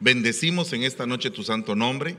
Bendecimos 0.00 0.72
en 0.72 0.82
esta 0.82 1.06
noche 1.06 1.30
tu 1.30 1.44
santo 1.44 1.76
nombre. 1.76 2.16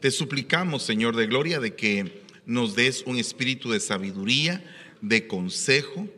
Te 0.00 0.10
suplicamos, 0.10 0.82
Señor 0.82 1.16
de 1.16 1.26
Gloria, 1.26 1.60
de 1.60 1.74
que 1.74 2.22
nos 2.46 2.74
des 2.74 3.02
un 3.06 3.18
espíritu 3.18 3.70
de 3.70 3.80
sabiduría, 3.80 4.64
de 5.00 5.26
consejo, 5.26 6.08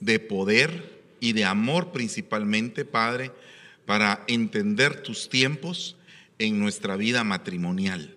de 0.00 0.18
poder 0.18 1.00
y 1.20 1.32
de 1.32 1.44
amor 1.44 1.92
principalmente, 1.92 2.84
Padre, 2.84 3.32
para 3.84 4.24
entender 4.28 5.02
tus 5.02 5.28
tiempos 5.28 5.96
en 6.38 6.58
nuestra 6.58 6.96
vida 6.96 7.24
matrimonial. 7.24 8.14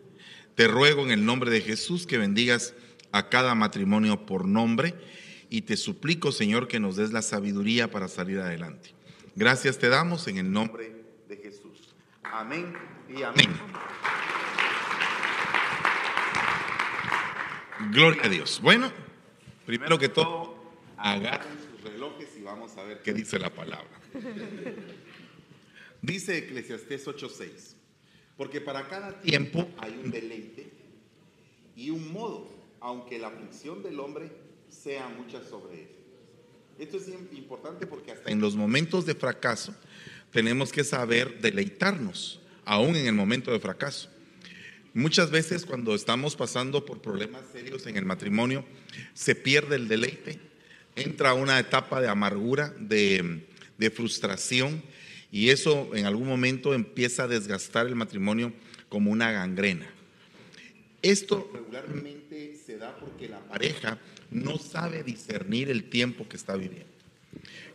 Te 0.56 0.68
ruego 0.68 1.04
en 1.04 1.12
el 1.12 1.26
nombre 1.26 1.50
de 1.50 1.62
Jesús 1.62 2.06
que 2.06 2.18
bendigas 2.18 2.74
a 3.12 3.30
cada 3.30 3.56
matrimonio 3.56 4.26
por 4.26 4.46
nombre 4.46 4.94
y 5.50 5.62
te 5.62 5.78
suplico, 5.78 6.32
Señor, 6.32 6.68
que 6.68 6.80
nos 6.80 6.96
des 6.96 7.12
la 7.12 7.22
sabiduría 7.22 7.90
para 7.90 8.08
salir 8.08 8.40
adelante. 8.40 8.94
Gracias 9.36 9.80
te 9.80 9.90
damos 9.90 10.28
en 10.28 10.38
el 10.38 10.52
nombre. 10.52 10.99
Amén 12.24 12.74
y 13.08 13.24
amén. 13.24 13.50
Gloria 17.92 18.24
a 18.24 18.30
Dios. 18.30 18.60
Bueno, 18.62 18.92
primero 19.66 19.98
que 19.98 20.10
todo, 20.10 20.56
agarren 20.98 21.58
sus 21.72 21.82
relojes 21.82 22.36
y 22.38 22.42
vamos 22.42 22.78
a 22.78 22.84
ver 22.84 23.02
qué 23.02 23.14
dice 23.14 23.40
la 23.40 23.50
palabra. 23.50 23.90
Dice 26.02 26.38
Eclesiastés 26.38 27.08
8:6, 27.08 27.76
porque 28.38 28.62
para 28.62 28.88
cada 28.88 29.20
tiempo 29.22 29.68
hay 29.78 30.00
un 30.04 30.12
deleite 30.12 30.72
y 31.76 31.90
un 31.90 32.12
modo, 32.12 32.50
aunque 32.80 33.18
la 33.18 33.28
aflicción 33.28 33.82
del 33.82 34.00
hombre 34.00 34.32
sea 34.70 35.08
mucha 35.10 35.44
sobre 35.44 35.84
él. 35.84 35.90
Esto 36.78 36.98
es 36.98 37.10
importante 37.34 37.88
porque 37.88 38.12
hasta 38.12 38.32
en 38.32 38.40
los 38.40 38.56
momentos 38.56 39.06
de 39.06 39.16
fracaso 39.16 39.76
tenemos 40.32 40.72
que 40.72 40.84
saber 40.84 41.40
deleitarnos, 41.42 42.40
aún 42.66 42.96
en 42.96 43.08
el 43.08 43.14
momento 43.14 43.52
de 43.52 43.60
fracaso. 43.60 44.10
Muchas 44.94 45.32
veces 45.32 45.66
cuando 45.66 45.94
estamos 45.94 46.36
pasando 46.36 46.86
por 46.86 47.02
problemas 47.02 47.44
serios 47.52 47.86
en 47.88 47.96
el 47.96 48.06
matrimonio, 48.06 48.66
se 49.14 49.36
pierde 49.36 49.76
el 49.76 49.88
deleite, 49.88 50.40
entra 50.96 51.34
una 51.34 51.60
etapa 51.60 52.02
de 52.02 52.08
amargura, 52.08 52.74
de, 52.80 53.46
de 53.78 53.92
frustración, 53.92 54.82
y 55.32 55.50
eso 55.50 55.92
en 55.94 56.06
algún 56.06 56.28
momento 56.28 56.74
empieza 56.74 57.24
a 57.24 57.28
desgastar 57.28 57.86
el 57.86 57.96
matrimonio 57.96 58.52
como 58.90 59.12
una 59.12 59.32
gangrena. 59.32 59.88
Esto 61.02 61.50
regularmente 61.54 62.56
se 62.66 62.78
da 62.78 62.98
porque 62.98 63.30
la 63.30 63.40
pareja 63.40 64.00
no 64.32 64.58
sabe 64.58 65.04
discernir 65.04 65.70
el 65.70 65.86
tiempo 65.86 66.28
que 66.28 66.36
está 66.36 66.56
viviendo. 66.56 66.90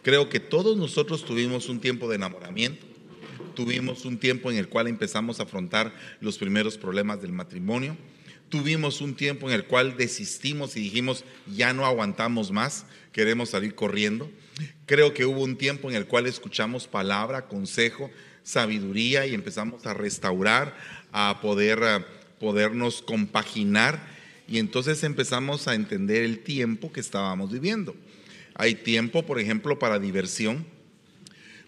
Creo 0.04 0.28
que 0.28 0.38
todos 0.38 0.76
nosotros 0.76 1.24
tuvimos 1.24 1.70
un 1.70 1.80
tiempo 1.80 2.10
de 2.10 2.16
enamoramiento, 2.16 2.84
tuvimos 3.54 4.04
un 4.04 4.18
tiempo 4.18 4.50
en 4.50 4.58
el 4.58 4.68
cual 4.68 4.86
empezamos 4.86 5.40
a 5.40 5.44
afrontar 5.44 5.94
los 6.20 6.36
primeros 6.36 6.76
problemas 6.76 7.22
del 7.22 7.32
matrimonio, 7.32 7.96
tuvimos 8.50 9.00
un 9.00 9.14
tiempo 9.14 9.48
en 9.48 9.54
el 9.54 9.64
cual 9.64 9.96
desistimos 9.96 10.76
y 10.76 10.80
dijimos, 10.80 11.24
ya 11.46 11.72
no 11.72 11.86
aguantamos 11.86 12.50
más, 12.50 12.84
queremos 13.12 13.48
salir 13.48 13.74
corriendo. 13.74 14.30
Creo 14.84 15.14
que 15.14 15.24
hubo 15.24 15.42
un 15.42 15.56
tiempo 15.56 15.88
en 15.88 15.96
el 15.96 16.04
cual 16.04 16.26
escuchamos 16.26 16.86
palabra, 16.86 17.48
consejo, 17.48 18.10
sabiduría 18.42 19.26
y 19.26 19.32
empezamos 19.32 19.86
a 19.86 19.94
restaurar, 19.94 20.76
a 21.12 21.40
poder 21.40 21.80
podernos 22.38 23.00
compaginar 23.00 24.06
y 24.46 24.58
entonces 24.58 25.02
empezamos 25.02 25.66
a 25.66 25.74
entender 25.74 26.24
el 26.24 26.40
tiempo 26.40 26.92
que 26.92 27.00
estábamos 27.00 27.50
viviendo. 27.50 27.96
Hay 28.54 28.76
tiempo, 28.76 29.26
por 29.26 29.40
ejemplo, 29.40 29.78
para 29.78 29.98
diversión, 29.98 30.66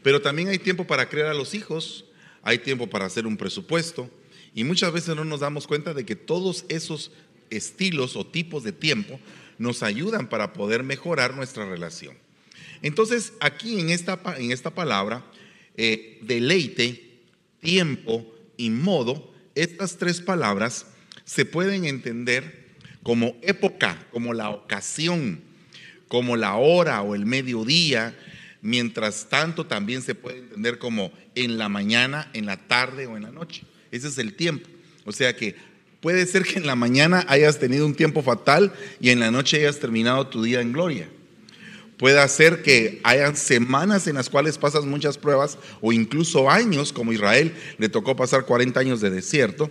pero 0.03 0.23
también 0.23 0.48
hay 0.48 0.59
tiempo 0.59 0.87
para 0.87 1.09
crear 1.09 1.29
a 1.29 1.34
los 1.34 1.55
hijos, 1.55 2.05
hay 2.42 2.59
tiempo 2.59 2.89
para 2.89 3.06
hacer 3.06 3.27
un 3.27 3.37
presupuesto 3.37 4.09
y 4.55 4.65
muchas 4.65 4.92
veces 4.92 5.17
no 5.17 5.25
nos 5.25 5.41
damos 5.41 5.67
cuenta 5.67 5.95
de 5.95 6.07
que 6.07 6.17
todos 6.17 6.64
esos 6.69 7.11
estilos 7.51 8.17
o 8.17 8.25
tipos 8.25 8.62
de 8.62 8.73
tiempo 8.73 9.19
nos 9.59 9.83
ayudan 9.83 10.29
para 10.29 10.52
poder 10.52 10.83
mejorar 10.83 11.35
nuestra 11.35 11.69
relación. 11.69 12.17
Entonces, 12.83 13.33
aquí 13.41 13.80
en 13.80 13.91
esta, 13.91 14.20
en 14.39 14.53
esta 14.53 14.70
palabra, 14.70 15.24
eh, 15.77 16.18
deleite, 16.23 17.20
tiempo 17.61 18.24
y 18.57 18.70
modo, 18.70 19.33
estas 19.55 19.97
tres 19.97 20.20
palabras 20.20 20.86
se 21.24 21.45
pueden 21.45 21.85
entender 21.85 22.77
como 23.03 23.36
época, 23.42 24.07
como 24.13 24.35
la 24.35 24.51
ocasión, 24.51 25.41
como 26.08 26.36
la 26.36 26.56
hora 26.56 27.02
o 27.02 27.14
el 27.14 27.27
mediodía. 27.27 28.17
Mientras 28.62 29.28
tanto, 29.28 29.67
también 29.67 30.02
se 30.02 30.14
puede 30.14 30.39
entender 30.39 30.78
como 30.78 31.12
en 31.34 31.58
la 31.58 31.68
mañana, 31.68 32.30
en 32.33 32.46
la 32.46 32.56
tarde 32.56 33.06
o 33.06 33.17
en 33.17 33.24
la 33.24 33.30
noche. 33.30 33.62
Ese 33.90 34.08
es 34.08 34.18
el 34.18 34.34
tiempo. 34.34 34.68
O 35.05 35.12
sea 35.12 35.36
que 35.36 35.55
puede 36.00 36.27
ser 36.27 36.42
que 36.42 36.58
en 36.58 36.67
la 36.67 36.77
mañana 36.77 37.24
hayas 37.28 37.58
tenido 37.58 37.86
un 37.86 37.94
tiempo 37.94 38.22
fatal 38.22 38.72
y 39.00 39.11
en 39.11 39.20
la 39.20 39.30
noche 39.30 39.58
hayas 39.58 39.78
terminado 39.78 40.27
tu 40.27 40.42
día 40.42 40.61
en 40.61 40.72
gloria. 40.72 41.08
Puede 41.98 42.28
ser 42.28 42.62
que 42.62 43.00
hayan 43.05 43.36
semanas 43.36 44.06
en 44.06 44.17
las 44.17 44.28
cuales 44.28 44.58
pasas 44.58 44.84
muchas 44.84 45.17
pruebas 45.17 45.56
o 45.80 45.92
incluso 45.92 46.50
años, 46.50 46.92
como 46.92 47.12
Israel 47.12 47.55
le 47.78 47.88
tocó 47.88 48.14
pasar 48.14 48.44
40 48.44 48.78
años 48.78 49.00
de 49.00 49.08
desierto, 49.08 49.70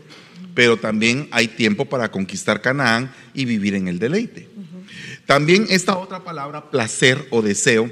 pero 0.55 0.77
también 0.77 1.27
hay 1.31 1.47
tiempo 1.47 1.85
para 1.85 2.09
conquistar 2.09 2.61
Canaán 2.61 3.13
y 3.35 3.45
vivir 3.45 3.75
en 3.75 3.87
el 3.87 3.99
deleite. 3.99 4.49
También 5.25 5.67
esta 5.69 5.97
otra 5.97 6.23
palabra, 6.23 6.69
placer 6.69 7.27
o 7.31 7.41
deseo, 7.41 7.89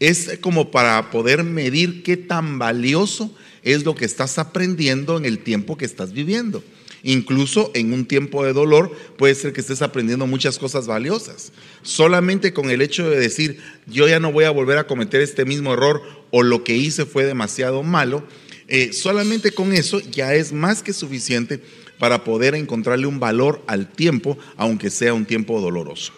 es 0.00 0.38
como 0.40 0.70
para 0.70 1.10
poder 1.10 1.44
medir 1.44 2.02
qué 2.02 2.16
tan 2.16 2.58
valioso 2.58 3.34
es 3.62 3.84
lo 3.84 3.94
que 3.94 4.04
estás 4.04 4.38
aprendiendo 4.38 5.16
en 5.16 5.24
el 5.24 5.38
tiempo 5.40 5.76
que 5.76 5.84
estás 5.84 6.12
viviendo. 6.12 6.62
Incluso 7.02 7.70
en 7.74 7.92
un 7.92 8.06
tiempo 8.06 8.44
de 8.44 8.52
dolor 8.52 8.92
puede 9.16 9.34
ser 9.34 9.52
que 9.52 9.60
estés 9.60 9.82
aprendiendo 9.82 10.26
muchas 10.26 10.58
cosas 10.58 10.86
valiosas. 10.86 11.52
Solamente 11.82 12.52
con 12.52 12.70
el 12.70 12.82
hecho 12.82 13.08
de 13.08 13.18
decir, 13.18 13.60
yo 13.86 14.08
ya 14.08 14.18
no 14.18 14.32
voy 14.32 14.44
a 14.44 14.50
volver 14.50 14.78
a 14.78 14.86
cometer 14.86 15.20
este 15.20 15.44
mismo 15.44 15.72
error 15.74 16.02
o 16.30 16.42
lo 16.42 16.64
que 16.64 16.76
hice 16.76 17.06
fue 17.06 17.24
demasiado 17.24 17.82
malo, 17.82 18.26
eh, 18.68 18.92
solamente 18.92 19.52
con 19.52 19.72
eso 19.72 20.00
ya 20.00 20.34
es 20.34 20.52
más 20.52 20.82
que 20.82 20.92
suficiente 20.92 21.60
para 21.98 22.24
poder 22.24 22.54
encontrarle 22.54 23.06
un 23.06 23.20
valor 23.20 23.62
al 23.66 23.88
tiempo, 23.88 24.38
aunque 24.56 24.90
sea 24.90 25.14
un 25.14 25.26
tiempo 25.26 25.60
doloroso. 25.60 26.12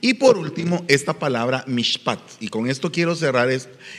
Y 0.00 0.14
por 0.14 0.36
último, 0.36 0.84
esta 0.88 1.18
palabra 1.18 1.64
mishpat. 1.66 2.20
Y 2.40 2.48
con 2.48 2.68
esto 2.68 2.92
quiero 2.92 3.14
cerrar 3.14 3.48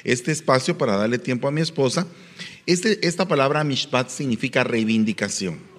este 0.04 0.32
espacio 0.32 0.78
para 0.78 0.98
darle 0.98 1.18
tiempo 1.18 1.48
a 1.48 1.52
mi 1.52 1.62
esposa. 1.62 2.08
Este, 2.66 3.06
esta 3.08 3.28
palabra 3.28 3.64
mishpat 3.64 4.10
significa 4.10 4.64
reivindicación 4.64 5.74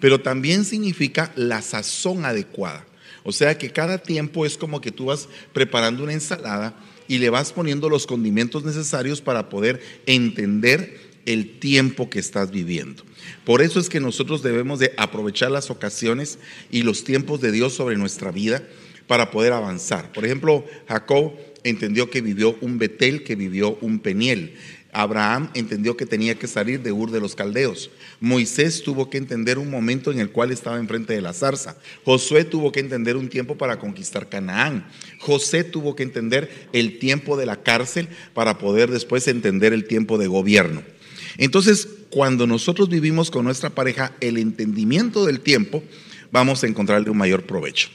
pero 0.00 0.20
también 0.20 0.64
significa 0.64 1.32
la 1.36 1.62
sazón 1.62 2.24
adecuada. 2.24 2.86
O 3.24 3.32
sea 3.32 3.58
que 3.58 3.70
cada 3.70 3.98
tiempo 3.98 4.46
es 4.46 4.56
como 4.56 4.80
que 4.80 4.92
tú 4.92 5.06
vas 5.06 5.28
preparando 5.52 6.04
una 6.04 6.12
ensalada 6.12 6.76
y 7.08 7.18
le 7.18 7.30
vas 7.30 7.52
poniendo 7.52 7.88
los 7.88 8.06
condimentos 8.06 8.64
necesarios 8.64 9.20
para 9.20 9.48
poder 9.48 9.80
entender 10.06 11.05
el 11.26 11.58
tiempo 11.58 12.08
que 12.08 12.18
estás 12.18 12.50
viviendo. 12.50 13.02
Por 13.44 13.60
eso 13.60 13.78
es 13.78 13.88
que 13.88 14.00
nosotros 14.00 14.42
debemos 14.42 14.78
de 14.78 14.92
aprovechar 14.96 15.50
las 15.50 15.70
ocasiones 15.70 16.38
y 16.70 16.82
los 16.82 17.04
tiempos 17.04 17.40
de 17.40 17.52
Dios 17.52 17.74
sobre 17.74 17.96
nuestra 17.96 18.30
vida 18.30 18.62
para 19.06 19.30
poder 19.30 19.52
avanzar. 19.52 20.12
Por 20.12 20.24
ejemplo, 20.24 20.64
Jacob 20.88 21.34
entendió 21.64 22.10
que 22.10 22.20
vivió 22.20 22.56
un 22.60 22.78
Betel, 22.78 23.24
que 23.24 23.36
vivió 23.36 23.76
un 23.80 23.98
Peniel. 23.98 24.54
Abraham 24.92 25.50
entendió 25.52 25.94
que 25.94 26.06
tenía 26.06 26.36
que 26.36 26.46
salir 26.46 26.80
de 26.80 26.90
Ur 26.90 27.10
de 27.10 27.20
los 27.20 27.34
Caldeos. 27.34 27.90
Moisés 28.18 28.82
tuvo 28.82 29.10
que 29.10 29.18
entender 29.18 29.58
un 29.58 29.70
momento 29.70 30.10
en 30.10 30.20
el 30.20 30.30
cual 30.30 30.50
estaba 30.50 30.78
enfrente 30.78 31.12
de 31.12 31.20
la 31.20 31.34
zarza. 31.34 31.76
Josué 32.04 32.44
tuvo 32.44 32.72
que 32.72 32.80
entender 32.80 33.16
un 33.16 33.28
tiempo 33.28 33.58
para 33.58 33.78
conquistar 33.78 34.30
Canaán. 34.30 34.86
José 35.20 35.64
tuvo 35.64 35.94
que 35.94 36.02
entender 36.02 36.68
el 36.72 36.98
tiempo 36.98 37.36
de 37.36 37.44
la 37.44 37.62
cárcel 37.62 38.08
para 38.32 38.56
poder 38.56 38.90
después 38.90 39.28
entender 39.28 39.74
el 39.74 39.86
tiempo 39.86 40.16
de 40.16 40.28
gobierno. 40.28 40.82
Entonces, 41.38 41.88
cuando 42.10 42.46
nosotros 42.46 42.88
vivimos 42.88 43.30
con 43.30 43.44
nuestra 43.44 43.70
pareja 43.70 44.12
el 44.20 44.38
entendimiento 44.38 45.24
del 45.26 45.40
tiempo, 45.40 45.82
vamos 46.30 46.62
a 46.62 46.66
encontrarle 46.66 47.10
un 47.10 47.18
mayor 47.18 47.44
provecho. 47.44 47.88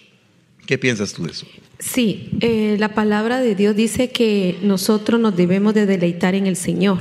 ¿Qué 0.66 0.78
piensas 0.78 1.14
tú 1.14 1.24
de 1.24 1.32
eso? 1.32 1.48
Sí, 1.80 2.30
eh, 2.40 2.76
la 2.80 2.94
palabra 2.94 3.40
de 3.40 3.56
Dios 3.56 3.76
dice 3.76 4.12
que 4.12 4.58
nosotros 4.62 5.20
nos 5.20 5.36
debemos 5.36 5.74
de 5.74 5.86
deleitar 5.86 6.36
en 6.36 6.46
el 6.46 6.56
Señor. 6.56 7.00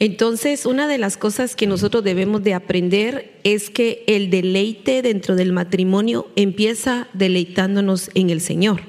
Entonces, 0.00 0.66
una 0.66 0.86
de 0.86 0.98
las 0.98 1.16
cosas 1.16 1.56
que 1.56 1.66
nosotros 1.66 2.04
debemos 2.04 2.44
de 2.44 2.54
aprender 2.54 3.40
es 3.42 3.70
que 3.70 4.04
el 4.06 4.30
deleite 4.30 5.02
dentro 5.02 5.34
del 5.34 5.52
matrimonio 5.52 6.28
empieza 6.36 7.08
deleitándonos 7.14 8.10
en 8.14 8.30
el 8.30 8.40
Señor. 8.40 8.82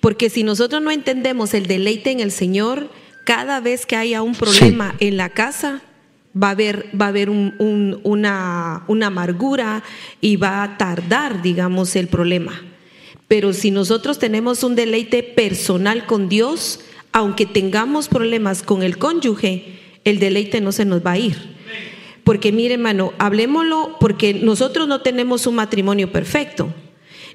Porque 0.00 0.30
si 0.30 0.44
nosotros 0.44 0.82
no 0.82 0.90
entendemos 0.90 1.54
el 1.54 1.66
deleite 1.66 2.10
en 2.10 2.20
el 2.20 2.30
Señor, 2.30 2.88
cada 3.24 3.60
vez 3.60 3.86
que 3.86 3.96
haya 3.96 4.22
un 4.22 4.34
problema 4.34 4.94
en 5.00 5.16
la 5.16 5.28
casa, 5.30 5.82
va 6.40 6.48
a 6.48 6.50
haber, 6.52 6.88
va 6.98 7.06
a 7.06 7.08
haber 7.08 7.30
una, 7.30 8.84
una 8.86 9.06
amargura 9.06 9.82
y 10.20 10.36
va 10.36 10.62
a 10.62 10.78
tardar, 10.78 11.42
digamos, 11.42 11.94
el 11.96 12.08
problema. 12.08 12.62
Pero 13.28 13.52
si 13.52 13.70
nosotros 13.70 14.18
tenemos 14.18 14.62
un 14.62 14.74
deleite 14.74 15.22
personal 15.22 16.06
con 16.06 16.28
Dios, 16.28 16.80
aunque 17.12 17.46
tengamos 17.46 18.08
problemas 18.08 18.62
con 18.62 18.82
el 18.82 18.98
cónyuge, 18.98 19.78
el 20.04 20.18
deleite 20.18 20.60
no 20.60 20.72
se 20.72 20.84
nos 20.84 21.04
va 21.04 21.12
a 21.12 21.18
ir. 21.18 21.52
Porque 22.24 22.52
mire, 22.52 22.74
hermano, 22.74 23.12
hablemoslo 23.18 23.96
porque 23.98 24.34
nosotros 24.34 24.86
no 24.86 25.00
tenemos 25.00 25.46
un 25.46 25.56
matrimonio 25.56 26.12
perfecto, 26.12 26.72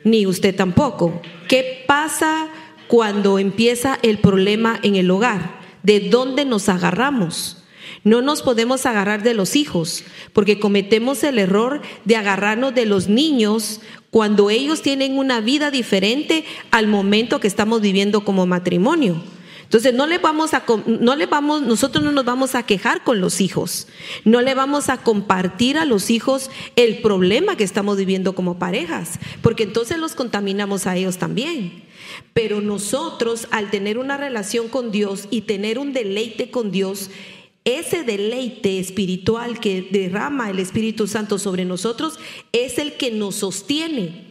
ni 0.03 0.25
usted 0.25 0.55
tampoco. 0.55 1.21
¿Qué 1.47 1.83
pasa 1.87 2.47
cuando 2.87 3.37
empieza 3.37 3.99
el 4.01 4.19
problema 4.19 4.79
en 4.83 4.95
el 4.95 5.11
hogar? 5.11 5.57
¿De 5.87 6.01
dónde 6.01 6.43
nos 6.43 6.67
agarramos? 6.67 7.55
No 8.03 8.21
nos 8.21 8.41
podemos 8.41 8.85
agarrar 8.85 9.23
de 9.23 9.33
los 9.33 9.55
hijos, 9.55 10.03
porque 10.33 10.59
cometemos 10.59 11.23
el 11.23 11.39
error 11.39 11.81
de 12.03 12.17
agarrarnos 12.17 12.75
de 12.75 12.85
los 12.85 13.07
niños 13.07 13.79
cuando 14.11 14.49
ellos 14.49 14.81
tienen 14.81 15.17
una 15.17 15.39
vida 15.39 15.71
diferente 15.71 16.43
al 16.71 16.87
momento 16.87 17.39
que 17.39 17.47
estamos 17.47 17.79
viviendo 17.79 18.25
como 18.25 18.45
matrimonio. 18.45 19.23
Entonces 19.67 19.93
no 19.93 20.07
le 20.07 20.17
vamos 20.17 20.53
a 20.53 20.63
no 20.85 21.17
le 21.17 21.25
vamos 21.25 21.61
nosotros 21.61 22.01
no 22.01 22.13
nos 22.13 22.23
vamos 22.23 22.55
a 22.55 22.63
quejar 22.63 23.03
con 23.03 23.19
los 23.19 23.41
hijos. 23.41 23.89
No 24.23 24.39
le 24.39 24.55
vamos 24.55 24.87
a 24.87 24.95
compartir 24.95 25.77
a 25.77 25.83
los 25.83 26.09
hijos 26.09 26.49
el 26.77 27.01
problema 27.01 27.57
que 27.57 27.65
estamos 27.65 27.97
viviendo 27.97 28.33
como 28.33 28.59
parejas, 28.59 29.19
porque 29.41 29.63
entonces 29.63 29.97
los 29.97 30.15
contaminamos 30.15 30.87
a 30.87 30.95
ellos 30.95 31.17
también. 31.17 31.83
Pero 32.33 32.61
nosotros 32.61 33.49
al 33.51 33.69
tener 33.69 33.97
una 33.97 34.15
relación 34.15 34.69
con 34.69 34.89
Dios 34.89 35.27
y 35.31 35.41
tener 35.41 35.79
un 35.79 35.91
deleite 35.91 36.49
con 36.49 36.71
Dios, 36.71 37.09
ese 37.65 38.03
deleite 38.03 38.79
espiritual 38.79 39.59
que 39.59 39.81
derrama 39.91 40.49
el 40.49 40.59
Espíritu 40.59 41.07
Santo 41.07 41.37
sobre 41.39 41.65
nosotros 41.65 42.17
es 42.53 42.77
el 42.77 42.93
que 42.93 43.11
nos 43.11 43.35
sostiene. 43.35 44.26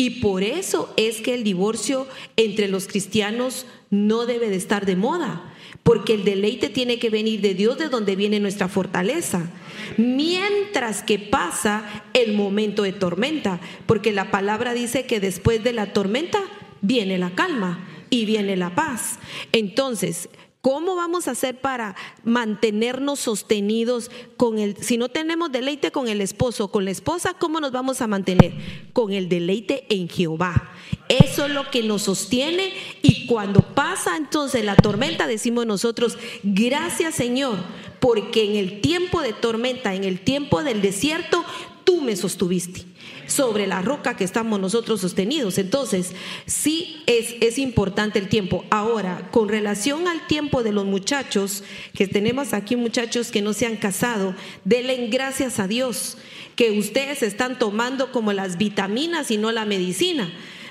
Y 0.00 0.22
por 0.22 0.42
eso 0.42 0.90
es 0.96 1.20
que 1.20 1.34
el 1.34 1.44
divorcio 1.44 2.06
entre 2.38 2.68
los 2.68 2.86
cristianos 2.86 3.66
no 3.90 4.24
debe 4.24 4.48
de 4.48 4.56
estar 4.56 4.86
de 4.86 4.96
moda, 4.96 5.52
porque 5.82 6.14
el 6.14 6.24
deleite 6.24 6.70
tiene 6.70 6.98
que 6.98 7.10
venir 7.10 7.42
de 7.42 7.52
Dios, 7.52 7.76
de 7.76 7.90
donde 7.90 8.16
viene 8.16 8.40
nuestra 8.40 8.68
fortaleza. 8.68 9.50
Mientras 9.98 11.02
que 11.02 11.18
pasa 11.18 11.84
el 12.14 12.32
momento 12.32 12.82
de 12.82 12.94
tormenta, 12.94 13.60
porque 13.84 14.10
la 14.10 14.30
palabra 14.30 14.72
dice 14.72 15.04
que 15.04 15.20
después 15.20 15.62
de 15.62 15.74
la 15.74 15.92
tormenta 15.92 16.40
viene 16.80 17.18
la 17.18 17.34
calma 17.34 17.86
y 18.08 18.24
viene 18.24 18.56
la 18.56 18.74
paz. 18.74 19.18
Entonces, 19.52 20.30
¿Cómo 20.62 20.94
vamos 20.94 21.26
a 21.26 21.30
hacer 21.30 21.58
para 21.58 21.96
mantenernos 22.22 23.20
sostenidos 23.20 24.10
con 24.36 24.58
el, 24.58 24.76
si 24.76 24.98
no 24.98 25.08
tenemos 25.08 25.50
deleite 25.50 25.90
con 25.90 26.06
el 26.06 26.20
esposo, 26.20 26.70
con 26.70 26.84
la 26.84 26.90
esposa, 26.90 27.32
¿cómo 27.32 27.60
nos 27.60 27.72
vamos 27.72 28.02
a 28.02 28.06
mantener? 28.06 28.52
Con 28.92 29.12
el 29.12 29.30
deleite 29.30 29.86
en 29.88 30.10
Jehová. 30.10 30.70
Eso 31.08 31.46
es 31.46 31.52
lo 31.52 31.70
que 31.70 31.82
nos 31.82 32.02
sostiene 32.02 32.74
y 33.00 33.26
cuando 33.26 33.62
pasa 33.74 34.18
entonces 34.18 34.62
la 34.62 34.76
tormenta 34.76 35.26
decimos 35.26 35.64
nosotros, 35.64 36.18
gracias 36.42 37.14
Señor, 37.14 37.56
porque 37.98 38.44
en 38.44 38.56
el 38.56 38.82
tiempo 38.82 39.22
de 39.22 39.32
tormenta, 39.32 39.94
en 39.94 40.04
el 40.04 40.20
tiempo 40.20 40.62
del 40.62 40.82
desierto, 40.82 41.42
tú 41.84 42.02
me 42.02 42.16
sostuviste 42.16 42.89
sobre 43.30 43.66
la 43.66 43.80
roca 43.82 44.16
que 44.16 44.24
estamos 44.24 44.60
nosotros 44.60 45.00
sostenidos. 45.00 45.58
Entonces, 45.58 46.12
sí 46.46 47.02
es, 47.06 47.34
es 47.40 47.58
importante 47.58 48.18
el 48.18 48.28
tiempo. 48.28 48.64
Ahora, 48.70 49.28
con 49.30 49.48
relación 49.48 50.08
al 50.08 50.26
tiempo 50.26 50.62
de 50.62 50.72
los 50.72 50.84
muchachos, 50.84 51.64
que 51.94 52.06
tenemos 52.06 52.52
aquí 52.52 52.76
muchachos 52.76 53.30
que 53.30 53.42
no 53.42 53.52
se 53.52 53.66
han 53.66 53.76
casado, 53.76 54.34
denle 54.64 55.08
gracias 55.08 55.58
a 55.58 55.68
Dios 55.68 56.18
que 56.56 56.78
ustedes 56.78 57.22
están 57.22 57.58
tomando 57.58 58.12
como 58.12 58.32
las 58.32 58.58
vitaminas 58.58 59.30
y 59.30 59.38
no 59.38 59.52
la 59.52 59.64
medicina 59.64 60.30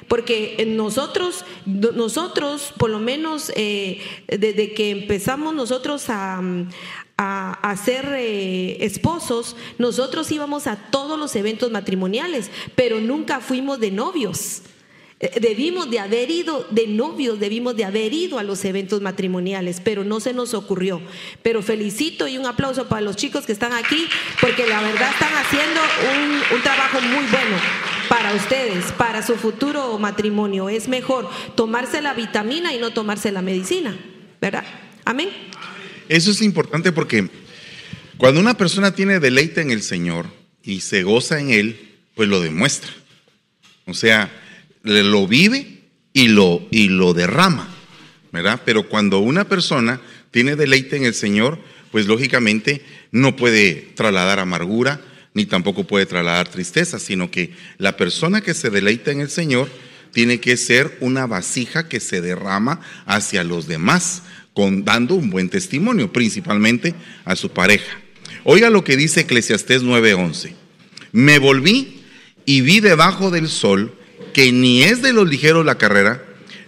porque 0.09 0.65
nosotros, 0.67 1.45
nosotros 1.65 2.73
por 2.77 2.89
lo 2.89 2.99
menos 2.99 3.53
eh, 3.55 4.01
desde 4.27 4.73
que 4.73 4.89
empezamos 4.89 5.53
nosotros 5.53 6.05
a, 6.09 6.41
a, 7.21 7.75
ser 7.75 8.05
eh, 8.17 8.77
esposos, 8.85 9.57
nosotros 9.77 10.31
íbamos 10.31 10.67
a 10.67 10.77
todos 10.77 11.19
los 11.19 11.35
eventos 11.35 11.69
matrimoniales, 11.69 12.49
pero 12.75 13.01
nunca 13.01 13.41
fuimos 13.41 13.81
de 13.81 13.91
novios. 13.91 14.61
Eh, 15.19 15.37
debimos 15.41 15.91
de 15.91 15.99
haber 15.99 16.31
ido 16.31 16.65
de 16.69 16.87
novios, 16.87 17.37
debimos 17.37 17.75
de 17.75 17.83
haber 17.83 18.13
ido 18.13 18.39
a 18.39 18.43
los 18.43 18.63
eventos 18.63 19.01
matrimoniales, 19.01 19.81
pero 19.83 20.05
no 20.05 20.21
se 20.21 20.33
nos 20.33 20.53
ocurrió. 20.53 21.01
Pero 21.41 21.61
felicito 21.61 22.25
y 22.29 22.37
un 22.37 22.45
aplauso 22.45 22.87
para 22.87 23.01
los 23.01 23.17
chicos 23.17 23.45
que 23.45 23.51
están 23.51 23.73
aquí, 23.73 24.07
porque 24.39 24.65
la 24.65 24.81
verdad 24.81 25.11
están 25.11 25.33
haciendo 25.33 25.81
un, 26.13 26.55
un 26.55 26.63
trabajo 26.63 27.01
muy 27.01 27.25
bueno 27.25 27.57
para 28.07 28.33
ustedes, 28.33 28.93
para 28.93 29.21
su 29.23 29.35
futuro 29.35 29.99
matrimonio. 29.99 30.69
Es 30.69 30.87
mejor 30.87 31.29
tomarse 31.55 32.01
la 32.01 32.13
vitamina 32.13 32.73
y 32.73 32.79
no 32.79 32.91
tomarse 32.91 33.29
la 33.33 33.41
medicina, 33.41 33.99
¿verdad? 34.39 34.63
Amén. 35.03 35.29
Eso 36.09 36.31
es 36.31 36.41
importante 36.41 36.91
porque 36.91 37.29
cuando 38.17 38.41
una 38.41 38.57
persona 38.57 38.93
tiene 38.93 39.19
deleite 39.19 39.61
en 39.61 39.71
el 39.71 39.83
Señor 39.83 40.25
y 40.63 40.81
se 40.81 41.03
goza 41.03 41.39
en 41.39 41.51
Él, 41.51 41.97
pues 42.15 42.27
lo 42.27 42.41
demuestra. 42.41 42.91
O 43.85 43.93
sea, 43.93 44.29
lo 44.83 45.27
vive 45.27 45.83
y 46.11 46.27
lo, 46.27 46.67
y 46.71 46.89
lo 46.89 47.13
derrama, 47.13 47.69
¿verdad? 48.31 48.61
Pero 48.65 48.89
cuando 48.89 49.19
una 49.19 49.47
persona 49.47 50.01
tiene 50.31 50.55
deleite 50.55 50.97
en 50.97 51.05
el 51.05 51.13
Señor, 51.13 51.59
pues 51.91 52.07
lógicamente 52.07 52.83
no 53.11 53.35
puede 53.35 53.75
trasladar 53.95 54.39
amargura, 54.39 55.01
ni 55.35 55.45
tampoco 55.45 55.85
puede 55.85 56.07
trasladar 56.07 56.49
tristeza, 56.49 56.97
sino 56.97 57.29
que 57.29 57.53
la 57.77 57.97
persona 57.97 58.41
que 58.41 58.55
se 58.55 58.71
deleita 58.71 59.11
en 59.11 59.21
el 59.21 59.29
Señor 59.29 59.69
tiene 60.11 60.39
que 60.39 60.57
ser 60.57 60.97
una 61.01 61.27
vasija 61.27 61.87
que 61.87 61.99
se 61.99 62.19
derrama 62.19 62.81
hacia 63.05 63.43
los 63.43 63.67
demás, 63.67 64.23
dando 64.55 65.15
un 65.15 65.29
buen 65.29 65.49
testimonio, 65.49 66.11
principalmente 66.11 66.93
a 67.25 67.35
su 67.35 67.49
pareja. 67.49 67.99
Oiga 68.43 68.69
lo 68.69 68.83
que 68.83 68.97
dice 68.97 69.21
Eclesiastés 69.21 69.83
9:11. 69.83 70.53
Me 71.11 71.39
volví 71.39 72.01
y 72.45 72.61
vi 72.61 72.79
debajo 72.79 73.31
del 73.31 73.47
sol 73.49 73.93
que 74.33 74.51
ni 74.51 74.83
es 74.83 75.01
de 75.01 75.13
los 75.13 75.29
ligeros 75.29 75.65
la 75.65 75.77
carrera, 75.77 76.23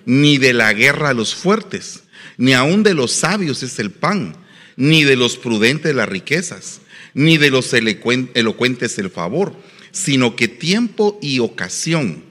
ni 0.06 0.38
de 0.38 0.54
la 0.54 0.74
guerra 0.74 1.14
los 1.14 1.36
fuertes, 1.36 2.04
ni 2.38 2.54
aun 2.54 2.84
de 2.84 2.94
los 2.94 3.12
sabios 3.12 3.62
es 3.64 3.78
el 3.80 3.92
pan, 3.92 4.36
ni 4.76 5.04
de 5.04 5.16
los 5.16 5.38
prudentes 5.38 5.94
las 5.94 6.10
riquezas, 6.10 6.82
ni 7.14 7.38
de 7.38 7.52
los 7.52 7.74
elocuentes 7.74 8.98
el 8.98 9.10
favor, 9.10 9.56
sino 9.92 10.36
que 10.36 10.48
tiempo 10.48 11.20
y 11.22 11.40
ocasión 11.40 12.24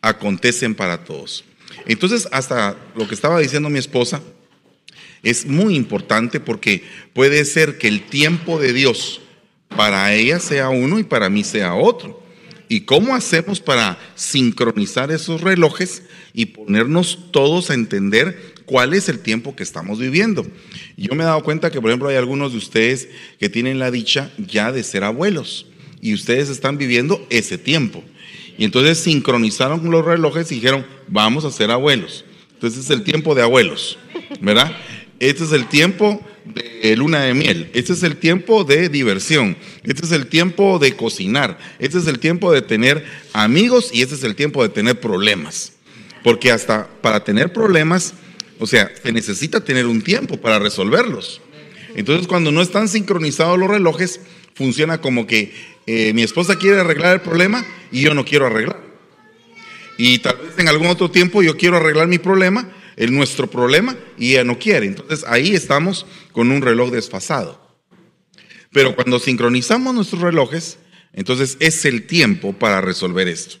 acontecen 0.00 0.74
para 0.74 1.04
todos. 1.04 1.44
Entonces, 1.86 2.28
hasta 2.32 2.76
lo 2.94 3.08
que 3.08 3.14
estaba 3.14 3.40
diciendo 3.40 3.68
mi 3.68 3.78
esposa, 3.78 4.22
es 5.22 5.46
muy 5.46 5.74
importante 5.74 6.40
porque 6.40 6.82
puede 7.12 7.44
ser 7.44 7.78
que 7.78 7.88
el 7.88 8.02
tiempo 8.02 8.58
de 8.58 8.72
Dios 8.72 9.20
para 9.76 10.14
ella 10.14 10.40
sea 10.40 10.70
uno 10.70 10.98
y 10.98 11.04
para 11.04 11.28
mí 11.28 11.44
sea 11.44 11.74
otro. 11.74 12.22
¿Y 12.68 12.82
cómo 12.82 13.14
hacemos 13.14 13.60
para 13.60 13.98
sincronizar 14.14 15.10
esos 15.10 15.40
relojes 15.40 16.02
y 16.34 16.46
ponernos 16.46 17.30
todos 17.30 17.70
a 17.70 17.74
entender 17.74 18.54
cuál 18.66 18.92
es 18.92 19.08
el 19.08 19.20
tiempo 19.20 19.56
que 19.56 19.62
estamos 19.62 19.98
viviendo? 19.98 20.46
Yo 20.96 21.14
me 21.14 21.22
he 21.22 21.26
dado 21.26 21.42
cuenta 21.42 21.70
que, 21.70 21.80
por 21.80 21.90
ejemplo, 21.90 22.10
hay 22.10 22.16
algunos 22.16 22.52
de 22.52 22.58
ustedes 22.58 23.08
que 23.40 23.48
tienen 23.48 23.78
la 23.78 23.90
dicha 23.90 24.30
ya 24.36 24.70
de 24.70 24.82
ser 24.82 25.02
abuelos 25.02 25.66
y 26.02 26.12
ustedes 26.12 26.50
están 26.50 26.76
viviendo 26.76 27.26
ese 27.30 27.56
tiempo. 27.56 28.04
Y 28.58 28.64
entonces 28.64 28.98
sincronizaron 28.98 29.90
los 29.90 30.04
relojes 30.04 30.52
y 30.52 30.56
dijeron, 30.56 30.84
vamos 31.06 31.44
a 31.46 31.50
ser 31.50 31.70
abuelos. 31.70 32.24
Entonces 32.52 32.84
es 32.84 32.90
el 32.90 33.02
tiempo 33.02 33.34
de 33.34 33.42
abuelos, 33.42 33.98
¿verdad? 34.40 34.76
Este 35.20 35.44
es 35.44 35.52
el 35.52 35.66
tiempo 35.66 36.24
de 36.44 36.96
luna 36.96 37.22
de 37.22 37.34
miel. 37.34 37.70
Este 37.74 37.92
es 37.92 38.02
el 38.02 38.16
tiempo 38.16 38.64
de 38.64 38.88
diversión. 38.88 39.56
Este 39.82 40.04
es 40.04 40.12
el 40.12 40.28
tiempo 40.28 40.78
de 40.78 40.94
cocinar. 40.94 41.58
Este 41.78 41.98
es 41.98 42.06
el 42.06 42.18
tiempo 42.18 42.52
de 42.52 42.62
tener 42.62 43.04
amigos 43.32 43.90
y 43.92 44.02
este 44.02 44.14
es 44.14 44.22
el 44.22 44.36
tiempo 44.36 44.62
de 44.62 44.68
tener 44.68 45.00
problemas. 45.00 45.72
Porque 46.22 46.52
hasta 46.52 46.88
para 47.00 47.24
tener 47.24 47.52
problemas, 47.52 48.14
o 48.58 48.66
sea, 48.66 48.90
se 49.02 49.12
necesita 49.12 49.64
tener 49.64 49.86
un 49.86 50.02
tiempo 50.02 50.36
para 50.36 50.58
resolverlos. 50.58 51.40
Entonces, 51.94 52.28
cuando 52.28 52.52
no 52.52 52.62
están 52.62 52.88
sincronizados 52.88 53.58
los 53.58 53.68
relojes, 53.68 54.20
funciona 54.54 55.00
como 55.00 55.26
que 55.26 55.52
eh, 55.86 56.12
mi 56.12 56.22
esposa 56.22 56.56
quiere 56.56 56.80
arreglar 56.80 57.14
el 57.14 57.20
problema 57.22 57.64
y 57.90 58.02
yo 58.02 58.14
no 58.14 58.24
quiero 58.24 58.46
arreglar. 58.46 58.80
Y 59.96 60.18
tal 60.18 60.36
vez 60.36 60.58
en 60.58 60.68
algún 60.68 60.86
otro 60.86 61.10
tiempo 61.10 61.42
yo 61.42 61.56
quiero 61.56 61.76
arreglar 61.76 62.06
mi 62.06 62.18
problema 62.18 62.70
el 62.98 63.14
nuestro 63.14 63.48
problema 63.48 63.96
y 64.18 64.32
ella 64.32 64.44
no 64.44 64.58
quiere. 64.58 64.86
Entonces 64.86 65.24
ahí 65.26 65.54
estamos 65.54 66.04
con 66.32 66.50
un 66.50 66.60
reloj 66.60 66.90
desfasado. 66.90 67.66
Pero 68.72 68.94
cuando 68.94 69.18
sincronizamos 69.18 69.94
nuestros 69.94 70.20
relojes, 70.20 70.78
entonces 71.14 71.56
es 71.60 71.84
el 71.84 72.06
tiempo 72.06 72.52
para 72.52 72.80
resolver 72.80 73.28
esto. 73.28 73.56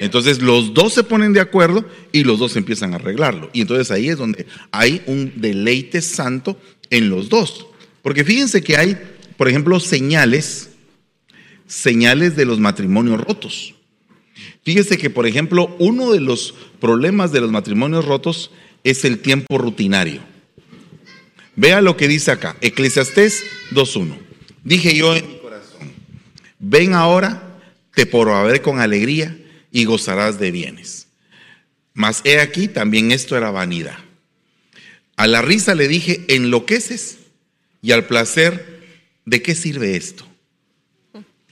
Entonces 0.00 0.42
los 0.42 0.74
dos 0.74 0.92
se 0.92 1.04
ponen 1.04 1.32
de 1.32 1.40
acuerdo 1.40 1.88
y 2.10 2.24
los 2.24 2.40
dos 2.40 2.56
empiezan 2.56 2.92
a 2.92 2.96
arreglarlo. 2.96 3.48
Y 3.52 3.60
entonces 3.60 3.90
ahí 3.92 4.08
es 4.08 4.18
donde 4.18 4.46
hay 4.72 5.02
un 5.06 5.32
deleite 5.36 6.02
santo 6.02 6.58
en 6.90 7.08
los 7.08 7.28
dos. 7.28 7.68
Porque 8.02 8.24
fíjense 8.24 8.62
que 8.62 8.76
hay, 8.76 8.98
por 9.36 9.48
ejemplo, 9.48 9.78
señales, 9.78 10.70
señales 11.68 12.34
de 12.34 12.44
los 12.44 12.58
matrimonios 12.58 13.20
rotos. 13.20 13.74
Fíjense 14.64 14.98
que, 14.98 15.10
por 15.10 15.26
ejemplo, 15.26 15.74
uno 15.78 16.10
de 16.10 16.20
los 16.20 16.54
problemas 16.80 17.32
de 17.32 17.40
los 17.40 17.52
matrimonios 17.52 18.04
rotos 18.04 18.50
es 18.84 19.04
el 19.04 19.18
tiempo 19.18 19.58
rutinario. 19.58 20.22
Vea 21.56 21.80
lo 21.80 21.96
que 21.96 22.06
dice 22.06 22.30
acá, 22.30 22.56
Eclesiastés 22.60 23.44
2.1. 23.72 24.18
Dije 24.62 24.94
yo 24.96 25.16
en 25.16 25.26
mi 25.26 25.38
corazón, 25.38 25.92
ven 26.58 26.94
ahora, 26.94 27.60
te 27.94 28.06
probaré 28.06 28.60
con 28.60 28.80
alegría 28.80 29.36
y 29.72 29.84
gozarás 29.84 30.38
de 30.38 30.50
bienes. 30.50 31.08
Mas 31.94 32.20
he 32.24 32.40
aquí, 32.40 32.68
también 32.68 33.12
esto 33.12 33.36
era 33.36 33.50
vanidad. 33.50 33.98
A 35.16 35.26
la 35.26 35.42
risa 35.42 35.74
le 35.74 35.88
dije, 35.88 36.24
enloqueces, 36.28 37.18
y 37.80 37.92
al 37.92 38.06
placer, 38.06 38.82
¿de 39.24 39.42
qué 39.42 39.54
sirve 39.54 39.96
esto? 39.96 40.26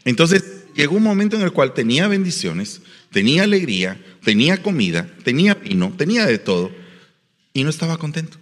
Entonces 0.04 0.42
llegó 0.74 0.96
un 0.96 1.02
momento 1.02 1.36
en 1.36 1.42
el 1.42 1.52
cual 1.52 1.74
tenía 1.74 2.08
bendiciones, 2.08 2.80
tenía 3.12 3.44
alegría, 3.44 4.02
tenía 4.24 4.62
comida, 4.62 5.08
tenía 5.22 5.54
vino, 5.54 5.92
tenía 5.96 6.26
de 6.26 6.38
todo, 6.38 6.72
y 7.52 7.64
no 7.64 7.70
estaba 7.70 7.96
contento. 7.98 8.38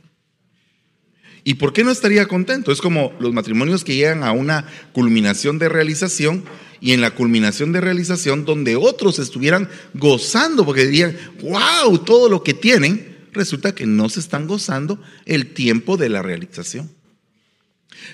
¿Y 1.43 1.55
por 1.55 1.73
qué 1.73 1.85
no 1.85 1.91
estaría 1.91 2.27
contento? 2.27 2.71
Es 2.71 2.81
como 2.81 3.13
los 3.19 3.33
matrimonios 3.33 3.85
que 3.85 3.95
llegan 3.95 4.23
a 4.23 4.33
una 4.33 4.67
culminación 4.93 5.59
de 5.59 5.69
realización 5.69 6.45
y 6.81 6.93
en 6.93 7.01
la 7.01 7.15
culminación 7.15 7.73
de 7.73 7.81
realización 7.81 8.45
donde 8.45 8.77
otros 8.77 9.19
estuvieran 9.19 9.69
gozando 9.95 10.65
porque 10.65 10.87
dirían, 10.87 11.17
wow, 11.43 11.99
todo 11.99 12.29
lo 12.29 12.43
que 12.43 12.55
tienen, 12.55 13.19
resulta 13.33 13.75
que 13.75 13.87
no 13.87 14.09
se 14.09 14.21
están 14.21 14.47
gozando 14.47 15.01
el 15.25 15.53
tiempo 15.53 15.97
de 15.97 16.09
la 16.09 16.23
realización. 16.23 16.91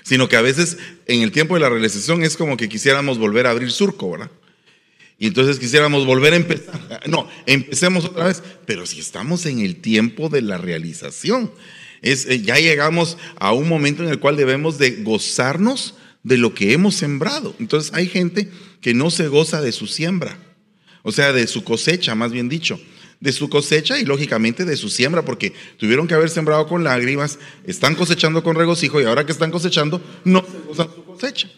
Sino 0.03 0.29
que 0.29 0.37
a 0.37 0.43
veces 0.43 0.79
en 1.07 1.23
el 1.23 1.33
tiempo 1.33 1.55
de 1.55 1.61
la 1.61 1.69
realización 1.69 2.23
es 2.23 2.37
como 2.37 2.57
que 2.57 2.69
quisiéramos 2.69 3.19
volver 3.19 3.47
a 3.47 3.51
abrir 3.51 3.71
surco, 3.71 4.11
¿verdad? 4.11 4.31
Y 5.19 5.29
entonces 5.29 5.59
quisiéramos 5.59 6.05
volver 6.07 6.33
a 6.33 6.37
empezar. 6.37 6.81
No, 7.07 7.29
empecemos 7.47 8.05
otra 8.05 8.27
vez. 8.27 8.43
Pero 8.67 8.87
si 8.87 9.01
estamos 9.01 9.47
en 9.47 9.61
el 9.61 9.77
tiempo 9.77 10.29
de 10.29 10.43
la 10.43 10.59
realización, 10.59 11.53
es, 12.03 12.27
eh, 12.27 12.43
ya 12.43 12.57
llegamos 12.57 13.17
a 13.39 13.53
un 13.53 13.69
momento 13.69 14.03
en 14.03 14.09
el 14.09 14.19
cual 14.19 14.37
debemos 14.37 14.79
de 14.79 15.03
gozarnos 15.03 15.95
de 16.23 16.37
lo 16.37 16.55
que 16.55 16.73
hemos 16.73 16.97
sembrado. 16.97 17.55
Entonces 17.61 17.93
hay 17.95 18.09
gente 18.09 18.51
que 18.81 18.95
no 18.95 19.11
se 19.11 19.29
goza 19.29 19.63
de 19.63 19.73
su 19.73 19.87
siembra, 19.87 20.39
o 21.03 21.13
sea, 21.13 21.33
de 21.33 21.47
su 21.47 21.65
cosecha, 21.65 22.15
más 22.15 22.33
bien 22.33 22.49
dicho 22.49 22.81
de 23.21 23.33
su 23.33 23.49
cosecha 23.49 23.99
y 23.99 24.05
lógicamente 24.05 24.65
de 24.65 24.77
su 24.77 24.89
siembra, 24.89 25.25
porque 25.25 25.53
tuvieron 25.79 26.07
que 26.07 26.15
haber 26.15 26.31
sembrado 26.31 26.67
con 26.67 26.85
lágrimas, 26.85 27.39
están 27.67 27.95
cosechando 27.95 28.43
con 28.43 28.57
regocijo 28.57 29.01
y 29.01 29.05
ahora 29.05 29.25
que 29.25 29.33
están 29.33 29.51
cosechando, 29.51 30.03
no 30.25 30.45
se 30.45 30.59
gozan 30.67 30.89
su 30.95 31.05
cosecha. 31.05 31.49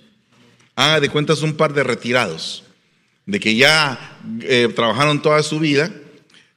Haga 0.77 1.01
de 1.01 1.09
cuentas 1.09 1.43
un 1.43 1.55
par 1.55 1.75
de 1.75 1.83
retirados, 1.83 2.65
de 3.29 3.41
que 3.41 3.55
ya 3.57 4.19
eh, 4.41 4.73
trabajaron 4.75 5.21
toda 5.21 5.43
su 5.43 5.61
vida. 5.61 5.93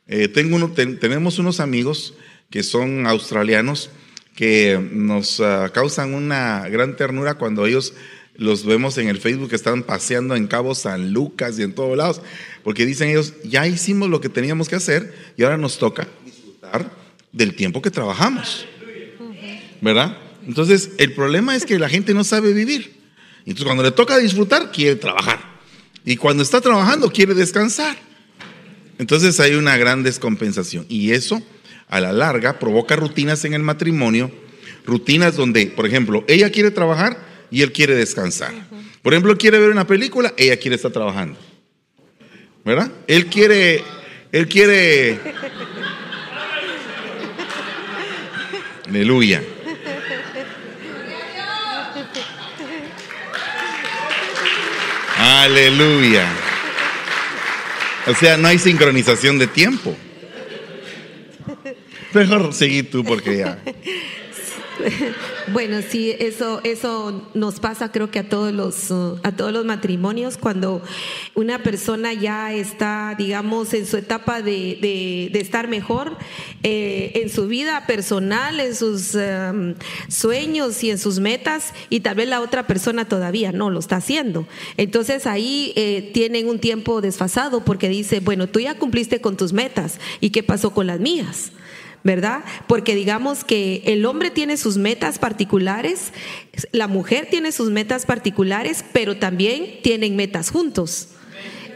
Eh, 0.07 0.29
tenemos 0.29 1.37
unos 1.37 1.59
amigos 1.59 2.13
que 2.49 2.63
son 2.63 3.05
australianos 3.07 3.91
que 4.35 4.79
nos 4.91 5.41
ah, 5.41 5.69
causan 5.73 6.13
una 6.13 6.69
gran 6.69 6.95
ternura 6.95 7.33
cuando 7.33 7.65
ellos 7.65 7.93
los 8.35 8.65
vemos 8.65 8.97
en 8.97 9.09
el 9.09 9.19
Facebook 9.19 9.49
que 9.49 9.57
están 9.57 9.83
paseando 9.83 10.33
en 10.37 10.47
Cabo 10.47 10.73
San 10.73 11.11
Lucas 11.11 11.59
y 11.59 11.63
en 11.63 11.75
todos 11.75 11.97
lados, 11.97 12.21
porque 12.63 12.85
dicen 12.85 13.09
ellos, 13.09 13.33
ya 13.43 13.67
hicimos 13.67 14.09
lo 14.09 14.21
que 14.21 14.29
teníamos 14.29 14.69
que 14.69 14.75
hacer 14.75 15.13
y 15.35 15.43
ahora 15.43 15.57
nos 15.57 15.77
toca 15.77 16.07
disfrutar 16.25 16.89
del 17.33 17.53
tiempo 17.53 17.81
que 17.81 17.91
trabajamos. 17.91 18.65
¿Verdad? 19.81 20.17
Entonces, 20.47 20.91
el 20.97 21.13
problema 21.13 21.53
es 21.53 21.65
que 21.65 21.77
la 21.77 21.89
gente 21.89 22.13
no 22.13 22.23
sabe 22.23 22.53
vivir. 22.53 22.93
Entonces, 23.39 23.65
cuando 23.65 23.83
le 23.83 23.91
toca 23.91 24.17
disfrutar, 24.17 24.71
quiere 24.71 24.95
trabajar. 24.95 25.51
Y 26.05 26.15
cuando 26.17 26.43
está 26.43 26.61
trabajando, 26.61 27.11
quiere 27.11 27.33
descansar. 27.33 27.97
Entonces, 28.97 29.39
hay 29.39 29.55
una 29.55 29.77
gran 29.77 30.03
descompensación. 30.03 30.85
Y 30.89 31.11
eso 31.11 31.41
a 31.87 31.99
la 31.99 32.11
larga 32.11 32.57
provoca 32.59 32.95
rutinas 32.95 33.45
en 33.45 33.53
el 33.53 33.61
matrimonio, 33.61 34.31
rutinas 34.85 35.35
donde, 35.35 35.67
por 35.67 35.85
ejemplo, 35.85 36.23
ella 36.27 36.49
quiere 36.49 36.71
trabajar 36.71 37.17
y 37.51 37.61
él 37.61 37.71
quiere 37.71 37.95
descansar. 37.95 38.53
Por 39.01 39.13
ejemplo, 39.13 39.37
quiere 39.37 39.59
ver 39.59 39.69
una 39.69 39.85
película, 39.85 40.33
ella 40.37 40.57
quiere 40.57 40.75
estar 40.75 40.91
trabajando. 40.91 41.37
¿Verdad? 42.63 42.91
Él 43.07 43.25
quiere, 43.27 43.83
él 44.31 44.47
quiere... 44.47 45.19
Aleluya. 48.87 49.43
Aleluya. 55.21 56.25
O 58.07 58.15
sea, 58.15 58.37
no 58.37 58.47
hay 58.47 58.57
sincronización 58.57 59.37
de 59.37 59.45
tiempo. 59.45 59.95
Mejor 62.13 62.51
seguí 62.53 62.81
tú 62.81 63.03
porque 63.03 63.37
ya. 63.37 63.59
Bueno, 65.53 65.81
sí, 65.87 66.13
eso, 66.19 66.61
eso 66.63 67.29
nos 67.33 67.59
pasa 67.59 67.91
creo 67.91 68.11
que 68.11 68.19
a 68.19 68.29
todos 68.29 68.53
los, 68.53 68.91
uh, 68.91 69.19
a 69.23 69.31
todos 69.31 69.51
los 69.51 69.65
matrimonios 69.65 70.37
cuando 70.37 70.81
una 71.35 71.63
persona 71.63 72.13
ya 72.13 72.53
está, 72.53 73.15
digamos, 73.17 73.73
en 73.73 73.85
su 73.85 73.97
etapa 73.97 74.41
de, 74.41 75.31
estar 75.33 75.67
mejor 75.67 76.17
eh, 76.63 77.11
en 77.15 77.29
su 77.29 77.47
vida 77.47 77.85
personal, 77.87 78.59
en 78.59 78.75
sus 78.75 79.15
um, 79.15 79.73
sueños 80.07 80.83
y 80.83 80.91
en 80.91 80.97
sus 80.97 81.19
metas 81.19 81.73
y 81.89 82.01
tal 82.01 82.15
vez 82.15 82.29
la 82.29 82.41
otra 82.41 82.67
persona 82.67 83.05
todavía 83.05 83.51
no 83.51 83.69
lo 83.69 83.79
está 83.79 83.97
haciendo. 83.97 84.47
Entonces 84.77 85.25
ahí 85.25 85.73
eh, 85.75 86.11
tienen 86.13 86.47
un 86.47 86.59
tiempo 86.59 87.01
desfasado 87.01 87.65
porque 87.65 87.89
dice, 87.89 88.19
bueno, 88.19 88.47
tú 88.47 88.59
ya 88.59 88.77
cumpliste 88.77 89.21
con 89.21 89.37
tus 89.37 89.53
metas 89.53 89.99
y 90.19 90.29
qué 90.29 90.43
pasó 90.43 90.71
con 90.73 90.87
las 90.87 90.99
mías. 90.99 91.51
¿Verdad? 92.03 92.43
Porque 92.67 92.95
digamos 92.95 93.43
que 93.43 93.83
el 93.85 94.05
hombre 94.05 94.31
tiene 94.31 94.57
sus 94.57 94.77
metas 94.77 95.19
particulares, 95.19 96.13
la 96.71 96.87
mujer 96.87 97.27
tiene 97.29 97.51
sus 97.51 97.69
metas 97.69 98.05
particulares, 98.05 98.83
pero 98.93 99.17
también 99.17 99.79
tienen 99.83 100.15
metas 100.15 100.49
juntos. 100.51 101.09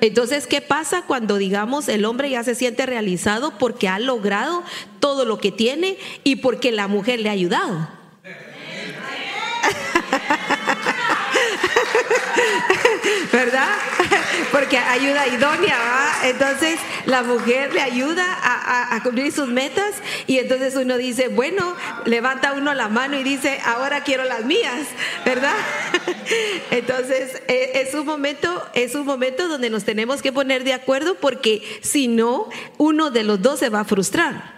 Entonces, 0.02 0.46
¿qué 0.48 0.62
pasa 0.62 1.04
cuando, 1.08 1.38
digamos, 1.38 1.88
el 1.88 2.06
hombre 2.06 2.30
ya 2.30 2.44
se 2.44 2.56
siente 2.56 2.86
realizado 2.86 3.58
porque 3.58 3.88
ha 3.88 4.00
logrado 4.00 4.64
todo 5.00 5.26
lo 5.26 5.40
que 5.40 5.52
tiene 5.52 5.98
y 6.24 6.38
porque 6.38 6.72
la 6.72 6.88
mujer 6.88 7.20
le 7.22 7.30
ha 7.30 7.34
ayudado? 7.34 7.95
¿verdad? 13.32 13.70
Porque 14.52 14.78
ayuda 14.78 15.28
idónea. 15.28 15.78
Entonces 16.24 16.80
la 17.06 17.24
mujer 17.24 17.74
le 17.74 17.82
ayuda 17.82 18.26
a, 18.42 19.02
cumplir 19.04 19.32
sus 19.32 19.48
metas 19.48 19.94
y 20.26 20.40
entonces 20.40 20.76
uno 20.76 20.98
dice, 20.98 21.28
bueno, 21.28 21.76
levanta 22.06 22.54
uno 22.54 22.74
la 22.74 22.88
mano 22.88 23.18
y 23.18 23.24
dice, 23.24 23.60
ahora 23.66 24.04
quiero 24.04 24.24
las 24.24 24.46
mías, 24.46 24.88
¿verdad? 25.26 25.56
Entonces 26.72 27.42
e, 27.48 27.82
es 27.82 27.94
un 27.94 28.06
momento, 28.06 28.66
es 28.74 28.96
un 28.96 29.06
momento 29.06 29.48
donde 29.48 29.70
nos 29.70 29.84
tenemos 29.84 30.22
que 30.22 30.32
poner 30.32 30.64
de 30.64 30.74
acuerdo 30.74 31.16
porque 31.16 31.62
si 31.82 32.08
no, 32.08 32.50
uno 32.78 33.12
de 33.12 33.24
los 33.24 33.42
dos 33.42 33.60
se 33.60 33.70
va 33.70 33.82
a 33.82 33.86
frustrar. 33.86 34.55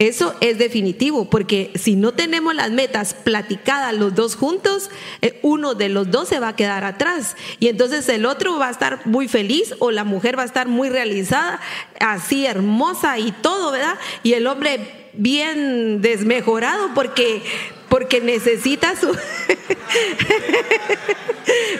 Eso 0.00 0.34
es 0.40 0.58
definitivo, 0.58 1.30
porque 1.30 1.70
si 1.76 1.94
no 1.94 2.12
tenemos 2.12 2.52
las 2.52 2.72
metas 2.72 3.14
platicadas 3.14 3.94
los 3.94 4.12
dos 4.12 4.34
juntos, 4.34 4.90
eh, 5.22 5.38
uno 5.42 5.74
de 5.74 5.88
los 5.88 6.10
dos 6.10 6.28
se 6.28 6.40
va 6.40 6.48
a 6.48 6.56
quedar 6.56 6.82
atrás. 6.82 7.36
Y 7.60 7.68
entonces 7.68 8.08
el 8.08 8.26
otro 8.26 8.58
va 8.58 8.66
a 8.66 8.72
estar 8.72 9.06
muy 9.06 9.28
feliz 9.28 9.72
o 9.78 9.92
la 9.92 10.02
mujer 10.02 10.36
va 10.36 10.42
a 10.42 10.46
estar 10.46 10.66
muy 10.66 10.88
realizada, 10.88 11.60
así 12.00 12.44
hermosa 12.44 13.20
y 13.20 13.30
todo, 13.30 13.70
¿verdad? 13.70 13.96
Y 14.24 14.32
el 14.32 14.48
hombre 14.48 15.10
bien 15.12 16.02
desmejorado 16.02 16.90
porque 16.94 17.42
porque 17.88 18.20
necesita 18.20 18.96
su 18.96 19.16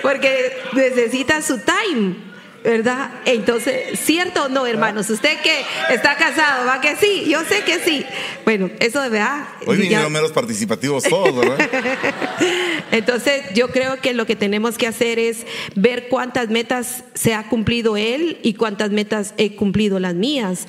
porque 0.02 0.56
necesita 0.74 1.42
su 1.42 1.58
time 1.58 2.33
¿Verdad? 2.64 3.10
Entonces, 3.26 4.00
¿cierto 4.00 4.44
o 4.44 4.48
no, 4.48 4.66
hermanos? 4.66 5.10
Usted 5.10 5.38
que 5.42 5.66
está 5.90 6.16
casado, 6.16 6.66
¿va 6.66 6.80
que 6.80 6.96
sí? 6.96 7.26
Yo 7.28 7.44
sé 7.44 7.60
que 7.60 7.78
sí. 7.78 8.06
Bueno, 8.46 8.70
eso 8.80 9.02
de 9.02 9.10
verdad. 9.10 9.46
Hoy 9.66 9.76
vinieron 9.76 10.10
menos 10.10 10.32
participativos 10.32 11.04
todos, 11.04 11.36
¿verdad? 11.36 11.58
Entonces, 12.90 13.42
yo 13.54 13.68
creo 13.68 14.00
que 14.00 14.14
lo 14.14 14.24
que 14.24 14.34
tenemos 14.34 14.78
que 14.78 14.86
hacer 14.86 15.18
es 15.18 15.46
ver 15.74 16.08
cuántas 16.08 16.48
metas 16.48 17.04
se 17.12 17.34
ha 17.34 17.50
cumplido 17.50 17.98
él 17.98 18.38
y 18.42 18.54
cuántas 18.54 18.90
metas 18.90 19.34
he 19.36 19.56
cumplido 19.56 20.00
las 20.00 20.14
mías 20.14 20.66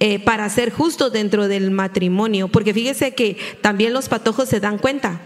eh, 0.00 0.18
para 0.18 0.48
ser 0.50 0.72
justos 0.72 1.12
dentro 1.12 1.46
del 1.46 1.70
matrimonio. 1.70 2.48
Porque 2.48 2.74
fíjese 2.74 3.14
que 3.14 3.36
también 3.60 3.92
los 3.92 4.08
patojos 4.08 4.48
se 4.48 4.58
dan 4.58 4.78
cuenta. 4.78 5.20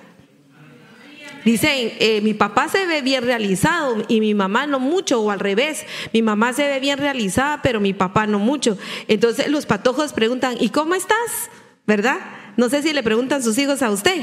Dicen, 1.45 1.93
eh, 1.99 2.21
mi 2.23 2.35
papá 2.35 2.69
se 2.69 2.87
ve 2.87 3.03
bien 3.03 3.25
realizado 3.25 4.05
y 4.09 4.21
mi 4.21 4.35
mamá 4.35 4.67
no 4.67 4.79
mucho, 4.79 5.21
o 5.21 5.31
al 5.31 5.41
revés, 5.41 5.87
mi 6.13 6.23
mamá 6.23 6.53
se 6.53 6.69
ve 6.69 6.81
bien 6.81 6.99
realizada, 6.99 7.61
pero 7.63 7.81
mi 7.81 7.93
papá 7.93 8.27
no 8.27 8.39
mucho. 8.39 8.77
Entonces 9.09 9.49
los 9.49 9.67
patojos 9.67 10.13
preguntan, 10.13 10.57
¿y 10.61 10.69
cómo 10.69 10.95
estás? 10.95 11.51
¿Verdad? 11.87 12.19
No 12.57 12.69
sé 12.69 12.83
si 12.83 12.93
le 12.93 13.03
preguntan 13.03 13.43
sus 13.43 13.57
hijos 13.59 13.83
a 13.83 13.91
usted, 13.91 14.23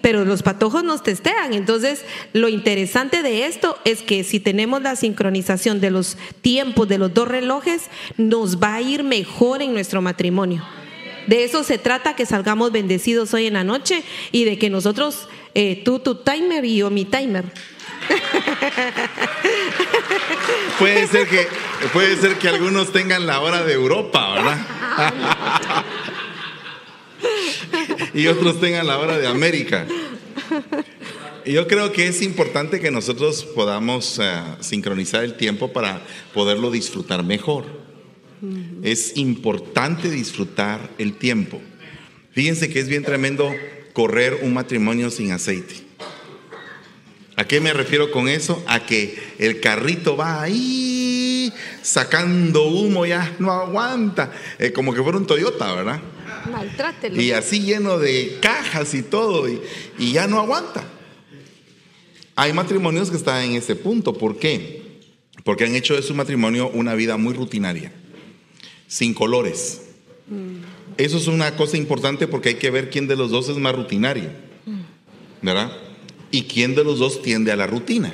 pero 0.00 0.24
los 0.24 0.42
patojos 0.42 0.84
nos 0.84 1.02
testean. 1.02 1.52
Entonces, 1.52 2.04
lo 2.32 2.48
interesante 2.48 3.22
de 3.22 3.46
esto 3.46 3.76
es 3.84 4.02
que 4.02 4.22
si 4.22 4.38
tenemos 4.38 4.80
la 4.82 4.96
sincronización 4.96 5.80
de 5.80 5.90
los 5.90 6.16
tiempos 6.40 6.88
de 6.88 6.98
los 6.98 7.12
dos 7.12 7.26
relojes, 7.26 7.90
nos 8.16 8.62
va 8.62 8.76
a 8.76 8.80
ir 8.80 9.02
mejor 9.02 9.60
en 9.60 9.72
nuestro 9.72 10.00
matrimonio. 10.00 10.64
De 11.28 11.44
eso 11.44 11.62
se 11.62 11.78
trata, 11.78 12.16
que 12.16 12.26
salgamos 12.26 12.72
bendecidos 12.72 13.32
hoy 13.34 13.46
en 13.46 13.52
la 13.52 13.62
noche 13.62 14.02
y 14.32 14.44
de 14.44 14.58
que 14.58 14.70
nosotros, 14.70 15.28
eh, 15.54 15.82
tú 15.84 15.98
tu 15.98 16.14
timer 16.16 16.64
y 16.64 16.78
yo 16.78 16.90
mi 16.90 17.04
timer. 17.04 17.44
Puede 20.78 21.06
ser 21.08 21.28
que, 21.28 21.46
puede 21.92 22.16
ser 22.16 22.38
que 22.38 22.48
algunos 22.48 22.92
tengan 22.92 23.26
la 23.26 23.40
hora 23.40 23.64
de 23.64 23.74
Europa, 23.74 24.34
¿verdad? 24.34 24.66
y 28.14 28.26
otros 28.28 28.60
tengan 28.60 28.86
la 28.86 28.98
hora 28.98 29.18
de 29.18 29.26
América. 29.26 29.86
Yo 31.44 31.66
creo 31.66 31.92
que 31.92 32.06
es 32.06 32.22
importante 32.22 32.80
que 32.80 32.90
nosotros 32.90 33.44
podamos 33.44 34.18
eh, 34.18 34.40
sincronizar 34.60 35.24
el 35.24 35.34
tiempo 35.34 35.72
para 35.72 36.00
poderlo 36.32 36.70
disfrutar 36.70 37.22
mejor. 37.24 37.77
Es 38.82 39.16
importante 39.16 40.10
disfrutar 40.10 40.90
el 40.98 41.14
tiempo. 41.14 41.60
Fíjense 42.32 42.68
que 42.68 42.80
es 42.80 42.88
bien 42.88 43.02
tremendo 43.02 43.52
correr 43.92 44.40
un 44.42 44.54
matrimonio 44.54 45.10
sin 45.10 45.32
aceite. 45.32 45.74
¿A 47.36 47.46
qué 47.46 47.60
me 47.60 47.72
refiero 47.72 48.10
con 48.10 48.28
eso? 48.28 48.62
A 48.66 48.84
que 48.84 49.16
el 49.38 49.60
carrito 49.60 50.16
va 50.16 50.42
ahí 50.42 51.52
sacando 51.82 52.66
humo, 52.66 53.06
ya 53.06 53.36
no 53.38 53.52
aguanta, 53.52 54.32
eh, 54.58 54.72
como 54.72 54.92
que 54.92 55.02
fuera 55.02 55.18
un 55.18 55.26
Toyota, 55.26 55.72
¿verdad? 55.72 56.00
Maltrátelo. 56.50 57.20
Y 57.20 57.32
así 57.32 57.60
lleno 57.60 57.98
de 57.98 58.38
cajas 58.40 58.92
y 58.94 59.02
todo, 59.02 59.48
y, 59.48 59.60
y 59.98 60.12
ya 60.12 60.26
no 60.26 60.40
aguanta. 60.40 60.84
Hay 62.34 62.52
matrimonios 62.52 63.10
que 63.10 63.16
están 63.16 63.42
en 63.44 63.52
ese 63.52 63.74
punto. 63.74 64.14
¿Por 64.14 64.38
qué? 64.38 65.00
Porque 65.44 65.64
han 65.64 65.74
hecho 65.74 65.96
de 65.96 66.02
su 66.02 66.14
matrimonio 66.14 66.68
una 66.68 66.94
vida 66.94 67.16
muy 67.16 67.34
rutinaria, 67.34 67.92
sin 68.88 69.14
colores. 69.14 69.82
Eso 70.96 71.16
es 71.16 71.28
una 71.28 71.54
cosa 71.54 71.76
importante 71.76 72.26
porque 72.26 72.50
hay 72.50 72.54
que 72.56 72.70
ver 72.70 72.90
quién 72.90 73.06
de 73.06 73.14
los 73.14 73.30
dos 73.30 73.48
es 73.48 73.56
más 73.56 73.74
rutinario, 73.74 74.30
¿verdad? 75.40 75.70
y 76.30 76.42
quién 76.42 76.74
de 76.74 76.84
los 76.84 76.98
dos 76.98 77.22
tiende 77.22 77.52
a 77.52 77.56
la 77.56 77.66
rutina. 77.66 78.12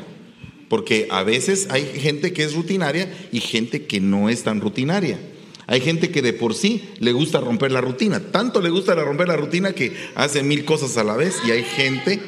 Porque 0.69 1.09
a 1.11 1.23
veces 1.23 1.69
hay 1.71 1.85
gente 2.01 2.33
que 2.33 2.43
es 2.43 2.55
rutinaria 2.55 3.13
y 3.33 3.41
gente 3.41 3.87
que 3.87 4.01
no 4.01 4.29
es 4.29 4.43
tan 4.43 4.61
rutinaria. 4.61 5.19
Hay 5.67 5.81
gente 5.81 6.11
que 6.11 6.23
de 6.23 6.33
por 6.33 6.55
sí 6.55 6.91
le 6.99 7.13
gusta 7.13 7.41
romper 7.41 7.73
la 7.73 7.81
rutina. 7.81 8.21
Tanto 8.21 8.61
le 8.61 8.71
gusta 8.71 8.95
romper 8.95 9.29
la 9.29 9.37
rutina 9.37 9.73
que 9.73 9.95
hace 10.15 10.43
mil 10.43 10.65
cosas 10.65 10.97
a 10.97 11.05
la 11.05 11.17
vez. 11.17 11.37
Y 11.47 11.51
hay 11.51 11.65
gente... 11.65 12.21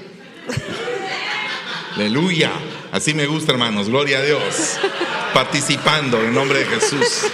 Aleluya. 1.97 2.53
Así 2.93 3.15
me 3.15 3.27
gusta, 3.27 3.53
hermanos. 3.53 3.89
Gloria 3.89 4.19
a 4.19 4.23
Dios. 4.23 4.77
Participando 5.33 6.21
en 6.23 6.35
nombre 6.35 6.61
de 6.61 6.65
Jesús. 6.67 7.27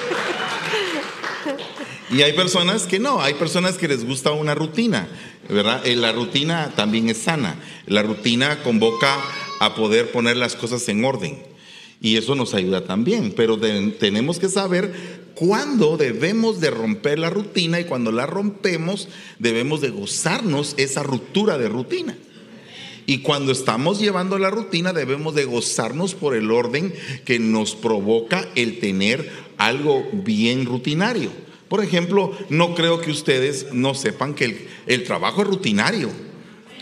Y 2.13 2.21
hay 2.21 2.35
personas 2.35 2.83
que 2.87 2.99
no. 2.99 3.23
Hay 3.23 3.35
personas 3.35 3.79
que 3.79 3.89
les 3.89 4.05
gusta 4.05 4.33
una 4.33 4.55
rutina. 4.55 5.09
¿verdad? 5.49 5.87
Eh, 5.87 5.97
la 5.97 6.13
rutina 6.13 6.73
también 6.77 7.09
es 7.09 7.19
sana. 7.19 7.57
La 7.87 8.03
rutina 8.03 8.63
convoca 8.63 9.19
a 9.61 9.75
poder 9.75 10.13
poner 10.13 10.37
las 10.37 10.55
cosas 10.55 10.87
en 10.89 11.05
orden. 11.05 11.43
Y 12.03 12.19
eso 12.19 12.35
nos 12.35 12.53
ayuda 12.53 12.85
también. 12.85 13.33
Pero 13.35 13.59
tenemos 13.59 14.39
que 14.39 14.51
saber 14.51 14.93
cuándo 15.35 15.97
debemos 15.97 16.61
de 16.61 16.71
romper 16.71 17.19
la 17.19 17.31
rutina 17.31 17.81
y 17.81 17.85
cuando 17.85 18.13
la 18.13 18.27
rompemos 18.27 19.09
debemos 19.39 19.81
de 19.81 19.91
gozarnos 19.91 20.75
esa 20.77 21.03
ruptura 21.03 21.57
de 21.57 21.69
rutina. 21.69 22.17
Y 23.07 23.19
cuando 23.19 23.53
estamos 23.53 23.99
llevando 24.01 24.39
la 24.39 24.51
rutina 24.51 24.93
debemos 24.93 25.35
de 25.35 25.45
gozarnos 25.45 26.15
por 26.15 26.37
el 26.37 26.51
orden 26.51 26.93
que 27.25 27.39
nos 27.39 27.75
provoca 27.75 28.47
el 28.55 28.81
tener 28.81 29.31
algo 29.57 30.07
bien 30.13 30.67
rutinario. 30.67 31.31
Por 31.73 31.83
ejemplo, 31.83 32.37
no 32.51 32.75
creo 32.75 33.01
que 33.01 33.11
ustedes 33.11 33.73
no 33.73 33.95
sepan 33.95 34.35
que 34.35 34.69
el, 34.87 35.05
trabajo 35.05 35.41
es 35.41 35.49
rutinario, 35.49 36.11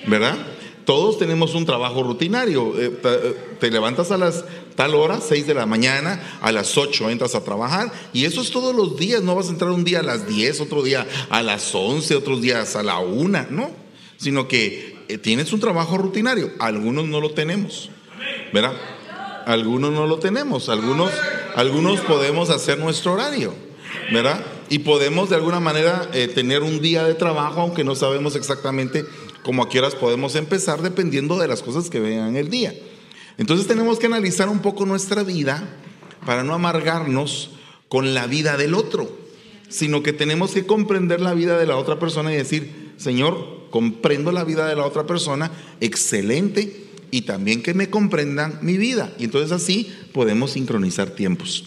¿verdad? 0.09 0.37
Todos 0.85 1.17
tenemos 1.17 1.55
un 1.55 1.65
trabajo 1.65 2.03
rutinario. 2.03 2.75
Eh, 2.77 2.99
eh, 3.05 3.37
te, 3.61 3.71
levantas 3.71 4.11
a 4.11 4.19
las 4.19 4.45
tal 4.75 4.97
hora, 4.97 5.21
6 5.21 5.47
de 5.47 5.55
la 5.55 5.65
mañana, 5.65 6.39
a 6.41 6.51
las 6.51 6.77
8 6.77 7.09
entras 7.09 7.37
a 7.37 7.45
trabajar 7.45 7.93
y 8.13 8.25
eso 8.25 8.41
es 8.41 8.51
todos 8.51 8.75
los 8.75 8.97
días. 8.97 9.23
No 9.23 9.37
vas 9.37 9.47
a 9.47 9.51
entrar 9.51 9.71
un 9.71 9.85
día 9.85 10.01
a 10.01 10.03
las 10.03 10.27
10, 10.27 10.61
otro 10.61 10.83
día 10.83 11.07
a 11.29 11.41
las 11.45 11.73
11, 11.73 12.17
otros 12.17 12.43
días 12.43 12.75
a 12.75 12.83
la 12.83 12.99
1, 12.99 13.47
no. 13.51 13.71
Sino 14.17 14.49
que 14.49 14.97
eh, 15.07 15.19
tienes 15.19 15.53
un 15.53 15.61
trabajo 15.61 15.99
rutinario. 15.99 16.51
Algunos 16.59 17.07
no 17.07 17.21
lo 17.21 17.31
tenemos, 17.31 17.91
¿verdad? 18.53 18.73
Algunos 19.47 19.93
no 19.93 20.09
lo 20.09 20.19
tenemos. 20.19 20.69
Algunos, 20.69 21.13
algunos 21.55 22.01
podemos 22.01 22.51
hacer 22.51 22.81
nuestro 22.81 23.13
horario, 23.13 23.55
¿verdad? 24.13 24.45
Y 24.71 24.79
podemos 24.79 25.29
de 25.29 25.37
alguna 25.37 25.61
manera 25.61 26.09
eh, 26.15 26.29
tener 26.29 26.63
un 26.63 26.81
día 26.81 27.05
de 27.05 27.15
trabajo, 27.15 27.61
aunque 27.61 27.85
no 27.85 27.97
sabemos 27.97 28.37
exactamente 28.37 29.05
cómo 29.43 29.65
a 29.65 29.69
qué 29.69 29.81
horas 29.81 29.97
podemos 29.97 30.37
empezar, 30.37 30.81
dependiendo 30.81 31.39
de 31.39 31.49
las 31.49 31.61
cosas 31.61 31.91
que 31.91 31.99
vean 31.99 32.37
el 32.37 32.49
día. 32.49 32.73
Entonces 33.37 33.67
tenemos 33.67 33.99
que 33.99 34.07
analizar 34.07 34.49
un 34.49 34.61
poco 34.61 34.87
nuestra 34.87 35.25
vida 35.25 35.77
para 36.25 36.45
no 36.45 36.55
amargarnos 36.55 37.51
con 37.89 38.15
la 38.15 38.29
vida 38.29 38.57
del 38.57 38.75
otro, 38.75 39.11
sino 39.69 40.05
que 40.05 40.13
tenemos 40.13 40.53
que 40.53 40.65
comprender 40.65 41.21
la 41.21 41.35
vida 41.35 41.59
de 41.59 41.67
la 41.67 41.77
otra 41.77 41.99
persona 41.99 42.33
y 42.33 42.37
decir, 42.37 42.93
Señor, 42.97 43.67
comprendo 43.71 44.31
la 44.31 44.45
vida 44.45 44.69
de 44.69 44.77
la 44.77 44.87
otra 44.87 45.05
persona, 45.05 45.51
excelente, 45.81 46.87
y 47.11 47.23
también 47.23 47.63
que 47.63 47.75
me 47.75 47.91
comprendan 47.91 48.61
mi 48.63 48.77
vida. 48.77 49.13
Y 49.19 49.25
entonces 49.25 49.51
así 49.51 49.93
podemos 50.13 50.53
sincronizar 50.53 51.11
tiempos. 51.11 51.65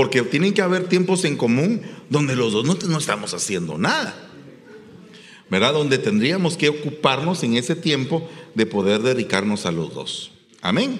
Porque 0.00 0.22
tienen 0.22 0.54
que 0.54 0.62
haber 0.62 0.88
tiempos 0.88 1.26
en 1.26 1.36
común 1.36 1.82
donde 2.08 2.34
los 2.34 2.54
dos 2.54 2.64
no, 2.64 2.96
estamos 2.96 3.34
haciendo 3.34 3.76
nada. 3.76 4.16
¿Verdad? 5.50 5.74
Donde 5.74 5.98
tendríamos 5.98 6.56
que 6.56 6.70
ocuparnos 6.70 7.42
en 7.42 7.58
ese 7.58 7.76
tiempo 7.76 8.26
de 8.54 8.64
poder 8.64 9.02
dedicarnos 9.02 9.66
a 9.66 9.72
los 9.72 9.92
dos. 9.92 10.30
Amén. 10.62 10.98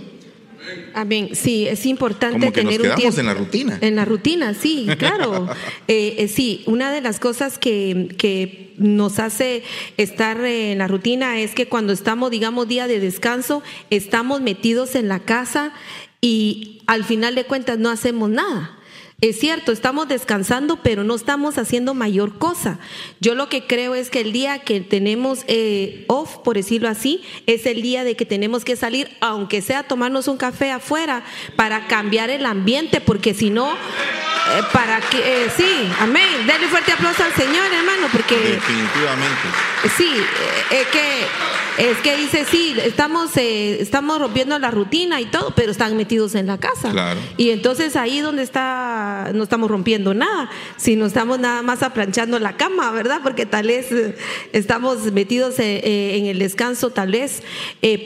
Amén. 0.93 1.31
Sí, 1.33 1.67
es 1.67 1.87
importante 1.87 2.39
Como 2.39 2.53
que 2.53 2.61
tener 2.61 2.79
nos 2.79 2.95
quedamos 2.95 3.17
en 3.17 3.25
la 3.25 3.33
rutina. 3.33 3.79
En 3.81 3.97
la 3.97 4.05
rutina, 4.05 4.53
sí, 4.53 4.87
claro. 4.99 5.49
Eh, 5.89 6.17
eh, 6.19 6.29
sí, 6.29 6.63
una 6.67 6.93
de 6.93 7.01
las 7.01 7.19
cosas 7.21 7.57
que, 7.57 8.15
que, 8.19 8.75
nos 8.77 9.19
hace 9.19 9.63
estar 9.97 10.45
en 10.45 10.77
la 10.77 10.89
rutina 10.89 11.41
es 11.41 11.55
que 11.55 11.69
cuando 11.69 11.95
estamos, 11.95 12.31
digamos, 12.31 12.69
día 12.69 12.87
de 12.87 13.01
descanso, 13.01 13.63
estamos 13.89 14.43
metidos 14.43 14.95
en 14.95 15.09
la 15.09 15.21
casa 15.21 15.73
y 16.21 16.83
al 16.87 17.05
final 17.05 17.35
de 17.35 17.45
cuentas 17.45 17.79
no 17.79 17.89
hacemos 17.89 18.29
nada. 18.29 18.77
Es 19.21 19.39
cierto, 19.39 19.71
estamos 19.71 20.09
descansando, 20.09 20.77
pero 20.77 21.05
no 21.05 21.15
estamos 21.15 21.59
haciendo 21.59 21.93
mayor 21.93 22.39
cosa. 22.39 22.79
Yo 23.21 23.35
lo 23.35 23.51
que 23.51 23.67
creo 23.67 23.95
es 23.95 24.09
que 24.09 24.21
el 24.21 24.33
día 24.33 24.61
que 24.61 24.81
tenemos 24.81 25.41
eh, 25.47 26.07
off, 26.09 26.39
por 26.39 26.57
decirlo 26.57 26.89
así, 26.89 27.23
es 27.47 27.67
el 27.67 27.83
día 27.83 28.03
de 28.03 28.17
que 28.17 28.25
tenemos 28.25 28.65
que 28.65 28.77
salir, 28.77 29.15
aunque 29.21 29.61
sea 29.61 29.83
tomarnos 29.83 30.27
un 30.27 30.39
café 30.39 30.71
afuera, 30.71 31.23
para 31.55 31.87
cambiar 31.87 32.31
el 32.31 32.47
ambiente, 32.47 33.03
porque 33.03 33.35
si 33.35 33.51
no, 33.51 33.71
eh, 33.73 34.63
para 34.73 35.01
que, 35.01 35.19
eh, 35.19 35.51
sí, 35.55 35.91
amén. 35.99 36.47
Denle 36.47 36.69
fuerte 36.69 36.93
aplauso 36.93 37.23
al 37.23 37.35
Señor, 37.35 37.67
hermano, 37.75 38.09
porque... 38.11 38.37
Definitivamente. 38.37 39.49
Sí, 39.99 40.15
es 40.71 40.87
que 40.89 41.27
es 41.81 41.97
que 41.99 42.15
dice, 42.15 42.45
sí, 42.45 42.77
estamos, 42.85 43.35
eh, 43.39 43.81
estamos 43.81 44.19
rompiendo 44.19 44.59
la 44.59 44.71
rutina 44.71 45.19
y 45.21 45.25
todo, 45.25 45.55
pero 45.57 45.73
están 45.73 45.97
metidos 45.97 46.35
en 46.35 46.47
la 46.47 46.59
casa. 46.59 46.93
Y 47.39 47.51
entonces 47.51 47.97
ahí 47.97 48.21
donde 48.21 48.43
está, 48.43 49.31
no 49.35 49.43
estamos 49.43 49.71
rompiendo 49.71 50.13
nada, 50.13 50.51
sino 50.77 51.07
estamos 51.07 51.39
nada 51.39 51.63
más 51.63 51.83
aplanchando 51.83 52.39
la 52.39 52.59
cama, 52.59 52.91
¿verdad? 52.93 53.21
Porque 53.23 53.47
tal 53.47 53.69
vez 53.69 53.91
eh, 53.93 54.15
estamos 54.53 55.11
metidos 55.13 55.59
eh, 55.59 56.19
en 56.19 56.27
el 56.27 56.39
descanso, 56.39 56.91
tal 56.91 57.13
vez, 57.13 57.43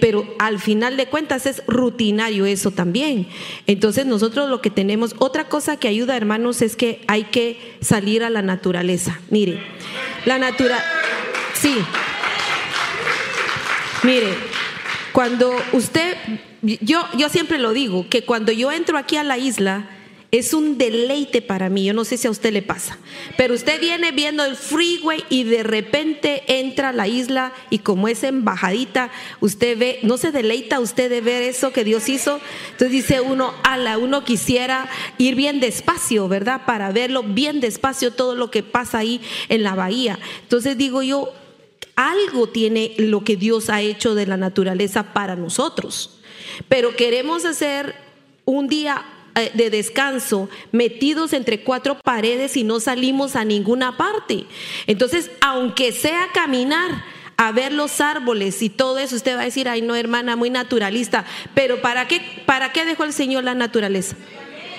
pero 0.01 0.25
al 0.39 0.61
final 0.61 0.97
de 0.97 1.07
cuentas 1.07 1.47
es 1.47 1.63
rutinario 1.67 2.47
eso 2.47 2.71
también. 2.71 3.27
Entonces 3.67 4.07
nosotros 4.07 4.49
lo 4.49 4.61
que 4.61 4.71
tenemos, 4.71 5.17
otra 5.19 5.49
cosa 5.49 5.77
que 5.77 5.89
ayuda, 5.89 6.17
hermanos, 6.17 6.63
es 6.63 6.77
que 6.77 7.03
hay 7.09 7.25
que 7.25 7.77
salir 7.81 8.23
a 8.23 8.31
la 8.31 8.43
naturaleza. 8.43 9.21
Mire, 9.31 9.61
la 10.27 10.39
naturaleza, 10.39 10.85
sí. 11.55 11.77
Mire, 14.05 14.35
cuando 15.13 15.57
usted, 15.73 16.17
yo, 16.61 17.03
yo 17.17 17.29
siempre 17.31 17.59
lo 17.59 17.73
digo, 17.73 18.07
que 18.11 18.25
cuando 18.25 18.53
yo 18.53 18.71
entro 18.71 18.99
aquí 18.99 19.17
a 19.17 19.25
la 19.25 19.39
isla, 19.39 19.89
es 20.31 20.53
un 20.53 20.77
deleite 20.77 21.41
para 21.41 21.71
mí. 21.71 21.85
Yo 21.85 21.95
no 21.95 22.05
sé 22.05 22.19
si 22.19 22.27
a 22.27 22.31
usted 22.31 22.53
le 22.53 22.61
pasa. 22.61 22.99
Pero 23.37 23.55
usted 23.55 23.81
viene 23.81 24.11
viendo 24.11 24.45
el 24.45 24.57
freeway 24.57 25.25
y 25.31 25.45
de 25.45 25.63
repente 25.63 26.43
entra 26.49 26.89
a 26.89 26.93
la 26.93 27.07
isla 27.07 27.53
y 27.71 27.79
como 27.79 28.09
es 28.09 28.25
embajadita, 28.25 29.11
usted 29.41 29.79
ve, 29.79 30.01
no 30.03 30.19
se 30.19 30.33
deleita 30.33 30.81
usted 30.81 31.09
de 31.09 31.21
ver 31.21 31.43
eso 31.43 31.73
que 31.73 31.85
Dios 31.85 32.09
hizo. 32.09 32.41
Entonces 32.73 32.91
dice 32.91 33.21
uno, 33.21 33.55
ala, 33.63 33.97
uno 33.97 34.25
quisiera 34.25 34.89
ir 35.17 35.37
bien 35.37 35.61
despacio, 35.61 36.29
¿verdad? 36.29 36.63
Para 36.67 36.91
verlo 36.91 37.23
bien 37.23 37.61
despacio 37.61 38.11
todo 38.11 38.35
lo 38.35 38.51
que 38.51 38.63
pasa 38.63 38.99
ahí 38.99 39.21
en 39.49 39.63
la 39.63 39.77
bahía. 39.77 40.19
Entonces 40.43 40.77
digo 40.77 41.03
yo, 41.03 41.33
algo 41.97 42.49
tiene 42.49 42.95
lo 42.99 43.25
que 43.25 43.37
Dios 43.37 43.71
ha 43.71 43.81
hecho 43.81 44.15
de 44.15 44.27
la 44.27 44.37
naturaleza 44.37 45.13
para 45.13 45.37
nosotros. 45.37 46.19
Pero 46.69 46.97
queremos 46.97 47.45
hacer 47.45 47.95
un 48.45 48.69
día 48.69 49.05
eh, 49.37 49.51
de 49.55 49.71
descanso 49.71 50.49
metidos 50.71 51.33
entre 51.33 51.65
cuatro 51.65 51.99
paredes 52.05 52.57
y 52.57 52.65
no 52.65 52.81
salimos 52.81 53.37
a 53.37 53.45
ninguna 53.45 53.97
parte. 53.97 54.47
Entonces, 54.87 55.31
aunque 55.41 55.93
sea 55.93 56.29
caminar, 56.33 57.03
a 57.37 57.53
ver 57.53 57.73
los 57.73 58.01
árboles 58.01 58.63
y 58.63 58.71
todo 58.71 58.99
eso, 58.99 59.17
usted 59.17 59.37
va 59.37 59.41
a 59.41 59.45
decir, 59.45 59.69
ay 59.69 59.83
no, 59.83 59.97
hermana, 59.97 60.37
muy 60.37 60.51
naturalista, 60.51 61.25
pero 61.55 61.81
¿para 61.81 62.07
qué, 62.07 62.21
para 62.47 62.73
qué 62.73 62.85
dejó 62.85 63.05
el 63.05 63.13
Señor 63.13 63.45
la 63.45 63.55
naturaleza? 63.55 64.17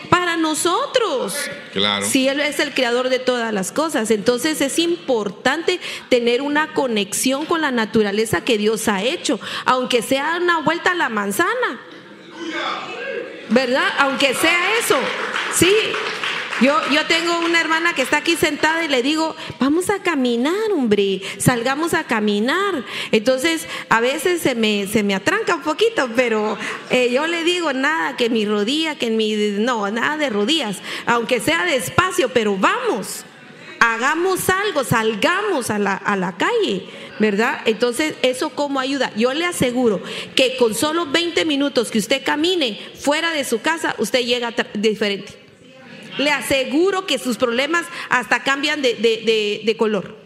Para 0.10 0.38
nosotros. 0.38 1.36
Claro. 1.74 2.06
Si 2.06 2.28
Él 2.28 2.40
es 2.40 2.60
el 2.60 2.74
creador 2.74 3.10
de 3.10 3.20
todas 3.20 3.54
las 3.54 3.72
cosas. 3.72 4.12
Entonces 4.12 4.62
es 4.62 4.80
importante 4.80 5.80
tener 6.10 6.42
una 6.42 6.74
conexión 6.74 7.46
con 7.46 7.62
la 7.62 7.72
naturaleza 7.72 8.42
que 8.42 8.58
Dios 8.58 8.88
ha 8.88 9.02
hecho, 9.02 9.40
aunque 9.66 10.02
sea 10.02 10.40
una 10.42 10.62
vuelta 10.62 10.92
a 10.92 10.96
la 10.96 11.10
manzana. 11.10 11.82
¿Verdad? 13.50 13.88
Aunque 14.00 14.34
sea 14.34 14.78
eso. 14.80 14.98
Sí, 15.54 15.74
yo, 16.62 16.80
yo 16.92 17.06
tengo 17.06 17.40
una 17.40 17.60
hermana 17.60 17.94
que 17.94 18.02
está 18.02 18.18
aquí 18.18 18.36
sentada 18.36 18.84
y 18.84 18.88
le 18.88 19.02
digo, 19.02 19.36
vamos 19.60 19.90
a 19.90 20.00
caminar, 20.00 20.72
hombre, 20.74 21.22
salgamos 21.38 21.94
a 21.94 22.06
caminar. 22.06 22.86
Entonces, 23.12 23.68
a 23.90 24.00
veces 24.00 24.42
se 24.42 24.56
me, 24.56 24.88
se 24.88 25.04
me 25.04 25.16
atranca 25.16 25.56
un 25.56 25.64
poquito, 25.64 26.10
pero 26.16 26.58
eh, 26.90 27.12
yo 27.12 27.28
le 27.28 27.44
digo, 27.44 27.74
nada, 27.74 28.16
que 28.16 28.30
mi 28.30 28.46
rodilla, 28.46 28.96
que 28.96 29.10
mi, 29.10 29.36
no, 29.36 29.90
nada 29.92 30.18
de 30.18 30.30
rodillas, 30.30 30.78
aunque 31.06 31.42
sea 31.42 31.66
despacio, 31.66 32.30
pero 32.30 32.56
vamos, 32.56 33.26
hagamos 33.80 34.50
algo, 34.50 34.84
salgamos 34.84 35.70
a 35.70 35.80
la, 35.80 35.96
a 35.96 36.16
la 36.16 36.38
calle. 36.38 36.88
¿verdad? 37.18 37.62
Entonces, 37.64 38.14
¿eso 38.24 38.50
cómo 38.50 38.78
ayuda? 38.78 39.10
Yo 39.16 39.34
le 39.34 39.46
aseguro 39.46 40.02
que 40.36 40.58
con 40.58 40.76
solo 40.76 41.06
20 41.06 41.46
minutos 41.46 41.90
que 41.90 41.98
usted 41.98 42.22
camine 42.26 42.78
fuera 43.00 43.32
de 43.32 43.46
su 43.46 43.62
casa, 43.62 43.96
usted 44.00 44.26
llega 44.26 44.54
diferente. 44.74 45.45
Le 46.18 46.32
aseguro 46.32 47.06
que 47.06 47.20
sus 47.20 47.38
problemas 47.38 47.86
hasta 48.10 48.44
cambian 48.44 48.82
de, 48.82 49.76
color. 49.78 50.18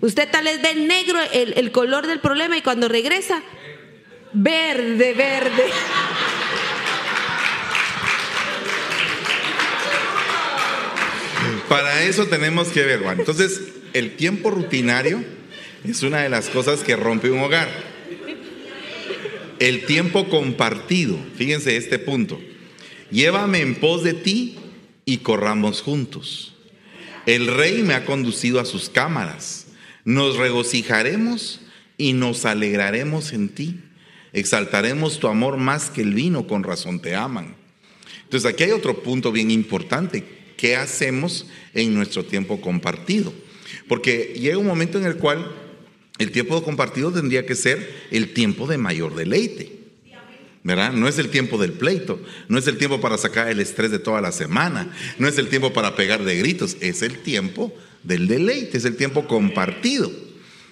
Usted 0.00 0.28
tal 0.30 0.44
vez 0.44 0.60
ve 0.62 0.74
negro 0.74 1.18
el, 1.32 1.54
el 1.56 1.72
color 1.72 2.06
del 2.06 2.20
problema 2.20 2.56
y 2.56 2.62
cuando 2.62 2.88
regresa, 2.88 3.42
verde, 4.32 5.14
verde. 5.14 5.64
Para 11.68 12.04
eso 12.04 12.26
tenemos 12.26 12.68
que 12.68 12.84
ver, 12.84 13.00
Juan. 13.00 13.18
Entonces, 13.18 13.60
el 13.92 14.16
tiempo 14.16 14.50
rutinario 14.50 15.24
es 15.84 16.02
una 16.02 16.22
de 16.22 16.28
las 16.28 16.48
cosas 16.48 16.80
que 16.80 16.96
rompe 16.96 17.30
un 17.30 17.40
hogar. 17.40 17.68
El 19.58 19.86
tiempo 19.86 20.28
compartido, 20.28 21.18
fíjense 21.36 21.76
este 21.76 21.98
punto. 21.98 22.40
Llévame 23.10 23.60
en 23.60 23.74
pos 23.76 24.02
de 24.02 24.12
ti 24.12 24.56
y 25.06 25.18
corramos 25.18 25.80
juntos. 25.80 26.52
El 27.24 27.46
rey 27.46 27.82
me 27.82 27.94
ha 27.94 28.04
conducido 28.04 28.60
a 28.60 28.66
sus 28.66 28.90
cámaras. 28.90 29.68
Nos 30.04 30.36
regocijaremos 30.36 31.60
y 31.96 32.12
nos 32.12 32.44
alegraremos 32.44 33.32
en 33.32 33.48
ti. 33.48 33.80
Exaltaremos 34.32 35.18
tu 35.18 35.28
amor 35.28 35.56
más 35.56 35.88
que 35.88 36.02
el 36.02 36.12
vino, 36.12 36.46
con 36.46 36.64
razón 36.64 37.00
te 37.00 37.14
aman. 37.14 37.56
Entonces 38.24 38.52
aquí 38.52 38.64
hay 38.64 38.72
otro 38.72 39.02
punto 39.02 39.32
bien 39.32 39.50
importante. 39.50 40.24
¿Qué 40.56 40.76
hacemos 40.76 41.46
en 41.72 41.94
nuestro 41.94 42.24
tiempo 42.24 42.60
compartido? 42.60 43.32
Porque 43.88 44.34
llega 44.36 44.58
un 44.58 44.66
momento 44.66 44.98
en 44.98 45.06
el 45.06 45.16
cual 45.16 45.50
el 46.18 46.32
tiempo 46.32 46.62
compartido 46.62 47.12
tendría 47.12 47.46
que 47.46 47.54
ser 47.54 48.08
el 48.10 48.32
tiempo 48.32 48.66
de 48.66 48.78
mayor 48.78 49.14
deleite. 49.14 49.85
¿Verdad? 50.66 50.92
No 50.92 51.06
es 51.06 51.16
el 51.18 51.28
tiempo 51.28 51.58
del 51.58 51.74
pleito, 51.74 52.20
no 52.48 52.58
es 52.58 52.66
el 52.66 52.76
tiempo 52.76 53.00
para 53.00 53.16
sacar 53.16 53.48
el 53.48 53.60
estrés 53.60 53.92
de 53.92 54.00
toda 54.00 54.20
la 54.20 54.32
semana, 54.32 54.92
no 55.16 55.28
es 55.28 55.38
el 55.38 55.46
tiempo 55.46 55.72
para 55.72 55.94
pegar 55.94 56.24
de 56.24 56.36
gritos, 56.36 56.76
es 56.80 57.02
el 57.02 57.18
tiempo 57.18 57.72
del 58.02 58.26
deleite, 58.26 58.76
es 58.76 58.84
el 58.84 58.96
tiempo 58.96 59.28
compartido, 59.28 60.10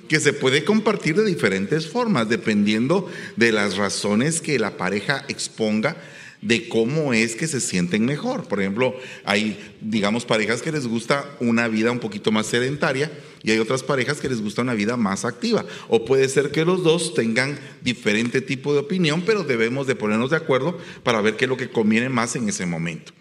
que 0.08 0.18
se 0.18 0.32
puede 0.32 0.64
compartir 0.64 1.14
de 1.14 1.24
diferentes 1.24 1.86
formas, 1.86 2.28
dependiendo 2.28 3.08
de 3.36 3.52
las 3.52 3.76
razones 3.76 4.40
que 4.40 4.58
la 4.58 4.76
pareja 4.76 5.24
exponga 5.28 5.96
de 6.44 6.68
cómo 6.68 7.14
es 7.14 7.34
que 7.34 7.48
se 7.48 7.58
sienten 7.58 8.04
mejor. 8.04 8.46
Por 8.46 8.60
ejemplo, 8.60 8.94
hay, 9.24 9.58
digamos, 9.80 10.26
parejas 10.26 10.60
que 10.60 10.70
les 10.70 10.86
gusta 10.86 11.24
una 11.40 11.68
vida 11.68 11.90
un 11.90 12.00
poquito 12.00 12.30
más 12.30 12.46
sedentaria 12.46 13.10
y 13.42 13.50
hay 13.50 13.58
otras 13.58 13.82
parejas 13.82 14.20
que 14.20 14.28
les 14.28 14.42
gusta 14.42 14.60
una 14.60 14.74
vida 14.74 14.98
más 14.98 15.24
activa. 15.24 15.64
O 15.88 16.04
puede 16.04 16.28
ser 16.28 16.50
que 16.50 16.66
los 16.66 16.84
dos 16.84 17.14
tengan 17.14 17.58
diferente 17.82 18.42
tipo 18.42 18.74
de 18.74 18.80
opinión, 18.80 19.22
pero 19.22 19.42
debemos 19.42 19.86
de 19.86 19.96
ponernos 19.96 20.30
de 20.30 20.36
acuerdo 20.36 20.78
para 21.02 21.22
ver 21.22 21.36
qué 21.36 21.46
es 21.46 21.48
lo 21.48 21.56
que 21.56 21.70
conviene 21.70 22.10
más 22.10 22.36
en 22.36 22.46
ese 22.46 22.66
momento. 22.66 23.12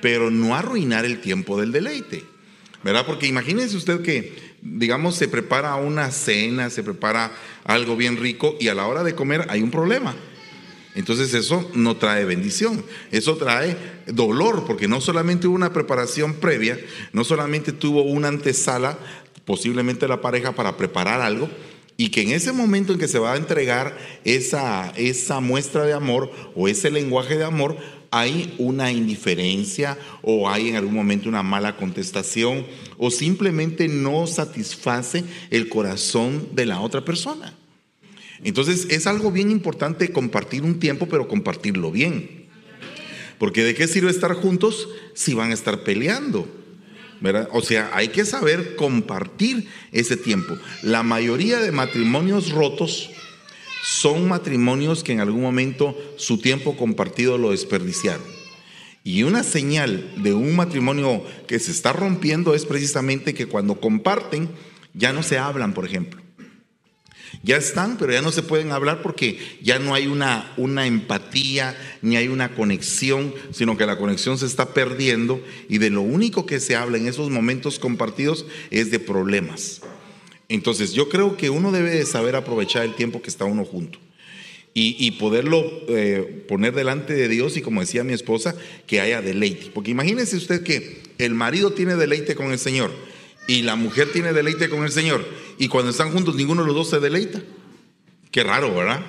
Pero 0.00 0.30
no 0.30 0.56
arruinar 0.56 1.04
el 1.04 1.20
tiempo 1.20 1.60
del 1.60 1.72
deleite. 1.72 2.24
¿Verdad? 2.82 3.04
Porque 3.06 3.28
imagínense 3.28 3.76
usted 3.76 4.02
que, 4.02 4.34
digamos, 4.62 5.14
se 5.14 5.28
prepara 5.28 5.76
una 5.76 6.10
cena, 6.10 6.70
se 6.70 6.82
prepara 6.82 7.32
algo 7.64 7.96
bien 7.96 8.16
rico 8.16 8.56
y 8.58 8.68
a 8.68 8.74
la 8.74 8.86
hora 8.86 9.04
de 9.04 9.14
comer 9.14 9.46
hay 9.50 9.62
un 9.62 9.70
problema 9.70 10.16
entonces 10.94 11.32
eso 11.32 11.70
no 11.74 11.96
trae 11.96 12.24
bendición, 12.24 12.84
eso 13.10 13.36
trae 13.36 13.76
dolor, 14.06 14.64
porque 14.66 14.88
no 14.88 15.00
solamente 15.00 15.46
hubo 15.46 15.56
una 15.56 15.72
preparación 15.72 16.34
previa, 16.34 16.78
no 17.12 17.24
solamente 17.24 17.72
tuvo 17.72 18.02
una 18.02 18.28
antesala, 18.28 18.98
posiblemente 19.44 20.06
la 20.06 20.20
pareja 20.20 20.52
para 20.52 20.76
preparar 20.76 21.20
algo, 21.20 21.48
y 21.96 22.10
que 22.10 22.22
en 22.22 22.32
ese 22.32 22.52
momento 22.52 22.92
en 22.92 22.98
que 22.98 23.08
se 23.08 23.18
va 23.18 23.32
a 23.32 23.36
entregar 23.36 23.96
esa, 24.24 24.92
esa 24.96 25.40
muestra 25.40 25.84
de 25.84 25.92
amor 25.92 26.30
o 26.54 26.68
ese 26.68 26.90
lenguaje 26.90 27.36
de 27.36 27.44
amor, 27.44 27.76
hay 28.10 28.54
una 28.58 28.92
indiferencia 28.92 29.98
o 30.20 30.48
hay 30.48 30.68
en 30.68 30.76
algún 30.76 30.94
momento 30.94 31.30
una 31.30 31.42
mala 31.42 31.76
contestación 31.76 32.66
o 32.98 33.10
simplemente 33.10 33.88
no 33.88 34.26
satisface 34.26 35.24
el 35.50 35.70
corazón 35.70 36.48
de 36.52 36.66
la 36.66 36.80
otra 36.80 37.04
persona. 37.04 37.54
Entonces 38.42 38.86
es 38.90 39.06
algo 39.06 39.30
bien 39.30 39.50
importante 39.50 40.10
compartir 40.12 40.62
un 40.62 40.78
tiempo, 40.78 41.06
pero 41.08 41.28
compartirlo 41.28 41.90
bien. 41.90 42.46
Porque 43.38 43.64
de 43.64 43.74
qué 43.74 43.86
sirve 43.86 44.10
estar 44.10 44.34
juntos 44.34 44.88
si 45.14 45.34
van 45.34 45.50
a 45.50 45.54
estar 45.54 45.84
peleando. 45.84 46.48
¿verdad? 47.20 47.48
O 47.52 47.62
sea, 47.62 47.90
hay 47.94 48.08
que 48.08 48.24
saber 48.24 48.74
compartir 48.74 49.68
ese 49.92 50.16
tiempo. 50.16 50.58
La 50.82 51.04
mayoría 51.04 51.60
de 51.60 51.70
matrimonios 51.70 52.50
rotos 52.50 53.10
son 53.82 54.28
matrimonios 54.28 55.04
que 55.04 55.12
en 55.12 55.20
algún 55.20 55.42
momento 55.42 55.96
su 56.16 56.38
tiempo 56.38 56.76
compartido 56.76 57.38
lo 57.38 57.52
desperdiciaron. 57.52 58.22
Y 59.04 59.24
una 59.24 59.42
señal 59.42 60.12
de 60.22 60.32
un 60.32 60.54
matrimonio 60.54 61.24
que 61.46 61.58
se 61.58 61.72
está 61.72 61.92
rompiendo 61.92 62.54
es 62.54 62.64
precisamente 62.64 63.34
que 63.34 63.46
cuando 63.46 63.80
comparten 63.80 64.48
ya 64.94 65.12
no 65.12 65.22
se 65.22 65.38
hablan, 65.38 65.74
por 65.74 65.84
ejemplo. 65.84 66.21
Ya 67.42 67.56
están, 67.56 67.96
pero 67.96 68.12
ya 68.12 68.22
no 68.22 68.30
se 68.30 68.42
pueden 68.42 68.72
hablar 68.72 69.02
porque 69.02 69.38
ya 69.62 69.78
no 69.78 69.94
hay 69.94 70.06
una, 70.06 70.52
una 70.56 70.86
empatía, 70.86 71.76
ni 72.02 72.16
hay 72.16 72.28
una 72.28 72.54
conexión, 72.54 73.34
sino 73.52 73.76
que 73.76 73.86
la 73.86 73.98
conexión 73.98 74.38
se 74.38 74.46
está 74.46 74.74
perdiendo 74.74 75.42
y 75.68 75.78
de 75.78 75.90
lo 75.90 76.02
único 76.02 76.46
que 76.46 76.60
se 76.60 76.76
habla 76.76 76.98
en 76.98 77.08
esos 77.08 77.30
momentos 77.30 77.78
compartidos 77.78 78.46
es 78.70 78.90
de 78.90 78.98
problemas. 78.98 79.80
Entonces 80.48 80.92
yo 80.92 81.08
creo 81.08 81.36
que 81.36 81.50
uno 81.50 81.72
debe 81.72 81.90
de 81.90 82.04
saber 82.04 82.36
aprovechar 82.36 82.84
el 82.84 82.94
tiempo 82.94 83.22
que 83.22 83.30
está 83.30 83.44
uno 83.44 83.64
junto. 83.64 83.98
Y, 84.74 85.10
poderlo 85.12 85.62
eh, 85.88 86.46
poner 86.48 86.74
delante 86.74 87.12
de 87.12 87.28
Dios 87.28 87.58
y 87.58 87.60
como 87.60 87.82
decía 87.82 88.04
mi 88.04 88.14
esposa, 88.14 88.54
que 88.86 89.02
haya 89.02 89.20
deleite. 89.20 89.70
Porque 89.74 89.90
imagínese 89.90 90.34
usted 90.34 90.62
que 90.62 91.02
el 91.18 91.34
marido 91.34 91.74
tiene 91.74 91.94
deleite 91.94 92.34
con 92.34 92.52
el 92.52 92.58
Señor 92.58 92.90
y 93.46 93.62
la 93.62 93.76
mujer 93.76 94.12
tiene 94.12 94.32
deleite 94.32 94.68
con 94.68 94.84
el 94.84 94.90
Señor 94.90 95.24
y 95.58 95.68
cuando 95.68 95.90
están 95.90 96.12
juntos 96.12 96.34
ninguno 96.34 96.62
de 96.62 96.68
los 96.68 96.76
dos 96.76 96.90
se 96.90 97.00
deleita. 97.00 97.42
Qué 98.30 98.42
raro, 98.42 98.74
¿verdad? 98.74 99.00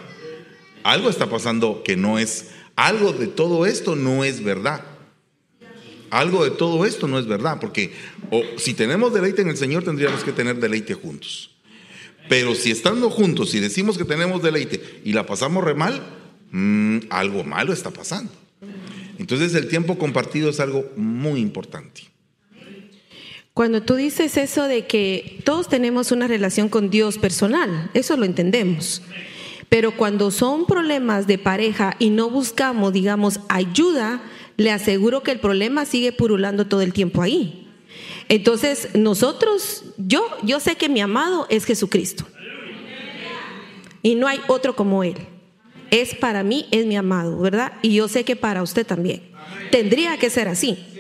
Algo 0.83 1.09
está 1.09 1.29
pasando 1.29 1.81
que 1.83 1.95
no 1.95 2.19
es, 2.19 2.49
algo 2.75 3.13
de 3.13 3.27
todo 3.27 3.65
esto 3.65 3.95
no 3.95 4.23
es 4.23 4.43
verdad. 4.43 4.83
Algo 6.09 6.43
de 6.43 6.51
todo 6.51 6.85
esto 6.85 7.07
no 7.07 7.17
es 7.17 7.25
verdad, 7.25 7.57
porque 7.59 7.91
si 8.57 8.75
tenemos 8.75 9.13
deleite 9.13 9.41
en 9.41 9.47
el 9.49 9.57
Señor 9.57 9.83
tendríamos 9.83 10.23
que 10.23 10.31
tener 10.31 10.57
deleite 10.57 10.93
juntos. 10.93 11.51
Pero 12.29 12.55
si 12.55 12.71
estando 12.71 13.09
juntos 13.09 13.53
y 13.55 13.59
decimos 13.59 13.97
que 13.97 14.05
tenemos 14.05 14.43
deleite 14.43 15.01
y 15.03 15.13
la 15.13 15.25
pasamos 15.25 15.63
re 15.63 15.73
mal, 15.73 16.01
mm, 16.51 16.99
algo 17.09 17.43
malo 17.43 17.73
está 17.73 17.91
pasando. 17.91 18.31
Entonces 19.17 19.55
el 19.55 19.67
tiempo 19.67 19.97
compartido 19.97 20.49
es 20.49 20.59
algo 20.59 20.91
muy 20.95 21.39
importante. 21.39 22.12
Cuando 23.53 23.83
tú 23.83 23.95
dices 23.95 24.35
eso 24.37 24.63
de 24.63 24.87
que 24.87 25.39
todos 25.43 25.69
tenemos 25.69 26.11
una 26.11 26.27
relación 26.27 26.69
con 26.69 26.89
Dios 26.89 27.19
personal, 27.19 27.91
eso 27.93 28.17
lo 28.17 28.25
entendemos. 28.25 29.03
Pero 29.69 29.95
cuando 29.95 30.31
son 30.31 30.65
problemas 30.65 31.27
de 31.27 31.37
pareja 31.37 31.95
y 31.99 32.09
no 32.09 32.31
buscamos, 32.31 32.93
digamos, 32.93 33.39
ayuda, 33.49 34.23
le 34.57 34.71
aseguro 34.71 35.21
que 35.21 35.31
el 35.31 35.39
problema 35.39 35.85
sigue 35.85 36.11
purulando 36.11 36.65
todo 36.65 36.81
el 36.81 36.93
tiempo 36.93 37.21
ahí. 37.21 37.67
Entonces, 38.27 38.89
nosotros, 38.95 39.85
yo, 39.97 40.25
yo 40.41 40.59
sé 40.59 40.75
que 40.75 40.89
mi 40.89 41.01
amado 41.01 41.45
es 41.49 41.65
Jesucristo. 41.65 42.25
Y 44.01 44.15
no 44.15 44.27
hay 44.27 44.39
otro 44.47 44.75
como 44.75 45.03
Él. 45.03 45.17
es 45.91 46.15
para 46.15 46.41
mí, 46.41 46.65
es 46.71 46.87
mi 46.87 46.95
amado, 46.95 47.37
¿verdad? 47.37 47.73
Y 47.83 47.93
yo 47.93 48.07
sé 48.07 48.23
que 48.23 48.35
para 48.35 48.63
usted 48.63 48.85
también. 48.85 49.21
Tendría 49.69 50.17
que 50.17 50.31
ser 50.31 50.47
así. 50.47 50.92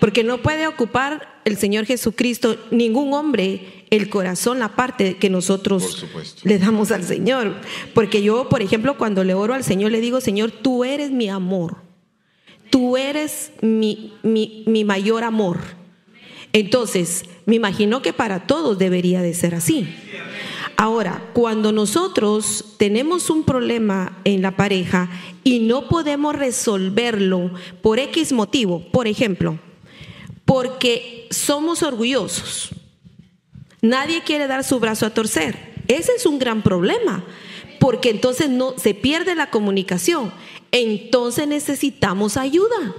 Porque 0.00 0.24
no 0.24 0.38
puede 0.38 0.66
ocupar 0.66 1.40
el 1.44 1.56
Señor 1.56 1.84
Jesucristo, 1.86 2.56
ningún 2.70 3.12
hombre, 3.14 3.84
el 3.90 4.08
corazón, 4.08 4.58
la 4.58 4.74
parte 4.74 5.16
que 5.16 5.30
nosotros 5.30 6.06
le 6.42 6.58
damos 6.58 6.90
al 6.90 7.04
Señor. 7.04 7.54
Porque 7.94 8.22
yo, 8.22 8.48
por 8.48 8.62
ejemplo, 8.62 8.96
cuando 8.96 9.24
le 9.24 9.34
oro 9.34 9.54
al 9.54 9.64
Señor, 9.64 9.92
le 9.92 10.00
digo, 10.00 10.20
Señor, 10.20 10.50
tú 10.50 10.84
eres 10.84 11.10
mi 11.10 11.28
amor. 11.28 11.76
Tú 12.70 12.96
eres 12.96 13.52
mi, 13.60 14.14
mi, 14.22 14.64
mi 14.66 14.84
mayor 14.84 15.24
amor. 15.24 15.58
Entonces, 16.52 17.24
me 17.46 17.56
imagino 17.56 18.02
que 18.02 18.12
para 18.12 18.46
todos 18.46 18.78
debería 18.78 19.22
de 19.22 19.34
ser 19.34 19.54
así. 19.54 19.88
Ahora, 20.76 21.22
cuando 21.34 21.72
nosotros 21.72 22.76
tenemos 22.78 23.28
un 23.28 23.44
problema 23.44 24.18
en 24.24 24.40
la 24.40 24.56
pareja 24.56 25.10
y 25.44 25.58
no 25.60 25.88
podemos 25.88 26.34
resolverlo 26.34 27.50
por 27.82 27.98
X 27.98 28.32
motivo, 28.32 28.80
por 28.90 29.06
ejemplo, 29.06 29.58
porque 30.50 31.28
somos 31.30 31.84
orgullosos, 31.84 32.70
nadie 33.82 34.24
quiere 34.24 34.48
dar 34.48 34.64
su 34.64 34.80
brazo 34.80 35.06
a 35.06 35.14
torcer. 35.14 35.56
Ese 35.86 36.10
es 36.16 36.26
un 36.26 36.40
gran 36.40 36.62
problema, 36.62 37.24
porque 37.78 38.10
entonces 38.10 38.48
no 38.48 38.76
se 38.76 38.92
pierde 38.92 39.36
la 39.36 39.50
comunicación. 39.50 40.32
Entonces 40.72 41.46
necesitamos 41.46 42.36
ayuda. 42.36 42.96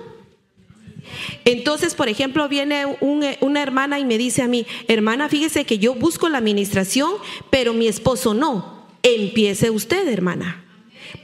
Entonces, 1.44 1.94
por 1.94 2.08
ejemplo, 2.08 2.48
viene 2.48 2.86
una 3.02 3.62
hermana 3.62 4.00
y 4.00 4.06
me 4.06 4.18
dice 4.18 4.44
a 4.44 4.48
mí, 4.48 4.66
hermana, 4.88 5.28
fíjese 5.28 5.66
que 5.66 5.78
yo 5.78 5.94
busco 5.94 6.30
la 6.30 6.38
administración, 6.38 7.12
pero 7.50 7.74
mi 7.74 7.88
esposo 7.88 8.34
no. 8.34 8.88
Empiece 9.04 9.72
usted, 9.72 10.08
hermana. 10.08 10.64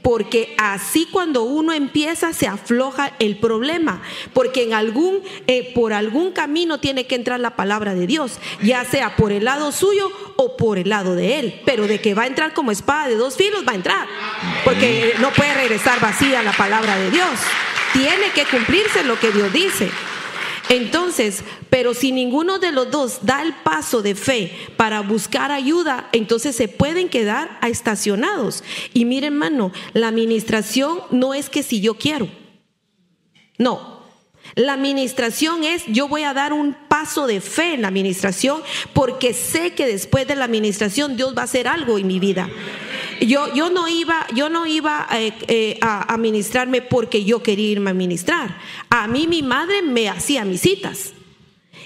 Porque 0.02 0.54
así 0.58 1.08
cuando 1.10 1.42
uno 1.42 1.72
empieza 1.72 2.32
se 2.32 2.46
afloja 2.46 3.12
el 3.18 3.38
problema, 3.38 4.02
porque 4.32 4.62
en 4.62 4.74
algún, 4.74 5.20
eh, 5.46 5.72
por 5.74 5.92
algún 5.92 6.32
camino 6.32 6.78
tiene 6.78 7.06
que 7.06 7.14
entrar 7.14 7.40
la 7.40 7.56
palabra 7.56 7.94
de 7.94 8.06
Dios, 8.06 8.38
ya 8.62 8.84
sea 8.84 9.16
por 9.16 9.32
el 9.32 9.44
lado 9.44 9.72
suyo 9.72 10.10
o 10.36 10.56
por 10.56 10.78
el 10.78 10.88
lado 10.88 11.14
de 11.14 11.38
él, 11.38 11.60
pero 11.64 11.86
de 11.86 12.00
que 12.00 12.14
va 12.14 12.22
a 12.22 12.26
entrar 12.26 12.54
como 12.54 12.70
espada 12.70 13.08
de 13.08 13.16
dos 13.16 13.36
filos, 13.36 13.64
va 13.66 13.72
a 13.72 13.76
entrar, 13.76 14.06
porque 14.64 15.14
no 15.20 15.30
puede 15.32 15.54
regresar 15.54 16.00
vacía 16.00 16.42
la 16.42 16.52
palabra 16.52 16.96
de 16.96 17.10
Dios. 17.10 17.30
Tiene 17.92 18.30
que 18.34 18.44
cumplirse 18.44 19.02
lo 19.04 19.18
que 19.18 19.32
Dios 19.32 19.52
dice. 19.52 19.90
Entonces, 20.68 21.42
pero 21.70 21.94
si 21.94 22.12
ninguno 22.12 22.58
de 22.58 22.72
los 22.72 22.90
dos 22.90 23.20
da 23.22 23.42
el 23.42 23.54
paso 23.54 24.02
de 24.02 24.14
fe 24.14 24.52
para 24.76 25.00
buscar 25.00 25.50
ayuda, 25.50 26.08
entonces 26.12 26.54
se 26.54 26.68
pueden 26.68 27.08
quedar 27.08 27.58
estacionados. 27.62 28.62
Y 28.92 29.04
miren, 29.04 29.32
hermano, 29.32 29.72
la 29.94 30.08
administración 30.08 31.00
no 31.10 31.34
es 31.34 31.48
que 31.48 31.62
si 31.62 31.80
yo 31.80 31.94
quiero. 31.94 32.28
No. 33.56 33.98
La 34.54 34.74
administración 34.74 35.64
es, 35.64 35.84
yo 35.86 36.08
voy 36.08 36.22
a 36.22 36.34
dar 36.34 36.52
un 36.52 36.74
paso 36.88 37.26
de 37.26 37.40
fe 37.40 37.74
en 37.74 37.82
la 37.82 37.88
administración 37.88 38.62
porque 38.92 39.34
sé 39.34 39.74
que 39.74 39.86
después 39.86 40.26
de 40.26 40.36
la 40.36 40.44
administración 40.44 41.16
Dios 41.16 41.34
va 41.36 41.42
a 41.42 41.44
hacer 41.44 41.68
algo 41.68 41.98
en 41.98 42.06
mi 42.06 42.18
vida. 42.18 42.48
Yo, 43.20 43.52
yo 43.54 43.70
no 43.70 43.88
iba, 43.88 44.26
yo 44.34 44.48
no 44.48 44.66
iba 44.66 45.06
eh, 45.12 45.32
eh, 45.48 45.78
a 45.80 46.12
administrarme 46.12 46.82
porque 46.82 47.24
yo 47.24 47.42
quería 47.42 47.70
irme 47.70 47.90
a 47.90 47.92
administrar. 47.92 48.58
A 48.90 49.06
mí 49.08 49.26
mi 49.26 49.42
madre 49.42 49.82
me 49.82 50.08
hacía 50.08 50.44
mis 50.44 50.60
citas 50.60 51.12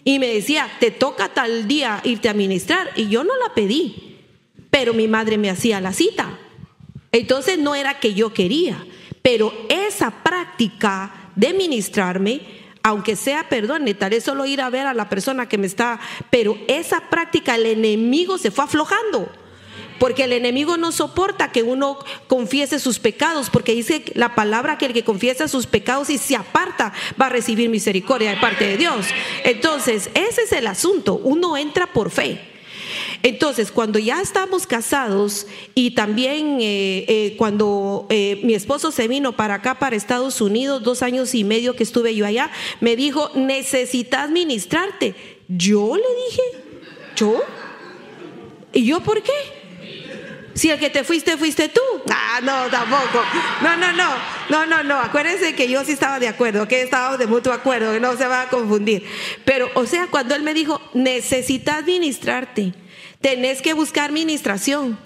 y 0.04 0.18
me 0.18 0.28
decía, 0.28 0.68
te 0.80 0.90
toca 0.90 1.28
tal 1.28 1.68
día 1.68 2.00
irte 2.04 2.28
a 2.28 2.32
administrar. 2.32 2.90
Y 2.96 3.08
yo 3.08 3.24
no 3.24 3.36
la 3.36 3.54
pedí, 3.54 4.18
pero 4.70 4.94
mi 4.94 5.08
madre 5.08 5.38
me 5.38 5.50
hacía 5.50 5.80
la 5.80 5.92
cita. 5.92 6.38
Entonces 7.12 7.58
no 7.58 7.74
era 7.74 8.00
que 8.00 8.14
yo 8.14 8.32
quería, 8.32 8.86
pero 9.20 9.52
esa 9.68 10.10
práctica 10.22 11.30
de 11.36 11.52
ministrarme, 11.52 12.40
aunque 12.82 13.16
sea, 13.16 13.48
perdón, 13.48 13.84
tal 13.98 14.10
vez 14.10 14.24
solo 14.24 14.46
ir 14.46 14.60
a 14.60 14.70
ver 14.70 14.86
a 14.86 14.94
la 14.94 15.08
persona 15.08 15.48
que 15.48 15.58
me 15.58 15.66
está, 15.66 16.00
pero 16.30 16.58
esa 16.68 17.10
práctica 17.10 17.54
el 17.54 17.66
enemigo 17.66 18.38
se 18.38 18.50
fue 18.50 18.64
aflojando. 18.64 19.30
Porque 20.02 20.24
el 20.24 20.32
enemigo 20.32 20.78
no 20.78 20.90
soporta 20.90 21.52
que 21.52 21.62
uno 21.62 21.96
confiese 22.26 22.80
sus 22.80 22.98
pecados, 22.98 23.50
porque 23.50 23.72
dice 23.72 24.02
la 24.16 24.34
palabra 24.34 24.76
que 24.76 24.86
el 24.86 24.92
que 24.92 25.04
confiesa 25.04 25.46
sus 25.46 25.66
pecados 25.66 26.10
y 26.10 26.18
se 26.18 26.34
aparta 26.34 26.92
va 27.20 27.26
a 27.26 27.28
recibir 27.28 27.70
misericordia 27.70 28.30
de 28.30 28.40
parte 28.40 28.66
de 28.66 28.76
Dios. 28.78 29.06
Entonces, 29.44 30.10
ese 30.14 30.42
es 30.42 30.50
el 30.50 30.66
asunto. 30.66 31.20
Uno 31.22 31.56
entra 31.56 31.92
por 31.92 32.10
fe. 32.10 32.40
Entonces, 33.22 33.70
cuando 33.70 34.00
ya 34.00 34.20
estamos 34.20 34.66
casados 34.66 35.46
y 35.76 35.92
también 35.92 36.58
eh, 36.60 37.04
eh, 37.06 37.36
cuando 37.38 38.08
eh, 38.10 38.40
mi 38.42 38.54
esposo 38.54 38.90
se 38.90 39.06
vino 39.06 39.36
para 39.36 39.54
acá, 39.54 39.78
para 39.78 39.94
Estados 39.94 40.40
Unidos, 40.40 40.82
dos 40.82 41.02
años 41.02 41.32
y 41.32 41.44
medio 41.44 41.76
que 41.76 41.84
estuve 41.84 42.16
yo 42.16 42.26
allá, 42.26 42.50
me 42.80 42.96
dijo, 42.96 43.30
necesitas 43.36 44.30
ministrarte. 44.30 45.14
Yo 45.46 45.94
le 45.94 46.24
dije, 46.26 46.42
¿yo? 47.14 47.40
¿Y 48.72 48.84
yo 48.84 48.98
por 48.98 49.22
qué? 49.22 49.61
Si 50.54 50.70
el 50.70 50.78
que 50.78 50.90
te 50.90 51.04
fuiste 51.04 51.36
fuiste 51.36 51.68
tú. 51.68 51.80
Ah, 52.10 52.40
no, 52.42 52.68
tampoco. 52.70 53.22
No, 53.62 53.76
no, 53.76 53.92
no. 53.92 54.10
No, 54.50 54.66
no, 54.66 54.82
no. 54.82 54.98
Acuérdense 54.98 55.54
que 55.54 55.68
yo 55.68 55.84
sí 55.84 55.92
estaba 55.92 56.18
de 56.18 56.28
acuerdo, 56.28 56.68
que 56.68 56.82
estábamos 56.82 57.18
de 57.18 57.26
mutuo 57.26 57.52
acuerdo, 57.52 57.92
que 57.92 58.00
no 58.00 58.16
se 58.16 58.26
va 58.26 58.42
a 58.42 58.48
confundir. 58.48 59.04
Pero, 59.44 59.70
o 59.74 59.86
sea, 59.86 60.08
cuando 60.08 60.34
él 60.34 60.42
me 60.42 60.54
dijo, 60.54 60.80
necesitas 60.94 61.78
administrarte, 61.78 62.74
tenés 63.20 63.62
que 63.62 63.72
buscar 63.72 64.10
administración. 64.10 64.98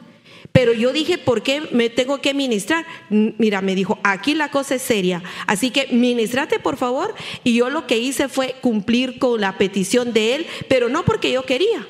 Pero 0.51 0.73
yo 0.73 0.93
dije, 0.93 1.19
¿por 1.19 1.43
qué 1.43 1.69
me 1.71 1.91
tengo 1.91 2.23
que 2.23 2.33
ministrar? 2.33 2.87
Mira, 3.11 3.61
me 3.61 3.75
dijo, 3.75 3.99
aquí 4.03 4.35
la 4.35 4.51
cosa 4.51 4.77
es 4.77 4.83
seria. 4.83 5.23
Así 5.47 5.71
que 5.71 5.89
ministrate, 5.89 6.59
por 6.59 6.79
favor. 6.79 7.15
Y 7.45 7.55
yo 7.55 7.69
lo 7.69 7.87
que 7.87 7.99
hice 7.99 8.29
fue 8.29 8.57
cumplir 8.63 9.19
con 9.19 9.41
la 9.41 9.59
petición 9.59 10.13
de 10.15 10.35
él, 10.35 10.47
pero 10.69 10.89
no 10.89 11.05
porque 11.05 11.31
yo 11.31 11.45
quería 11.45 11.87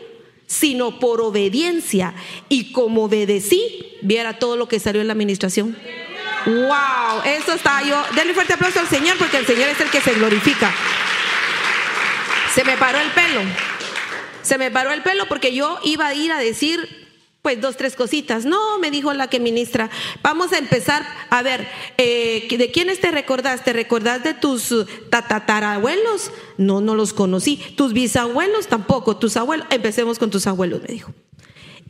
sino 0.47 0.99
por 0.99 1.21
obediencia. 1.21 2.15
Y 2.49 2.73
como 2.73 3.05
obedecí, 3.05 3.97
viera 4.03 4.39
todo 4.39 4.57
lo 4.57 4.69
que 4.69 4.81
salió 4.81 5.01
en 5.01 5.09
la 5.09 5.13
administración. 5.13 5.77
¡Wow! 6.47 7.23
Eso 7.25 7.53
está 7.55 7.83
yo. 7.83 8.03
Denle 8.15 8.35
fuerte 8.35 8.55
aplauso 8.55 8.81
al 8.81 8.89
Señor 8.89 9.17
porque 9.19 9.37
el 9.37 9.47
Señor 9.47 9.69
es 9.69 9.81
el 9.81 9.91
que 9.91 10.01
se 10.01 10.15
glorifica. 10.15 10.73
Se 12.55 12.65
me 12.65 12.77
paró 12.77 12.99
el 12.99 13.11
pelo. 13.11 13.41
Se 14.43 14.59
me 14.59 14.71
paró 14.71 14.93
el 14.93 15.03
pelo 15.03 15.27
porque 15.27 15.53
yo 15.53 15.79
iba 15.83 16.07
a 16.07 16.15
ir 16.15 16.31
a 16.33 16.39
decir 16.39 17.06
pues 17.47 17.61
dos, 17.61 17.77
tres 17.77 17.95
cositas. 17.95 18.45
No, 18.45 18.81
me 18.81 18.91
dijo 18.91 19.15
la 19.15 19.29
que 19.29 19.39
ministra, 19.39 19.89
vamos 20.21 20.53
a 20.53 20.59
empezar 20.59 21.07
a 21.31 21.43
ver, 21.43 21.69
eh, 21.97 22.49
¿de 22.51 22.73
quiénes 22.73 23.01
te 23.01 23.13
recordás? 23.13 23.63
¿Te 23.63 23.73
recordás 23.73 24.25
de 24.25 24.35
tus 24.35 24.75
tatarabuelos? 25.11 26.33
No, 26.59 26.81
no 26.81 26.97
los 26.97 27.13
conocí. 27.13 27.63
¿Tus 27.77 27.93
bisabuelos? 27.93 28.67
Tampoco. 28.67 29.17
¿Tus 29.19 29.37
abuelos? 29.37 29.65
Empecemos 29.71 30.19
con 30.19 30.29
tus 30.29 30.49
abuelos, 30.49 30.83
me 30.83 30.89
dijo. 30.89 31.13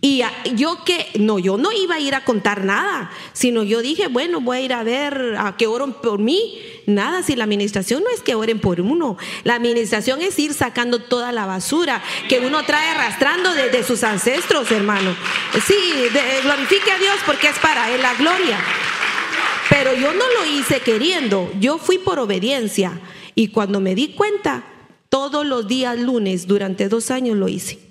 Y 0.00 0.22
yo 0.54 0.84
que, 0.84 1.08
no, 1.18 1.38
yo 1.38 1.56
no 1.56 1.72
iba 1.72 1.94
a 1.94 2.00
ir 2.00 2.14
a 2.14 2.24
contar 2.24 2.64
nada, 2.64 3.10
sino 3.32 3.62
yo 3.62 3.80
dije, 3.80 4.08
bueno, 4.08 4.40
voy 4.40 4.58
a 4.58 4.60
ir 4.60 4.72
a 4.74 4.82
ver 4.82 5.36
a 5.38 5.56
qué 5.56 5.66
oran 5.66 5.94
por 5.94 6.18
mí. 6.18 6.58
Nada, 6.86 7.22
si 7.22 7.34
la 7.34 7.44
administración 7.44 8.04
no 8.04 8.10
es 8.10 8.20
que 8.20 8.34
oren 8.34 8.60
por 8.60 8.80
uno, 8.80 9.16
la 9.42 9.54
administración 9.54 10.20
es 10.20 10.38
ir 10.38 10.52
sacando 10.54 11.00
toda 11.00 11.32
la 11.32 11.46
basura 11.46 12.02
que 12.28 12.40
uno 12.40 12.62
trae 12.64 12.90
arrastrando 12.90 13.54
de, 13.54 13.82
sus 13.82 14.04
ancestros, 14.04 14.70
hermano. 14.70 15.16
Sí, 15.66 15.74
glorifique 16.42 16.92
a 16.92 16.98
Dios 16.98 17.16
porque 17.24 17.48
es 17.48 17.58
para 17.58 17.92
Él 17.92 18.02
la 18.02 18.14
gloria. 18.14 18.58
Pero 19.70 19.94
yo 19.94 20.12
no 20.12 20.24
lo 20.38 20.46
hice 20.46 20.80
queriendo, 20.80 21.50
yo 21.58 21.78
fui 21.78 21.98
por 21.98 22.18
obediencia. 22.18 23.00
Y 23.34 23.48
cuando 23.48 23.80
me 23.80 23.94
di 23.94 24.08
cuenta, 24.08 24.64
todos 25.08 25.44
los 25.44 25.66
días 25.66 25.98
lunes, 25.98 26.46
durante 26.46 26.88
dos 26.88 27.10
años 27.10 27.36
lo 27.36 27.48
hice. 27.48 27.85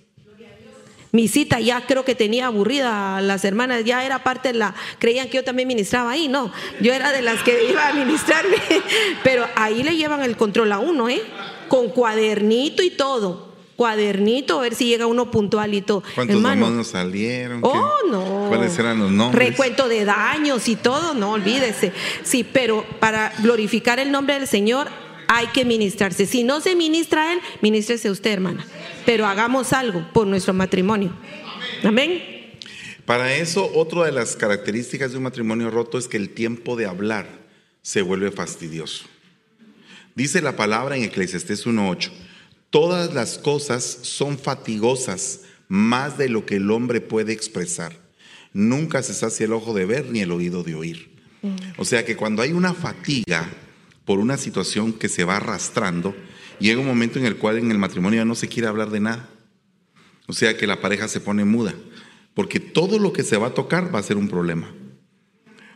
Mi 1.16 1.30
cita 1.30 1.62
ya 1.62 1.80
creo 1.88 2.04
que 2.04 2.14
tenía 2.14 2.48
aburrida 2.48 3.16
a 3.16 3.22
las 3.22 3.46
hermanas, 3.46 3.86
ya 3.86 4.04
era 4.04 4.22
parte 4.22 4.52
de 4.52 4.60
la, 4.60 4.76
creían 5.00 5.30
que 5.30 5.36
yo 5.36 5.46
también 5.46 5.66
ministraba 5.66 6.12
ahí, 6.12 6.28
no, 6.28 6.52
yo 6.82 6.94
era 6.94 7.14
de 7.14 7.22
las 7.22 7.42
que 7.42 7.70
iba 7.72 7.88
a 7.88 7.94
ministrarme, 7.94 8.58
pero 9.24 9.46
ahí 9.56 9.82
le 9.82 9.96
llevan 9.96 10.24
el 10.24 10.36
control 10.36 10.74
a 10.74 10.80
uno, 10.80 11.08
¿eh? 11.08 11.22
Con 11.70 11.88
cuadernito 11.88 12.84
y 12.84 12.90
todo 12.90 13.56
cuadernito, 13.78 14.60
a 14.60 14.62
ver 14.62 14.76
si 14.76 14.88
llega 14.88 15.06
uno 15.06 15.32
puntual 15.32 15.74
y 15.74 15.82
todo. 15.82 16.02
¿Cuántos 16.16 16.42
demonios 16.42 16.88
salieron? 16.88 17.60
Oh, 17.62 17.92
no. 18.10 18.46
¿Cuáles 18.48 18.78
eran 18.80 19.00
los 19.00 19.12
nombres? 19.12 19.50
Recuento 19.50 19.88
de 19.88 20.06
daños 20.06 20.68
y 20.68 20.76
todo, 20.76 21.14
no 21.14 21.32
olvídese. 21.32 21.92
Sí, 22.24 22.44
pero 22.44 22.86
para 23.00 23.34
glorificar 23.40 24.00
el 24.00 24.12
nombre 24.12 24.36
del 24.36 24.48
Señor 24.48 24.88
hay 25.28 25.48
que 25.48 25.66
ministrarse. 25.66 26.26
Si 26.26 26.44
no 26.44 26.62
se 26.62 26.76
ministra 26.76 27.24
a 27.24 27.34
Él, 27.34 27.40
ministrese 27.62 28.10
usted, 28.10 28.32
hermana 28.32 28.66
pero 29.06 29.28
hagamos 29.28 29.72
algo 29.72 30.06
por 30.12 30.28
nuestro 30.28 30.54
matrimonio. 30.54 31.16
Amén. 31.84 32.22
Para 33.06 33.36
eso, 33.36 33.72
otra 33.76 34.06
de 34.06 34.12
las 34.12 34.36
características 34.36 35.12
de 35.12 35.18
un 35.18 35.24
matrimonio 35.24 35.70
roto 35.70 35.98
es 35.98 36.08
que 36.08 36.18
el 36.18 36.32
tiempo 36.32 36.76
de 36.76 36.88
hablar 36.88 37.28
se 37.84 38.02
vuelve 38.02 38.32
fastidioso. 38.32 39.06
Dice 40.16 40.42
la 40.42 40.56
palabra 40.56 40.98
en 40.98 41.04
Eclesiastés 41.04 41.68
1.8, 41.68 42.10
todas 42.72 43.14
las 43.14 43.38
cosas 43.38 43.84
son 43.84 44.40
fatigosas 44.40 45.42
más 45.68 46.18
de 46.18 46.30
lo 46.30 46.46
que 46.46 46.56
el 46.56 46.72
hombre 46.72 47.00
puede 47.00 47.32
expresar. 47.32 47.94
Nunca 48.54 49.04
se 49.04 49.14
sacia 49.14 49.46
el 49.46 49.54
ojo 49.54 49.74
de 49.74 49.86
ver 49.86 50.10
ni 50.10 50.22
el 50.22 50.32
oído 50.32 50.64
de 50.64 50.74
oír. 50.74 51.14
O 51.78 51.86
sea 51.86 52.06
que 52.06 52.16
cuando 52.16 52.42
hay 52.42 52.54
una 52.54 52.74
fatiga 52.74 53.48
por 54.06 54.20
una 54.20 54.38
situación 54.38 54.94
que 54.94 55.10
se 55.10 55.24
va 55.24 55.38
arrastrando, 55.38 56.16
llega 56.60 56.80
un 56.80 56.88
momento 56.88 57.20
en 57.20 57.26
el 57.26 57.38
cual 57.38 57.58
en 57.58 57.72
el 57.72 57.78
matrimonio 57.78 58.22
ya 58.22 58.26
no 58.26 58.36
se 58.36 58.48
quiere 58.48 58.68
hablar 58.68 58.92
de 58.92 59.00
nada. 59.00 59.30
O 60.28 60.34
sea 60.34 60.58
que 60.58 60.68
la 60.68 60.80
pareja 60.80 61.08
se 61.08 61.20
pone 61.20 61.44
muda, 61.46 61.74
porque 62.34 62.60
todo 62.60 63.00
lo 63.00 63.14
que 63.14 63.24
se 63.24 63.38
va 63.38 63.48
a 63.48 63.54
tocar 63.54 63.94
va 63.94 64.00
a 64.00 64.04
ser 64.04 64.18
un 64.18 64.30
problema. 64.30 64.74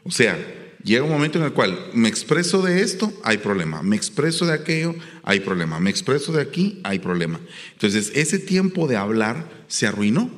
O 0.03 0.11
sea, 0.11 0.37
llega 0.83 1.03
un 1.03 1.11
momento 1.11 1.37
en 1.37 1.45
el 1.45 1.53
cual 1.53 1.77
me 1.93 2.09
expreso 2.09 2.61
de 2.61 2.81
esto, 2.81 3.11
hay 3.23 3.37
problema. 3.37 3.81
Me 3.83 3.95
expreso 3.95 4.45
de 4.45 4.53
aquello, 4.53 4.95
hay 5.23 5.39
problema. 5.39 5.79
Me 5.79 5.89
expreso 5.89 6.31
de 6.31 6.41
aquí, 6.41 6.79
hay 6.83 6.99
problema. 6.99 7.39
Entonces, 7.73 8.11
ese 8.15 8.39
tiempo 8.39 8.87
de 8.87 8.95
hablar 8.95 9.49
se 9.67 9.87
arruinó. 9.87 10.29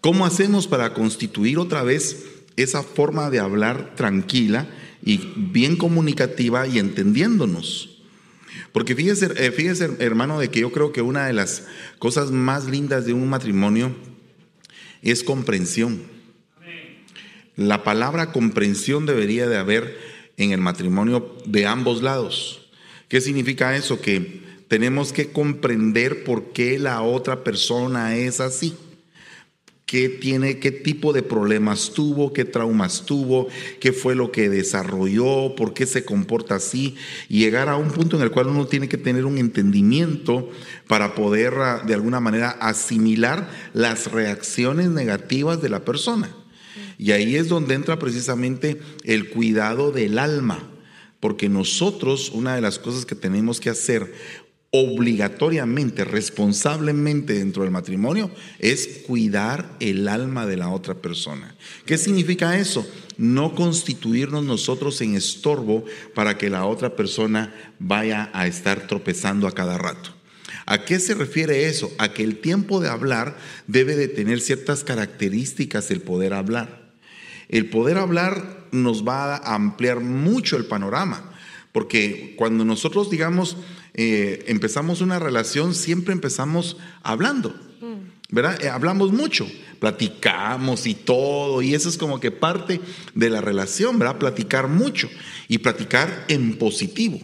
¿Cómo 0.00 0.26
hacemos 0.26 0.66
para 0.66 0.92
constituir 0.92 1.58
otra 1.58 1.82
vez 1.82 2.26
esa 2.56 2.82
forma 2.82 3.30
de 3.30 3.40
hablar 3.40 3.94
tranquila 3.96 4.68
y 5.04 5.32
bien 5.36 5.76
comunicativa 5.76 6.66
y 6.66 6.78
entendiéndonos? 6.78 8.02
Porque 8.72 8.94
fíjese, 8.94 9.30
eh, 9.36 9.50
fíjese, 9.52 9.90
hermano, 9.98 10.38
de 10.40 10.48
que 10.48 10.60
yo 10.60 10.72
creo 10.72 10.92
que 10.92 11.02
una 11.02 11.26
de 11.26 11.32
las 11.32 11.64
cosas 11.98 12.30
más 12.30 12.66
lindas 12.66 13.04
de 13.06 13.12
un 13.12 13.28
matrimonio 13.28 13.94
es 15.02 15.22
comprensión. 15.22 16.02
La 17.56 17.84
palabra 17.84 18.32
comprensión 18.32 19.06
debería 19.06 19.48
de 19.48 19.56
haber 19.56 19.96
en 20.36 20.50
el 20.50 20.60
matrimonio 20.60 21.36
de 21.44 21.66
ambos 21.66 22.02
lados. 22.02 22.68
¿Qué 23.08 23.20
significa 23.20 23.76
eso? 23.76 24.00
Que 24.00 24.42
tenemos 24.66 25.12
que 25.12 25.30
comprender 25.30 26.24
por 26.24 26.52
qué 26.52 26.78
la 26.78 27.02
otra 27.02 27.44
persona 27.44 28.16
es 28.16 28.40
así 28.40 28.76
qué 29.86 30.08
tiene, 30.08 30.58
qué 30.58 30.70
tipo 30.70 31.12
de 31.12 31.22
problemas 31.22 31.92
tuvo, 31.92 32.32
qué 32.32 32.44
traumas 32.44 33.04
tuvo, 33.04 33.48
qué 33.80 33.92
fue 33.92 34.14
lo 34.14 34.32
que 34.32 34.48
desarrolló, 34.48 35.54
por 35.56 35.74
qué 35.74 35.86
se 35.86 36.04
comporta 36.04 36.54
así, 36.56 36.96
y 37.28 37.40
llegar 37.40 37.68
a 37.68 37.76
un 37.76 37.90
punto 37.90 38.16
en 38.16 38.22
el 38.22 38.30
cual 38.30 38.48
uno 38.48 38.66
tiene 38.66 38.88
que 38.88 38.96
tener 38.96 39.26
un 39.26 39.38
entendimiento 39.38 40.50
para 40.88 41.14
poder 41.14 41.54
ah, 41.58 41.82
de 41.86 41.94
alguna 41.94 42.20
manera 42.20 42.50
asimilar 42.50 43.50
las 43.74 44.10
reacciones 44.10 44.88
negativas 44.88 45.60
de 45.60 45.68
la 45.68 45.84
persona. 45.84 46.34
Y 46.96 47.12
ahí 47.12 47.36
es 47.36 47.48
donde 47.48 47.74
entra 47.74 47.98
precisamente 47.98 48.80
el 49.04 49.28
cuidado 49.28 49.92
del 49.92 50.18
alma, 50.18 50.70
porque 51.20 51.48
nosotros 51.48 52.30
una 52.30 52.54
de 52.54 52.60
las 52.60 52.78
cosas 52.78 53.04
que 53.04 53.14
tenemos 53.14 53.60
que 53.60 53.70
hacer 53.70 54.12
obligatoriamente, 54.76 56.04
responsablemente 56.04 57.34
dentro 57.34 57.62
del 57.62 57.70
matrimonio 57.70 58.28
es 58.58 59.02
cuidar 59.06 59.76
el 59.78 60.08
alma 60.08 60.46
de 60.46 60.56
la 60.56 60.68
otra 60.70 60.96
persona. 60.96 61.54
¿Qué 61.86 61.96
significa 61.96 62.58
eso? 62.58 62.84
No 63.16 63.54
constituirnos 63.54 64.44
nosotros 64.44 65.00
en 65.00 65.14
estorbo 65.14 65.84
para 66.12 66.36
que 66.38 66.50
la 66.50 66.64
otra 66.64 66.96
persona 66.96 67.54
vaya 67.78 68.30
a 68.32 68.48
estar 68.48 68.88
tropezando 68.88 69.46
a 69.46 69.52
cada 69.52 69.78
rato. 69.78 70.10
¿A 70.66 70.84
qué 70.84 70.98
se 70.98 71.14
refiere 71.14 71.66
eso? 71.68 71.92
A 71.98 72.12
que 72.12 72.24
el 72.24 72.40
tiempo 72.40 72.80
de 72.80 72.88
hablar 72.88 73.36
debe 73.68 73.94
de 73.94 74.08
tener 74.08 74.40
ciertas 74.40 74.82
características 74.82 75.88
el 75.92 76.00
poder 76.00 76.34
hablar. 76.34 76.90
El 77.48 77.70
poder 77.70 77.96
hablar 77.96 78.66
nos 78.72 79.06
va 79.06 79.36
a 79.36 79.54
ampliar 79.54 80.00
mucho 80.00 80.56
el 80.56 80.64
panorama, 80.64 81.30
porque 81.70 82.34
cuando 82.36 82.64
nosotros 82.64 83.08
digamos, 83.08 83.56
eh, 83.94 84.44
empezamos 84.48 85.00
una 85.00 85.18
relación, 85.18 85.74
siempre 85.74 86.12
empezamos 86.12 86.76
hablando. 87.02 87.54
¿verdad? 88.34 88.62
Eh, 88.62 88.68
hablamos 88.68 89.12
mucho, 89.12 89.46
platicamos 89.78 90.86
y 90.86 90.94
todo, 90.94 91.62
y 91.62 91.74
eso 91.74 91.88
es 91.88 91.96
como 91.96 92.18
que 92.18 92.32
parte 92.32 92.80
de 93.14 93.30
la 93.30 93.40
relación, 93.40 93.98
¿verdad? 93.98 94.18
Platicar 94.18 94.66
mucho 94.66 95.08
y 95.46 95.58
platicar 95.58 96.24
en 96.28 96.58
positivo. 96.58 97.20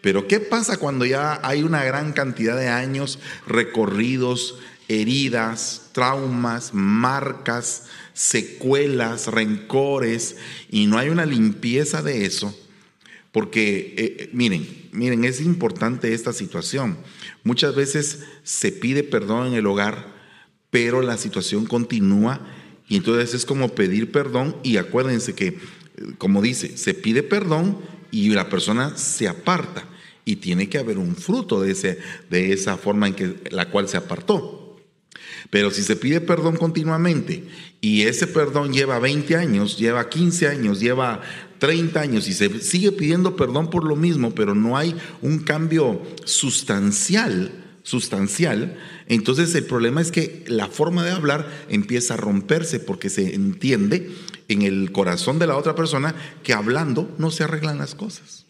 Pero 0.00 0.26
¿qué 0.28 0.40
pasa 0.40 0.78
cuando 0.78 1.04
ya 1.04 1.40
hay 1.42 1.62
una 1.62 1.84
gran 1.84 2.12
cantidad 2.12 2.56
de 2.56 2.68
años 2.68 3.18
recorridos, 3.46 4.56
heridas, 4.88 5.90
traumas, 5.92 6.72
marcas, 6.72 7.84
secuelas, 8.14 9.26
rencores, 9.26 10.36
y 10.70 10.86
no 10.86 10.96
hay 10.98 11.08
una 11.08 11.26
limpieza 11.26 12.02
de 12.02 12.24
eso? 12.24 12.56
Porque, 13.32 13.94
eh, 13.98 14.30
miren, 14.32 14.85
miren, 14.96 15.24
es 15.24 15.40
importante 15.40 16.12
esta 16.12 16.32
situación. 16.32 16.98
Muchas 17.44 17.74
veces 17.74 18.24
se 18.42 18.72
pide 18.72 19.04
perdón 19.04 19.48
en 19.48 19.54
el 19.54 19.66
hogar, 19.66 20.14
pero 20.70 21.02
la 21.02 21.16
situación 21.16 21.66
continúa 21.66 22.40
y 22.88 22.96
entonces 22.96 23.34
es 23.34 23.44
como 23.44 23.74
pedir 23.74 24.10
perdón 24.10 24.56
y 24.62 24.78
acuérdense 24.78 25.34
que, 25.34 25.58
como 26.18 26.42
dice, 26.42 26.76
se 26.76 26.94
pide 26.94 27.22
perdón 27.22 27.78
y 28.10 28.30
la 28.30 28.48
persona 28.48 28.96
se 28.96 29.28
aparta 29.28 29.88
y 30.24 30.36
tiene 30.36 30.68
que 30.68 30.78
haber 30.78 30.98
un 30.98 31.14
fruto 31.14 31.60
de, 31.60 31.72
ese, 31.72 31.98
de 32.30 32.52
esa 32.52 32.76
forma 32.76 33.06
en 33.06 33.14
que 33.14 33.36
la 33.50 33.70
cual 33.70 33.88
se 33.88 33.96
apartó. 33.96 34.76
Pero 35.50 35.70
si 35.70 35.82
se 35.82 35.96
pide 35.96 36.20
perdón 36.20 36.56
continuamente 36.56 37.44
y 37.80 38.02
ese 38.02 38.26
perdón 38.26 38.72
lleva 38.72 38.98
20 38.98 39.36
años, 39.36 39.78
lleva 39.78 40.08
15 40.08 40.48
años, 40.48 40.80
lleva 40.80 41.22
30 41.58 42.00
años 42.00 42.28
y 42.28 42.32
se 42.32 42.60
sigue 42.60 42.92
pidiendo 42.92 43.36
perdón 43.36 43.70
por 43.70 43.84
lo 43.84 43.96
mismo, 43.96 44.34
pero 44.34 44.54
no 44.54 44.76
hay 44.76 44.94
un 45.22 45.40
cambio 45.40 46.02
sustancial, 46.24 47.52
sustancial, 47.82 48.76
entonces 49.06 49.54
el 49.54 49.64
problema 49.64 50.00
es 50.00 50.10
que 50.10 50.44
la 50.48 50.68
forma 50.68 51.04
de 51.04 51.12
hablar 51.12 51.48
empieza 51.68 52.14
a 52.14 52.18
romperse 52.18 52.80
porque 52.80 53.10
se 53.10 53.34
entiende 53.34 54.10
en 54.48 54.62
el 54.62 54.92
corazón 54.92 55.38
de 55.38 55.46
la 55.46 55.56
otra 55.56 55.74
persona 55.74 56.14
que 56.42 56.52
hablando 56.52 57.14
no 57.18 57.30
se 57.30 57.44
arreglan 57.44 57.78
las 57.78 57.94
cosas. 57.94 58.45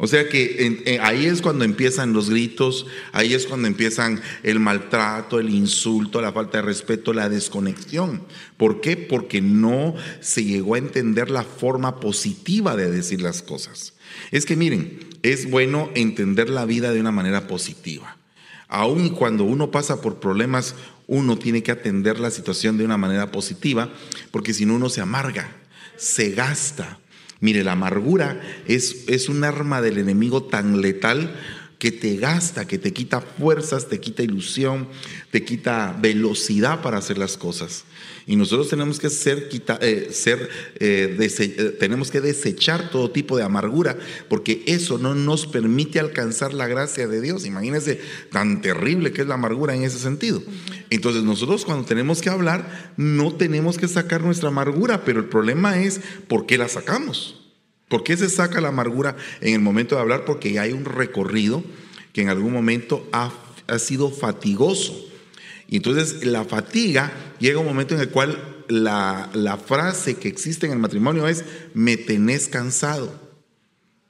O 0.00 0.06
sea 0.06 0.28
que 0.28 0.98
ahí 1.02 1.26
es 1.26 1.42
cuando 1.42 1.64
empiezan 1.64 2.12
los 2.12 2.30
gritos, 2.30 2.86
ahí 3.10 3.34
es 3.34 3.46
cuando 3.46 3.66
empiezan 3.66 4.20
el 4.44 4.60
maltrato, 4.60 5.40
el 5.40 5.50
insulto, 5.50 6.22
la 6.22 6.32
falta 6.32 6.58
de 6.58 6.62
respeto, 6.62 7.12
la 7.12 7.28
desconexión. 7.28 8.22
¿Por 8.56 8.80
qué? 8.80 8.96
Porque 8.96 9.40
no 9.40 9.96
se 10.20 10.44
llegó 10.44 10.76
a 10.76 10.78
entender 10.78 11.30
la 11.30 11.42
forma 11.42 11.98
positiva 11.98 12.76
de 12.76 12.92
decir 12.92 13.20
las 13.20 13.42
cosas. 13.42 13.94
Es 14.30 14.46
que 14.46 14.54
miren, 14.54 15.00
es 15.24 15.50
bueno 15.50 15.90
entender 15.96 16.48
la 16.48 16.64
vida 16.64 16.92
de 16.92 17.00
una 17.00 17.10
manera 17.10 17.48
positiva. 17.48 18.16
Aun 18.68 19.08
cuando 19.08 19.42
uno 19.42 19.72
pasa 19.72 20.00
por 20.00 20.20
problemas, 20.20 20.76
uno 21.08 21.38
tiene 21.38 21.64
que 21.64 21.72
atender 21.72 22.20
la 22.20 22.30
situación 22.30 22.78
de 22.78 22.84
una 22.84 22.98
manera 22.98 23.32
positiva, 23.32 23.92
porque 24.30 24.54
si 24.54 24.64
no 24.64 24.76
uno 24.76 24.90
se 24.90 25.00
amarga, 25.00 25.56
se 25.96 26.30
gasta 26.30 27.00
Mire, 27.40 27.62
la 27.64 27.72
amargura 27.72 28.40
es, 28.66 29.04
es 29.08 29.28
un 29.28 29.44
arma 29.44 29.80
del 29.80 29.98
enemigo 29.98 30.42
tan 30.42 30.80
letal 30.80 31.34
que 31.78 31.92
te 31.92 32.16
gasta, 32.16 32.66
que 32.66 32.78
te 32.78 32.92
quita 32.92 33.20
fuerzas, 33.20 33.88
te 33.88 34.00
quita 34.00 34.22
ilusión, 34.22 34.88
te 35.30 35.44
quita 35.44 35.96
velocidad 36.00 36.82
para 36.82 36.98
hacer 36.98 37.18
las 37.18 37.36
cosas. 37.36 37.84
Y 38.28 38.36
nosotros 38.36 38.68
tenemos 38.68 39.00
que 39.00 39.10
ser, 39.10 39.48
eh, 39.80 40.08
ser 40.12 40.48
eh, 40.78 41.16
eh, 41.18 41.76
tenemos 41.80 42.10
que 42.10 42.20
desechar 42.20 42.90
todo 42.90 43.10
tipo 43.10 43.36
de 43.36 43.42
amargura, 43.42 43.98
porque 44.28 44.62
eso 44.66 44.98
no 44.98 45.14
nos 45.14 45.46
permite 45.46 45.98
alcanzar 45.98 46.52
la 46.54 46.68
gracia 46.68 47.08
de 47.08 47.20
Dios. 47.20 47.46
Imagínense 47.46 48.00
tan 48.30 48.60
terrible 48.60 49.12
que 49.12 49.22
es 49.22 49.26
la 49.26 49.34
amargura 49.34 49.74
en 49.74 49.82
ese 49.82 49.98
sentido. 49.98 50.42
Entonces 50.90 51.24
nosotros 51.24 51.64
cuando 51.64 51.86
tenemos 51.86 52.20
que 52.20 52.28
hablar, 52.28 52.92
no 52.98 53.32
tenemos 53.32 53.78
que 53.78 53.88
sacar 53.88 54.22
nuestra 54.22 54.50
amargura, 54.50 55.04
pero 55.06 55.20
el 55.20 55.26
problema 55.26 55.82
es 55.82 56.00
por 56.28 56.44
qué 56.44 56.58
la 56.58 56.68
sacamos. 56.68 57.38
¿Por 57.88 58.04
qué 58.04 58.16
se 58.16 58.28
saca 58.28 58.60
la 58.60 58.68
amargura 58.68 59.16
en 59.40 59.54
el 59.54 59.60
momento 59.60 59.94
de 59.94 60.02
hablar? 60.02 60.26
Porque 60.26 60.58
hay 60.58 60.72
un 60.72 60.84
recorrido 60.84 61.64
que 62.12 62.20
en 62.20 62.28
algún 62.28 62.52
momento 62.52 63.08
ha, 63.12 63.32
sido 63.78 64.10
fatigoso. 64.10 65.08
Y 65.68 65.76
entonces 65.76 66.24
la 66.24 66.44
fatiga 66.44 67.12
llega 67.38 67.60
un 67.60 67.66
momento 67.66 67.94
en 67.94 68.00
el 68.00 68.08
cual 68.08 68.64
la, 68.68 69.30
la, 69.34 69.58
frase 69.58 70.16
que 70.16 70.28
existe 70.28 70.66
en 70.66 70.72
el 70.72 70.78
matrimonio 70.78 71.28
es, 71.28 71.44
me 71.74 71.96
tenés 71.96 72.48
cansado. 72.48 73.28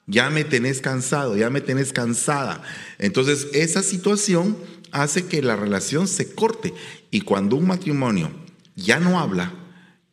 Ya 0.07 0.29
me 0.29 0.43
tenés 0.43 0.81
cansado, 0.81 1.37
ya 1.37 1.49
me 1.49 1.61
tenés 1.61 1.93
cansada. 1.93 2.63
Entonces 2.97 3.47
esa 3.53 3.83
situación 3.83 4.57
hace 4.91 5.27
que 5.27 5.41
la 5.41 5.55
relación 5.55 6.07
se 6.07 6.33
corte. 6.33 6.73
Y 7.11 7.21
cuando 7.21 7.57
un 7.57 7.67
matrimonio 7.67 8.31
ya 8.75 8.99
no 8.99 9.19
habla, 9.19 9.53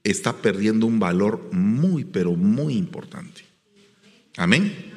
está 0.05 0.36
perdiendo 0.36 0.86
un 0.86 0.99
valor 0.99 1.49
muy, 1.53 2.05
pero 2.05 2.32
muy 2.32 2.74
importante. 2.74 3.42
Amén. 4.36 4.95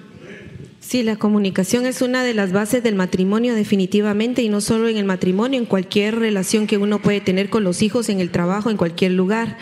Sí, 0.90 1.04
la 1.04 1.18
comunicación 1.18 1.86
es 1.86 2.02
una 2.02 2.24
de 2.24 2.34
las 2.34 2.52
bases 2.52 2.82
del 2.82 2.96
matrimonio 2.96 3.54
definitivamente 3.54 4.42
y 4.42 4.50
no 4.50 4.60
solo 4.60 4.88
en 4.88 4.98
el 4.98 5.06
matrimonio, 5.06 5.60
en 5.60 5.68
cualquier 5.68 6.18
relación 6.18 6.66
que 6.66 6.80
uno 6.80 6.98
puede 6.98 7.22
tener 7.22 7.52
con 7.52 7.64
los 7.64 7.84
hijos, 7.84 8.10
en 8.10 8.20
el 8.20 8.32
trabajo, 8.32 8.72
en 8.72 8.78
cualquier 8.78 9.12
lugar. 9.12 9.60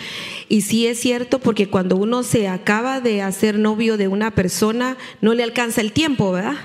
Y 0.47 0.61
sí 0.61 0.87
es 0.87 1.01
cierto 1.01 1.39
porque 1.39 1.67
cuando 1.67 1.97
uno 1.97 2.23
se 2.23 2.47
acaba 2.47 3.01
de 3.01 3.21
hacer 3.21 3.59
novio 3.59 3.97
de 3.97 4.07
una 4.07 4.35
persona, 4.35 4.95
no 5.19 5.33
le 5.33 5.43
alcanza 5.43 5.81
el 5.81 5.91
tiempo, 5.91 6.31
¿verdad? 6.31 6.55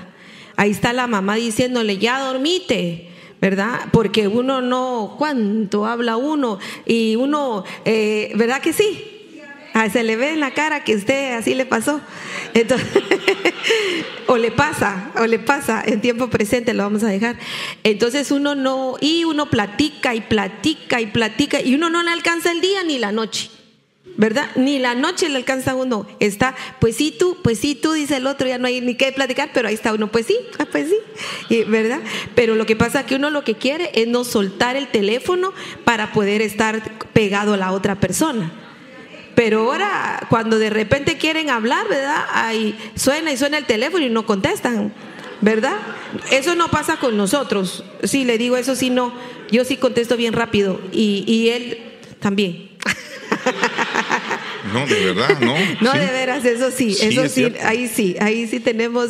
Ahí 0.55 0.71
está 0.71 0.93
la 0.93 1.07
mamá 1.07 1.35
diciéndole, 1.35 1.97
ya 1.97 2.21
dormite. 2.21 3.09
¿verdad? 3.41 3.89
Porque 3.91 4.29
uno 4.29 4.61
no, 4.61 5.15
¿cuánto 5.17 5.85
habla 5.85 6.15
uno? 6.15 6.59
Y 6.85 7.17
uno, 7.17 7.65
eh, 7.83 8.31
¿verdad 8.37 8.61
que 8.61 8.71
sí? 8.71 9.12
Ah, 9.73 9.89
se 9.89 10.03
le 10.03 10.15
ve 10.15 10.33
en 10.33 10.39
la 10.39 10.51
cara 10.51 10.83
que 10.83 10.95
usted 10.95 11.33
así 11.33 11.55
le 11.55 11.65
pasó. 11.65 11.99
Entonces, 12.53 12.87
o 14.27 14.37
le 14.37 14.51
pasa, 14.51 15.11
o 15.17 15.25
le 15.25 15.39
pasa 15.39 15.83
en 15.85 15.99
tiempo 15.99 16.29
presente, 16.29 16.73
lo 16.73 16.83
vamos 16.83 17.03
a 17.03 17.07
dejar. 17.07 17.37
Entonces 17.83 18.31
uno 18.31 18.53
no, 18.53 18.95
y 19.01 19.23
uno 19.23 19.49
platica 19.49 20.13
y 20.13 20.21
platica 20.21 21.01
y 21.01 21.07
platica, 21.07 21.59
y 21.59 21.73
uno 21.73 21.89
no 21.89 22.03
le 22.03 22.11
alcanza 22.11 22.51
el 22.51 22.61
día 22.61 22.83
ni 22.83 22.99
la 22.99 23.11
noche. 23.11 23.49
¿verdad? 24.15 24.49
Ni 24.55 24.79
la 24.79 24.93
noche 24.93 25.27
le 25.29 25.37
alcanza 25.37 25.75
uno. 25.75 26.05
Está, 26.19 26.55
pues 26.79 26.97
sí 26.97 27.15
tú, 27.17 27.37
pues 27.43 27.59
sí 27.59 27.75
tú, 27.75 27.93
dice 27.93 28.17
el 28.17 28.27
otro, 28.27 28.47
ya 28.47 28.57
no 28.57 28.67
hay 28.67 28.81
ni 28.81 28.95
qué 28.95 29.11
platicar, 29.11 29.49
pero 29.53 29.67
ahí 29.67 29.73
está 29.73 29.93
uno, 29.93 30.11
pues 30.11 30.27
sí, 30.27 30.37
ah, 30.59 30.67
pues 30.71 30.89
sí, 31.49 31.63
¿verdad? 31.63 31.99
Pero 32.35 32.55
lo 32.55 32.65
que 32.65 32.75
pasa 32.75 33.01
es 33.01 33.05
que 33.07 33.15
uno 33.15 33.29
lo 33.29 33.43
que 33.43 33.55
quiere 33.55 33.91
es 33.95 34.07
no 34.07 34.23
soltar 34.23 34.75
el 34.75 34.87
teléfono 34.89 35.53
para 35.83 36.11
poder 36.11 36.41
estar 36.41 36.99
pegado 37.13 37.53
a 37.53 37.57
la 37.57 37.71
otra 37.71 37.95
persona. 37.99 38.51
Pero 39.35 39.61
ahora, 39.61 40.25
cuando 40.29 40.59
de 40.59 40.69
repente 40.69 41.17
quieren 41.17 41.49
hablar, 41.49 41.87
¿verdad? 41.87 42.25
Ahí 42.33 42.77
suena 42.95 43.31
y 43.31 43.37
suena 43.37 43.57
el 43.57 43.65
teléfono 43.65 44.05
y 44.05 44.09
no 44.09 44.25
contestan, 44.25 44.93
¿verdad? 45.41 45.77
Eso 46.31 46.55
no 46.55 46.69
pasa 46.69 46.97
con 46.97 47.17
nosotros. 47.17 47.83
Sí, 48.03 48.25
le 48.25 48.37
digo, 48.37 48.57
eso 48.57 48.75
sí 48.75 48.89
no. 48.89 49.13
Yo 49.51 49.65
sí 49.65 49.77
contesto 49.77 50.17
bien 50.17 50.33
rápido 50.33 50.79
y, 50.91 51.23
y 51.27 51.49
él 51.49 51.77
también. 52.19 52.69
No, 54.71 54.87
de 54.87 55.13
verdad, 55.13 55.39
no. 55.41 55.55
No, 55.81 55.91
de 55.91 56.05
veras, 56.07 56.45
eso 56.45 56.71
sí, 56.71 56.95
eso 57.01 57.27
sí, 57.27 57.53
ahí 57.63 57.87
sí, 57.87 58.15
ahí 58.19 58.47
sí 58.47 58.59
tenemos 58.59 59.09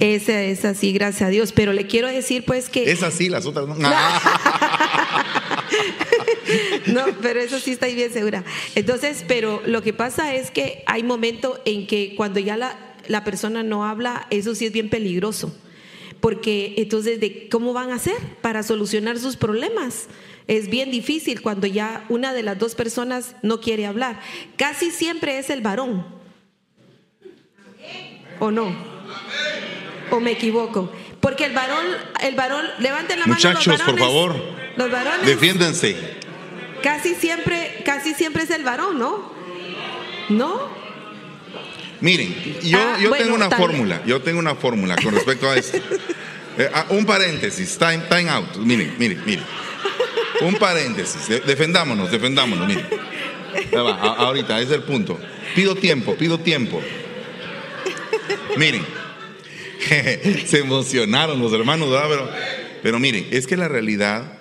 esa, 0.00 0.42
esa 0.42 0.74
sí, 0.74 0.92
gracias 0.92 1.22
a 1.22 1.28
Dios. 1.28 1.52
Pero 1.52 1.72
le 1.72 1.86
quiero 1.86 2.08
decir 2.08 2.44
pues 2.44 2.68
que... 2.68 2.90
Es 2.90 3.02
así, 3.02 3.28
las 3.28 3.44
otras 3.46 3.66
no. 3.68 3.76
no, 6.86 7.04
pero 7.22 7.40
eso 7.40 7.58
sí 7.58 7.72
está 7.72 7.86
bien 7.86 8.12
segura. 8.12 8.44
Entonces, 8.74 9.24
pero 9.26 9.62
lo 9.66 9.82
que 9.82 9.92
pasa 9.92 10.34
es 10.34 10.50
que 10.50 10.82
hay 10.86 11.02
momentos 11.02 11.60
en 11.64 11.86
que 11.86 12.14
cuando 12.16 12.40
ya 12.40 12.56
la, 12.56 12.78
la 13.08 13.24
persona 13.24 13.62
no 13.62 13.84
habla, 13.84 14.26
eso 14.30 14.54
sí 14.54 14.66
es 14.66 14.72
bien 14.72 14.90
peligroso. 14.90 15.56
Porque 16.20 16.74
entonces, 16.78 17.20
¿de 17.20 17.48
¿cómo 17.48 17.72
van 17.72 17.90
a 17.90 17.96
hacer 17.96 18.16
para 18.40 18.62
solucionar 18.62 19.18
sus 19.18 19.36
problemas? 19.36 20.08
es 20.48 20.68
bien 20.68 20.90
difícil 20.90 21.42
cuando 21.42 21.66
ya 21.66 22.04
una 22.08 22.32
de 22.32 22.42
las 22.42 22.58
dos 22.58 22.74
personas 22.74 23.34
no 23.42 23.60
quiere 23.60 23.86
hablar. 23.86 24.20
Casi 24.56 24.90
siempre 24.90 25.38
es 25.38 25.50
el 25.50 25.60
varón. 25.60 26.06
¿O 28.38 28.50
no? 28.50 28.74
¿O 30.10 30.20
me 30.20 30.32
equivoco? 30.32 30.92
Porque 31.20 31.46
el 31.46 31.52
varón, 31.52 31.84
el 32.22 32.34
varón, 32.34 32.64
levanten 32.78 33.18
la 33.18 33.26
mano. 33.26 33.34
Muchachos, 33.34 33.82
por 33.82 33.98
favor. 33.98 34.36
Los 34.76 34.90
varones. 34.90 35.26
Defiéndanse. 35.26 35.96
Casi 36.86 37.16
siempre, 37.16 37.82
casi 37.84 38.14
siempre 38.14 38.44
es 38.44 38.50
el 38.50 38.62
varón, 38.62 38.96
¿no? 38.96 39.32
¿No? 40.28 40.68
Miren, 42.00 42.32
yo, 42.62 42.78
ah, 42.78 42.96
yo 43.02 43.10
tengo 43.10 43.34
una 43.34 43.50
fórmula, 43.50 44.02
yo 44.06 44.22
tengo 44.22 44.38
una 44.38 44.54
fórmula 44.54 44.94
con 44.94 45.12
respecto 45.12 45.50
a 45.50 45.56
esto. 45.56 45.78
Eh, 46.58 46.70
ah, 46.72 46.86
un 46.88 47.04
paréntesis, 47.04 47.76
time, 47.76 47.98
time 48.08 48.30
out. 48.30 48.56
Miren, 48.56 48.94
miren, 48.98 49.20
miren. 49.26 49.44
Un 50.40 50.54
paréntesis, 50.54 51.28
defendámonos, 51.44 52.10
defendámonos, 52.10 52.66
mire. 52.66 52.82
ahorita, 53.74 54.58
ese 54.60 54.70
es 54.70 54.76
el 54.78 54.84
punto. 54.84 55.20
Pido 55.54 55.74
tiempo, 55.74 56.14
pido 56.14 56.40
tiempo. 56.40 56.80
Miren, 58.56 58.86
se 60.46 60.60
emocionaron 60.60 61.42
los 61.42 61.52
hermanos, 61.52 61.90
Pero, 62.08 62.30
pero 62.82 62.98
miren, 62.98 63.26
es 63.32 63.46
que 63.46 63.58
la 63.58 63.68
realidad, 63.68 64.35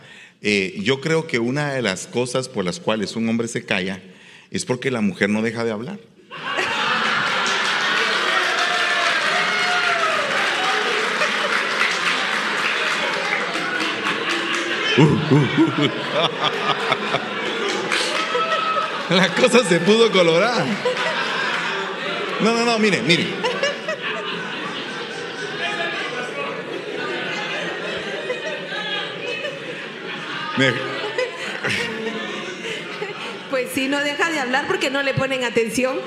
eh, 0.47 0.75
yo 0.77 1.01
creo 1.01 1.25
que 1.25 1.39
una 1.39 1.73
de 1.73 1.81
las 1.81 2.05
cosas 2.05 2.49
por 2.49 2.63
las 2.63 2.79
cuales 2.79 3.15
un 3.15 3.27
hombre 3.27 3.47
se 3.47 3.65
calla 3.65 3.99
es 4.51 4.63
porque 4.63 4.91
la 4.91 5.01
mujer 5.01 5.27
no 5.27 5.41
deja 5.41 5.63
de 5.63 5.71
hablar. 5.71 5.97
La 19.09 19.29
cosa 19.29 19.67
se 19.67 19.79
pudo 19.79 20.11
colorar. 20.11 20.63
No, 22.41 22.53
no, 22.53 22.65
no, 22.65 22.77
mire, 22.77 23.01
mire. 23.01 23.54
Pues 33.49 33.69
sí, 33.73 33.87
no 33.87 33.99
deja 33.99 34.29
de 34.29 34.39
hablar 34.39 34.65
porque 34.67 34.89
no 34.89 35.03
le 35.03 35.13
ponen 35.13 35.43
atención. 35.43 35.99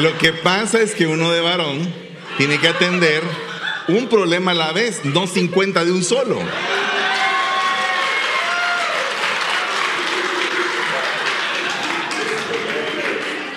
Lo 0.00 0.16
que 0.16 0.32
pasa 0.32 0.80
es 0.80 0.94
que 0.94 1.06
uno 1.06 1.30
de 1.30 1.42
varón 1.42 1.92
tiene 2.38 2.58
que 2.58 2.68
atender 2.68 3.22
un 3.88 4.08
problema 4.08 4.52
a 4.52 4.54
la 4.54 4.72
vez, 4.72 5.04
no 5.04 5.26
50 5.26 5.84
de 5.84 5.92
un 5.92 6.02
solo. 6.02 6.40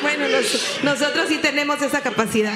Bueno, 0.01 0.27
nosotros 0.85 1.25
sí 1.27 1.39
tenemos 1.39 1.81
esa 1.81 2.01
capacidad. 2.01 2.53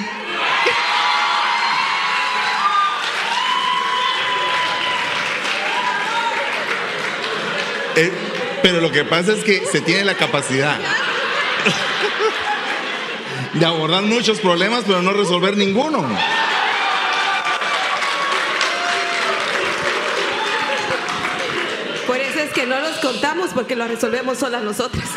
Eh, 7.96 8.12
pero 8.62 8.80
lo 8.80 8.92
que 8.92 9.04
pasa 9.04 9.32
es 9.32 9.42
que 9.42 9.66
se 9.66 9.80
tiene 9.80 10.04
la 10.04 10.14
capacidad 10.14 10.78
de 13.52 13.66
abordar 13.66 14.04
muchos 14.04 14.38
problemas, 14.38 14.84
pero 14.86 15.02
no 15.02 15.12
resolver 15.12 15.56
ninguno. 15.56 16.08
Por 22.06 22.16
eso 22.16 22.38
es 22.38 22.52
que 22.52 22.64
no 22.64 22.78
los 22.80 22.96
contamos 22.98 23.50
porque 23.52 23.74
lo 23.74 23.88
resolvemos 23.88 24.38
solas 24.38 24.62
nosotras. 24.62 25.08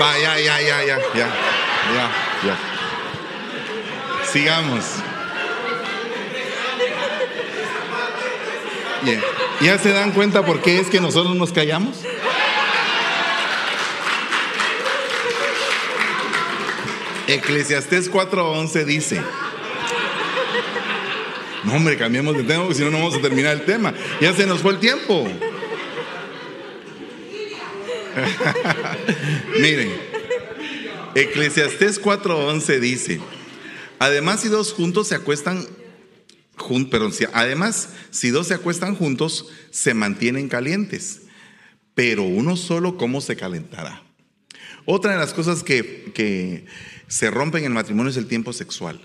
Va, 0.00 0.18
ya, 0.18 0.38
ya, 0.38 0.60
ya, 0.60 0.84
ya, 0.84 0.98
ya, 1.14 1.28
ya, 1.94 2.10
ya. 2.44 2.56
Sigamos. 4.30 4.84
¿Ya 9.60 9.78
se 9.78 9.92
dan 9.92 10.12
cuenta 10.12 10.44
por 10.44 10.60
qué 10.60 10.80
es 10.80 10.88
que 10.88 11.00
nosotros 11.00 11.34
nos 11.36 11.52
callamos? 11.52 11.96
Eclesiastés 17.26 18.12
4:11 18.12 18.84
dice, 18.84 19.22
no 21.64 21.74
hombre, 21.74 21.96
cambiemos 21.96 22.36
de 22.36 22.44
tema 22.44 22.62
porque 22.62 22.76
si 22.76 22.84
no, 22.84 22.90
no 22.90 22.98
vamos 22.98 23.14
a 23.14 23.20
terminar 23.20 23.52
el 23.54 23.64
tema. 23.64 23.94
Ya 24.20 24.32
se 24.32 24.46
nos 24.46 24.60
fue 24.60 24.72
el 24.72 24.78
tiempo. 24.78 25.26
Miren, 29.60 29.92
Eclesiastés 31.14 32.00
4:11 32.00 32.80
dice, 32.80 33.20
además 33.98 34.40
si 34.40 34.48
dos 34.48 34.72
juntos 34.72 35.08
se 35.08 35.14
acuestan, 35.14 35.66
perdón, 36.90 37.12
además 37.32 37.90
si 38.10 38.30
dos 38.30 38.48
se 38.48 38.54
acuestan 38.54 38.94
juntos, 38.94 39.48
se 39.70 39.94
mantienen 39.94 40.48
calientes, 40.48 41.22
pero 41.94 42.22
uno 42.22 42.56
solo, 42.56 42.96
¿cómo 42.96 43.20
se 43.20 43.36
calentará? 43.36 44.02
Otra 44.84 45.12
de 45.12 45.18
las 45.18 45.32
cosas 45.34 45.62
que, 45.62 46.12
que 46.14 46.66
se 47.08 47.30
rompe 47.30 47.58
en 47.58 47.64
el 47.64 47.70
matrimonio 47.70 48.10
es 48.10 48.16
el 48.16 48.26
tiempo 48.26 48.52
sexual. 48.52 49.00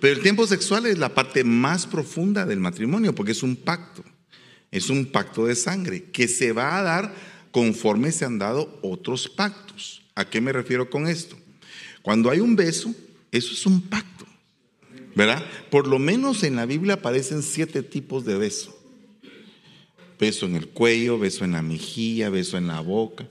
Pero 0.00 0.14
el 0.14 0.22
tiempo 0.22 0.46
sexual 0.46 0.86
es 0.86 0.98
la 0.98 1.14
parte 1.14 1.44
más 1.44 1.86
profunda 1.86 2.46
del 2.46 2.60
matrimonio 2.60 3.14
porque 3.14 3.32
es 3.32 3.42
un 3.42 3.56
pacto. 3.56 4.04
Es 4.70 4.88
un 4.88 5.06
pacto 5.06 5.46
de 5.46 5.56
sangre 5.56 6.04
que 6.04 6.28
se 6.28 6.52
va 6.52 6.78
a 6.78 6.82
dar 6.82 7.14
conforme 7.50 8.12
se 8.12 8.24
han 8.24 8.38
dado 8.38 8.78
otros 8.82 9.28
pactos. 9.28 10.02
¿A 10.14 10.24
qué 10.24 10.40
me 10.40 10.52
refiero 10.52 10.90
con 10.90 11.06
esto? 11.06 11.36
Cuando 12.02 12.30
hay 12.30 12.40
un 12.40 12.56
beso, 12.56 12.94
eso 13.30 13.52
es 13.52 13.66
un 13.66 13.80
pacto. 13.82 14.26
¿Verdad? 15.14 15.44
Por 15.70 15.86
lo 15.86 15.98
menos 15.98 16.42
en 16.44 16.56
la 16.56 16.66
Biblia 16.66 16.94
aparecen 16.94 17.42
siete 17.42 17.82
tipos 17.82 18.24
de 18.24 18.36
beso. 18.36 18.76
Beso 20.18 20.46
en 20.46 20.56
el 20.56 20.68
cuello, 20.68 21.18
beso 21.18 21.44
en 21.44 21.52
la 21.52 21.62
mejilla, 21.62 22.30
beso 22.30 22.56
en 22.56 22.68
la 22.68 22.80
boca. 22.80 23.26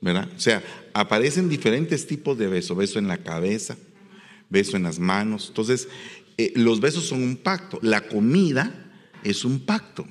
¿Verdad? 0.00 0.28
O 0.36 0.40
sea, 0.40 0.62
aparecen 0.92 1.48
diferentes 1.48 2.06
tipos 2.06 2.38
de 2.38 2.46
beso, 2.46 2.76
beso 2.76 2.98
en 2.98 3.08
la 3.08 3.18
cabeza, 3.18 3.76
beso 4.48 4.76
en 4.76 4.84
las 4.84 4.98
manos. 4.98 5.46
Entonces, 5.48 5.88
eh, 6.36 6.52
los 6.54 6.80
besos 6.80 7.06
son 7.06 7.22
un 7.22 7.36
pacto. 7.36 7.78
La 7.82 8.02
comida 8.02 8.92
es 9.24 9.44
un 9.44 9.60
pacto. 9.60 10.06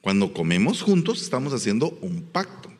Cuando 0.00 0.32
comemos 0.32 0.82
juntos 0.82 1.22
estamos 1.22 1.52
haciendo 1.52 1.98
un 2.00 2.22
pacto. 2.22 2.72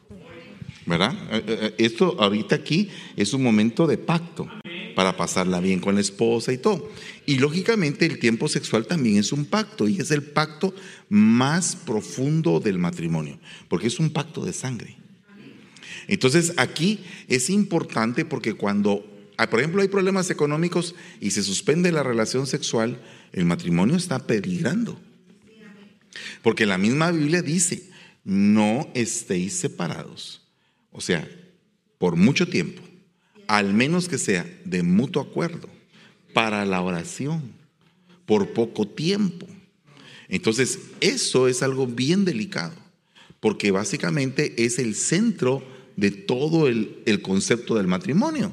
¿Verdad? 0.87 1.15
Eh, 1.31 1.45
eh, 1.47 1.75
esto 1.79 2.17
ahorita 2.19 2.55
aquí 2.55 2.89
es 3.17 3.35
un 3.35 3.43
momento 3.43 3.87
de 3.87 3.99
pacto. 3.99 4.49
para 4.95 5.17
pasarla 5.17 5.61
bien 5.61 5.79
con 5.79 5.95
la 5.95 6.01
esposa 6.01 6.53
y 6.53 6.59
todo. 6.59 6.91
Y 7.25 7.39
lógicamente 7.39 8.05
el 8.05 8.19
tiempo 8.19 8.49
sexual 8.49 8.89
también 8.89 9.19
es 9.19 9.31
un 9.31 9.45
pacto 9.45 9.87
y 9.87 10.01
es 10.01 10.11
el 10.11 10.25
pacto 10.25 10.75
más 11.09 11.77
profundo 11.77 12.59
del 12.59 12.79
matrimonio, 12.79 13.39
porque 13.69 13.87
es 13.87 14.01
un 14.01 14.11
pacto 14.11 14.45
de 14.45 14.53
sangre. 14.53 14.97
Entonces 16.09 16.55
aquí 16.57 16.99
es 17.29 17.49
importante 17.49 18.25
porque 18.25 18.55
cuando, 18.55 19.07
ah, 19.37 19.49
por 19.49 19.61
ejemplo, 19.61 19.83
hay 19.83 19.89
problemas 19.89 20.31
económicos 20.31 20.97
y 21.21 21.31
se 21.31 21.45
suspende 21.45 21.93
la 21.93 22.03
relación 22.03 22.49
sexual, 22.49 23.01
el 23.33 23.45
matrimonio 23.45 23.95
está 23.95 24.27
peligrando. 24.27 24.99
Porque 26.43 26.67
la 26.67 26.79
misma 26.79 27.11
Biblia 27.11 27.43
dice, 27.43 27.89
no 28.25 28.91
estéis 28.95 29.55
separados. 29.55 30.43
O 30.93 31.01
sea, 31.01 31.29
por 31.99 32.17
mucho 32.17 32.49
tiempo, 32.49 32.83
al 33.47 33.73
menos 33.73 34.09
que 34.09 34.19
sea 34.19 34.47
de 34.65 34.83
mutuo 34.83 35.23
acuerdo, 35.23 35.69
para 36.33 36.65
la 36.65 36.81
oración, 36.81 37.43
por 38.27 38.53
poco 38.53 38.87
tiempo. 38.87 39.47
Entonces, 40.29 40.79
eso 41.01 41.49
es 41.49 41.63
algo 41.63 41.87
bien 41.87 42.25
delicado, 42.25 42.75
porque 43.41 43.71
básicamente 43.71 44.65
es 44.65 44.79
el 44.79 44.95
centro 44.95 45.67
de 45.97 46.11
todo 46.11 46.69
el, 46.69 47.03
el 47.07 47.23
concepto 47.23 47.77
del 47.77 47.87
matrimonio. 47.87 48.53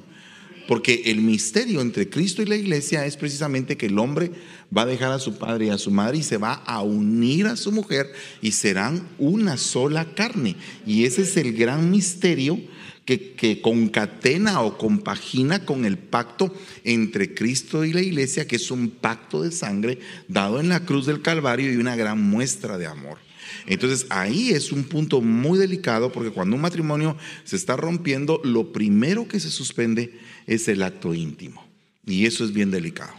Porque 0.68 1.03
el 1.05 1.22
misterio 1.22 1.82
entre 1.82 2.09
Cristo 2.09 2.41
y 2.41 2.45
la 2.45 2.55
iglesia 2.55 3.05
es 3.05 3.18
precisamente 3.18 3.78
que 3.78 3.86
el 3.86 3.99
hombre 3.99 4.32
va 4.76 4.84
a 4.84 4.88
dejar 4.88 5.11
a 5.11 5.20
su 5.20 5.38
padre 5.38 5.68
y 5.68 5.70
a 5.70 5.78
su 5.78 5.91
madre 5.91 6.18
y 6.18 6.24
se 6.24 6.38
va 6.38 6.53
a 6.53 6.82
unir 6.82 7.47
a 7.47 7.55
su 7.55 7.72
mujer 7.72 8.11
y 8.41 8.51
serán 8.51 9.07
una 9.20 9.57
sola 9.57 10.16
carne. 10.16 10.55
Y 10.86 11.05
ese 11.05 11.22
es 11.22 11.38
el 11.38 11.53
gran 11.53 11.91
misterio 11.91 12.59
que, 13.05 13.34
que, 13.34 13.61
concatena 13.61 14.61
o 14.61 14.80
compagina 14.80 15.63
con 15.63 15.86
el 15.86 15.99
pacto 15.99 16.51
entre 16.84 17.36
Cristo 17.36 17.86
y 17.86 17.93
la 17.93 18.01
iglesia, 18.01 18.47
que 18.47 18.55
es 18.55 18.72
un 18.72 18.89
pacto 18.89 19.43
de 19.43 19.51
sangre 19.51 19.99
dado 20.28 20.59
en 20.59 20.70
la 20.70 20.86
cruz 20.86 21.05
del 21.05 21.22
Calvario 21.22 21.72
y 21.72 21.78
una 21.78 21.95
gran 21.95 22.20
muestra 22.20 22.80
de 22.80 22.88
amor. 22.88 23.25
Entonces 23.68 24.08
ahí 24.10 24.51
es 24.51 24.72
un 24.72 24.84
punto 24.84 25.22
muy 25.22 25.58
delicado 25.58 26.12
porque 26.12 26.32
cuando 26.32 26.56
un 26.56 26.62
matrimonio 26.62 27.18
se 27.43 27.56
está 27.56 27.76
rompiendo, 27.76 28.41
lo 28.43 28.72
primero 28.72 29.28
que 29.28 29.39
se 29.39 29.49
suspende 29.49 30.18
es 30.47 30.68
el 30.68 30.84
acto 30.84 31.14
íntimo. 31.14 31.66
Y 32.06 32.26
eso 32.26 32.43
es 32.43 32.53
bien 32.53 32.72
delicado. 32.72 33.14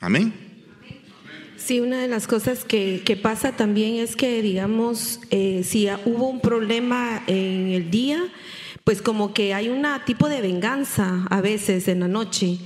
Amén. 0.00 0.32
Sí, 1.56 1.78
una 1.78 2.00
de 2.00 2.08
las 2.08 2.26
cosas 2.26 2.64
que, 2.64 3.18
pasa 3.22 3.52
también 3.52 3.94
es 3.94 4.16
que, 4.16 4.42
digamos, 4.42 5.20
eh, 5.30 5.62
si 5.64 5.86
hubo 6.04 6.28
un 6.28 6.40
problema 6.40 7.22
en 7.28 7.68
el 7.68 7.88
día, 7.90 8.20
pues 8.82 9.00
como 9.00 9.32
que 9.32 9.54
hay 9.54 9.68
un 9.68 9.86
tipo 10.04 10.28
de 10.28 10.40
venganza 10.40 11.24
a 11.30 11.40
veces 11.40 11.86
en 11.86 12.00
la 12.00 12.08
noche. 12.08 12.58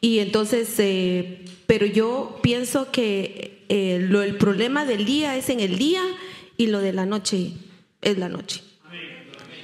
Y 0.00 0.18
entonces, 0.18 0.68
eh, 0.78 1.44
pero 1.66 1.86
yo 1.86 2.40
pienso 2.42 2.90
que 2.90 3.64
eh, 3.68 4.04
lo, 4.08 4.22
el 4.22 4.36
problema 4.36 4.84
del 4.84 5.04
día 5.04 5.36
es 5.36 5.48
en 5.48 5.60
el 5.60 5.78
día 5.78 6.02
y 6.60 6.66
lo 6.66 6.80
de 6.80 6.92
la 6.92 7.06
noche 7.06 7.54
es 8.02 8.18
la 8.18 8.28
noche. 8.28 8.69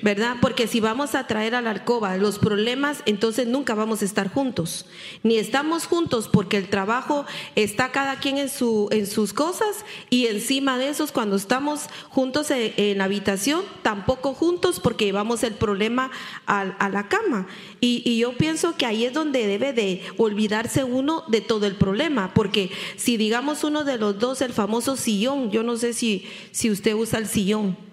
¿Verdad? 0.03 0.36
Porque 0.40 0.66
si 0.66 0.80
vamos 0.80 1.14
a 1.14 1.26
traer 1.26 1.55
a 1.55 1.62
la 1.62 1.70
alcoba 1.70 2.16
los 2.16 2.38
problemas, 2.38 3.03
entonces 3.07 3.47
nunca 3.47 3.74
vamos 3.74 4.03
a 4.03 4.05
estar 4.05 4.30
juntos. 4.30 4.86
Ni 5.22 5.36
estamos 5.36 5.86
juntos 5.86 6.28
porque 6.28 6.57
el 6.57 6.68
trabajo 6.68 7.24
está 7.55 7.92
cada 7.92 8.18
quien 8.18 8.38
en, 8.38 8.49
su, 8.49 8.88
en 8.90 9.07
sus 9.07 9.32
cosas 9.32 9.84
y 10.11 10.26
encima 10.26 10.78
de 10.78 10.88
esos 10.88 11.12
cuando 11.12 11.36
estamos 11.36 11.82
juntos 12.09 12.51
en, 12.51 13.01
habitación, 13.01 13.62
tampoco 13.82 14.34
juntos 14.34 14.80
porque 14.80 15.05
llevamos 15.05 15.42
el 15.42 15.55
problema 15.55 16.11
a, 16.47 16.61
a 16.61 16.88
la 16.88 17.09
cama. 17.09 17.47
Y, 17.80 18.03
y, 18.05 18.18
yo 18.18 18.36
pienso 18.36 18.76
que 18.76 18.86
ahí 18.86 19.05
es 19.05 19.12
donde 19.12 19.47
debe 19.47 19.72
de 19.72 20.03
olvidarse 20.16 20.84
uno 20.84 21.24
de 21.28 21.40
todo 21.40 21.66
el 21.66 21.76
problema, 21.76 22.32
porque 22.34 22.70
si 22.97 23.16
digamos 23.16 23.64
uno 23.64 23.84
de 23.84 23.99
los 23.99 24.18
dos, 24.18 24.40
el 24.40 24.53
famoso 24.53 24.97
sillón, 24.97 25.51
yo 25.51 25.62
no 25.62 25.76
sé 25.76 25.92
si, 25.92 26.26
si 26.53 26.70
usted 26.70 26.94
usa 26.94 27.18
el 27.18 27.26
sillón. 27.26 27.86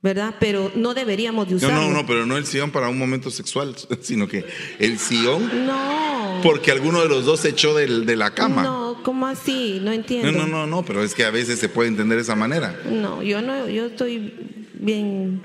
¿Verdad? 0.00 0.36
Pero 0.38 0.70
no 0.74 0.94
deberíamos 0.94 1.48
de 1.48 1.56
usarlo. 1.56 1.76
No, 1.76 1.88
no, 1.88 1.94
no, 2.02 2.06
pero 2.06 2.24
no 2.24 2.36
el 2.36 2.46
sillón 2.46 2.70
para 2.70 2.88
un 2.88 2.98
momento 2.98 3.30
sexual, 3.30 3.74
sino 4.00 4.28
que 4.28 4.44
el 4.78 4.98
sillón. 4.98 5.66
No. 5.66 6.40
Porque 6.42 6.70
alguno 6.70 7.02
de 7.02 7.08
los 7.08 7.24
dos 7.24 7.40
se 7.40 7.50
echó 7.50 7.74
de, 7.74 7.86
de 8.04 8.16
la 8.16 8.32
cama. 8.32 8.62
No, 8.62 9.00
¿cómo 9.02 9.26
así? 9.26 9.80
No 9.82 9.92
entiendo. 9.92 10.30
No, 10.30 10.46
no, 10.46 10.46
no, 10.46 10.66
no, 10.66 10.84
pero 10.84 11.02
es 11.02 11.14
que 11.14 11.24
a 11.24 11.30
veces 11.30 11.58
se 11.58 11.68
puede 11.68 11.88
entender 11.88 12.16
de 12.16 12.22
esa 12.22 12.36
manera. 12.36 12.80
No, 12.84 13.22
yo 13.22 13.42
no, 13.42 13.68
yo 13.68 13.86
estoy 13.86 14.34
bien. 14.74 15.42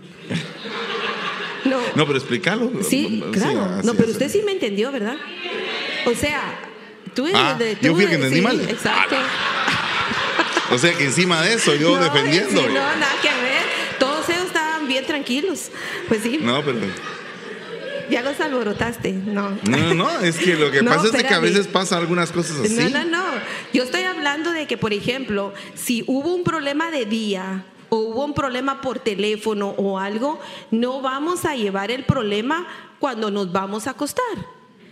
No. 1.66 1.80
No, 1.96 2.06
pero 2.06 2.18
explícalo. 2.20 2.72
Sí, 2.88 3.24
claro. 3.32 3.82
no, 3.84 3.94
pero 3.96 4.12
usted 4.12 4.30
sí 4.30 4.42
me 4.46 4.52
entendió, 4.52 4.92
¿verdad? 4.92 5.16
O 6.06 6.14
sea, 6.14 6.60
tú, 7.16 7.26
ah, 7.34 7.56
de, 7.58 7.76
tú 7.78 7.88
yo 7.88 7.96
fui 7.96 8.06
que 8.06 8.16
entendí 8.16 8.38
sí, 8.38 8.42
mal. 8.42 8.60
Exacto. 8.70 9.16
O 10.72 10.78
sea 10.80 10.92
que 10.94 11.04
encima 11.04 11.40
de 11.44 11.54
eso 11.54 11.76
yo 11.76 11.96
no, 11.98 12.04
defendiendo. 12.04 12.62
sí, 12.62 12.68
no, 12.68 12.74
nada 12.74 13.16
que 13.22 13.28
ver. 13.28 13.83
Bien 14.94 15.08
tranquilos. 15.08 15.72
Pues 16.08 16.22
sí. 16.22 16.38
No, 16.40 16.64
pero. 16.64 16.80
Ya 18.12 18.22
los 18.22 18.40
alborotaste, 18.40 19.12
no. 19.12 19.58
No, 19.64 19.94
no, 19.96 20.20
es 20.20 20.38
que 20.38 20.56
lo 20.56 20.70
que 20.70 20.82
No, 20.84 20.92
pasa 20.92 21.08
es 21.08 21.14
de 21.14 21.24
que 21.24 21.34
a 21.34 21.40
veces 21.40 21.68
pasa 21.68 21.98
algunas 21.98 22.32
cosas 22.32 22.60
así. 22.60 22.76
No, 22.76 22.90
no, 22.90 23.06
no. 23.06 23.24
Yo 23.74 23.82
estoy 23.82 24.04
hablando 24.04 24.52
de 24.52 24.68
que, 24.68 24.78
por 24.78 24.94
ejemplo, 24.94 25.52
si 25.74 26.04
hubo 26.06 26.36
un 26.36 26.44
problema 26.44 26.92
de 26.92 27.08
día 27.08 27.66
o 27.90 27.98
hubo 27.98 28.24
un 28.24 28.36
problema 28.36 28.82
por 28.82 29.00
teléfono 29.00 29.70
o 29.78 29.98
algo, 29.98 30.40
no 30.70 31.02
vamos 31.02 31.44
a 31.46 31.56
llevar 31.56 31.90
el 31.90 32.04
problema 32.04 32.68
cuando 33.00 33.32
nos 33.32 33.52
vamos 33.52 33.88
a 33.88 33.92
acostar, 33.92 34.24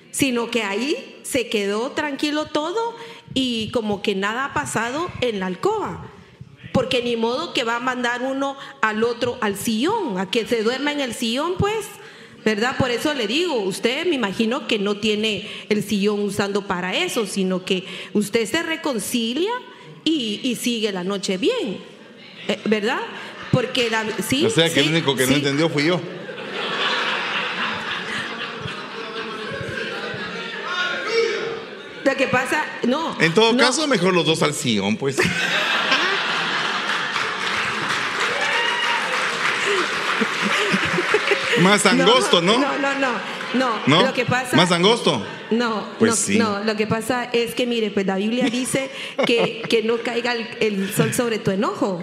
sino 0.10 0.50
que 0.50 0.64
ahí 0.64 1.20
se 1.22 1.48
quedó 1.48 1.92
tranquilo 1.92 2.46
todo 2.46 2.96
y 3.36 3.70
como 3.70 4.02
que 4.02 4.16
nada 4.16 4.46
ha 4.46 4.54
pasado 4.56 5.12
en 5.22 5.40
la 5.40 5.46
alcoba. 5.46 6.11
Porque 6.72 7.02
ni 7.02 7.16
modo 7.16 7.54
que 7.54 7.64
va 7.64 7.78
a 7.78 7.80
mandar 7.80 8.22
uno 8.22 8.58
al 8.82 9.04
otro 9.04 9.38
al 9.42 9.58
sillón, 9.58 10.18
a 10.18 10.30
que 10.30 10.46
se 10.46 10.64
duerma 10.64 10.92
en 10.92 11.02
el 11.02 11.14
sillón, 11.14 11.56
pues. 11.58 11.86
¿Verdad? 12.44 12.76
Por 12.78 12.90
eso 12.90 13.14
le 13.14 13.28
digo, 13.28 13.54
usted 13.56 14.08
me 14.08 14.16
imagino 14.16 14.68
que 14.68 14.80
no 14.80 14.98
tiene 14.98 15.48
el 15.70 15.84
sillón 15.84 16.22
usando 16.22 16.66
para 16.66 16.96
eso, 16.96 17.28
sino 17.28 17.66
que 17.66 17.86
usted 18.14 18.50
se 18.50 18.64
reconcilia 18.64 19.52
y, 20.04 20.40
y 20.44 20.56
sigue 20.56 20.92
la 20.92 21.04
noche 21.04 21.38
bien. 21.38 21.78
Eh, 22.48 22.60
¿Verdad? 22.66 23.00
Porque 23.52 23.90
la, 23.90 24.06
sí. 24.28 24.46
O 24.46 24.50
sea 24.50 24.70
que 24.70 24.76
sí, 24.76 24.80
el 24.80 24.90
único 24.90 25.16
que 25.16 25.28
no 25.28 25.36
entendió 25.36 25.70
fui 25.70 25.86
yo. 25.86 26.02
Lo 32.04 32.16
que 32.16 32.28
pasa, 32.28 32.66
no. 32.88 33.16
En 33.22 33.34
todo 33.34 33.54
no. 33.54 33.60
caso, 33.60 33.88
mejor 33.88 34.14
los 34.14 34.26
dos 34.26 34.42
al 34.42 34.54
sillón, 34.54 34.98
pues. 34.98 35.18
Más 41.60 41.86
angosto, 41.86 42.42
¿no? 42.42 42.58
No, 42.58 42.78
no, 42.78 43.00
no. 43.00 43.10
No, 43.54 43.70
¿No? 43.86 44.06
lo 44.08 44.14
que 44.14 44.26
pasa. 44.26 44.56
Más 44.56 44.72
angosto. 44.72 45.26
No, 45.50 45.86
Pues 46.00 46.12
no, 46.12 46.16
sí. 46.16 46.38
no, 46.38 46.64
lo 46.64 46.76
que 46.78 46.88
pasa 46.88 47.26
es 47.34 47.54
que, 47.54 47.66
mire, 47.68 47.92
pues 47.92 48.06
la 48.06 48.16
Biblia 48.16 48.46
dice 48.50 48.90
que, 49.28 49.62
que 49.70 49.84
no 49.84 49.98
caiga 49.98 50.34
el, 50.34 50.48
el 50.62 50.94
sol 50.94 51.14
sobre 51.14 51.38
tu 51.40 51.52
enojo. 51.52 52.02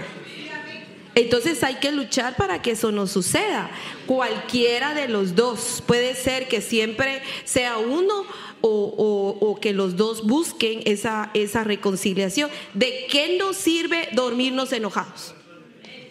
Entonces 1.15 1.65
hay 1.65 1.77
que 1.77 1.91
luchar 1.91 2.37
para 2.37 2.63
que 2.63 2.73
eso 2.73 2.93
no 2.93 3.07
suceda. 3.07 3.71
Cualquiera 4.07 4.95
de 4.95 5.09
los 5.09 5.35
dos. 5.35 5.83
Puede 5.87 6.15
ser 6.15 6.47
que 6.49 6.61
siempre 6.61 7.23
sea 7.45 7.79
uno 7.79 8.25
o, 8.61 8.69
o- 8.71 9.47
o 9.47 9.59
que 9.61 9.73
los 9.73 9.97
dos 9.97 10.25
busquen 10.27 10.81
esa, 10.85 11.31
esa 11.35 11.65
reconciliación. 11.65 12.51
¿De 12.75 13.07
qué 13.11 13.37
nos 13.39 13.57
sirve 13.57 14.09
dormirnos 14.13 14.73
enojados? 14.73 15.35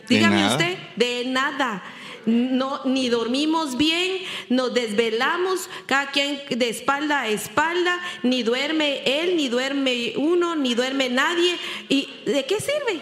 De 0.10 0.16
Dígame 0.16 0.38
nada. 0.42 0.52
usted, 0.58 0.78
de 0.96 1.26
nada. 1.26 1.84
No, 2.28 2.82
ni 2.84 3.08
dormimos 3.08 3.78
bien, 3.78 4.18
nos 4.50 4.74
desvelamos, 4.74 5.70
cada 5.86 6.12
quien 6.12 6.42
de 6.50 6.68
espalda 6.68 7.22
a 7.22 7.30
espalda, 7.30 8.02
ni 8.22 8.44
duerme 8.44 9.02
él, 9.06 9.38
ni 9.38 9.48
duerme 9.48 10.14
uno, 10.18 10.58
ni 10.58 10.76
duerme 10.76 11.10
nadie. 11.10 11.58
¿Y 11.88 12.10
de 12.26 12.46
qué 12.46 12.60
sirve? 12.60 13.00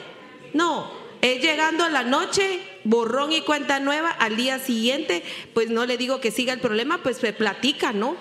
No, 0.53 0.91
es 1.21 1.41
llegando 1.41 1.83
a 1.83 1.89
la 1.89 2.03
noche, 2.03 2.59
borrón 2.83 3.31
y 3.31 3.41
cuenta 3.41 3.79
nueva, 3.79 4.11
al 4.11 4.37
día 4.37 4.59
siguiente, 4.59 5.23
pues 5.55 5.71
no 5.71 5.87
le 5.87 5.97
digo 5.97 6.21
que 6.21 6.29
siga 6.29 6.53
el 6.53 6.59
problema, 6.59 6.99
pues 7.01 7.17
se 7.17 7.33
platica, 7.33 7.93
¿no? 7.93 8.15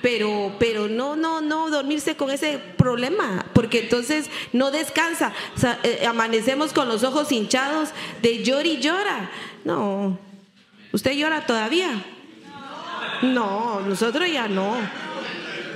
Pero, 0.00 0.56
pero 0.58 0.88
no, 0.88 1.16
no, 1.16 1.42
no 1.42 1.68
dormirse 1.68 2.16
con 2.16 2.30
ese 2.30 2.58
problema, 2.78 3.44
porque 3.52 3.80
entonces 3.80 4.30
no 4.54 4.70
descansa. 4.70 5.34
Eh, 5.82 6.06
amanecemos 6.08 6.72
con 6.72 6.88
los 6.88 7.04
ojos 7.04 7.30
hinchados 7.30 7.90
de 8.22 8.42
llora 8.42 8.68
y 8.68 8.78
llora. 8.78 9.30
No, 9.64 10.18
¿usted 10.92 11.12
llora 11.12 11.46
todavía? 11.46 11.90
No, 13.22 13.80
nosotros 13.80 14.28
ya 14.30 14.48
no. 14.48 14.76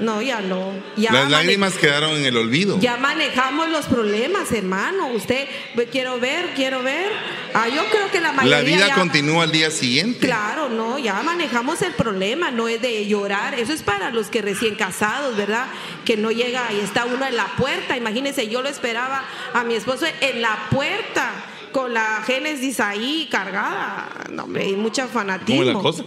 No, 0.01 0.23
ya 0.23 0.41
no. 0.41 0.73
Ya 0.97 1.13
Las 1.13 1.31
lágrimas 1.31 1.75
quedaron 1.75 2.13
en 2.13 2.25
el 2.25 2.35
olvido. 2.39 2.79
Ya 2.81 2.97
manejamos 2.97 3.69
los 3.69 3.85
problemas, 3.85 4.51
hermano. 4.51 5.09
Usted, 5.09 5.47
quiero 5.93 6.19
ver, 6.19 6.55
quiero 6.57 6.83
ver. 6.83 7.13
Ah, 7.53 7.69
yo 7.69 7.85
creo 7.91 8.11
que 8.11 8.19
la 8.19 8.33
mayoría. 8.33 8.57
La 8.59 8.65
vida 8.65 8.89
ya- 8.89 8.95
continúa 8.95 9.43
al 9.45 9.53
día 9.53 9.71
siguiente. 9.71 10.27
Claro, 10.27 10.71
no, 10.71 10.99
ya 10.99 11.23
manejamos 11.23 11.83
el 11.83 11.93
problema, 11.93 12.51
no 12.51 12.67
es 12.69 12.81
de 12.81 13.07
llorar. 13.07 13.59
Eso 13.59 13.75
es 13.75 13.83
para 13.83 14.09
los 14.11 14.29
que 14.29 14.41
recién 14.41 14.75
casados, 14.75 15.37
¿verdad? 15.37 15.67
Que 16.07 16.17
no 16.17 16.31
llega 16.31 16.73
y 16.73 16.81
está 16.81 17.05
uno 17.05 17.27
en 17.27 17.37
la 17.37 17.49
puerta. 17.59 17.95
Imagínense, 17.95 18.49
yo 18.49 18.63
lo 18.63 18.71
esperaba 18.71 19.23
a 19.53 19.65
mi 19.65 19.75
esposo 19.75 20.07
en 20.23 20.41
la 20.41 20.69
puerta 20.71 21.31
con 21.73 21.95
la 21.95 22.23
Génesis 22.27 22.81
ahí 22.81 23.29
cargada. 23.31 24.09
No, 24.31 24.45
hombre, 24.45 24.65
hay 24.65 24.77
mucha 24.77 25.07
fanatismo. 25.07 25.63
¿Cómo 25.63 25.71
es 25.71 25.77
la 25.77 25.83
cosa? 25.83 26.05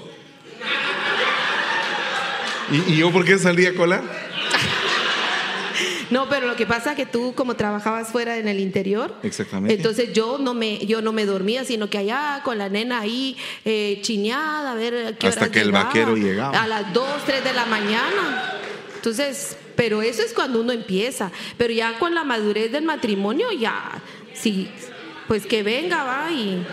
¿Y, 2.71 2.93
y 2.93 2.97
yo 2.97 3.11
por 3.11 3.25
qué 3.25 3.37
salí 3.37 3.65
a 3.65 3.75
colar? 3.75 4.03
No, 6.13 6.29
pero 6.29 6.45
lo 6.45 6.55
que 6.55 6.67
pasa 6.67 6.91
es 6.91 6.95
que 6.95 7.07
tú 7.07 7.33
como 7.35 7.55
trabajabas 7.55 8.09
fuera 8.09 8.37
en 8.37 8.47
el 8.47 8.59
interior, 8.59 9.15
Exactamente. 9.23 9.73
entonces 9.73 10.13
yo 10.13 10.37
no 10.37 10.53
me 10.53 10.85
yo 10.85 11.01
no 11.01 11.11
me 11.11 11.25
dormía, 11.25 11.65
sino 11.65 11.89
que 11.89 11.97
allá 11.97 12.41
con 12.43 12.59
la 12.59 12.69
nena 12.69 12.99
ahí 12.99 13.35
eh, 13.65 13.97
chineada, 14.03 14.73
a 14.73 14.75
ver 14.75 15.07
a 15.07 15.13
qué 15.13 15.27
Hasta 15.27 15.49
que 15.49 15.61
el 15.61 15.71
vaquero 15.71 16.15
llegaba. 16.15 16.61
A 16.61 16.67
las 16.67 16.93
2, 16.93 17.07
3 17.25 17.43
de 17.43 17.53
la 17.53 17.65
mañana. 17.65 18.59
Entonces, 18.95 19.57
pero 19.75 20.03
eso 20.03 20.21
es 20.21 20.33
cuando 20.33 20.61
uno 20.61 20.71
empieza, 20.71 21.31
pero 21.57 21.73
ya 21.73 21.97
con 21.97 22.13
la 22.13 22.23
madurez 22.23 22.71
del 22.71 22.83
matrimonio 22.83 23.51
ya 23.51 23.99
sí 24.33 24.69
pues 25.27 25.45
que 25.45 25.63
venga, 25.63 26.03
va 26.03 26.31
y 26.31 26.65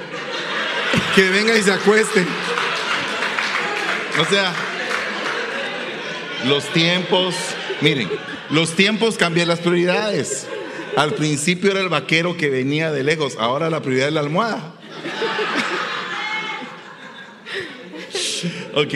Que 1.15 1.29
venga 1.31 1.57
y 1.57 1.63
se 1.63 1.73
acueste. 1.73 2.25
O 4.21 4.25
sea, 4.25 4.53
los 6.47 6.65
tiempos, 6.73 7.35
miren, 7.81 8.11
los 8.51 8.75
tiempos 8.75 9.17
cambian 9.17 9.49
las 9.49 9.61
prioridades. 9.61 10.47
Al 10.97 11.15
principio 11.15 11.71
era 11.71 11.81
el 11.81 11.89
vaquero 11.89 12.37
que 12.37 12.51
venía 12.51 12.91
de 12.91 13.05
lejos, 13.05 13.37
ahora 13.39 13.71
la 13.71 13.81
prioridad 13.81 14.09
es 14.09 14.15
la 14.15 14.21
almohada. 14.21 14.75
Ok. 18.75 18.95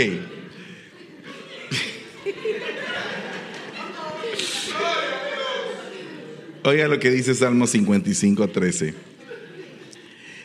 Oiga 6.67 6.89
lo 6.89 6.99
que 6.99 7.11
dice 7.11 7.35
Salmo 7.35 7.67
55, 7.67 8.49
13. 8.49 9.14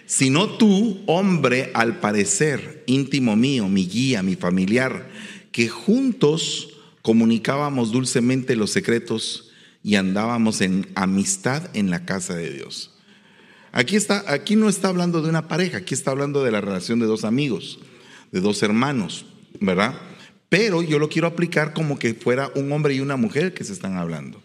Sino 0.09 0.57
tú, 0.57 1.03
hombre, 1.05 1.69
al 1.75 1.99
parecer 1.99 2.83
íntimo 2.87 3.35
mío, 3.35 3.69
mi 3.69 3.85
guía, 3.85 4.23
mi 4.23 4.35
familiar, 4.35 5.07
que 5.51 5.69
juntos 5.69 6.69
comunicábamos 7.03 7.91
dulcemente 7.91 8.55
los 8.55 8.71
secretos 8.71 9.51
y 9.83 9.97
andábamos 9.97 10.61
en 10.61 10.87
amistad 10.95 11.69
en 11.75 11.91
la 11.91 12.05
casa 12.05 12.33
de 12.33 12.51
Dios. 12.51 12.91
Aquí 13.71 13.95
está, 13.95 14.23
aquí 14.33 14.55
no 14.55 14.67
está 14.67 14.87
hablando 14.87 15.21
de 15.21 15.29
una 15.29 15.47
pareja, 15.47 15.77
aquí 15.77 15.93
está 15.93 16.09
hablando 16.09 16.43
de 16.43 16.49
la 16.49 16.59
relación 16.59 16.99
de 16.99 17.05
dos 17.05 17.23
amigos, 17.23 17.77
de 18.31 18.41
dos 18.41 18.63
hermanos, 18.63 19.27
¿verdad? 19.59 19.93
Pero 20.49 20.81
yo 20.81 20.97
lo 20.97 21.09
quiero 21.09 21.27
aplicar 21.27 21.71
como 21.71 21.99
que 21.99 22.15
fuera 22.15 22.51
un 22.55 22.71
hombre 22.71 22.95
y 22.95 22.99
una 22.99 23.15
mujer 23.15 23.53
que 23.53 23.63
se 23.63 23.73
están 23.73 23.95
hablando. 23.95 24.41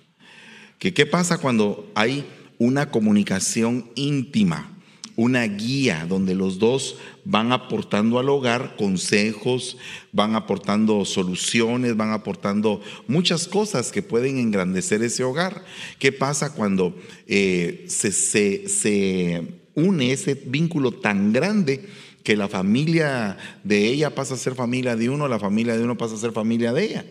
Que 0.79 0.93
qué 0.93 1.07
pasa 1.07 1.39
cuando 1.39 1.91
hay 1.95 2.27
una 2.59 2.91
comunicación 2.91 3.91
íntima, 3.95 4.74
una 5.17 5.45
guía 5.45 6.07
donde 6.09 6.35
los 6.35 6.59
dos 6.59 6.97
van 7.25 7.53
aportando 7.53 8.19
al 8.19 8.29
hogar 8.29 8.75
consejos, 8.77 9.77
van 10.13 10.35
aportando 10.35 11.05
soluciones, 11.05 11.97
van 11.97 12.11
aportando 12.13 12.81
muchas 13.07 13.47
cosas 13.47 13.93
que 13.93 14.03
pueden 14.03 14.39
engrandecer 14.39 15.03
ese 15.03 15.23
hogar. 15.23 15.65
¿Qué 15.99 16.11
pasa 16.13 16.55
cuando 16.55 16.97
eh, 17.27 17.85
se, 17.89 18.11
se- 18.13 18.69
se 18.69 19.43
une 19.75 20.13
ese 20.13 20.35
vínculo 20.35 20.93
tan 20.93 21.33
grande 21.33 21.87
que 22.23 22.37
la 22.37 22.49
familia 22.49 23.37
de 23.63 23.87
ella 23.87 24.15
pasa 24.15 24.35
a 24.35 24.39
ser 24.39 24.55
familia 24.55 24.97
de 24.97 25.11
uno, 25.11 25.29
la 25.29 25.39
familia 25.39 25.77
de 25.77 25.85
uno 25.85 25.97
pasa 25.97 26.15
a 26.15 26.19
ser 26.19 26.33
familia 26.33 26.73
de 26.73 26.85
ella? 26.85 27.05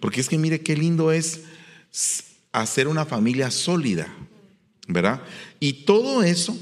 Porque 0.00 0.20
es 0.20 0.28
que 0.28 0.38
mire 0.38 0.60
qué 0.62 0.76
lindo 0.76 1.12
es 1.12 1.42
hacer 2.52 2.88
una 2.88 3.04
familia 3.04 3.50
sólida, 3.50 4.08
¿verdad? 4.88 5.22
Y 5.60 5.84
todo 5.84 6.22
eso 6.22 6.56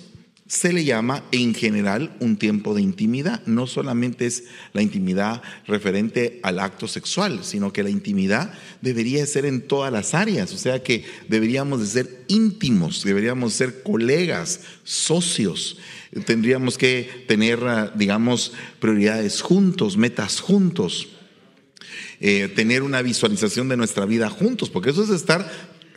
se 0.49 0.73
le 0.73 0.85
llama 0.85 1.23
en 1.31 1.55
general 1.55 2.17
un 2.19 2.37
tiempo 2.37 2.75
de 2.75 2.83
intimidad. 2.83 3.41
No 3.47 3.67
solamente 3.67 4.27
es 4.27 4.45
la 4.73 4.83
intimidad 4.83 5.43
referente 5.67 6.41
al 6.43 6.59
acto 6.59 6.89
sexual, 6.89 7.45
sino 7.45 7.73
que 7.73 7.83
la 7.83 7.91
intimidad 7.91 8.53
debería 8.81 9.25
ser 9.27 9.45
en 9.45 9.61
todas 9.61 9.93
las 9.93 10.15
áreas. 10.15 10.53
O 10.53 10.59
sea 10.59 10.83
que 10.83 11.05
deberíamos 11.29 11.81
de 11.81 11.87
ser 11.87 12.25
íntimos, 12.29 13.05
deberíamos 13.05 13.53
ser 13.53 13.83
colegas, 13.83 14.61
socios. 14.83 15.79
Tendríamos 16.25 16.79
que 16.79 17.25
tener, 17.29 17.63
ah, 17.65 17.93
digamos, 17.95 18.53
prioridades 18.81 19.43
juntos, 19.43 19.97
metas 19.97 20.41
juntos 20.41 21.09
eh, 22.21 22.49
tener 22.49 22.83
una 22.83 23.01
visualización 23.01 23.69
de 23.69 23.77
nuestra 23.77 24.05
vida 24.05 24.29
juntos, 24.29 24.71
porque 24.71 24.91
eso 24.91 25.05
es 25.05 25.11
estar 25.11 25.49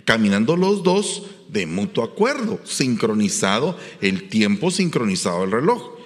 caminando 0.05 0.55
los 0.55 0.83
dos 0.83 1.23
de 1.51 1.65
mutuo 1.65 2.03
acuerdo, 2.03 2.59
sincronizado 2.63 3.77
el 3.99 4.29
tiempo, 4.29 4.71
sincronizado 4.71 5.43
el 5.43 5.51
reloj. 5.51 5.97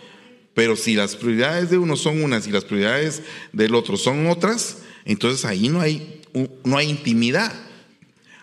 Pero 0.53 0.75
si 0.75 0.95
las 0.95 1.15
prioridades 1.15 1.69
de 1.69 1.77
uno 1.77 1.95
son 1.95 2.23
unas 2.23 2.47
y 2.47 2.51
las 2.51 2.65
prioridades 2.65 3.21
del 3.53 3.75
otro 3.75 3.97
son 3.97 4.27
otras, 4.27 4.79
entonces 5.03 5.45
ahí 5.45 5.69
no 5.69 5.81
hay, 5.81 6.21
no 6.63 6.77
hay 6.77 6.89
intimidad. 6.89 7.53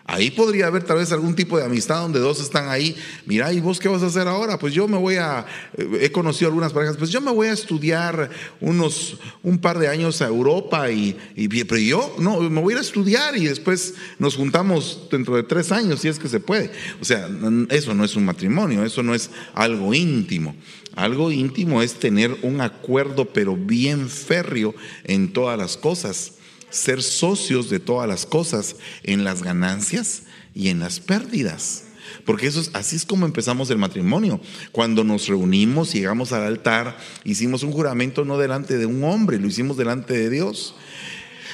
Ahí 0.05 0.31
podría 0.31 0.67
haber 0.67 0.83
tal 0.83 0.97
vez 0.97 1.13
algún 1.13 1.33
tipo 1.33 1.57
de 1.57 1.63
amistad 1.63 2.01
donde 2.01 2.19
dos 2.19 2.41
están 2.41 2.67
ahí. 2.67 2.93
Mira, 3.25 3.53
¿y 3.53 3.61
vos 3.61 3.79
qué 3.79 3.87
vas 3.87 4.03
a 4.03 4.07
hacer 4.07 4.27
ahora? 4.27 4.59
Pues 4.59 4.73
yo 4.73 4.85
me 4.85 4.97
voy 4.97 5.15
a. 5.15 5.45
eh, 5.77 5.99
He 6.01 6.11
conocido 6.11 6.49
algunas 6.49 6.73
parejas, 6.73 6.97
pues 6.97 7.09
yo 7.09 7.21
me 7.21 7.31
voy 7.31 7.47
a 7.47 7.53
estudiar 7.53 8.29
unos 8.59 9.17
un 9.43 9.59
par 9.59 9.79
de 9.79 9.87
años 9.87 10.21
a 10.21 10.27
Europa 10.27 10.91
y, 10.91 11.17
pero 11.63 11.77
yo 11.77 12.15
no, 12.19 12.41
me 12.41 12.59
voy 12.59 12.73
a 12.73 12.75
ir 12.75 12.77
a 12.79 12.81
estudiar 12.81 13.37
y 13.37 13.45
después 13.45 13.93
nos 14.19 14.35
juntamos 14.35 15.07
dentro 15.09 15.37
de 15.37 15.43
tres 15.43 15.71
años 15.71 16.01
si 16.01 16.09
es 16.09 16.19
que 16.19 16.27
se 16.27 16.41
puede. 16.41 16.69
O 16.99 17.05
sea, 17.05 17.29
eso 17.69 17.93
no 17.93 18.03
es 18.03 18.15
un 18.17 18.25
matrimonio, 18.25 18.83
eso 18.83 19.03
no 19.03 19.15
es 19.15 19.29
algo 19.53 19.93
íntimo. 19.93 20.53
Algo 20.95 21.31
íntimo 21.31 21.81
es 21.81 21.93
tener 21.93 22.35
un 22.41 22.59
acuerdo, 22.59 23.25
pero 23.31 23.55
bien 23.55 24.09
férreo 24.09 24.75
en 25.05 25.31
todas 25.31 25.57
las 25.57 25.77
cosas 25.77 26.33
ser 26.73 27.03
socios 27.03 27.69
de 27.69 27.79
todas 27.79 28.07
las 28.09 28.25
cosas, 28.25 28.75
en 29.03 29.23
las 29.23 29.43
ganancias 29.43 30.23
y 30.53 30.69
en 30.69 30.79
las 30.79 30.99
pérdidas. 30.99 31.83
Porque 32.25 32.47
eso 32.47 32.59
es, 32.59 32.71
así 32.73 32.95
es 32.95 33.05
como 33.05 33.25
empezamos 33.25 33.69
el 33.69 33.77
matrimonio. 33.77 34.39
Cuando 34.71 35.03
nos 35.03 35.27
reunimos, 35.27 35.93
llegamos 35.93 36.31
al 36.31 36.43
altar, 36.43 36.97
hicimos 37.23 37.63
un 37.63 37.71
juramento 37.71 38.25
no 38.25 38.37
delante 38.37 38.77
de 38.77 38.85
un 38.85 39.03
hombre, 39.03 39.39
lo 39.39 39.47
hicimos 39.47 39.77
delante 39.77 40.13
de 40.13 40.29
Dios. 40.29 40.75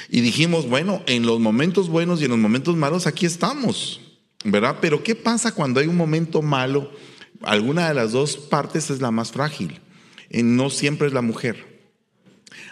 Y 0.08 0.22
dijimos, 0.22 0.68
bueno, 0.68 1.02
en 1.06 1.24
los 1.24 1.38
momentos 1.38 1.88
buenos 1.88 2.20
y 2.20 2.24
en 2.24 2.30
los 2.30 2.38
momentos 2.38 2.76
malos 2.76 3.06
aquí 3.06 3.26
estamos, 3.26 4.00
¿verdad? 4.44 4.78
Pero 4.80 5.02
¿qué 5.02 5.14
pasa 5.14 5.52
cuando 5.52 5.80
hay 5.80 5.86
un 5.86 5.96
momento 5.96 6.42
malo? 6.42 6.90
Alguna 7.42 7.88
de 7.88 7.94
las 7.94 8.12
dos 8.12 8.36
partes 8.36 8.90
es 8.90 9.00
la 9.00 9.10
más 9.10 9.32
frágil. 9.32 9.80
Eh, 10.30 10.42
No 10.42 10.70
siempre 10.70 11.06
es 11.06 11.12
la 11.12 11.22
mujer. 11.22 11.69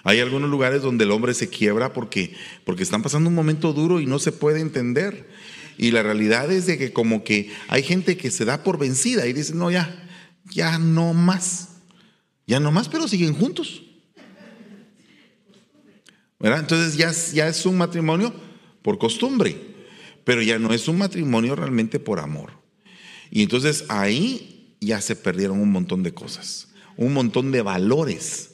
Hay 0.04 0.20
algunos 0.20 0.48
lugares 0.50 0.82
donde 0.82 1.04
el 1.04 1.10
hombre 1.10 1.34
se 1.34 1.48
quiebra 1.48 1.92
porque, 1.92 2.34
porque 2.64 2.82
están 2.82 3.02
pasando 3.02 3.28
un 3.28 3.34
momento 3.34 3.72
duro 3.72 4.00
y 4.00 4.06
no 4.06 4.18
se 4.18 4.32
puede 4.32 4.60
entender. 4.60 5.28
Y 5.76 5.90
la 5.90 6.02
realidad 6.02 6.50
es 6.50 6.66
de 6.66 6.78
que 6.78 6.92
como 6.92 7.24
que 7.24 7.52
hay 7.68 7.82
gente 7.82 8.16
que 8.16 8.30
se 8.30 8.44
da 8.44 8.62
por 8.62 8.78
vencida 8.78 9.26
y 9.26 9.32
dice, 9.32 9.54
no, 9.54 9.70
ya, 9.70 10.08
ya 10.50 10.78
no 10.78 11.14
más. 11.14 11.68
Ya 12.46 12.60
no 12.60 12.72
más, 12.72 12.88
pero 12.88 13.06
siguen 13.06 13.34
juntos. 13.34 13.82
Entonces 16.40 16.96
ya, 16.96 17.12
ya 17.34 17.48
es 17.48 17.66
un 17.66 17.76
matrimonio 17.76 18.32
por 18.82 18.98
costumbre, 18.98 19.60
pero 20.24 20.40
ya 20.40 20.58
no 20.58 20.72
es 20.72 20.88
un 20.88 20.98
matrimonio 20.98 21.56
realmente 21.56 21.98
por 21.98 22.20
amor. 22.20 22.52
Y 23.30 23.42
entonces 23.42 23.84
ahí 23.88 24.76
ya 24.80 25.00
se 25.00 25.16
perdieron 25.16 25.60
un 25.60 25.70
montón 25.70 26.02
de 26.02 26.14
cosas, 26.14 26.68
un 26.96 27.12
montón 27.12 27.50
de 27.50 27.62
valores, 27.62 28.47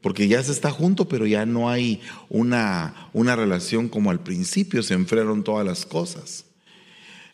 porque 0.00 0.28
ya 0.28 0.42
se 0.42 0.52
está 0.52 0.70
junto, 0.70 1.08
pero 1.08 1.26
ya 1.26 1.46
no 1.46 1.68
hay 1.68 2.00
una, 2.28 3.10
una 3.12 3.36
relación 3.36 3.88
como 3.88 4.10
al 4.10 4.20
principio, 4.20 4.82
se 4.82 4.94
enfriaron 4.94 5.44
todas 5.44 5.66
las 5.66 5.84
cosas. 5.84 6.46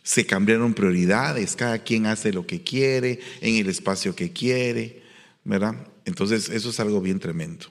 Se 0.02 0.26
cambiaron 0.26 0.74
prioridades, 0.74 1.56
cada 1.56 1.80
quien 1.80 2.06
hace 2.06 2.32
lo 2.32 2.46
que 2.46 2.62
quiere, 2.62 3.20
en 3.40 3.56
el 3.56 3.68
espacio 3.68 4.14
que 4.14 4.32
quiere, 4.32 5.02
¿verdad? 5.44 5.74
Entonces 6.04 6.48
eso 6.48 6.70
es 6.70 6.80
algo 6.80 7.00
bien 7.00 7.18
tremendo. 7.18 7.66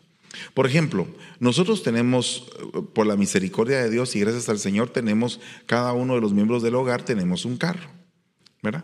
Por 0.54 0.66
ejemplo, 0.66 1.08
nosotros 1.39 1.84
tenemos, 1.84 2.48
eh, 2.60 2.82
por 2.93 3.08
la 3.08 3.16
misericordia 3.16 3.82
de 3.82 3.89
Dios 3.89 4.16
y 4.16 4.20
gracias 4.20 4.50
al 4.50 4.60
Señor, 4.60 4.89
tenemos, 4.89 5.39
cada 5.66 5.93
uno 5.93 6.16
de 6.16 6.22
los 6.22 6.34
miembros 6.34 6.62
del 6.62 6.76
hogar 6.76 7.04
tenemos 7.04 7.46
un 7.46 7.58
carro, 7.58 7.89
¿verdad? 8.62 8.84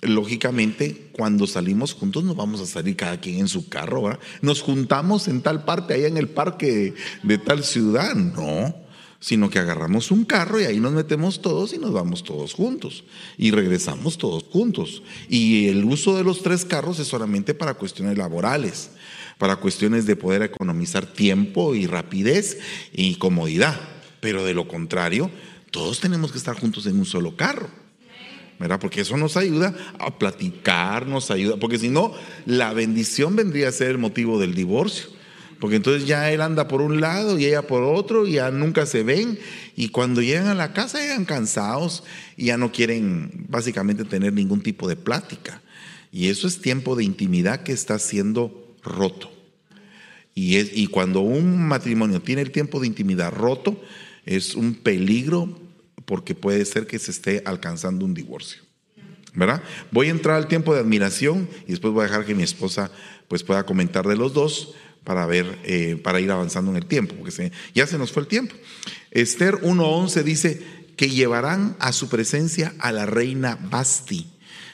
Lógicamente, 0.00 1.10
cuando 1.12 1.46
salimos 1.48 1.92
juntos, 1.92 2.22
no 2.22 2.36
vamos 2.36 2.60
a 2.60 2.66
salir 2.66 2.94
cada 2.94 3.20
quien 3.20 3.40
en 3.40 3.48
su 3.48 3.68
carro, 3.68 4.02
¿verdad? 4.02 4.20
Nos 4.40 4.62
juntamos 4.62 5.26
en 5.26 5.42
tal 5.42 5.64
parte, 5.64 5.94
allá 5.94 6.06
en 6.06 6.16
el 6.16 6.28
parque 6.28 6.94
de, 7.24 7.38
tal 7.38 7.64
ciudad, 7.64 8.14
no. 8.14 8.76
sino 9.18 9.50
que 9.50 9.58
agarramos 9.58 10.12
un 10.12 10.24
carro 10.24 10.60
y 10.60 10.64
ahí 10.64 10.78
nos 10.78 10.92
metemos 10.92 11.42
todos 11.42 11.72
y 11.72 11.78
nos 11.78 11.92
vamos 11.92 12.22
todos 12.22 12.54
juntos 12.54 13.02
y 13.36 13.50
regresamos 13.50 14.18
todos 14.18 14.44
juntos. 14.44 15.02
Y 15.28 15.66
el 15.66 15.84
uso 15.84 16.16
de 16.16 16.22
los 16.22 16.42
tres 16.42 16.64
carros 16.64 17.00
es 17.00 17.08
solamente 17.08 17.52
para 17.52 17.74
cuestiones 17.74 18.16
laborales, 18.16 18.90
para 19.36 19.56
cuestiones 19.56 20.06
de 20.06 20.14
poder 20.14 20.42
economizar 20.42 21.06
tiempo 21.06 21.74
y 21.74 21.88
rapidez 21.88 22.58
y 22.92 23.16
comodidad. 23.16 23.80
Pero 24.20 24.44
de 24.44 24.54
lo 24.54 24.68
contrario, 24.68 25.28
todos 25.72 25.98
tenemos 25.98 26.30
que 26.30 26.38
estar 26.38 26.56
juntos 26.56 26.86
en 26.86 27.00
un 27.00 27.04
solo 27.04 27.34
carro. 27.34 27.81
Porque 28.78 29.02
eso 29.02 29.16
nos 29.16 29.36
ayuda 29.36 29.74
a 29.98 30.18
platicar, 30.18 31.06
nos 31.06 31.30
ayuda, 31.30 31.56
porque 31.56 31.78
si 31.78 31.88
no, 31.88 32.12
la 32.46 32.72
bendición 32.72 33.36
vendría 33.36 33.68
a 33.68 33.72
ser 33.72 33.88
el 33.88 33.98
motivo 33.98 34.40
del 34.40 34.54
divorcio. 34.54 35.08
Porque 35.62 35.76
entonces 35.76 36.08
ya 36.08 36.32
él 36.32 36.40
anda 36.40 36.66
por 36.66 36.82
un 36.82 37.00
lado 37.00 37.38
y 37.38 37.46
ella 37.46 37.62
por 37.62 37.84
otro 37.84 38.26
y 38.26 38.32
ya 38.32 38.50
nunca 38.50 38.84
se 38.84 39.04
ven. 39.04 39.38
Y 39.76 39.90
cuando 39.90 40.20
llegan 40.20 40.48
a 40.48 40.54
la 40.54 40.72
casa 40.72 40.98
llegan 40.98 41.24
cansados 41.24 42.02
y 42.36 42.46
ya 42.46 42.56
no 42.56 42.72
quieren 42.72 43.46
básicamente 43.48 44.04
tener 44.04 44.32
ningún 44.32 44.60
tipo 44.60 44.88
de 44.88 44.96
plática. 44.96 45.62
Y 46.10 46.30
eso 46.30 46.48
es 46.48 46.60
tiempo 46.60 46.96
de 46.96 47.04
intimidad 47.04 47.62
que 47.62 47.72
está 47.72 48.00
siendo 48.00 48.74
roto. 48.82 49.30
Y, 50.34 50.56
es, 50.56 50.70
y 50.74 50.88
cuando 50.88 51.20
un 51.20 51.66
matrimonio 51.68 52.20
tiene 52.20 52.42
el 52.42 52.50
tiempo 52.50 52.80
de 52.80 52.88
intimidad 52.88 53.32
roto, 53.32 53.80
es 54.26 54.56
un 54.56 54.74
peligro 54.74 55.61
porque 56.12 56.34
puede 56.34 56.66
ser 56.66 56.86
que 56.86 56.98
se 56.98 57.10
esté 57.10 57.42
alcanzando 57.46 58.04
un 58.04 58.12
divorcio. 58.12 58.60
¿Verdad? 59.32 59.62
Voy 59.92 60.08
a 60.08 60.10
entrar 60.10 60.36
al 60.36 60.46
tiempo 60.46 60.74
de 60.74 60.80
admiración 60.80 61.48
y 61.66 61.70
después 61.70 61.94
voy 61.94 62.04
a 62.04 62.08
dejar 62.08 62.26
que 62.26 62.34
mi 62.34 62.42
esposa 62.42 62.90
pues 63.28 63.42
pueda 63.42 63.64
comentar 63.64 64.06
de 64.06 64.14
los 64.14 64.34
dos 64.34 64.74
para 65.04 65.24
ver, 65.24 65.58
eh, 65.64 65.98
para 66.04 66.20
ir 66.20 66.30
avanzando 66.30 66.70
en 66.70 66.76
el 66.76 66.84
tiempo, 66.84 67.14
porque 67.14 67.50
ya 67.74 67.86
se 67.86 67.96
nos 67.96 68.12
fue 68.12 68.24
el 68.24 68.28
tiempo. 68.28 68.54
Esther 69.10 69.54
1.11 69.62 70.22
dice 70.22 70.62
que 70.98 71.08
llevarán 71.08 71.76
a 71.78 71.92
su 71.92 72.10
presencia 72.10 72.74
a 72.78 72.92
la 72.92 73.06
reina 73.06 73.58
Basti, 73.70 74.26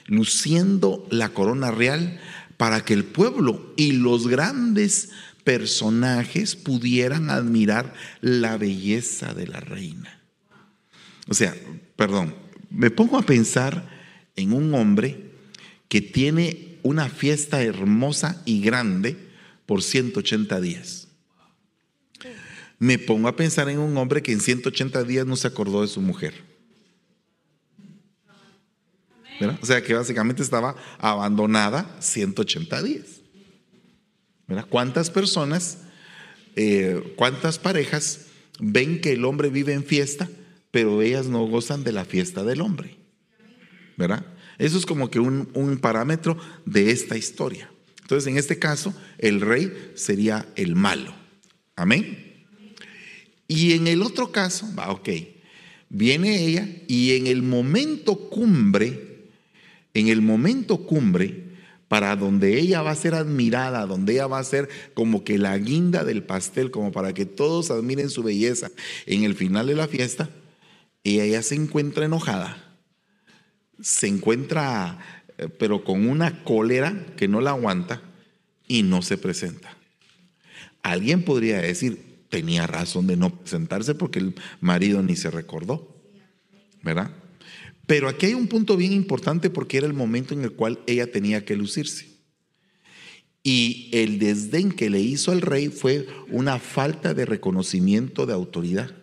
luciendo 0.07 1.07
la 1.09 1.29
corona 1.29 1.71
real 1.71 2.19
para 2.57 2.85
que 2.85 2.95
el 2.95 3.05
pueblo 3.05 3.75
y 3.77 3.93
los 3.93 4.27
grandes 4.27 5.11
personajes 5.45 6.57
pudieran 6.57 7.31
admirar 7.31 7.95
la 8.23 8.57
belleza 8.57 9.35
de 9.35 9.47
la 9.47 9.61
reina. 9.61 10.18
O 11.29 11.35
sea, 11.35 11.55
perdón, 11.97 12.35
me 12.71 12.91
pongo 12.91 13.19
a 13.19 13.23
pensar 13.23 13.89
en 14.37 14.53
un 14.53 14.75
hombre 14.75 15.31
que 15.89 16.01
tiene 16.01 16.79
una 16.83 17.09
fiesta 17.09 17.63
hermosa 17.63 18.43
y 18.45 18.61
grande, 18.61 19.29
por 19.69 19.83
180 19.83 20.63
días. 20.63 21.09
Me 22.79 22.99
pongo 22.99 23.29
a 23.29 23.37
pensar 23.37 23.69
en 23.69 23.79
un 23.79 23.95
hombre 23.99 24.23
que 24.23 24.33
en 24.33 24.41
180 24.41 25.05
días 25.05 25.27
no 25.27 25.37
se 25.37 25.47
acordó 25.47 25.83
de 25.83 25.89
su 25.89 26.01
mujer. 26.01 26.33
O 29.61 29.67
sea 29.67 29.83
que 29.83 29.93
básicamente 29.93 30.43
estaba 30.43 30.75
abandonada 30.97 31.95
180 32.01 32.83
días. 32.83 33.05
¿Cuántas 34.71 35.11
personas, 35.11 35.81
eh, 36.57 37.13
cuántas 37.17 37.59
parejas 37.59 38.27
ven 38.59 39.03
que 39.03 39.13
el 39.13 39.27
hombre 39.27 39.51
vive 39.51 39.75
en 39.75 39.85
fiesta, 39.85 40.31
pero 40.79 41.03
ellas 41.03 41.27
no 41.27 41.45
gozan 41.45 41.83
de 41.83 41.91
la 41.91 42.05
fiesta 42.05 42.45
del 42.45 42.61
hombre? 42.61 42.95
¿Verdad? 43.97 44.25
Eso 44.59 44.79
es 44.79 44.87
como 44.87 45.11
que 45.11 45.19
un 45.19 45.79
parámetro 45.83 46.39
de 46.67 46.93
esta 46.93 47.17
historia. 47.17 47.69
Entonces, 48.03 48.31
en 48.31 48.39
este 48.39 48.61
caso, 48.61 48.95
el 49.19 49.41
rey 49.41 49.91
sería 49.97 50.47
el 50.55 50.77
malo. 50.77 51.13
Amén. 51.75 52.47
Y 53.49 53.73
en 53.73 53.89
el 53.89 54.03
otro 54.03 54.31
caso, 54.31 54.73
va, 54.79 54.93
ok, 54.93 55.09
viene 55.89 56.47
ella 56.47 56.69
y 56.87 57.17
en 57.17 57.27
el 57.27 57.43
momento 57.43 58.31
cumbre, 58.31 59.31
en 59.95 60.07
el 60.07 60.23
momento 60.23 60.87
cumbre, 60.87 61.57
para 61.89 62.15
donde 62.15 62.57
ella 62.57 62.83
va 62.83 62.93
a 62.93 62.95
ser 62.95 63.17
admirada, 63.17 63.85
donde 63.85 64.13
ella 64.13 64.29
va 64.29 64.39
a 64.39 64.45
ser 64.45 64.69
como 64.95 65.25
que 65.25 65.39
la 65.39 65.59
guinda 65.59 66.05
del 66.05 66.23
pastel, 66.23 66.71
como 66.71 66.93
para 66.93 67.15
que 67.15 67.27
todos 67.27 67.73
admiren 67.73 68.11
su 68.11 68.23
belleza, 68.23 68.71
en 69.07 69.25
el 69.25 69.35
final 69.35 69.67
de 69.67 69.75
la 69.75 69.89
fiesta, 69.89 70.31
ella 71.21 71.43
se 71.43 71.55
encuentra 71.55 72.05
enojada, 72.05 72.77
se 73.81 74.09
encuentra 74.09 74.99
eh, 75.39 75.49
pero 75.49 75.85
con 75.85 76.07
una 76.07 76.43
cólera 76.45 77.07
que 77.17 77.29
no 77.29 77.41
la 77.41 77.51
aguanta 77.51 78.03
y 78.67 78.83
no 78.83 79.03
se 79.03 79.17
presenta. 79.17 79.77
Alguien 80.83 81.25
podría 81.25 81.59
decir, 81.59 82.25
tenía 82.29 82.67
razón 82.67 83.07
de 83.07 83.17
no 83.17 83.31
presentarse 83.39 83.95
porque 83.95 84.19
el 84.19 84.35
marido 84.61 85.03
ni 85.03 85.17
se 85.17 85.31
recordó, 85.31 85.97
¿verdad? 86.83 87.11
Pero 87.87 88.09
aquí 88.09 88.27
hay 88.27 88.35
un 88.35 88.49
punto 88.49 88.77
bien 88.77 88.93
importante 88.93 89.49
porque 89.49 89.79
era 89.79 89.87
el 89.87 89.95
momento 89.95 90.35
en 90.35 90.43
el 90.43 90.53
cual 90.53 90.81
ella 90.87 91.11
tenía 91.11 91.45
que 91.45 91.57
lucirse. 91.57 92.19
Y 93.43 93.89
el 93.93 94.19
desdén 94.19 94.73
que 94.73 94.91
le 94.91 95.01
hizo 95.01 95.33
al 95.33 95.41
rey 95.41 95.69
fue 95.69 96.07
una 96.29 96.59
falta 96.59 97.15
de 97.15 97.25
reconocimiento 97.25 98.27
de 98.27 98.35
autoridad. 98.35 98.95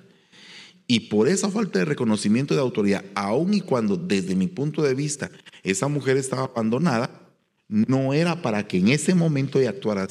Y 0.87 1.01
por 1.01 1.27
esa 1.27 1.49
falta 1.49 1.79
de 1.79 1.85
reconocimiento 1.85 2.53
de 2.53 2.61
autoridad, 2.61 3.03
aun 3.15 3.53
y 3.53 3.61
cuando 3.61 3.97
desde 3.97 4.35
mi 4.35 4.47
punto 4.47 4.83
de 4.83 4.93
vista 4.93 5.31
esa 5.63 5.87
mujer 5.87 6.17
estaba 6.17 6.43
abandonada, 6.43 7.25
no 7.67 8.13
era 8.13 8.41
para 8.41 8.67
que 8.67 8.77
en 8.77 8.89
ese 8.89 9.15
momento 9.15 9.59
ella 9.59 9.71
actuara, 9.71 10.07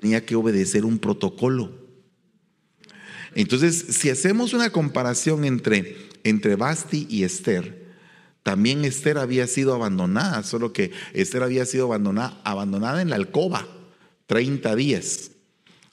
tenía 0.00 0.24
que 0.24 0.36
obedecer 0.36 0.84
un 0.84 0.98
protocolo. 0.98 1.72
Entonces, 3.34 3.74
si 3.88 4.10
hacemos 4.10 4.52
una 4.52 4.70
comparación 4.70 5.44
entre, 5.44 5.96
entre 6.22 6.54
Basti 6.54 7.06
y 7.10 7.24
Esther, 7.24 7.84
también 8.44 8.84
Esther 8.84 9.18
había 9.18 9.46
sido 9.48 9.74
abandonada, 9.74 10.42
solo 10.44 10.72
que 10.72 10.92
Esther 11.14 11.42
había 11.42 11.66
sido 11.66 11.86
abandonada, 11.86 12.40
abandonada 12.44 13.02
en 13.02 13.10
la 13.10 13.16
alcoba 13.16 13.66
30 14.26 14.76
días. 14.76 15.32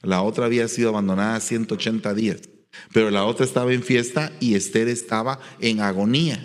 La 0.02 0.22
otra 0.22 0.46
había 0.46 0.68
sido 0.68 0.90
abandonada 0.90 1.40
180 1.40 2.14
días. 2.14 2.42
Pero 2.92 3.10
la 3.10 3.24
otra 3.24 3.44
estaba 3.44 3.72
en 3.72 3.82
fiesta 3.82 4.32
y 4.40 4.54
Esther 4.54 4.88
estaba 4.88 5.38
en 5.60 5.80
agonía. 5.80 6.42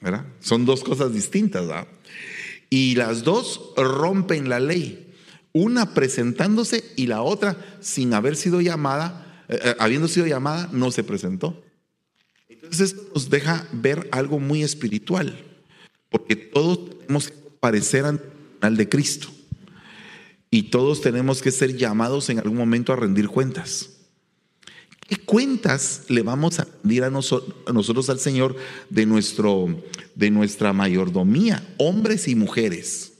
¿verdad? 0.00 0.26
Son 0.40 0.64
dos 0.64 0.84
cosas 0.84 1.12
distintas, 1.12 1.66
¿verdad? 1.66 1.88
Y 2.70 2.94
las 2.94 3.24
dos 3.24 3.72
rompen 3.76 4.48
la 4.48 4.60
ley. 4.60 5.14
Una 5.52 5.94
presentándose 5.94 6.84
y 6.96 7.06
la 7.06 7.22
otra 7.22 7.56
sin 7.80 8.12
haber 8.14 8.36
sido 8.36 8.60
llamada, 8.60 9.44
eh, 9.48 9.58
eh, 9.62 9.74
habiendo 9.78 10.08
sido 10.08 10.26
llamada, 10.26 10.68
no 10.72 10.90
se 10.90 11.04
presentó. 11.04 11.62
Entonces 12.48 12.92
esto 12.92 13.10
nos 13.14 13.30
deja 13.30 13.66
ver 13.72 14.08
algo 14.12 14.38
muy 14.38 14.62
espiritual, 14.62 15.42
porque 16.10 16.36
todos 16.36 16.90
tenemos 17.00 17.28
que 17.28 17.34
parecer 17.60 18.04
al 18.60 18.76
de 18.76 18.88
Cristo 18.88 19.28
y 20.50 20.64
todos 20.64 21.00
tenemos 21.00 21.40
que 21.40 21.50
ser 21.50 21.76
llamados 21.76 22.28
en 22.30 22.38
algún 22.38 22.56
momento 22.56 22.92
a 22.92 22.96
rendir 22.96 23.28
cuentas. 23.28 23.97
¿Qué 25.08 25.16
cuentas 25.16 26.02
le 26.08 26.20
vamos 26.20 26.60
a 26.60 26.68
rendir 26.82 27.02
a, 27.02 27.08
nosotros 27.08 28.10
al 28.10 28.20
Señor 28.20 28.56
de, 28.90 29.06
nuestro, 29.06 29.82
de 30.14 30.30
nuestra 30.30 30.74
mayordomía, 30.74 31.66
hombres 31.78 32.28
y 32.28 32.34
mujeres? 32.34 33.14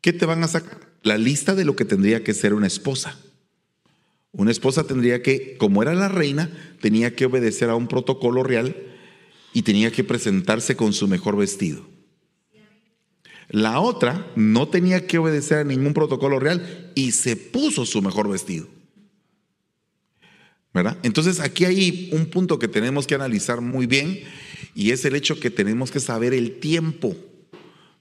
¿Qué 0.00 0.14
te 0.14 0.24
van 0.24 0.42
a 0.42 0.48
sacar? 0.48 0.80
La 1.02 1.18
lista 1.18 1.54
de 1.54 1.66
lo 1.66 1.76
que 1.76 1.84
tendría 1.84 2.24
que 2.24 2.32
ser 2.32 2.54
una 2.54 2.66
esposa. 2.66 3.18
Una 4.32 4.50
esposa 4.50 4.84
tendría 4.84 5.22
que, 5.22 5.58
como 5.58 5.82
era 5.82 5.92
la 5.92 6.08
reina, 6.08 6.50
tenía 6.80 7.14
que 7.14 7.26
obedecer 7.26 7.68
a 7.68 7.76
un 7.76 7.88
protocolo 7.88 8.42
real 8.42 8.74
y 9.52 9.62
tenía 9.62 9.90
que 9.90 10.02
presentarse 10.02 10.76
con 10.76 10.94
su 10.94 11.08
mejor 11.08 11.36
vestido. 11.36 11.86
La 13.50 13.80
otra 13.80 14.32
no 14.34 14.68
tenía 14.68 15.06
que 15.06 15.18
obedecer 15.18 15.58
a 15.58 15.64
ningún 15.64 15.92
protocolo 15.92 16.40
real 16.40 16.90
y 16.94 17.12
se 17.12 17.36
puso 17.36 17.84
su 17.84 18.00
mejor 18.00 18.30
vestido. 18.30 18.75
Entonces 21.02 21.40
aquí 21.40 21.64
hay 21.64 22.10
un 22.12 22.26
punto 22.26 22.58
que 22.58 22.68
tenemos 22.68 23.06
que 23.06 23.14
analizar 23.14 23.60
muy 23.60 23.86
bien 23.86 24.22
y 24.74 24.90
es 24.90 25.04
el 25.04 25.16
hecho 25.16 25.40
que 25.40 25.50
tenemos 25.50 25.90
que 25.90 26.00
saber 26.00 26.34
el 26.34 26.60
tiempo 26.60 27.16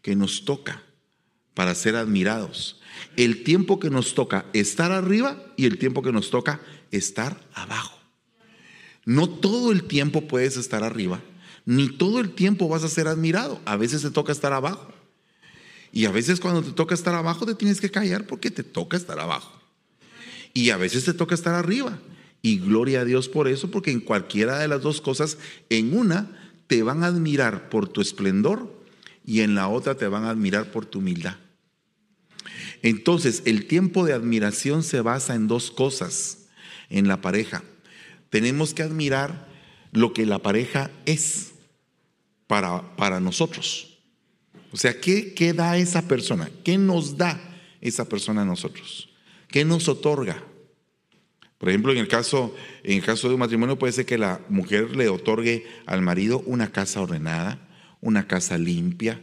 que 0.02 0.16
nos 0.16 0.46
toca 0.46 0.84
para 1.54 1.74
ser 1.74 1.96
admirados. 1.96 2.82
El 3.16 3.44
tiempo 3.44 3.80
que 3.80 3.90
nos 3.90 4.14
toca 4.14 4.46
estar 4.54 4.92
arriba 4.92 5.42
y 5.56 5.66
el 5.66 5.78
tiempo 5.78 6.02
que 6.02 6.12
nos 6.12 6.30
toca 6.30 6.60
estar 6.92 7.40
abajo. 7.54 7.98
No 9.06 9.30
todo 9.30 9.72
el 9.72 9.84
tiempo 9.84 10.28
puedes 10.28 10.58
estar 10.58 10.84
arriba, 10.84 11.22
ni 11.66 11.90
todo 11.90 12.20
el 12.20 12.32
tiempo 12.32 12.68
vas 12.68 12.84
a 12.84 12.90
ser 12.90 13.08
admirado. 13.08 13.62
A 13.66 13.78
veces 13.78 14.02
te 14.02 14.12
toca 14.12 14.32
estar 14.32 14.52
abajo. 14.52 14.94
Y 15.94 16.06
a 16.06 16.12
veces 16.12 16.42
cuando 16.42 16.62
te 16.62 16.72
toca 16.72 16.94
estar 16.94 17.16
abajo 17.16 17.46
te 17.46 17.56
tienes 17.56 17.80
que 17.80 17.90
callar 17.90 18.28
porque 18.28 18.52
te 18.52 18.64
toca 18.64 18.98
estar 18.98 19.20
abajo. 19.20 19.62
Y 20.54 20.72
a 20.72 20.78
veces 20.78 21.06
te 21.06 21.14
toca 21.14 21.36
estar 21.36 21.54
arriba 21.54 21.98
y 22.46 22.60
gloria 22.60 23.02
a 23.02 23.06
Dios 23.06 23.28
por 23.28 23.48
eso, 23.48 23.72
porque 23.72 23.90
en 23.90 24.00
cualquiera 24.00 24.60
de 24.60 24.68
las 24.68 24.84
dos 24.84 25.02
cosas, 25.02 25.40
en 25.72 25.98
una 25.98 26.54
te 26.68 26.84
van 26.84 27.02
a 27.02 27.08
admirar 27.08 27.70
por 27.70 27.90
tu 27.90 28.02
esplendor 28.02 28.72
y 29.26 29.42
en 29.42 29.56
la 29.56 29.68
otra 29.68 29.96
te 29.96 30.08
van 30.08 30.26
a 30.26 30.30
admirar 30.30 30.70
por 30.70 30.86
tu 30.86 31.00
humildad. 31.00 31.38
Entonces, 32.84 33.42
el 33.46 33.66
tiempo 33.66 34.06
de 34.06 34.14
admiración 34.14 34.84
se 34.84 35.02
basa 35.02 35.34
en 35.34 35.48
dos 35.48 35.72
cosas. 35.72 36.46
en 36.92 37.08
la 37.08 37.20
pareja. 37.20 37.64
Tenemos 38.30 38.76
que 38.76 38.84
admirar 38.84 39.50
lo 39.92 40.14
que 40.14 40.28
la 40.28 40.38
pareja 40.38 40.92
es 41.08 41.54
para, 42.46 42.96
para 42.96 43.20
nosotros. 43.20 43.98
O 44.72 44.78
sea, 44.78 45.02
¿qué, 45.02 45.34
¿qué 45.34 45.54
da 45.54 45.78
esa 45.78 46.08
persona? 46.08 46.52
¿Qué 46.64 46.78
nos 46.78 47.18
da 47.18 47.42
esa 47.82 48.08
persona 48.08 48.44
a 48.44 48.46
nosotros? 48.46 49.10
¿Qué 49.48 49.66
nos 49.66 49.90
otorga? 49.90 50.44
Por 51.66 51.72
ejemplo, 51.72 51.92
en 51.94 51.98
el 51.98 52.08
caso, 52.08 52.54
en 52.84 53.02
caso 53.02 53.28
de 53.28 53.34
un 53.34 53.40
matrimonio 53.40 53.80
puede 53.80 53.92
ser 53.92 54.06
que 54.06 54.20
la 54.20 54.40
mujer 54.50 54.96
le 54.96 55.10
otorgue 55.10 55.66
al 55.88 56.04
marido 56.04 56.44
una 56.46 56.72
casa 56.72 57.02
ordenada, 57.02 57.60
una 58.02 58.28
casa 58.28 58.60
limpia, 58.60 59.20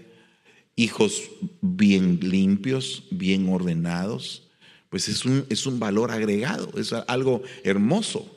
hijos 0.74 1.30
bien 1.60 2.18
limpios, 2.20 3.04
bien 3.12 3.48
ordenados. 3.48 4.50
Pues 4.88 5.06
es 5.06 5.24
un, 5.24 5.46
es 5.50 5.66
un 5.66 5.78
valor 5.78 6.10
agregado, 6.10 6.68
es 6.76 6.92
algo 6.92 7.44
hermoso 7.62 8.28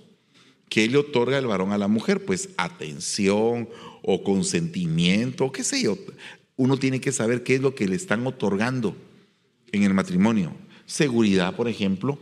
que 0.69 0.87
le 0.87 0.99
otorga 0.99 1.39
el 1.39 1.47
varón 1.47 1.71
a 1.71 1.79
la 1.79 1.87
mujer, 1.87 2.25
pues 2.25 2.49
atención 2.57 3.69
o 4.03 4.23
consentimiento, 4.23 5.51
qué 5.51 5.63
sé 5.63 5.81
yo. 5.81 5.97
Uno 6.57 6.77
tiene 6.77 7.01
que 7.01 7.11
saber 7.11 7.41
qué 7.41 7.55
es 7.55 7.61
lo 7.61 7.73
que 7.73 7.87
le 7.87 7.95
están 7.95 8.27
otorgando 8.27 8.95
en 9.71 9.81
el 9.81 9.95
matrimonio. 9.95 10.55
Seguridad, 10.85 11.55
por 11.55 11.67
ejemplo, 11.67 12.19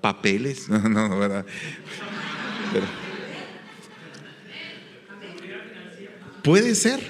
Papeles, 0.00 0.68
no, 0.68 1.18
¿verdad? 1.18 1.46
puede 6.42 6.74
ser, 6.74 7.00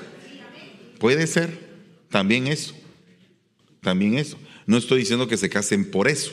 puede 0.98 1.26
ser, 1.26 1.58
también 2.10 2.46
eso, 2.46 2.74
también 3.80 4.18
eso. 4.18 4.38
No 4.66 4.76
estoy 4.76 5.00
diciendo 5.00 5.28
que 5.28 5.36
se 5.36 5.48
casen 5.48 5.90
por 5.90 6.08
eso, 6.08 6.32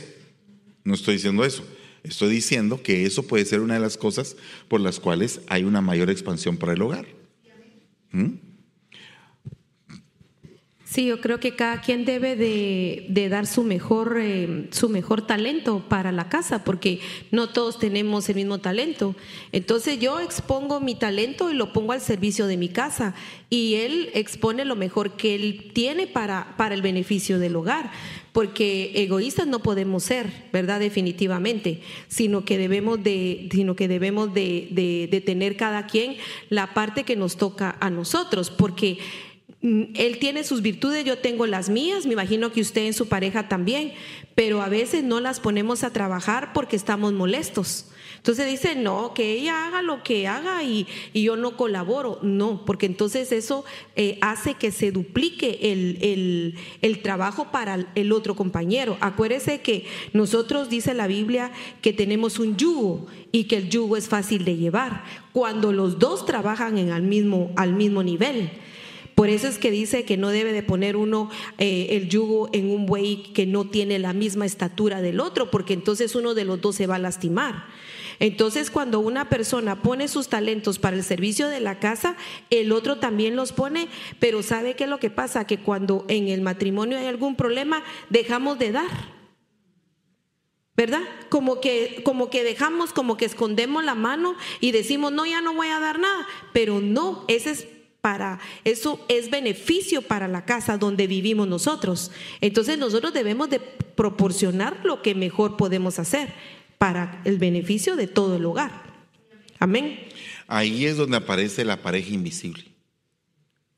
no 0.84 0.94
estoy 0.94 1.16
diciendo 1.16 1.44
eso. 1.46 1.66
Estoy 2.06 2.30
diciendo 2.30 2.84
que 2.84 3.08
eso 3.08 3.24
puede 3.24 3.46
ser 3.46 3.62
una 3.62 3.74
de 3.74 3.80
las 3.80 3.98
cosas 3.98 4.36
por 4.68 4.80
las 4.80 5.00
cuales 5.00 5.42
hay 5.48 5.64
una 5.64 5.82
mayor 5.82 6.12
expansión 6.12 6.56
para 6.56 6.74
el 6.74 6.82
hogar. 6.84 7.08
¿Mm? 8.12 8.45
Sí, 10.96 11.08
yo 11.08 11.20
creo 11.20 11.42
que 11.42 11.58
cada 11.58 11.82
quien 11.82 12.06
debe 12.06 12.38
de, 12.38 13.28
dar 13.30 13.48
su 13.48 13.64
mejor, 13.64 14.16
eh, 14.18 14.70
su 14.72 14.88
mejor 14.88 15.28
talento 15.28 15.84
para 15.90 16.14
la 16.14 16.30
casa, 16.30 16.64
porque 16.64 17.02
no 17.32 17.50
todos 17.50 17.80
tenemos 17.80 18.30
el 18.30 18.36
mismo 18.36 18.60
talento. 18.60 19.14
Entonces 19.52 20.00
yo 20.00 20.22
expongo 20.22 20.80
mi 20.80 20.96
talento 20.96 21.52
y 21.52 21.54
lo 21.54 21.74
pongo 21.74 21.92
al 21.92 22.00
servicio 22.00 22.48
de 22.48 22.56
mi 22.56 22.70
casa 22.70 23.14
y 23.50 23.76
él 23.76 24.10
expone 24.14 24.64
lo 24.64 24.78
mejor 24.78 25.18
que 25.18 25.36
él 25.36 25.72
tiene 25.74 26.08
para, 26.08 26.56
para 26.56 26.76
el 26.76 26.82
beneficio 26.82 27.40
del 27.40 27.58
hogar, 27.58 27.92
porque 28.32 28.94
egoístas 28.96 29.48
no 29.48 29.60
podemos 29.60 30.02
ser, 30.02 30.32
¿verdad? 30.54 30.80
Definitivamente, 30.80 31.82
sino 32.08 32.46
que 32.46 32.58
debemos 32.58 33.04
de, 33.04 33.50
sino 33.52 33.76
que 33.76 33.90
debemos 33.90 34.34
de, 34.34 34.70
de 35.12 35.22
tener 35.22 35.58
cada 35.58 35.88
quien 35.88 36.16
la 36.50 36.74
parte 36.74 37.04
que 37.04 37.18
nos 37.18 37.36
toca 37.36 37.76
a 37.82 37.90
nosotros, 37.90 38.50
porque 38.50 39.00
él 39.66 40.20
tiene 40.20 40.44
sus 40.44 40.62
virtudes, 40.62 41.04
yo 41.06 41.18
tengo 41.18 41.48
las 41.48 41.70
mías, 41.70 42.06
me 42.06 42.14
imagino 42.14 42.52
que 42.52 42.62
usted 42.62 42.86
en 42.86 42.94
su 42.94 43.08
pareja 43.08 43.48
también, 43.48 43.94
pero 44.36 44.62
a 44.62 44.70
veces 44.70 45.04
no 45.04 45.20
las 45.20 45.40
ponemos 45.40 45.84
a 45.84 45.92
trabajar 45.92 46.54
porque 46.54 46.76
estamos 46.76 47.14
molestos. 47.14 47.88
Entonces 48.18 48.48
dice, 48.48 48.76
no, 48.76 49.14
que 49.14 49.34
ella 49.34 49.68
haga 49.68 49.82
lo 49.82 50.02
que 50.02 50.28
haga 50.28 50.64
y, 50.64 50.88
yo 51.14 51.36
no 51.36 51.56
colaboro. 51.58 52.20
No, 52.24 52.66
porque 52.66 52.88
entonces 52.88 53.32
eso 53.32 53.66
eh, 53.96 54.18
hace 54.22 54.56
que 54.56 54.72
se 54.72 54.92
duplique 54.92 55.60
el, 55.62 56.56
el, 56.82 57.02
trabajo 57.04 57.52
para 57.52 57.86
el 57.94 58.12
otro 58.12 58.36
compañero. 58.36 58.98
Acuérdese 59.00 59.62
que 59.62 59.86
nosotros, 60.14 60.70
dice 60.70 60.96
la 60.96 61.06
Biblia, 61.06 61.52
que 61.82 61.94
tenemos 61.94 62.40
un 62.40 62.58
yugo 62.58 63.06
y 63.32 63.44
que 63.44 63.58
el 63.58 63.70
yugo 63.70 63.96
es 63.96 64.08
fácil 64.10 64.44
de 64.44 64.58
llevar 64.58 65.04
cuando 65.32 65.72
los 65.72 66.00
dos 66.00 66.26
trabajan 66.26 66.78
en 66.78 66.90
el 66.90 67.04
mismo, 67.04 67.52
al 67.56 67.74
mismo 67.74 68.02
nivel. 68.02 68.50
Por 69.16 69.30
eso 69.30 69.48
es 69.48 69.58
que 69.58 69.72
dice 69.72 70.04
que 70.04 70.18
no 70.18 70.30
debe 70.30 70.52
de 70.52 70.62
poner 70.62 70.98
uno 70.98 71.30
eh, 71.58 71.88
el 71.92 72.10
yugo 72.10 72.50
en 72.52 72.70
un 72.70 72.86
buey 72.86 73.32
que 73.34 73.46
no 73.46 73.66
tiene 73.70 73.98
la 73.98 74.12
misma 74.12 74.46
estatura 74.46 75.02
del 75.02 75.22
otro, 75.22 75.50
porque 75.50 75.74
entonces 75.74 76.16
uno 76.16 76.34
de 76.34 76.44
los 76.44 76.60
dos 76.60 76.76
se 76.76 76.86
va 76.86 76.96
a 76.96 77.00
lastimar. 77.00 77.66
Entonces, 78.20 78.70
cuando 78.70 79.00
una 79.00 79.30
persona 79.30 79.82
pone 79.82 80.08
sus 80.08 80.28
talentos 80.28 80.80
para 80.80 80.98
el 80.98 81.04
servicio 81.04 81.48
de 81.48 81.62
la 81.62 81.80
casa, 81.80 82.16
el 82.50 82.72
otro 82.72 82.98
también 82.98 83.36
los 83.36 83.54
pone, 83.54 83.88
pero 84.20 84.44
¿sabe 84.44 84.76
qué 84.76 84.84
es 84.84 84.90
lo 84.90 85.00
que 85.00 85.10
pasa? 85.10 85.48
Que 85.48 85.60
cuando 85.60 86.06
en 86.08 86.28
el 86.28 86.42
matrimonio 86.42 86.98
hay 86.98 87.06
algún 87.06 87.36
problema, 87.36 87.84
dejamos 88.10 88.60
de 88.60 88.72
dar. 88.74 89.16
¿Verdad? 90.78 91.04
Como 91.30 91.62
que, 91.62 92.02
como 92.04 92.30
que 92.30 92.44
dejamos, 92.44 92.92
como 92.92 93.16
que 93.16 93.24
escondemos 93.24 93.86
la 93.86 93.96
mano 93.96 94.36
y 94.60 94.74
decimos, 94.74 95.14
no, 95.14 95.26
ya 95.26 95.40
no 95.40 95.54
voy 95.54 95.68
a 95.68 95.80
dar 95.80 96.00
nada. 96.00 96.28
Pero 96.52 96.82
no, 96.82 97.24
ese 97.30 97.52
es 97.52 97.68
para 98.06 98.38
eso 98.64 99.04
es 99.10 99.32
beneficio 99.32 100.04
para 100.04 100.28
la 100.28 100.46
casa 100.46 100.78
donde 100.78 101.08
vivimos 101.08 101.48
nosotros. 101.48 102.12
Entonces 102.40 102.78
nosotros 102.78 103.16
debemos 103.16 103.50
de 103.50 103.60
proporcionar 103.60 104.80
lo 104.86 105.02
que 105.02 105.16
mejor 105.16 105.58
podemos 105.58 105.98
hacer 105.98 106.32
para 106.78 107.20
el 107.26 107.40
beneficio 107.40 107.96
de 107.96 108.06
todo 108.06 108.36
el 108.36 108.46
hogar. 108.46 108.94
Amén. 109.58 109.98
Ahí 110.46 110.86
es 110.86 110.98
donde 110.98 111.18
aparece 111.18 111.66
la 111.66 111.82
pareja 111.82 112.14
invisible. 112.14 112.66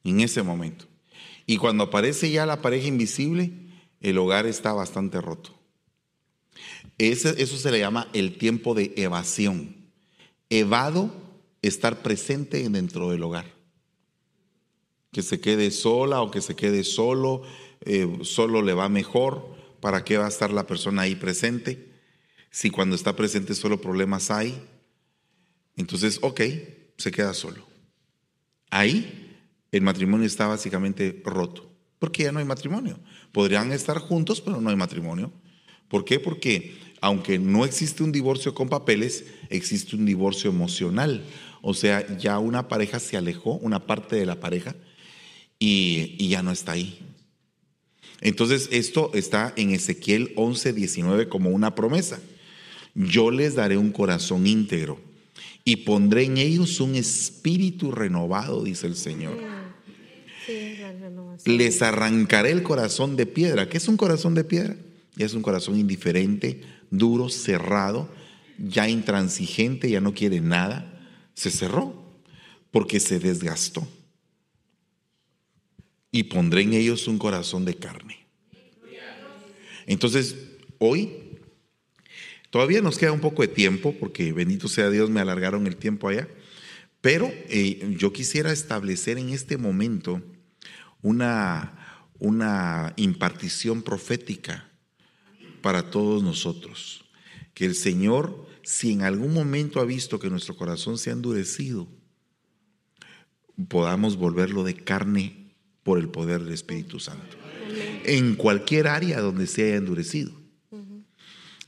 En 0.04 0.20
ese 0.20 0.44
momento. 0.44 0.88
Y 1.46 1.56
cuando 1.56 1.86
aparece 1.86 2.30
ya 2.30 2.46
la 2.46 2.62
pareja 2.62 2.86
invisible, 2.86 3.54
el 4.02 4.18
hogar 4.18 4.46
está 4.46 4.74
bastante 4.74 5.22
roto. 5.22 5.58
eso 6.98 7.58
se 7.58 7.72
le 7.72 7.80
llama 7.80 8.10
el 8.12 8.38
tiempo 8.38 8.74
de 8.74 8.92
evasión. 8.98 9.74
Evado 10.50 11.14
estar 11.62 12.02
presente 12.02 12.68
dentro 12.68 13.10
del 13.12 13.24
hogar 13.24 13.57
que 15.12 15.22
se 15.22 15.40
quede 15.40 15.72
sola 15.72 16.22
o 16.22 16.32
que 16.32 16.42
se 16.42 16.56
quede 16.56 16.84
solo, 16.84 17.44
eh, 17.82 18.20
solo 18.24 18.62
le 18.62 18.74
va 18.74 18.90
mejor. 18.90 19.56
¿Para 19.80 20.04
qué 20.04 20.18
va 20.18 20.26
a 20.26 20.30
estar 20.30 20.52
la 20.52 20.68
persona 20.68 21.04
ahí 21.04 21.16
presente? 21.16 21.92
Si 22.50 22.70
cuando 22.70 22.96
está 22.96 23.16
presente 23.16 23.54
solo 23.54 23.80
problemas 23.80 24.32
hay, 24.32 24.60
entonces, 25.76 26.20
ok, 26.22 26.42
se 26.98 27.12
queda 27.12 27.34
solo. 27.34 27.66
Ahí 28.72 29.38
el 29.72 29.82
matrimonio 29.82 30.26
está 30.26 30.48
básicamente 30.48 31.22
roto, 31.24 31.72
porque 32.00 32.24
ya 32.24 32.32
no 32.32 32.40
hay 32.40 32.46
matrimonio. 32.46 33.00
Podrían 33.32 33.72
estar 33.72 34.00
juntos, 34.00 34.42
pero 34.42 34.60
no 34.60 34.70
hay 34.70 34.76
matrimonio. 34.76 35.32
¿Por 35.88 36.04
qué? 36.04 36.20
Porque 36.20 36.76
aunque 37.00 37.38
no 37.38 37.64
existe 37.64 38.04
un 38.04 38.12
divorcio 38.12 38.56
con 38.56 38.70
papeles, 38.70 39.26
existe 39.50 39.96
un 39.96 40.06
divorcio 40.06 40.50
emocional. 40.50 41.24
O 41.62 41.74
sea, 41.74 42.18
ya 42.18 42.40
una 42.40 42.68
pareja 42.68 43.00
se 43.00 43.18
alejó, 43.18 43.54
una 43.54 43.86
parte 43.86 44.16
de 44.16 44.26
la 44.26 44.40
pareja 44.40 44.76
y, 45.60 46.28
ya 46.30 46.44
no 46.44 46.52
está 46.52 46.74
ahí. 46.74 47.00
Entonces 48.22 48.70
esto 48.72 49.12
está 49.14 49.54
en 49.56 49.72
Ezequiel 49.72 50.34
11, 50.36 50.74
19 50.74 51.30
como 51.30 51.50
una 51.50 51.76
promesa. 51.76 52.20
Yo 52.96 53.30
les 53.30 53.56
daré 53.56 53.78
un 53.78 53.92
corazón 53.92 54.48
íntegro 54.48 55.00
y 55.64 55.78
pondré 55.78 56.24
en 56.24 56.38
ellos 56.38 56.80
un 56.80 56.96
espíritu 56.96 57.92
renovado, 57.92 58.64
dice 58.64 58.88
el 58.88 58.96
Señor. 58.96 59.38
les 61.46 61.82
arrancaré 61.82 62.52
el 62.52 62.64
corazón 62.64 63.16
de 63.16 63.28
piedra. 63.28 63.70
¿Qué 63.70 63.78
es 63.78 63.88
un 63.88 63.98
corazón 63.98 64.34
de 64.34 64.44
piedra? 64.44 64.76
Ya 65.16 65.26
es 65.26 65.34
un 65.34 65.42
corazón 65.42 65.78
indiferente, 65.78 66.62
duro, 66.90 67.30
cerrado, 67.30 68.10
ya 68.58 68.88
intransigente, 68.90 69.90
ya 69.90 70.02
no 70.02 70.14
quiere 70.14 70.42
nada. 70.42 71.00
Se 71.36 71.52
cerró 71.52 72.04
porque 72.72 73.00
se 73.00 73.20
desgastó 73.20 73.88
y 76.12 76.24
pondré 76.24 76.62
en 76.62 76.74
ellos 76.74 77.08
un 77.08 77.18
corazón 77.18 77.66
de 77.66 77.76
carne. 77.76 78.26
Entonces, 79.86 80.36
hoy 80.80 81.40
todavía 82.50 82.82
nos 82.82 82.98
queda 82.98 83.12
un 83.12 83.22
poco 83.22 83.42
de 83.42 83.48
tiempo, 83.48 83.96
porque 84.00 84.34
bendito 84.34 84.68
sea 84.68 84.90
Dios, 84.90 85.10
me 85.10 85.22
alargaron 85.22 85.68
el 85.68 85.78
tiempo 85.78 86.10
allá, 86.10 86.28
pero 87.02 87.32
eh, 87.50 87.96
yo 87.98 88.12
quisiera 88.12 88.52
establecer 88.52 89.18
en 89.18 89.30
este 89.30 89.58
momento 89.58 90.22
una, 91.02 92.04
una 92.20 92.94
impartición 92.98 93.82
profética 93.82 94.70
para 95.62 95.90
todos 95.90 96.24
nosotros. 96.24 97.06
Que 97.54 97.66
el 97.66 97.76
Señor, 97.76 98.48
si 98.64 98.92
en 98.92 99.04
algún 99.04 99.34
momento 99.34 99.80
ha 99.80 99.86
visto 99.86 100.20
que 100.20 100.30
nuestro 100.30 100.56
corazón 100.56 100.98
se 100.98 101.10
ha 101.10 101.14
endurecido, 101.14 101.88
podamos 103.68 104.18
volverlo 104.18 104.64
de 104.64 104.76
carne 104.76 105.47
por 105.88 106.00
el 106.00 106.10
poder 106.10 106.44
del 106.44 106.54
Espíritu 106.54 107.00
Santo. 107.00 107.38
En 108.04 108.36
cualquier 108.36 108.90
área 108.90 109.22
donde 109.22 109.48
se 109.48 109.64
haya 109.64 109.76
endurecido. 109.78 110.34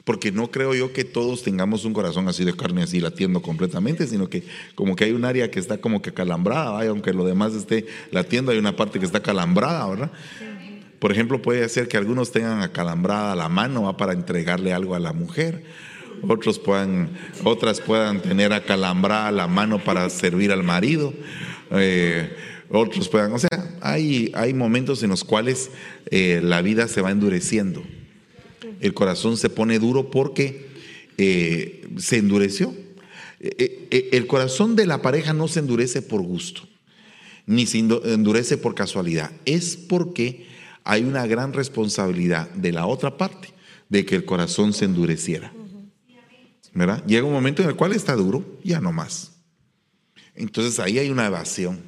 Porque 0.04 0.34
no 0.34 0.52
creo 0.52 0.76
yo 0.76 0.92
que 0.92 1.06
todos 1.06 1.42
tengamos 1.42 1.86
un 1.86 1.94
corazón 1.94 2.28
así 2.28 2.44
de 2.44 2.54
carne, 2.54 2.84
así 2.84 3.00
latiendo 3.00 3.42
completamente, 3.42 4.08
sino 4.08 4.30
que 4.30 4.44
como 4.76 4.98
que 4.98 5.06
hay 5.06 5.14
un 5.14 5.24
área 5.24 5.50
que 5.50 5.62
está 5.62 5.78
como 5.78 6.02
que 6.02 6.14
calambrada, 6.14 6.86
aunque 6.90 7.14
lo 7.14 7.24
demás 7.24 7.54
esté 7.54 7.86
latiendo, 8.12 8.52
hay 8.52 8.58
una 8.58 8.76
parte 8.76 9.00
que 9.00 9.06
está 9.06 9.22
calambrada, 9.22 9.88
¿verdad? 9.88 10.12
Por 11.00 11.14
ejemplo, 11.14 11.42
puede 11.42 11.70
ser 11.70 11.88
que 11.88 11.96
algunos 11.96 12.34
tengan 12.34 12.62
acalambrada 12.62 13.38
la 13.38 13.48
mano 13.48 13.96
para 13.96 14.12
entregarle 14.12 14.74
algo 14.74 14.96
a 14.96 15.00
la 15.00 15.14
mujer, 15.14 15.64
otros 16.28 16.60
puedan, 16.60 17.12
otras 17.46 17.80
puedan 17.80 18.22
tener 18.22 18.52
acalambrada 18.52 19.32
la 19.32 19.48
mano 19.48 19.82
para 19.82 20.10
servir 20.10 20.52
al 20.52 20.64
marido, 20.64 21.14
eh, 21.72 22.36
otros 22.72 23.10
puedan, 23.10 23.34
o 23.34 23.40
sea, 23.40 23.50
hay, 23.82 24.32
hay 24.36 24.54
momentos 24.54 25.02
en 25.04 25.10
los 25.10 25.24
cuales 25.24 25.72
eh, 26.12 26.42
la 26.44 26.62
vida 26.62 26.88
se 26.88 27.02
va 27.02 27.12
endureciendo. 27.12 27.84
El 28.80 28.94
corazón 28.94 29.38
se 29.38 29.50
pone 29.50 29.80
duro 29.80 30.12
porque 30.12 30.68
eh, 31.18 31.88
se 31.98 32.18
endureció. 32.18 32.74
el 33.40 34.28
corazón 34.28 34.76
de 34.76 34.86
la 34.86 35.02
pareja 35.02 35.34
no 35.34 35.48
se 35.48 35.60
endurece 35.60 36.02
por 36.02 36.22
gusto, 36.22 36.62
ni 37.46 37.66
se 37.66 37.80
endurece 37.80 38.58
por 38.58 38.76
casualidad, 38.76 39.32
es 39.46 39.76
porque 39.76 40.46
hay 40.84 41.04
una 41.04 41.26
gran 41.28 41.54
responsabilidad 41.54 42.50
de 42.52 42.72
la 42.72 42.86
otra 42.86 43.18
parte 43.18 43.50
de 43.90 44.06
que 44.06 44.16
el 44.16 44.26
corazón 44.26 44.74
se 44.74 44.86
endureciera. 44.86 45.52
¿verdad? 46.74 47.04
Llega 47.06 47.26
un 47.26 47.34
momento 47.34 47.62
en 47.62 47.70
el 47.70 47.76
cual 47.76 47.94
está 47.94 48.16
duro, 48.16 48.60
ya 48.64 48.80
no 48.80 48.92
más. 48.92 49.32
Entonces 50.36 50.80
ahí 50.80 51.00
hay 51.00 51.10
una 51.10 51.26
evasión. 51.26 51.82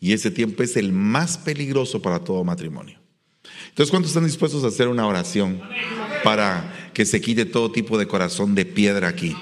Y 0.00 0.12
ese 0.12 0.30
tiempo 0.30 0.62
es 0.62 0.76
el 0.76 0.92
más 0.92 1.38
peligroso 1.38 2.02
para 2.02 2.20
todo 2.20 2.42
matrimonio. 2.42 2.98
Entonces, 3.68 3.90
¿cuántos 3.90 4.10
están 4.10 4.24
dispuestos 4.24 4.64
a 4.64 4.68
hacer 4.68 4.88
una 4.88 5.06
oración 5.06 5.60
para 6.24 6.90
que 6.94 7.04
se 7.04 7.20
quite 7.20 7.44
todo 7.44 7.70
tipo 7.70 7.98
de 7.98 8.06
corazón 8.06 8.54
de 8.54 8.64
piedra 8.64 9.08
aquí? 9.08 9.36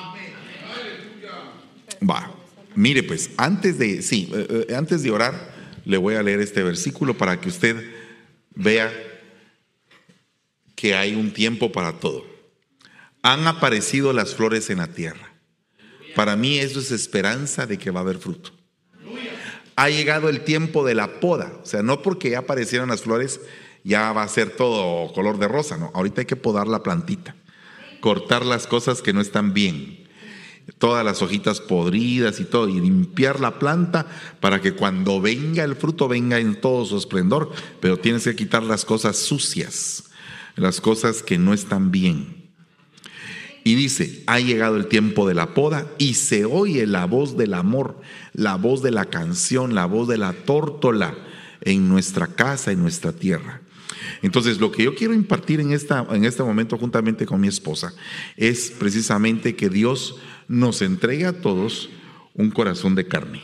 Va. 2.09 2.35
Mire, 2.75 3.03
pues, 3.03 3.31
antes 3.37 3.79
de, 3.79 4.03
sí, 4.03 4.31
eh, 4.35 4.67
eh, 4.69 4.75
antes 4.75 5.03
de 5.03 5.11
orar, 5.11 5.55
le 5.85 5.97
voy 5.97 6.17
a 6.17 6.23
leer 6.23 6.41
este 6.41 6.63
versículo 6.63 7.17
para 7.17 7.41
que 7.41 7.49
usted 7.49 7.77
vea 8.55 8.93
que 10.75 10.95
hay 10.95 11.15
un 11.15 11.33
tiempo 11.33 11.73
para 11.73 11.99
todo 11.99 12.39
han 13.23 13.47
aparecido 13.47 14.13
las 14.13 14.35
flores 14.35 14.71
en 14.71 14.79
la 14.79 14.89
tierra. 14.89 15.35
Para 16.15 16.37
mí 16.37 16.59
eso 16.59 16.81
es 16.81 16.91
esperanza 16.91 17.67
de 17.67 17.79
que 17.79 17.91
va 17.91 18.01
a 18.01 18.03
haber 18.03 18.19
fruto. 18.19 18.53
Ha 19.79 19.91
llegado 19.91 20.29
el 20.29 20.41
tiempo 20.41 20.85
de 20.85 20.97
la 20.97 21.21
poda, 21.21 21.53
o 21.63 21.67
sea, 21.67 21.83
no 21.83 22.03
porque 22.03 22.31
ya 22.31 22.41
aparecieron 22.41 22.89
las 22.89 23.03
flores 23.03 23.41
ya 23.85 24.13
va 24.13 24.25
a 24.25 24.29
ser 24.29 24.51
todo 24.51 25.13
color 25.13 25.39
de 25.39 25.47
rosa, 25.47 25.77
no, 25.77 25.93
ahorita 25.95 26.23
hay 26.23 26.27
que 26.27 26.37
podar 26.37 26.67
la 26.67 26.83
plantita, 26.83 27.37
cortar 28.01 28.45
las 28.45 28.67
cosas 28.67 29.03
que 29.03 29.13
no 29.13 29.21
están 29.21 29.55
bien, 29.55 30.09
todas 30.79 31.05
las 31.05 31.23
hojitas 31.23 31.61
podridas 31.61 32.41
y 32.41 32.45
todo, 32.45 32.69
y 32.69 32.81
limpiar 32.81 33.41
la 33.41 33.59
planta 33.61 34.07
para 34.41 34.61
que 34.61 34.73
cuando 34.73 35.21
venga 35.21 35.63
el 35.63 35.77
fruto 35.77 36.09
venga 36.09 36.39
en 36.39 36.61
todo 36.61 36.85
su 36.85 36.99
esplendor, 36.99 37.53
pero 37.81 37.99
tienes 37.99 38.25
que 38.25 38.37
quitar 38.37 38.63
las 38.65 38.85
cosas 38.85 39.17
sucias, 39.17 40.11
las 40.57 40.81
cosas 40.81 41.23
que 41.23 41.39
no 41.39 41.55
están 41.55 41.91
bien. 41.91 42.38
Y 43.65 43.75
dice, 43.75 44.23
ha 44.27 44.41
llegado 44.41 44.77
el 44.77 44.87
tiempo 44.87 45.29
de 45.29 45.35
la 45.35 45.55
poda 45.55 45.87
y 45.99 46.15
se 46.15 46.45
oye 46.45 46.87
la 46.87 47.05
voz 47.05 47.37
del 47.37 47.55
amor, 47.55 48.01
la 48.33 48.57
voz 48.57 48.83
de 48.83 48.91
la 48.91 49.07
canción, 49.07 49.75
la 49.75 49.87
voz 49.87 50.09
de 50.09 50.19
la 50.19 50.33
tórtola 50.33 51.17
en 51.61 51.89
nuestra 51.89 52.29
casa, 52.29 52.73
en 52.73 52.81
nuestra 52.81 53.13
tierra. 53.13 53.61
Entonces, 54.23 54.59
lo 54.59 54.73
que 54.73 54.85
yo 54.85 54.95
quiero 54.95 55.15
impartir 55.15 55.61
en, 55.61 55.73
esta, 55.73 56.07
en 56.11 56.25
este 56.25 56.43
momento 56.43 56.79
juntamente 56.79 57.27
con 57.27 57.41
mi 57.41 57.49
esposa 57.49 57.95
es 58.37 58.71
precisamente 58.71 59.57
que 59.57 59.69
Dios 59.69 60.17
nos 60.47 60.83
entregue 60.83 61.27
a 61.27 61.41
todos 61.41 61.91
un 62.35 62.51
corazón 62.51 62.95
de 62.95 63.07
carne. 63.07 63.43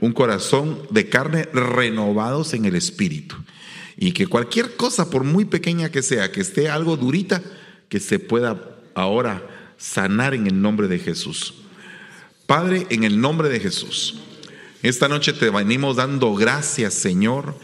Un 0.00 0.12
corazón 0.12 0.80
de 0.90 1.08
carne 1.08 1.48
renovados 1.52 2.54
en 2.54 2.64
el 2.66 2.76
espíritu. 2.76 3.36
Y 3.96 4.12
que 4.12 4.26
cualquier 4.26 4.76
cosa, 4.76 5.08
por 5.08 5.24
muy 5.24 5.46
pequeña 5.46 5.90
que 5.90 6.02
sea, 6.02 6.30
que 6.30 6.42
esté 6.42 6.68
algo 6.68 6.96
durita, 6.96 7.42
que 7.88 7.98
se 7.98 8.18
pueda 8.18 8.75
ahora 8.96 9.46
sanar 9.76 10.34
en 10.34 10.48
el 10.48 10.60
nombre 10.60 10.88
de 10.88 10.98
Jesús. 10.98 11.54
Padre, 12.46 12.86
en 12.90 13.04
el 13.04 13.20
nombre 13.20 13.48
de 13.48 13.60
Jesús, 13.60 14.16
esta 14.82 15.06
noche 15.06 15.32
te 15.32 15.50
venimos 15.50 15.96
dando 15.96 16.34
gracias, 16.34 16.94
Señor, 16.94 17.54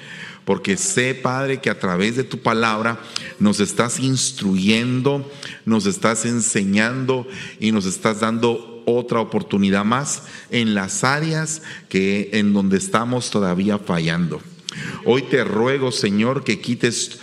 porque 0.44 0.76
sé, 0.76 1.14
Padre, 1.14 1.60
que 1.60 1.70
a 1.70 1.78
través 1.78 2.16
de 2.16 2.24
tu 2.24 2.38
palabra 2.38 3.00
nos 3.38 3.60
estás 3.60 3.98
instruyendo, 3.98 5.30
nos 5.64 5.86
estás 5.86 6.24
enseñando 6.26 7.26
y 7.58 7.72
nos 7.72 7.86
estás 7.86 8.20
dando 8.20 8.82
otra 8.84 9.20
oportunidad 9.20 9.84
más 9.84 10.24
en 10.50 10.74
las 10.74 11.04
áreas 11.04 11.62
que 11.88 12.30
en 12.34 12.52
donde 12.52 12.76
estamos 12.76 13.30
todavía 13.30 13.78
fallando. 13.78 14.42
Hoy 15.04 15.22
te 15.22 15.44
ruego, 15.44 15.92
Señor, 15.92 16.44
que 16.44 16.60
quites 16.60 17.20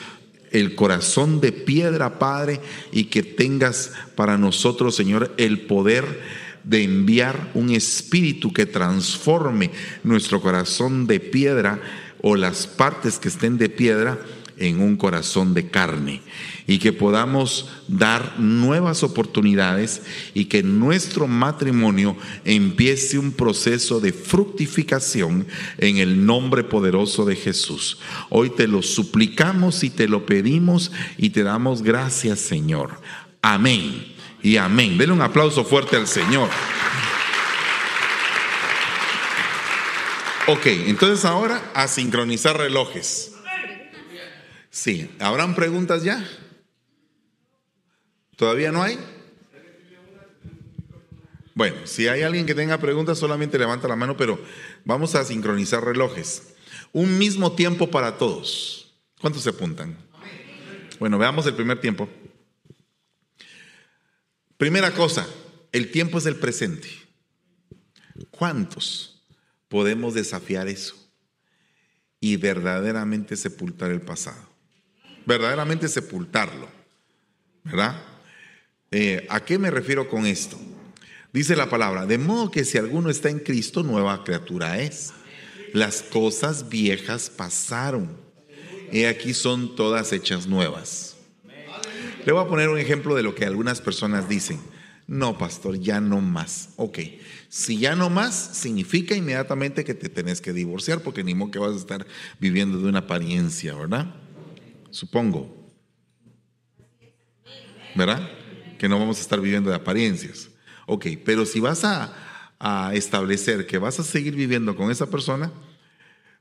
el 0.52 0.76
corazón 0.76 1.42
de 1.42 1.52
piedra, 1.52 2.20
Padre, 2.20 2.60
y 2.92 3.06
que 3.06 3.24
tengas 3.24 3.92
para 4.16 4.38
nosotros, 4.38 4.96
Señor, 4.96 5.34
el 5.38 5.62
poder 5.62 6.22
de 6.64 6.84
enviar 6.84 7.52
un 7.54 7.72
espíritu 7.72 8.54
que 8.54 8.66
transforme 8.66 9.72
nuestro 10.04 10.42
corazón 10.42 11.08
de 11.08 11.20
piedra 11.20 11.82
o 12.22 12.36
las 12.36 12.68
partes 12.68 13.18
que 13.18 13.30
estén 13.30 13.58
de 13.58 13.70
piedra 13.70 14.20
en 14.60 14.82
un 14.82 14.98
corazón 14.98 15.54
de 15.54 15.70
carne 15.70 16.22
y 16.68 16.78
que 16.78 16.94
podamos 16.94 17.70
dar 17.88 18.40
nuevas 18.40 19.04
oportunidades 19.04 20.04
y 20.34 20.46
que 20.46 20.62
nuestro 20.62 21.28
matrimonio 21.28 22.16
empiece 22.46 23.18
un 23.18 23.32
proceso 23.32 24.00
de 24.00 24.14
fructificación 24.14 25.48
en 25.78 25.98
el 25.98 26.26
nombre 26.26 26.64
poderoso 26.64 27.26
de 27.26 27.36
Jesús. 27.36 28.00
Hoy 28.30 28.52
te 28.52 28.68
lo 28.68 28.82
suplicamos 28.82 29.84
y 29.84 29.90
te 29.90 30.08
lo 30.08 30.26
pedimos 30.26 30.92
y 31.18 31.32
te 31.32 31.44
damos 31.44 31.82
gracias, 31.82 32.40
Señor. 32.40 33.02
Amén 33.42 34.14
y 34.44 34.58
amén. 34.58 34.98
Denle 34.98 35.14
un 35.14 35.22
aplauso 35.22 35.64
fuerte 35.64 35.96
al 35.96 36.08
Señor. 36.08 36.50
Ok, 40.48 40.66
entonces 40.66 41.26
ahora 41.26 41.72
a 41.76 41.88
sincronizar 41.88 42.58
relojes. 42.58 43.29
Sí, 44.80 45.12
¿habrán 45.20 45.56
preguntas 45.56 46.04
ya? 46.04 46.26
¿Todavía 48.38 48.72
no 48.72 48.82
hay? 48.82 48.98
Bueno, 51.54 51.86
si 51.86 52.08
hay 52.08 52.22
alguien 52.22 52.46
que 52.46 52.56
tenga 52.56 52.78
preguntas, 52.78 53.20
solamente 53.20 53.60
levanta 53.60 53.90
la 53.90 53.98
mano, 53.98 54.16
pero 54.16 54.40
vamos 54.86 55.16
a 55.16 55.26
sincronizar 55.26 55.84
relojes. 55.84 56.54
Un 56.94 57.18
mismo 57.18 57.52
tiempo 57.56 57.92
para 57.92 58.18
todos. 58.18 58.96
¿Cuántos 59.20 59.44
se 59.44 59.50
apuntan? 59.50 59.98
Bueno, 60.98 61.18
veamos 61.18 61.46
el 61.46 61.56
primer 61.56 61.82
tiempo. 61.82 62.08
Primera 64.56 64.94
cosa, 64.94 65.28
el 65.74 65.92
tiempo 65.92 66.20
es 66.20 66.26
el 66.26 66.38
presente. 66.38 66.88
¿Cuántos 68.32 69.26
podemos 69.68 70.14
desafiar 70.14 70.70
eso 70.70 70.96
y 72.22 72.38
verdaderamente 72.38 73.36
sepultar 73.36 73.92
el 73.92 74.00
pasado? 74.00 74.49
Verdaderamente 75.30 75.88
sepultarlo. 75.88 76.68
¿Verdad? 77.64 78.02
Eh, 78.90 79.28
¿A 79.30 79.46
qué 79.46 79.60
me 79.60 79.70
refiero 79.70 80.10
con 80.10 80.26
esto? 80.26 80.58
Dice 81.32 81.56
la 81.56 81.70
palabra, 81.70 82.08
de 82.08 82.18
modo 82.18 82.50
que 82.50 82.66
si 82.66 82.80
alguno 82.80 83.12
está 83.12 83.30
en 83.30 83.38
Cristo, 83.38 83.84
nueva 83.84 84.24
criatura 84.24 84.80
es. 84.82 85.14
Las 85.72 86.02
cosas 86.02 86.68
viejas 86.68 87.30
pasaron. 87.30 88.18
Y 88.92 89.04
aquí 89.04 89.36
son 89.36 89.76
todas 89.76 90.12
hechas 90.14 90.48
nuevas. 90.48 91.16
Le 92.26 92.32
voy 92.32 92.44
a 92.44 92.48
poner 92.48 92.70
un 92.70 92.80
ejemplo 92.80 93.14
de 93.14 93.22
lo 93.22 93.36
que 93.36 93.46
algunas 93.46 93.82
personas 93.82 94.28
dicen. 94.28 94.60
No, 95.06 95.38
pastor, 95.38 95.80
ya 95.80 96.02
no 96.02 96.22
más. 96.22 96.70
Ok, 96.76 97.00
si 97.50 97.78
ya 97.78 97.96
no 97.96 98.10
más, 98.10 98.34
significa 98.54 99.16
inmediatamente 99.16 99.84
que 99.84 99.94
te 99.94 100.10
tenés 100.10 100.42
que 100.42 100.54
divorciar 100.54 101.02
porque 101.02 101.24
ni 101.24 101.36
modo 101.36 101.52
que 101.52 101.60
vas 101.60 101.74
a 101.74 101.78
estar 101.78 102.08
viviendo 102.40 102.80
de 102.80 102.90
una 102.90 103.00
apariencia, 103.00 103.76
¿verdad? 103.76 104.16
Supongo. 104.92 105.74
¿Verdad? 107.96 108.30
Que 108.78 108.88
no 108.88 109.00
vamos 109.00 109.18
a 109.18 109.22
estar 109.22 109.42
viviendo 109.42 109.70
de 109.70 109.76
apariencias. 109.76 110.50
Ok, 110.86 111.08
pero 111.26 111.46
si 111.46 111.60
vas 111.60 111.84
a, 111.84 112.14
establecer 112.94 113.68
que 113.68 113.78
vas 113.78 114.02
a 114.02 114.04
seguir 114.04 114.36
viviendo 114.36 114.76
con 114.76 114.92
esa 114.92 115.10
persona, 115.10 115.50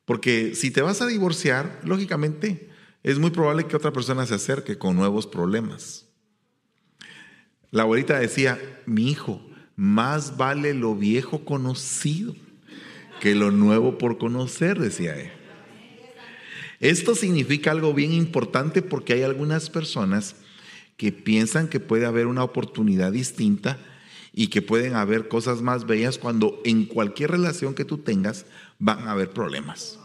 porque 0.04 0.56
si 0.56 0.72
te 0.72 0.82
vas 0.82 1.00
a 1.00 1.06
divorciar, 1.06 1.80
lógicamente 1.84 2.70
es 3.04 3.20
muy 3.20 3.30
probable 3.30 3.66
que 3.66 3.76
otra 3.76 3.92
persona 3.92 4.26
se 4.26 4.34
acerque 4.34 4.76
con 4.78 4.96
nuevos 4.96 5.28
problemas. 5.28 6.06
La 7.70 7.82
abuelita 7.82 8.18
decía, 8.18 8.58
mi 8.84 9.10
hijo, 9.10 9.40
más 9.76 10.36
vale 10.36 10.74
lo 10.74 10.96
viejo 10.96 11.44
conocido 11.44 12.34
que 13.20 13.34
lo 13.34 13.50
nuevo 13.50 13.98
por 13.98 14.18
conocer, 14.18 14.78
decía 14.78 15.16
él. 15.16 15.37
Esto 16.80 17.14
significa 17.14 17.72
algo 17.72 17.92
bien 17.92 18.12
importante 18.12 18.82
porque 18.82 19.12
hay 19.12 19.22
algunas 19.22 19.68
personas 19.70 20.36
que 20.96 21.12
piensan 21.12 21.68
que 21.68 21.80
puede 21.80 22.06
haber 22.06 22.26
una 22.26 22.44
oportunidad 22.44 23.12
distinta 23.12 23.78
y 24.32 24.48
que 24.48 24.62
pueden 24.62 24.94
haber 24.94 25.28
cosas 25.28 25.62
más 25.62 25.86
bellas 25.86 26.18
cuando 26.18 26.60
en 26.64 26.84
cualquier 26.84 27.32
relación 27.32 27.74
que 27.74 27.84
tú 27.84 27.98
tengas 27.98 28.46
van 28.78 29.08
a 29.08 29.12
haber 29.12 29.30
problemas, 29.30 29.98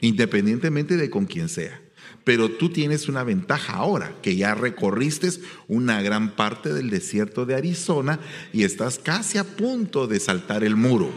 independientemente 0.00 0.96
de 0.96 1.10
con 1.10 1.26
quién 1.26 1.48
sea. 1.48 1.80
Pero 2.22 2.50
tú 2.50 2.68
tienes 2.68 3.08
una 3.08 3.24
ventaja 3.24 3.74
ahora, 3.74 4.14
que 4.22 4.36
ya 4.36 4.54
recorriste 4.54 5.30
una 5.66 6.02
gran 6.02 6.36
parte 6.36 6.72
del 6.72 6.90
desierto 6.90 7.46
de 7.46 7.54
Arizona 7.54 8.20
y 8.52 8.64
estás 8.64 8.98
casi 8.98 9.38
a 9.38 9.44
punto 9.44 10.06
de 10.06 10.20
saltar 10.20 10.62
el 10.62 10.76
muro. 10.76 11.10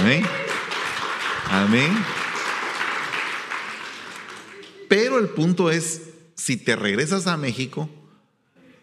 Amén. 0.00 0.24
Amén. 1.50 1.90
Pero 4.88 5.18
el 5.18 5.28
punto 5.28 5.70
es, 5.70 6.02
si 6.34 6.56
te 6.56 6.76
regresas 6.76 7.26
a 7.26 7.36
México, 7.36 7.90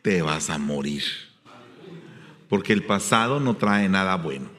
te 0.02 0.22
vas 0.22 0.50
a 0.50 0.58
morir. 0.58 1.04
Porque 2.48 2.74
el 2.74 2.84
pasado 2.84 3.40
no 3.40 3.58
trae 3.58 3.90
nada 3.90 4.16
bueno. 4.18 4.50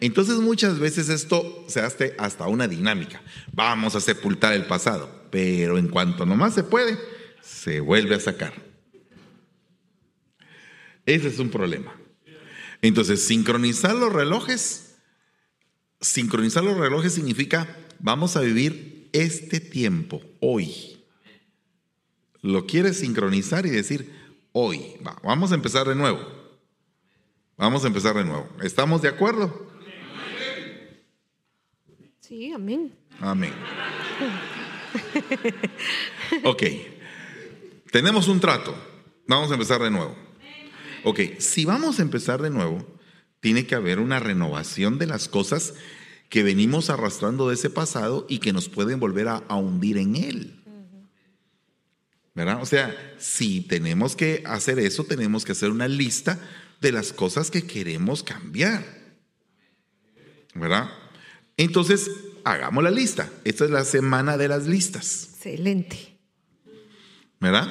Entonces 0.00 0.36
muchas 0.36 0.78
veces 0.78 1.08
esto 1.08 1.64
se 1.68 1.80
hace 1.80 2.14
hasta 2.18 2.46
una 2.46 2.68
dinámica. 2.68 3.20
Vamos 3.52 3.94
a 3.94 4.00
sepultar 4.00 4.52
el 4.52 4.66
pasado, 4.66 5.26
pero 5.30 5.78
en 5.78 5.88
cuanto 5.88 6.26
nomás 6.26 6.54
se 6.54 6.64
puede, 6.64 6.98
se 7.42 7.80
vuelve 7.80 8.14
a 8.14 8.20
sacar. 8.20 8.52
Ese 11.06 11.28
es 11.28 11.38
un 11.38 11.50
problema. 11.50 11.94
Entonces, 12.82 13.24
sincronizar 13.24 13.94
los 13.94 14.12
relojes, 14.12 14.96
sincronizar 16.00 16.62
los 16.62 16.76
relojes 16.76 17.14
significa, 17.14 17.76
vamos 17.98 18.36
a 18.36 18.40
vivir 18.40 18.87
este 19.12 19.60
tiempo, 19.60 20.22
hoy. 20.40 21.04
Lo 22.42 22.66
quieres 22.66 22.98
sincronizar 22.98 23.66
y 23.66 23.70
decir, 23.70 24.12
hoy, 24.52 24.96
vamos 25.22 25.52
a 25.52 25.54
empezar 25.54 25.86
de 25.88 25.94
nuevo. 25.94 26.20
Vamos 27.56 27.84
a 27.84 27.88
empezar 27.88 28.14
de 28.14 28.24
nuevo. 28.24 28.48
¿Estamos 28.62 29.02
de 29.02 29.08
acuerdo? 29.08 29.68
Sí, 32.20 32.52
amén. 32.52 32.94
Amén. 33.20 33.52
Ok, 36.44 36.62
tenemos 37.90 38.28
un 38.28 38.40
trato. 38.40 38.74
Vamos 39.26 39.50
a 39.50 39.54
empezar 39.54 39.80
de 39.82 39.90
nuevo. 39.90 40.14
Ok, 41.04 41.20
si 41.38 41.64
vamos 41.64 41.98
a 41.98 42.02
empezar 42.02 42.42
de 42.42 42.50
nuevo, 42.50 42.86
tiene 43.40 43.66
que 43.66 43.74
haber 43.74 43.98
una 43.98 44.20
renovación 44.20 44.98
de 44.98 45.06
las 45.06 45.28
cosas 45.28 45.74
que 46.28 46.42
venimos 46.42 46.90
arrastrando 46.90 47.48
de 47.48 47.54
ese 47.54 47.70
pasado 47.70 48.26
y 48.28 48.38
que 48.38 48.52
nos 48.52 48.68
pueden 48.68 49.00
volver 49.00 49.28
a, 49.28 49.42
hundir 49.54 49.96
en 49.98 50.16
él. 50.16 50.54
¿Verdad? 52.34 52.62
O 52.62 52.66
sea, 52.66 53.14
si 53.18 53.62
tenemos 53.62 54.14
que 54.14 54.42
hacer 54.46 54.78
eso, 54.78 55.04
tenemos 55.04 55.44
que 55.44 55.52
hacer 55.52 55.70
una 55.70 55.88
lista 55.88 56.38
de 56.80 56.92
las 56.92 57.12
cosas 57.12 57.50
que 57.50 57.66
queremos 57.66 58.22
cambiar. 58.22 58.84
¿Verdad? 60.54 60.90
Entonces, 61.56 62.10
hagamos 62.44 62.84
la 62.84 62.90
lista. 62.90 63.28
Esta 63.44 63.64
es 63.64 63.70
la 63.70 63.84
semana 63.84 64.36
de 64.36 64.48
las 64.48 64.66
listas. 64.66 65.30
Excelente. 65.32 66.16
¿Verdad? 67.40 67.68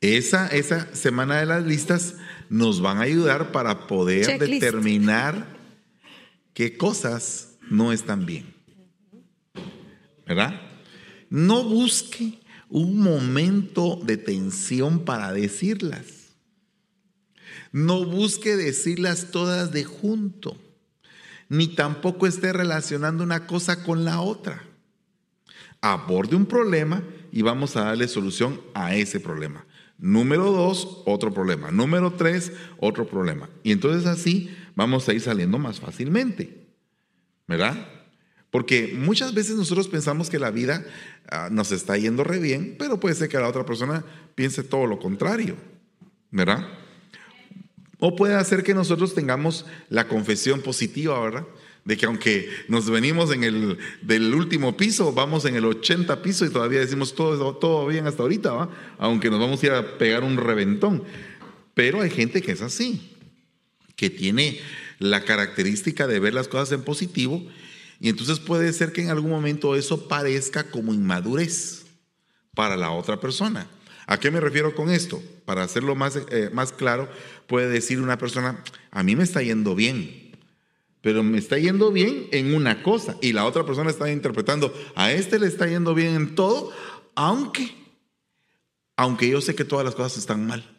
Esa, 0.00 0.46
esa 0.48 0.94
semana 0.94 1.38
de 1.38 1.46
las 1.46 1.64
listas 1.64 2.16
nos 2.48 2.80
van 2.80 2.98
a 2.98 3.02
ayudar 3.02 3.50
para 3.50 3.86
poder 3.86 4.38
determinar 4.38 5.55
qué 6.56 6.76
cosas 6.76 7.58
no 7.68 7.92
están 7.92 8.24
bien. 8.24 8.52
¿Verdad? 10.26 10.60
No 11.28 11.62
busque 11.62 12.40
un 12.68 12.98
momento 12.98 14.00
de 14.02 14.16
tensión 14.16 15.04
para 15.04 15.32
decirlas. 15.32 16.32
No 17.72 18.04
busque 18.04 18.56
decirlas 18.56 19.30
todas 19.30 19.70
de 19.70 19.84
junto 19.84 20.56
ni 21.48 21.68
tampoco 21.68 22.26
esté 22.26 22.52
relacionando 22.52 23.22
una 23.22 23.46
cosa 23.46 23.84
con 23.84 24.04
la 24.04 24.20
otra. 24.20 24.64
Aborde 25.80 26.34
un 26.34 26.46
problema 26.46 27.02
y 27.30 27.42
vamos 27.42 27.76
a 27.76 27.84
darle 27.84 28.08
solución 28.08 28.60
a 28.74 28.96
ese 28.96 29.20
problema. 29.20 29.66
Número 29.98 30.50
dos, 30.50 31.02
otro 31.06 31.32
problema. 31.32 31.70
Número 31.70 32.12
tres, 32.14 32.52
otro 32.78 33.06
problema. 33.06 33.48
Y 33.62 33.72
entonces 33.72 34.06
así 34.06 34.50
vamos 34.76 35.08
a 35.08 35.12
ir 35.12 35.20
saliendo 35.20 35.58
más 35.58 35.80
fácilmente. 35.80 36.68
¿Verdad? 37.48 37.76
Porque 38.50 38.94
muchas 38.96 39.34
veces 39.34 39.56
nosotros 39.56 39.88
pensamos 39.88 40.30
que 40.30 40.38
la 40.38 40.50
vida 40.50 40.84
ah, 41.28 41.48
nos 41.50 41.72
está 41.72 41.96
yendo 41.96 42.22
re 42.22 42.38
bien, 42.38 42.76
pero 42.78 43.00
puede 43.00 43.14
ser 43.14 43.28
que 43.28 43.38
la 43.38 43.48
otra 43.48 43.66
persona 43.66 44.04
piense 44.34 44.62
todo 44.62 44.86
lo 44.86 44.98
contrario. 44.98 45.56
¿Verdad? 46.30 46.66
O 47.98 48.14
puede 48.14 48.34
hacer 48.34 48.62
que 48.62 48.74
nosotros 48.74 49.14
tengamos 49.14 49.64
la 49.88 50.06
confesión 50.06 50.60
positiva, 50.60 51.18
¿verdad? 51.20 51.46
De 51.84 51.96
que 51.96 52.06
aunque 52.06 52.50
nos 52.68 52.90
venimos 52.90 53.32
en 53.32 53.44
el 53.44 53.78
del 54.02 54.34
último 54.34 54.76
piso, 54.76 55.12
vamos 55.12 55.44
en 55.44 55.56
el 55.56 55.64
80 55.64 56.20
piso 56.20 56.44
y 56.44 56.50
todavía 56.50 56.80
decimos 56.80 57.14
todo, 57.14 57.56
todo 57.56 57.86
bien 57.86 58.06
hasta 58.06 58.22
ahorita, 58.22 58.52
¿va? 58.52 58.70
Aunque 58.98 59.30
nos 59.30 59.40
vamos 59.40 59.62
a 59.62 59.66
ir 59.66 59.72
a 59.72 59.98
pegar 59.98 60.24
un 60.24 60.36
reventón. 60.36 61.04
Pero 61.74 62.00
hay 62.00 62.10
gente 62.10 62.42
que 62.42 62.52
es 62.52 62.60
así, 62.60 63.15
que 63.96 64.10
tiene 64.10 64.60
la 64.98 65.24
característica 65.24 66.06
de 66.06 66.20
ver 66.20 66.34
las 66.34 66.48
cosas 66.48 66.72
en 66.72 66.82
positivo 66.82 67.44
y 68.00 68.08
entonces 68.08 68.38
puede 68.40 68.72
ser 68.72 68.92
que 68.92 69.02
en 69.02 69.10
algún 69.10 69.30
momento 69.30 69.74
eso 69.74 70.08
parezca 70.08 70.70
como 70.70 70.94
inmadurez 70.94 71.86
para 72.54 72.76
la 72.76 72.90
otra 72.90 73.20
persona. 73.20 73.66
¿A 74.06 74.20
qué 74.20 74.30
me 74.30 74.40
refiero 74.40 74.74
con 74.74 74.90
esto? 74.90 75.22
Para 75.44 75.62
hacerlo 75.62 75.94
más, 75.94 76.16
eh, 76.30 76.50
más 76.52 76.72
claro, 76.72 77.08
puede 77.46 77.68
decir 77.68 78.00
una 78.00 78.18
persona, 78.18 78.62
a 78.90 79.02
mí 79.02 79.16
me 79.16 79.24
está 79.24 79.42
yendo 79.42 79.74
bien, 79.74 80.36
pero 81.00 81.22
me 81.22 81.38
está 81.38 81.58
yendo 81.58 81.90
bien 81.90 82.28
en 82.32 82.54
una 82.54 82.82
cosa 82.82 83.16
y 83.20 83.32
la 83.32 83.44
otra 83.46 83.66
persona 83.66 83.90
está 83.90 84.10
interpretando, 84.10 84.72
a 84.94 85.10
este 85.10 85.38
le 85.38 85.46
está 85.46 85.66
yendo 85.66 85.94
bien 85.94 86.14
en 86.14 86.34
todo, 86.34 86.72
aunque, 87.14 87.74
aunque 88.96 89.28
yo 89.28 89.40
sé 89.40 89.54
que 89.54 89.64
todas 89.64 89.84
las 89.84 89.94
cosas 89.94 90.18
están 90.18 90.46
mal. 90.46 90.75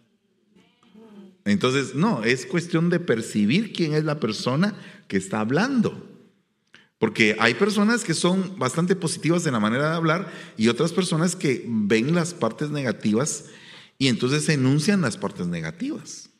Entonces, 1.49 1.95
no, 1.95 2.23
es 2.23 2.45
cuestión 2.45 2.89
de 2.89 2.99
percibir 2.99 3.73
quién 3.73 3.93
es 3.93 4.03
la 4.03 4.19
persona 4.19 4.75
que 5.07 5.17
está 5.17 5.39
hablando. 5.39 6.07
Porque 6.99 7.35
hay 7.39 7.53
personas 7.53 8.03
que 8.03 8.13
son 8.13 8.57
bastante 8.57 8.95
positivas 8.95 9.45
en 9.45 9.53
la 9.53 9.59
manera 9.59 9.91
de 9.91 9.95
hablar 9.95 10.31
y 10.57 10.67
otras 10.67 10.91
personas 10.91 11.35
que 11.35 11.63
ven 11.67 12.15
las 12.15 12.33
partes 12.33 12.71
negativas 12.71 13.45
y 13.99 14.07
entonces 14.07 14.49
enuncian 14.49 15.01
las 15.01 15.17
partes 15.17 15.47
negativas. 15.47 16.31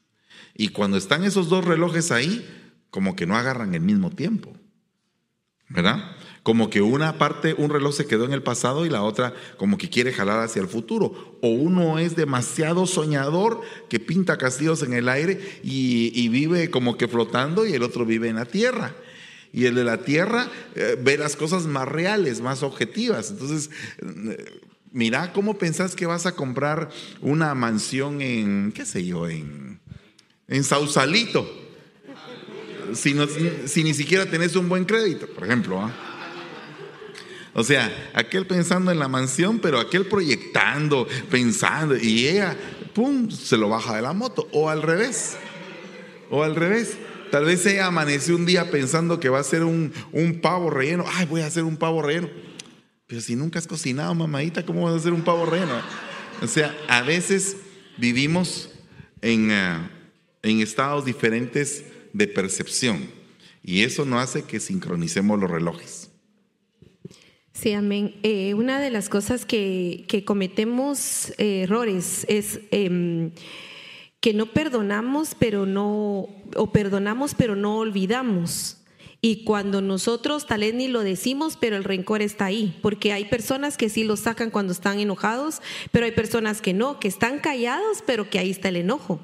Y 0.55 0.69
cuando 0.69 0.97
están 0.97 1.23
esos 1.23 1.49
dos 1.49 1.63
relojes 1.63 2.11
ahí, 2.11 2.45
como 2.89 3.15
que 3.15 3.27
no 3.27 3.37
agarran 3.37 3.75
el 3.75 3.81
mismo 3.81 4.09
tiempo. 4.09 4.57
¿Verdad? 5.69 6.16
Como 6.47 6.69
que 6.69 6.81
una 6.81 7.17
parte, 7.17 7.55
un 7.57 7.69
reloj 7.69 7.93
se 7.93 8.05
quedó 8.05 8.23
en 8.23 8.31
el 8.31 8.41
pasado 8.41 8.85
y 8.85 8.89
la 8.89 9.03
otra 9.03 9.33
como 9.57 9.77
que 9.77 9.89
quiere 9.89 10.13
jalar 10.13 10.39
hacia 10.39 10.61
el 10.61 10.69
futuro. 10.69 11.37
O 11.41 11.49
uno 11.49 11.99
es 11.99 12.15
demasiado 12.15 12.87
soñador 12.87 13.59
que 13.89 13.99
pinta 13.99 14.37
castillos 14.37 14.81
en 14.81 14.93
el 14.93 15.09
aire 15.09 15.59
y, 15.61 16.29
vive 16.29 16.69
como 16.69 16.95
que 16.95 17.09
flotando 17.09 17.65
y 17.65 17.73
el 17.73 17.83
otro 17.83 18.05
vive 18.05 18.29
en 18.29 18.37
la 18.37 18.45
tierra. 18.45 18.95
Y 19.51 19.65
el 19.65 19.75
de 19.75 19.83
la 19.83 20.03
tierra 20.03 20.49
eh, 20.75 20.97
ve 20.97 21.17
las 21.17 21.35
cosas 21.35 21.65
más 21.65 21.85
reales, 21.85 22.39
más 22.39 22.63
objetivas. 22.63 23.29
Entonces, 23.29 23.69
eh, 24.01 24.61
mira 24.93 25.33
cómo 25.33 25.57
pensás 25.57 25.97
que 25.97 26.05
vas 26.05 26.25
a 26.25 26.31
comprar 26.31 26.91
una 27.19 27.53
mansión 27.55 28.21
en, 28.21 28.71
qué 28.71 28.85
sé 28.85 29.03
yo, 29.03 29.27
en, 29.27 29.81
en 30.47 30.63
Sausalito. 30.63 31.45
Si, 32.93 33.13
si, 33.65 33.83
ni 33.83 33.93
siquiera 33.93 34.27
tenés 34.27 34.55
un 34.55 34.69
buen 34.69 34.85
crédito, 34.85 35.27
por 35.27 35.43
ejemplo. 35.43 35.81
¿ah? 35.81 36.06
O 37.59 37.63
sea, 37.63 38.11
aquel 38.13 38.45
pensando 38.45 38.91
en 38.91 38.99
la 38.99 39.07
mansión, 39.07 39.57
pero 39.57 39.79
aquel 39.79 40.05
proyectando, 40.05 41.07
pensando, 41.31 41.97
y 41.97 42.27
ella, 42.27 42.55
¡pum!, 42.93 43.31
se 43.31 43.57
lo 43.57 43.67
baja 43.67 43.95
de 43.95 44.03
la 44.03 44.13
moto. 44.13 44.47
O 44.51 44.69
al 44.69 44.83
revés. 44.83 45.37
O 46.29 46.43
al 46.43 46.55
revés. 46.55 46.97
Tal 47.31 47.45
vez 47.45 47.65
ella 47.65 47.87
amaneció 47.87 48.35
un 48.35 48.45
día 48.45 48.69
pensando 48.69 49.19
que 49.19 49.29
va 49.29 49.39
a 49.39 49.41
hacer 49.41 49.63
un, 49.63 49.91
pavo 50.39 50.69
relleno. 50.69 51.03
Ay, 51.15 51.25
voy 51.25 51.41
a 51.41 51.47
hacer 51.47 51.63
un 51.63 51.77
pavo 51.77 52.03
relleno. 52.03 52.29
Pero 53.07 53.21
si 53.21 53.35
nunca 53.35 53.57
has 53.57 53.65
cocinado, 53.65 54.13
mamadita, 54.13 54.63
¿cómo 54.63 54.83
vas 54.83 54.93
a 54.93 54.97
hacer 54.97 55.13
un 55.13 55.23
pavo 55.23 55.47
relleno? 55.47 55.81
O 56.43 56.47
sea, 56.47 56.77
a 56.87 57.01
veces 57.01 57.57
vivimos 57.97 58.69
en, 59.21 59.49
eh, 59.49 59.89
en 60.43 60.61
estados 60.61 61.05
diferentes 61.05 61.85
de 62.13 62.27
percepción 62.27 63.09
y 63.63 63.81
eso 63.81 64.05
no 64.05 64.19
hace 64.19 64.43
que 64.43 64.59
sincronicemos 64.59 65.39
los 65.39 65.49
relojes. 65.49 66.06
Sí, 67.59 67.73
amén. 67.73 68.13
Eh, 68.21 68.53
una 68.53 68.79
de 68.79 68.91
las 68.91 69.09
cosas 69.09 69.43
que, 69.43 70.05
cometemos 70.27 71.33
eh, 71.39 71.63
errores 71.63 72.23
es 72.29 72.59
em, 72.69 73.31
que 74.19 74.35
no 74.35 74.45
perdonamos, 74.45 75.33
pero 75.33 75.65
no, 75.65 76.27
o 76.55 76.71
perdonamos, 76.71 77.33
pero 77.33 77.55
no 77.55 77.77
olvidamos. 77.77 78.77
Y 79.21 79.43
cuando 79.43 79.81
nosotros 79.81 80.45
tal 80.45 80.59
vez 80.59 80.75
ni 80.75 80.87
lo 80.87 81.01
decimos, 81.01 81.57
pero 81.59 81.77
el 81.77 81.83
rencor 81.83 82.21
está 82.21 82.45
ahí, 82.45 82.77
porque 82.83 83.11
hay 83.11 83.25
personas 83.25 83.75
que 83.75 83.89
sí 83.89 84.03
lo 84.03 84.17
sacan 84.17 84.51
cuando 84.51 84.71
están 84.71 84.99
enojados, 84.99 85.63
pero 85.91 86.05
hay 86.05 86.11
personas 86.11 86.61
que 86.61 86.73
no, 86.73 86.99
que 86.99 87.07
están 87.07 87.39
callados, 87.39 88.03
pero 88.05 88.29
que 88.29 88.37
ahí 88.37 88.51
está 88.51 88.69
el 88.69 88.75
enojo. 88.75 89.19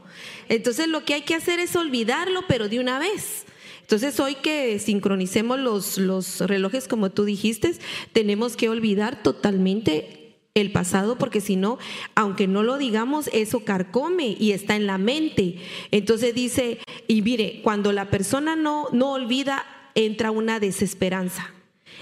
Entonces 0.49 0.88
lo 0.88 1.05
que 1.05 1.14
hay 1.14 1.22
que 1.22 1.35
hacer 1.35 1.60
es 1.60 1.76
olvidarlo, 1.76 2.45
pero 2.47 2.68
de 2.68 2.80
una 2.80 2.97
vez. 2.97 3.45
Entonces 3.94 4.20
hoy 4.20 4.34
que 4.34 4.80
sincronicemos 4.80 5.60
los, 5.60 5.99
los 5.99 6.40
relojes 6.40 6.88
como 6.88 7.11
tú 7.11 7.26
dijiste, 7.26 7.76
tenemos 8.11 8.57
que 8.57 8.68
olvidar 8.68 9.22
totalmente 9.22 10.36
el 10.56 10.72
pasado, 10.72 11.20
porque 11.20 11.41
si 11.41 11.57
no, 11.57 11.78
aunque 12.15 12.48
no 12.48 12.64
lo 12.64 12.80
digamos, 12.80 13.30
eso 13.34 13.64
carcome 13.64 14.36
y 14.40 14.53
está 14.53 14.76
en 14.76 14.88
la 14.88 14.98
mente. 14.98 15.60
Entonces 15.91 16.34
dice, 16.34 16.80
y 17.07 17.22
mire, 17.22 17.61
cuando 17.61 17.91
la 17.91 18.10
persona 18.10 18.56
no, 18.56 18.88
no 18.91 19.11
olvida, 19.11 19.64
entra 19.94 20.32
una 20.32 20.60
desesperanza. 20.60 21.53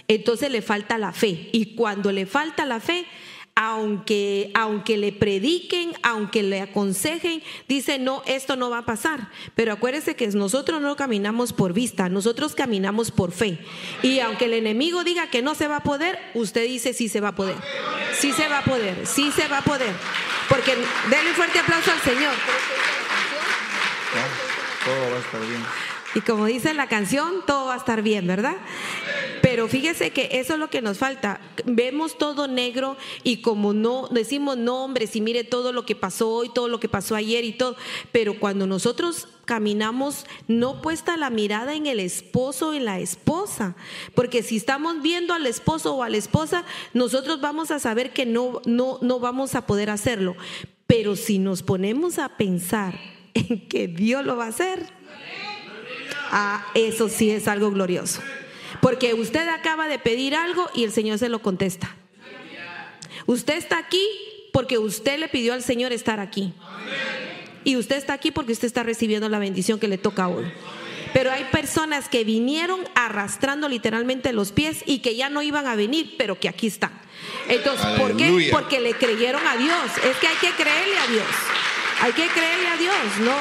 Entonces 0.08 0.50
le 0.50 0.62
falta 0.62 0.98
la 0.98 1.12
fe. 1.12 1.50
Y 1.52 1.76
cuando 1.76 2.14
le 2.14 2.26
falta 2.26 2.66
la 2.66 2.80
fe, 2.80 3.06
aunque, 3.64 4.50
aunque 4.56 4.98
le 4.98 5.12
prediquen, 5.12 5.94
aunque 6.02 6.42
le 6.42 6.62
aconsejen, 6.62 7.44
dice, 7.68 8.00
no, 8.00 8.24
esto 8.26 8.56
no 8.56 8.72
va 8.72 8.80
a 8.80 8.86
pasar. 8.86 9.30
Pero 9.54 9.72
acuérdese 9.72 10.16
que 10.16 10.28
nosotros 10.30 10.82
no 10.82 10.96
caminamos 10.96 11.54
por 11.54 11.72
vista, 11.72 12.10
nosotros 12.10 12.56
caminamos 12.56 13.12
por 13.12 13.32
fe. 13.32 13.60
Y 14.02 14.20
aunque 14.20 14.46
el 14.46 14.56
enemigo 14.56 15.04
diga 15.04 15.30
que 15.30 15.44
no 15.44 15.54
se 15.54 15.68
va 15.68 15.78
a 15.78 15.84
poder, 15.84 16.18
usted 16.34 16.66
dice, 16.66 16.94
sí 16.94 17.08
se 17.08 17.22
va 17.22 17.30
a 17.30 17.36
poder. 17.36 17.56
Sí 18.18 18.32
se 18.32 18.48
va 18.48 18.60
a 18.60 18.64
poder, 18.64 19.06
sí 19.06 19.32
se 19.32 19.48
va 19.48 19.60
a 19.60 19.64
poder. 19.64 19.94
Porque 20.50 20.76
denle 21.12 21.30
un 21.30 21.36
fuerte 21.36 21.60
aplauso 21.60 21.92
al 21.92 22.02
Señor. 22.02 22.34
Todo 24.84 25.12
va 25.12 25.18
a 25.18 25.20
estar 25.20 25.40
bien. 25.42 26.01
Y 26.14 26.22
como 26.22 26.46
dice 26.46 26.74
la 26.74 26.88
canción, 26.88 27.46
todo 27.48 27.68
va 27.68 27.76
a 27.76 27.78
estar 27.78 28.02
bien, 28.02 28.28
¿verdad? 28.28 28.58
Pero 29.42 29.68
fíjese 29.68 30.12
que 30.12 30.30
eso 30.34 30.54
es 30.54 30.60
lo 30.60 30.70
que 30.70 30.82
nos 30.82 30.98
falta. 30.98 31.40
Vemos 31.66 32.18
todo 32.18 32.48
negro 32.48 32.98
y 33.24 33.42
como 33.42 33.74
no 33.74 34.08
decimos 34.10 34.58
nombres 34.58 35.16
y 35.16 35.22
mire 35.22 35.44
todo 35.44 35.72
lo 35.72 35.86
que 35.86 35.96
pasó 35.96 36.30
hoy, 36.30 36.50
todo 36.54 36.68
lo 36.68 36.80
que 36.80 36.90
pasó 36.90 37.16
ayer 37.16 37.46
y 37.46 37.54
todo, 37.54 37.76
pero 38.12 38.40
cuando 38.40 38.68
nosotros 38.68 39.28
caminamos 39.46 40.26
no 40.48 40.82
puesta 40.82 41.18
la 41.18 41.30
mirada 41.30 41.76
en 41.76 41.88
el 41.88 42.00
esposo 42.00 42.70
o 42.70 42.74
en 42.74 42.86
la 42.86 43.00
esposa, 43.00 43.76
porque 44.14 44.44
si 44.44 44.58
estamos 44.58 45.02
viendo 45.02 45.34
al 45.34 45.48
esposo 45.48 45.96
o 45.96 46.04
a 46.04 46.10
la 46.10 46.18
esposa, 46.18 46.64
nosotros 46.94 47.42
vamos 47.42 47.72
a 47.72 47.80
saber 47.80 48.12
que 48.12 48.26
no 48.26 48.62
no 48.66 49.00
no 49.02 49.20
vamos 49.20 49.56
a 49.56 49.66
poder 49.66 49.90
hacerlo. 49.90 50.36
Pero 50.88 51.16
si 51.16 51.40
nos 51.40 51.64
ponemos 51.64 52.20
a 52.20 52.38
pensar 52.38 53.00
en 53.34 53.68
que 53.68 53.88
Dios 53.88 54.26
lo 54.26 54.36
va 54.36 54.46
a 54.46 54.50
hacer, 54.50 55.01
Ah, 56.32 56.66
eso 56.74 57.10
sí 57.10 57.30
es 57.30 57.48
algo 57.48 57.72
glorioso. 57.72 58.22
Porque 58.82 59.14
usted 59.14 59.48
acaba 59.50 59.88
de 59.88 60.00
pedir 60.00 60.34
algo 60.34 60.70
y 60.74 60.86
el 60.86 60.92
Señor 60.92 61.20
se 61.20 61.30
lo 61.30 61.42
contesta. 61.42 61.96
Usted 63.26 63.56
está 63.56 63.78
aquí 63.78 64.04
porque 64.52 64.78
usted 64.78 65.20
le 65.20 65.28
pidió 65.28 65.54
al 65.54 65.62
Señor 65.62 65.92
estar 65.92 66.20
aquí. 66.20 66.54
Y 67.64 67.76
usted 67.76 67.98
está 67.98 68.14
aquí 68.14 68.32
porque 68.32 68.54
usted 68.54 68.66
está 68.66 68.84
recibiendo 68.84 69.30
la 69.30 69.40
bendición 69.40 69.80
que 69.80 69.88
le 69.88 69.98
toca 69.98 70.28
hoy. 70.28 70.46
Pero 71.14 71.30
hay 71.32 71.44
personas 71.52 72.08
que 72.08 72.24
vinieron 72.24 72.80
arrastrando 72.96 73.68
literalmente 73.68 74.32
los 74.32 74.52
pies 74.52 74.84
y 74.86 75.00
que 75.00 75.16
ya 75.16 75.30
no 75.30 75.42
iban 75.42 75.68
a 75.68 75.76
venir, 75.76 76.16
pero 76.18 76.40
que 76.40 76.48
aquí 76.48 76.68
están. 76.68 76.92
Entonces, 77.50 77.86
¿por 78.00 78.16
qué? 78.16 78.50
Porque 78.52 78.80
le 78.80 78.94
creyeron 78.94 79.46
a 79.46 79.58
Dios. 79.58 79.78
Es 80.10 80.18
que 80.18 80.28
hay 80.28 80.38
que 80.38 80.52
creerle 80.52 80.98
a 80.98 81.08
Dios. 81.08 81.28
Hay 82.02 82.14
que 82.14 82.28
creerle 82.30 82.68
a 82.68 82.78
Dios. 82.78 82.96
No, 83.20 83.36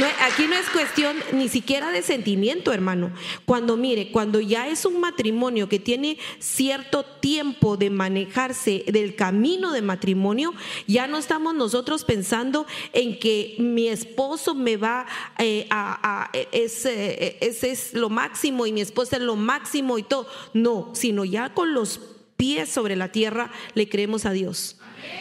no, 0.00 0.06
aquí 0.20 0.46
no 0.46 0.54
es 0.54 0.68
cuestión 0.68 1.16
ni 1.32 1.48
siquiera 1.48 1.90
de 1.90 2.02
sentimiento, 2.02 2.70
hermano. 2.70 3.10
Cuando 3.46 3.78
mire, 3.78 4.12
cuando 4.12 4.38
ya 4.38 4.68
es 4.68 4.84
un 4.84 5.00
matrimonio 5.00 5.66
que 5.66 5.78
tiene 5.78 6.18
cierto 6.38 7.04
tiempo 7.04 7.78
de 7.78 7.88
manejarse 7.88 8.84
del 8.86 9.16
camino 9.16 9.72
de 9.72 9.80
matrimonio, 9.80 10.52
ya 10.86 11.06
no 11.06 11.16
estamos 11.16 11.54
nosotros 11.54 12.04
pensando 12.04 12.66
en 12.92 13.18
que 13.18 13.56
mi 13.58 13.88
esposo 13.88 14.54
me 14.54 14.76
va 14.76 15.06
eh, 15.38 15.66
a, 15.70 16.30
ese, 16.52 17.38
ese 17.40 17.70
es 17.70 17.94
lo 17.94 18.10
máximo 18.10 18.66
y 18.66 18.72
mi 18.72 18.82
esposa 18.82 19.16
es 19.16 19.22
lo 19.22 19.36
máximo 19.36 19.96
y 19.96 20.02
todo. 20.02 20.26
No, 20.52 20.90
sino 20.92 21.24
ya 21.24 21.54
con 21.54 21.72
los 21.72 21.98
pies 22.36 22.68
sobre 22.68 22.94
la 22.94 23.10
tierra 23.10 23.50
le 23.72 23.88
creemos 23.88 24.26
a 24.26 24.32
Dios. 24.32 24.76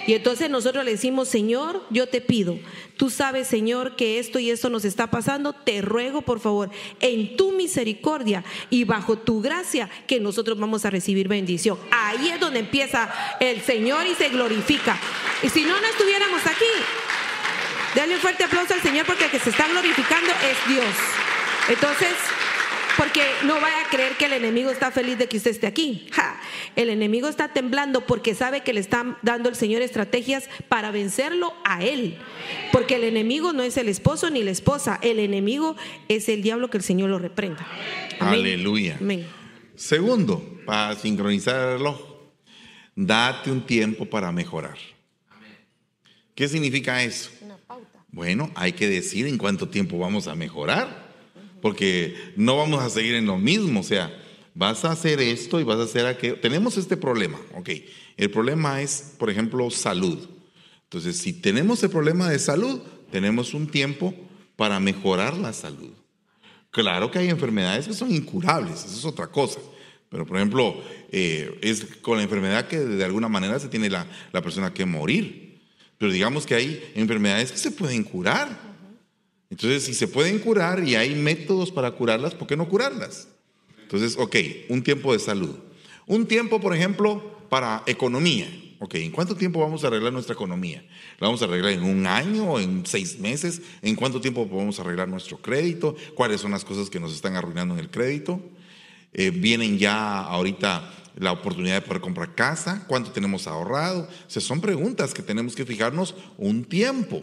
Y 0.08 0.14
entonces 0.14 0.50
nosotros 0.50 0.84
le 0.84 0.92
decimos, 0.92 1.28
Señor, 1.28 1.84
yo 1.90 2.08
te 2.08 2.22
pido, 2.22 2.58
tú 2.98 3.10
sabes, 3.10 3.48
Señor, 3.48 3.96
que 3.96 4.20
esto 4.20 4.40
y 4.40 4.50
esto 4.50 4.70
nos 4.70 4.86
está 4.86 5.12
pasando, 5.12 5.54
te 5.54 5.82
ruego, 5.82 6.22
por 6.22 6.40
favor, 6.40 6.70
en 7.00 7.38
tu 7.38 7.52
misericordia 7.52 8.44
y 8.70 8.84
bajo 8.84 9.18
tu 9.18 9.42
gracia, 9.42 9.90
que 10.08 10.20
nosotros 10.20 10.60
vamos 10.60 10.86
a 10.86 10.90
recibir 10.90 11.28
bendición. 11.28 11.78
Ahí 11.92 12.30
es 12.30 12.40
donde 12.40 12.60
empieza 12.60 13.10
el 13.40 13.62
Señor 13.62 14.06
y 14.08 14.16
se 14.16 14.30
glorifica. 14.30 14.98
Y 15.44 15.50
si 15.50 15.64
no, 15.64 15.80
no 15.80 15.88
estuviéramos 15.88 16.42
aquí. 16.46 16.66
Dale 17.96 18.16
un 18.16 18.22
fuerte 18.22 18.44
aplauso 18.44 18.74
al 18.74 18.82
Señor 18.82 19.06
porque 19.06 19.26
el 19.26 19.32
que 19.32 19.40
se 19.40 19.50
está 19.50 19.68
glorificando 19.68 20.32
es 20.32 20.74
Dios. 20.74 20.96
Entonces, 21.70 22.16
porque 22.98 23.22
no 23.46 23.56
vaya 23.56 23.82
a 23.86 23.90
creer 23.90 24.14
que 24.18 24.26
el 24.26 24.34
enemigo 24.34 24.70
está 24.70 24.92
feliz 24.92 25.18
de 25.18 25.28
que 25.28 25.38
usted 25.38 25.52
esté 25.52 25.68
aquí. 25.68 26.08
El 26.76 26.90
enemigo 26.90 27.28
está 27.28 27.50
temblando 27.50 28.06
porque 28.06 28.36
sabe 28.36 28.62
que 28.62 28.74
le 28.74 28.80
está 28.80 29.18
dando 29.22 29.50
el 29.50 29.56
Señor 29.56 29.82
estrategias 29.82 30.50
para 30.70 30.92
vencerlo 30.92 31.54
a 31.64 31.84
él. 31.84 32.18
Porque 32.72 32.96
el 32.96 33.04
enemigo 33.04 33.54
no 33.54 33.64
es 33.64 33.78
el 33.78 33.90
esposo 33.90 34.30
ni 34.30 34.44
la 34.44 34.52
esposa. 34.52 35.00
El 35.02 35.20
enemigo 35.20 35.76
es 36.08 36.30
el 36.30 36.42
diablo 36.42 36.70
que 36.70 36.78
el 36.78 36.84
Señor 36.84 37.10
lo 37.10 37.20
reprenda. 37.20 37.66
Aleluya. 38.20 39.00
Segundo, 39.76 40.60
para 40.66 40.96
sincronizar 40.96 41.56
el 41.56 41.78
reloj, 41.80 42.00
date 42.96 43.52
un 43.52 43.66
tiempo 43.66 44.06
para 44.06 44.32
mejorar. 44.32 44.78
¿Qué 46.36 46.48
significa 46.48 47.04
eso? 47.04 47.30
Bueno, 48.10 48.52
hay 48.56 48.74
que 48.74 48.88
decir 48.88 49.28
en 49.28 49.38
cuánto 49.38 49.70
tiempo 49.70 49.98
vamos 49.98 50.28
a 50.28 50.36
mejorar 50.36 51.11
porque 51.62 52.16
no 52.36 52.58
vamos 52.58 52.82
a 52.82 52.90
seguir 52.90 53.16
en 53.16 53.26
lo 53.26 53.38
mismo, 53.38 53.82
o 53.82 53.84
sea, 53.84 54.16
vas 54.54 54.84
a 54.86 54.92
hacer 54.92 55.22
esto 55.22 55.60
y 55.60 55.64
vas 55.64 55.80
a 55.80 55.84
hacer 55.84 56.06
aquello. 56.06 56.40
Tenemos 56.40 56.78
este 56.78 56.98
problema, 56.98 57.40
ok. 57.56 57.70
El 58.18 58.30
problema 58.32 58.82
es, 58.82 59.16
por 59.18 59.30
ejemplo, 59.30 59.70
salud. 59.70 60.28
Entonces, 60.84 61.18
si 61.18 61.34
tenemos 61.34 61.82
el 61.84 61.90
problema 61.90 62.30
de 62.30 62.40
salud, 62.40 62.82
tenemos 63.12 63.54
un 63.54 63.68
tiempo 63.68 64.14
para 64.56 64.80
mejorar 64.80 65.38
la 65.38 65.54
salud. 65.54 65.92
Claro 66.70 67.12
que 67.12 67.20
hay 67.20 67.30
enfermedades 67.30 67.88
que 67.88 67.94
son 67.94 68.12
incurables, 68.12 68.86
eso 68.86 68.98
es 68.98 69.06
otra 69.06 69.28
cosa. 69.28 69.60
Pero, 70.10 70.26
por 70.26 70.38
ejemplo, 70.38 70.82
eh, 71.10 71.58
es 71.62 71.86
con 72.02 72.18
la 72.18 72.24
enfermedad 72.24 72.68
que 72.68 72.80
de 72.80 73.06
alguna 73.06 73.30
manera 73.30 73.60
se 73.60 73.70
tiene 73.70 73.90
la, 73.90 74.06
la 74.34 74.42
persona 74.42 74.74
que 74.74 74.86
morir. 74.86 75.62
Pero 75.98 76.12
digamos 76.12 76.46
que 76.46 76.56
hay 76.56 76.92
enfermedades 76.96 77.52
que 77.52 77.58
se 77.58 77.72
pueden 77.72 78.04
curar. 78.04 78.71
Entonces, 79.52 79.84
si 79.84 79.94
se 79.94 80.08
pueden 80.08 80.40
curar 80.40 80.82
y 80.84 80.96
hay 80.96 81.14
métodos 81.14 81.72
para 81.72 81.92
curarlas, 81.92 82.34
¿por 82.34 82.48
qué 82.48 82.56
no 82.56 82.70
curarlas? 82.70 83.28
Entonces, 83.84 84.16
ok, 84.18 84.36
un 84.70 84.82
tiempo 84.82 85.12
de 85.12 85.20
salud. 85.20 85.56
Un 86.08 86.26
tiempo, 86.26 86.62
por 86.62 86.74
ejemplo, 86.74 87.22
para 87.50 87.84
economía. 87.86 88.48
Ok, 88.80 88.96
¿en 88.96 89.12
cuánto 89.12 89.36
tiempo 89.36 89.60
vamos 89.60 89.84
a 89.84 89.88
arreglar 89.88 90.14
nuestra 90.14 90.34
economía? 90.34 90.84
¿La 91.20 91.28
vamos 91.28 91.42
a 91.42 91.46
arreglar 91.46 91.74
en 91.74 91.84
un 91.84 92.08
año, 92.08 92.60
en 92.60 92.86
seis 92.86 93.20
meses? 93.20 93.62
¿En 93.82 93.96
cuánto 93.96 94.22
tiempo 94.22 94.48
podemos 94.48 94.80
arreglar 94.80 95.10
nuestro 95.10 95.38
crédito? 95.38 95.96
¿Cuáles 96.16 96.40
son 96.40 96.52
las 96.52 96.64
cosas 96.64 96.90
que 96.90 97.02
nos 97.02 97.14
están 97.14 97.36
arruinando 97.36 97.74
en 97.74 97.82
el 97.82 97.92
crédito? 97.92 98.42
Eh, 99.14 99.32
vienen 99.32 99.78
ya 99.78 100.22
ahorita 100.22 100.94
la 101.18 101.34
oportunidad 101.34 101.76
de 101.76 101.82
poder 101.82 102.02
comprar 102.02 102.34
casa, 102.36 102.86
cuánto 102.88 103.12
tenemos 103.12 103.46
ahorrado. 103.48 104.04
O 104.04 104.30
sea, 104.30 104.42
son 104.42 104.62
preguntas 104.62 105.14
que 105.14 105.22
tenemos 105.22 105.56
que 105.56 105.66
fijarnos 105.66 106.16
un 106.38 106.64
tiempo, 106.64 107.22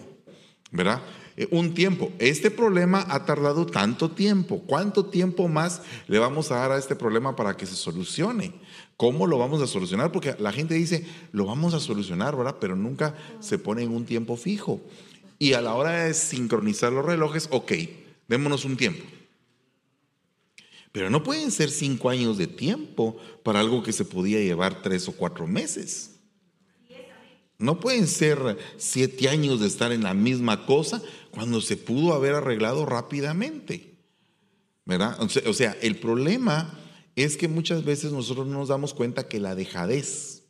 ¿verdad? 0.70 1.02
Eh, 1.38 1.46
un 1.52 1.72
tiempo. 1.72 2.10
Este 2.18 2.50
problema 2.50 3.06
ha 3.08 3.24
tardado 3.24 3.64
tanto 3.64 4.10
tiempo. 4.10 4.60
¿Cuánto 4.66 5.06
tiempo 5.06 5.46
más 5.46 5.82
le 6.08 6.18
vamos 6.18 6.50
a 6.50 6.56
dar 6.56 6.72
a 6.72 6.78
este 6.78 6.96
problema 6.96 7.36
para 7.36 7.56
que 7.56 7.64
se 7.64 7.76
solucione? 7.76 8.54
¿Cómo 8.96 9.24
lo 9.24 9.38
vamos 9.38 9.62
a 9.62 9.68
solucionar? 9.68 10.10
Porque 10.10 10.34
la 10.40 10.50
gente 10.50 10.74
dice, 10.74 11.06
lo 11.30 11.46
vamos 11.46 11.74
a 11.74 11.80
solucionar, 11.80 12.36
¿verdad? 12.36 12.56
Pero 12.60 12.74
nunca 12.74 13.14
se 13.38 13.56
pone 13.56 13.84
en 13.84 13.92
un 13.92 14.04
tiempo 14.04 14.36
fijo. 14.36 14.80
Y 15.38 15.52
a 15.52 15.60
la 15.60 15.74
hora 15.74 16.06
de 16.06 16.14
sincronizar 16.14 16.92
los 16.92 17.04
relojes, 17.04 17.46
ok, 17.52 17.72
démonos 18.26 18.64
un 18.64 18.76
tiempo. 18.76 19.04
Pero 20.90 21.08
no 21.08 21.22
pueden 21.22 21.52
ser 21.52 21.70
cinco 21.70 22.10
años 22.10 22.36
de 22.36 22.48
tiempo 22.48 23.16
para 23.44 23.60
algo 23.60 23.84
que 23.84 23.92
se 23.92 24.04
podía 24.04 24.40
llevar 24.40 24.82
tres 24.82 25.06
o 25.06 25.12
cuatro 25.12 25.46
meses. 25.46 26.18
No 27.60 27.80
pueden 27.80 28.06
ser 28.06 28.56
siete 28.76 29.28
años 29.28 29.58
de 29.58 29.66
estar 29.66 29.90
en 29.90 30.04
la 30.04 30.14
misma 30.14 30.64
cosa 30.64 31.02
cuando 31.38 31.60
se 31.60 31.76
pudo 31.76 32.14
haber 32.14 32.34
arreglado 32.34 32.84
rápidamente. 32.84 33.94
¿Verdad? 34.84 35.16
O 35.20 35.52
sea, 35.52 35.76
el 35.82 35.96
problema 36.00 36.76
es 37.14 37.36
que 37.36 37.46
muchas 37.46 37.84
veces 37.84 38.10
nosotros 38.10 38.48
no 38.48 38.58
nos 38.58 38.68
damos 38.68 38.92
cuenta 38.92 39.28
que 39.28 39.38
la 39.38 39.54
dejadez, 39.54 40.42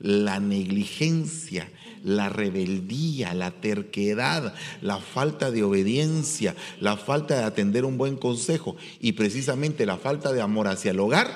la 0.00 0.40
negligencia, 0.40 1.70
la 2.02 2.30
rebeldía, 2.30 3.32
la 3.32 3.52
terquedad, 3.52 4.54
la 4.80 4.98
falta 4.98 5.52
de 5.52 5.62
obediencia, 5.62 6.56
la 6.80 6.96
falta 6.96 7.36
de 7.36 7.44
atender 7.44 7.84
un 7.84 7.96
buen 7.96 8.16
consejo 8.16 8.76
y 9.00 9.12
precisamente 9.12 9.86
la 9.86 9.98
falta 9.98 10.32
de 10.32 10.40
amor 10.40 10.66
hacia 10.66 10.90
el 10.90 10.98
hogar, 10.98 11.28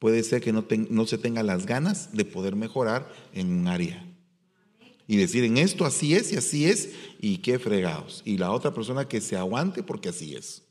puede 0.00 0.24
ser 0.24 0.40
que 0.40 0.52
no, 0.52 0.64
no 0.90 1.06
se 1.06 1.18
tenga 1.18 1.44
las 1.44 1.64
ganas 1.64 2.12
de 2.12 2.24
poder 2.24 2.56
mejorar 2.56 3.08
en 3.34 3.52
un 3.52 3.68
área 3.68 4.05
y 5.06 5.16
decir 5.16 5.44
en 5.44 5.56
esto 5.58 5.84
así 5.84 6.14
es 6.14 6.32
y 6.32 6.36
así 6.36 6.66
es 6.66 6.90
y 7.20 7.38
qué 7.38 7.58
fregados. 7.58 8.22
Y 8.24 8.38
la 8.38 8.50
otra 8.50 8.74
persona 8.74 9.08
que 9.08 9.20
se 9.20 9.36
aguante 9.36 9.82
porque 9.82 10.08
así 10.08 10.34
es. 10.34 10.62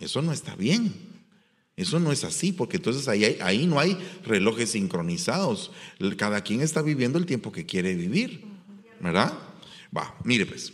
Eso 0.00 0.22
no 0.22 0.32
está 0.32 0.54
bien. 0.56 0.94
Eso 1.76 2.00
no 2.00 2.10
es 2.10 2.24
así, 2.24 2.52
porque 2.52 2.78
entonces 2.78 3.06
ahí, 3.06 3.36
ahí 3.40 3.66
no 3.66 3.78
hay 3.78 3.98
relojes 4.24 4.70
sincronizados. 4.70 5.72
Cada 6.16 6.40
quien 6.40 6.62
está 6.62 6.80
viviendo 6.80 7.18
el 7.18 7.26
tiempo 7.26 7.52
que 7.52 7.66
quiere 7.66 7.94
vivir. 7.94 8.44
¿Verdad? 8.98 9.38
Va, 9.94 10.16
mire 10.24 10.46
pues. 10.46 10.72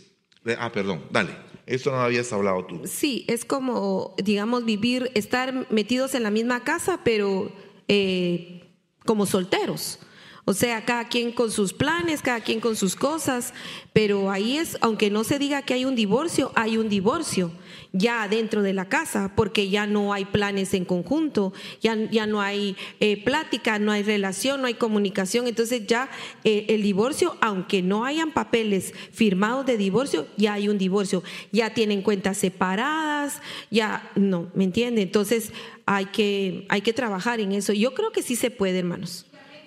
Ah, 0.57 0.71
perdón, 0.71 1.03
dale. 1.11 1.35
Esto 1.65 1.91
no 1.91 1.97
lo 1.97 2.03
habías 2.03 2.31
hablado 2.31 2.65
tú. 2.65 2.81
Sí, 2.85 3.25
es 3.27 3.45
como, 3.45 4.15
digamos, 4.21 4.65
vivir, 4.65 5.11
estar 5.13 5.67
metidos 5.71 6.13
en 6.15 6.23
la 6.23 6.31
misma 6.31 6.63
casa, 6.63 7.01
pero 7.03 7.53
eh, 7.87 8.63
como 9.05 9.25
solteros. 9.25 9.99
O 10.45 10.53
sea, 10.53 10.83
cada 10.83 11.07
quien 11.07 11.31
con 11.31 11.51
sus 11.51 11.71
planes, 11.71 12.21
cada 12.21 12.41
quien 12.41 12.59
con 12.59 12.75
sus 12.75 12.97
cosas, 12.97 13.53
pero 13.93 14.29
ahí 14.29 14.57
es, 14.57 14.77
aunque 14.81 15.09
no 15.09 15.23
se 15.23 15.39
diga 15.39 15.61
que 15.61 15.73
hay 15.73 15.85
un 15.85 15.95
divorcio, 15.95 16.51
hay 16.55 16.77
un 16.77 16.89
divorcio 16.89 17.51
ya 17.93 18.27
dentro 18.27 18.61
de 18.61 18.73
la 18.73 18.89
casa, 18.89 19.31
porque 19.37 19.69
ya 19.69 19.87
no 19.87 20.11
hay 20.11 20.25
planes 20.25 20.73
en 20.73 20.83
conjunto, 20.83 21.53
ya, 21.79 21.95
ya 21.95 22.25
no 22.25 22.41
hay 22.41 22.75
eh, 22.99 23.23
plática, 23.23 23.79
no 23.79 23.93
hay 23.93 24.03
relación, 24.03 24.59
no 24.59 24.67
hay 24.67 24.73
comunicación. 24.73 25.47
Entonces 25.47 25.87
ya 25.87 26.09
eh, 26.43 26.65
el 26.69 26.81
divorcio, 26.81 27.37
aunque 27.39 27.81
no 27.81 28.03
hayan 28.03 28.31
papeles 28.31 28.93
firmados 29.13 29.65
de 29.65 29.77
divorcio, 29.77 30.27
ya 30.35 30.53
hay 30.53 30.67
un 30.67 30.77
divorcio. 30.77 31.23
Ya 31.53 31.73
tienen 31.73 32.01
cuentas 32.01 32.37
separadas, 32.37 33.41
ya 33.71 34.11
no, 34.15 34.49
¿me 34.55 34.65
entiende? 34.65 35.03
Entonces 35.03 35.53
hay 35.85 36.07
que, 36.07 36.65
hay 36.67 36.81
que 36.81 36.91
trabajar 36.91 37.39
en 37.39 37.53
eso. 37.53 37.71
Yo 37.71 37.93
creo 37.93 38.11
que 38.11 38.23
sí 38.23 38.35
se 38.35 38.51
puede, 38.51 38.79
hermanos. 38.79 39.25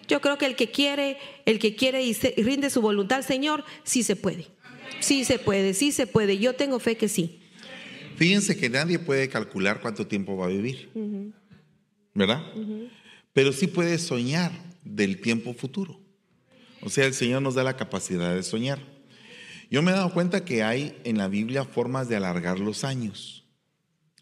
Yo 0.09 0.21
creo 0.21 0.39
que 0.39 0.47
el 0.47 0.57
que 0.57 0.71
quiere, 0.71 1.19
el 1.45 1.59
que 1.59 1.75
quiere 1.75 2.03
y, 2.05 2.13
rinde 2.13 2.71
su 2.71 2.81
voluntad 2.81 3.19
al 3.19 3.25
Señor, 3.25 3.65
sí 3.85 4.03
se 4.03 4.17
puede. 4.17 4.47
Sí 5.01 5.25
se 5.25 5.39
puede, 5.39 5.75
sí 5.75 5.93
se 5.93 6.07
puede. 6.07 6.39
Yo 6.39 6.55
tengo 6.55 6.79
fe 6.79 6.97
que 6.97 7.09
sí. 7.09 7.41
Fíjense 8.17 8.57
que 8.57 8.71
nadie 8.71 8.99
puede 8.99 9.29
calcular 9.29 9.81
cuánto 9.81 10.07
tiempo 10.07 10.37
va 10.37 10.47
a 10.47 10.49
vivir, 10.49 10.91
¿verdad? 12.15 12.43
Pero 13.33 13.53
sí 13.53 13.67
puede 13.67 13.99
soñar 13.99 14.53
del 14.85 15.21
tiempo 15.21 15.53
futuro. 15.53 16.01
O 16.81 16.89
sea, 16.89 17.05
el 17.05 17.15
Señor 17.15 17.43
nos 17.43 17.55
da 17.55 17.65
la 17.65 17.77
capacidad 17.77 18.35
de 18.35 18.43
soñar. 18.43 18.79
Yo 19.71 19.83
me 19.83 19.91
he 19.91 19.95
dado 19.95 20.13
cuenta 20.13 20.45
que 20.45 20.63
hay 20.63 20.97
en 21.05 21.19
la 21.19 21.29
Biblia 21.29 21.65
formas 21.65 22.09
de 22.09 22.17
alargar 22.17 22.61
los 22.61 22.85
años, 22.85 23.45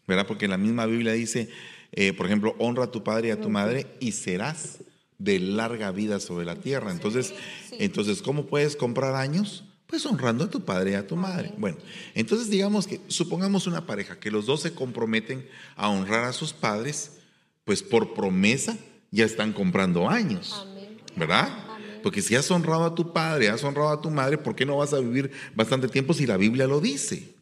¿verdad? 0.07 0.25
Porque 0.27 0.47
la 0.47 0.57
misma 0.57 0.87
Biblia 0.87 1.13
dice, 1.13 1.49
eh, 1.91 2.11
por 2.13 2.25
ejemplo, 2.25 2.55
honra 2.57 2.85
a 2.85 2.91
tu 2.91 3.03
padre 3.03 3.29
y 3.29 3.31
a 3.31 3.39
tu 3.39 3.49
madre 3.49 3.85
y 3.99 4.11
serás 4.11 4.79
de 5.17 5.39
larga 5.39 5.91
vida 5.91 6.19
sobre 6.19 6.45
la 6.45 6.55
tierra. 6.55 6.91
Entonces, 6.91 7.33
entonces 7.71 8.21
¿cómo 8.21 8.45
puedes 8.45 8.75
comprar 8.75 9.15
años? 9.15 9.63
Pues 9.87 10.05
honrando 10.05 10.45
a 10.45 10.49
tu 10.49 10.65
padre 10.65 10.91
y 10.91 10.93
a 10.95 11.07
tu 11.07 11.15
madre. 11.15 11.53
Bueno, 11.57 11.77
entonces 12.15 12.49
digamos 12.49 12.87
que 12.87 12.99
supongamos 13.07 13.67
una 13.67 13.85
pareja 13.85 14.19
que 14.19 14.31
los 14.31 14.45
dos 14.45 14.61
se 14.61 14.73
comprometen 14.73 15.47
a 15.75 15.89
honrar 15.89 16.25
a 16.25 16.33
sus 16.33 16.53
padres, 16.53 17.19
pues 17.63 17.83
por 17.83 18.13
promesa 18.13 18.77
ya 19.11 19.25
están 19.25 19.53
comprando 19.53 20.09
años, 20.09 20.67
¿verdad? 21.15 21.49
Porque 22.03 22.21
si 22.21 22.35
has 22.35 22.49
honrado 22.51 22.85
a 22.85 22.95
tu 22.95 23.13
padre, 23.13 23.49
has 23.49 23.63
honrado 23.63 23.89
a 23.89 24.01
tu 24.01 24.09
madre, 24.09 24.37
¿por 24.37 24.55
qué 24.55 24.65
no 24.65 24.77
vas 24.77 24.93
a 24.93 24.99
vivir 24.99 25.31
bastante 25.55 25.87
tiempo 25.87 26.13
si 26.13 26.25
la 26.25 26.37
Biblia 26.37 26.67
lo 26.67 26.81
dice? 26.81 27.35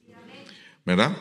¿Verdad? 0.86 1.16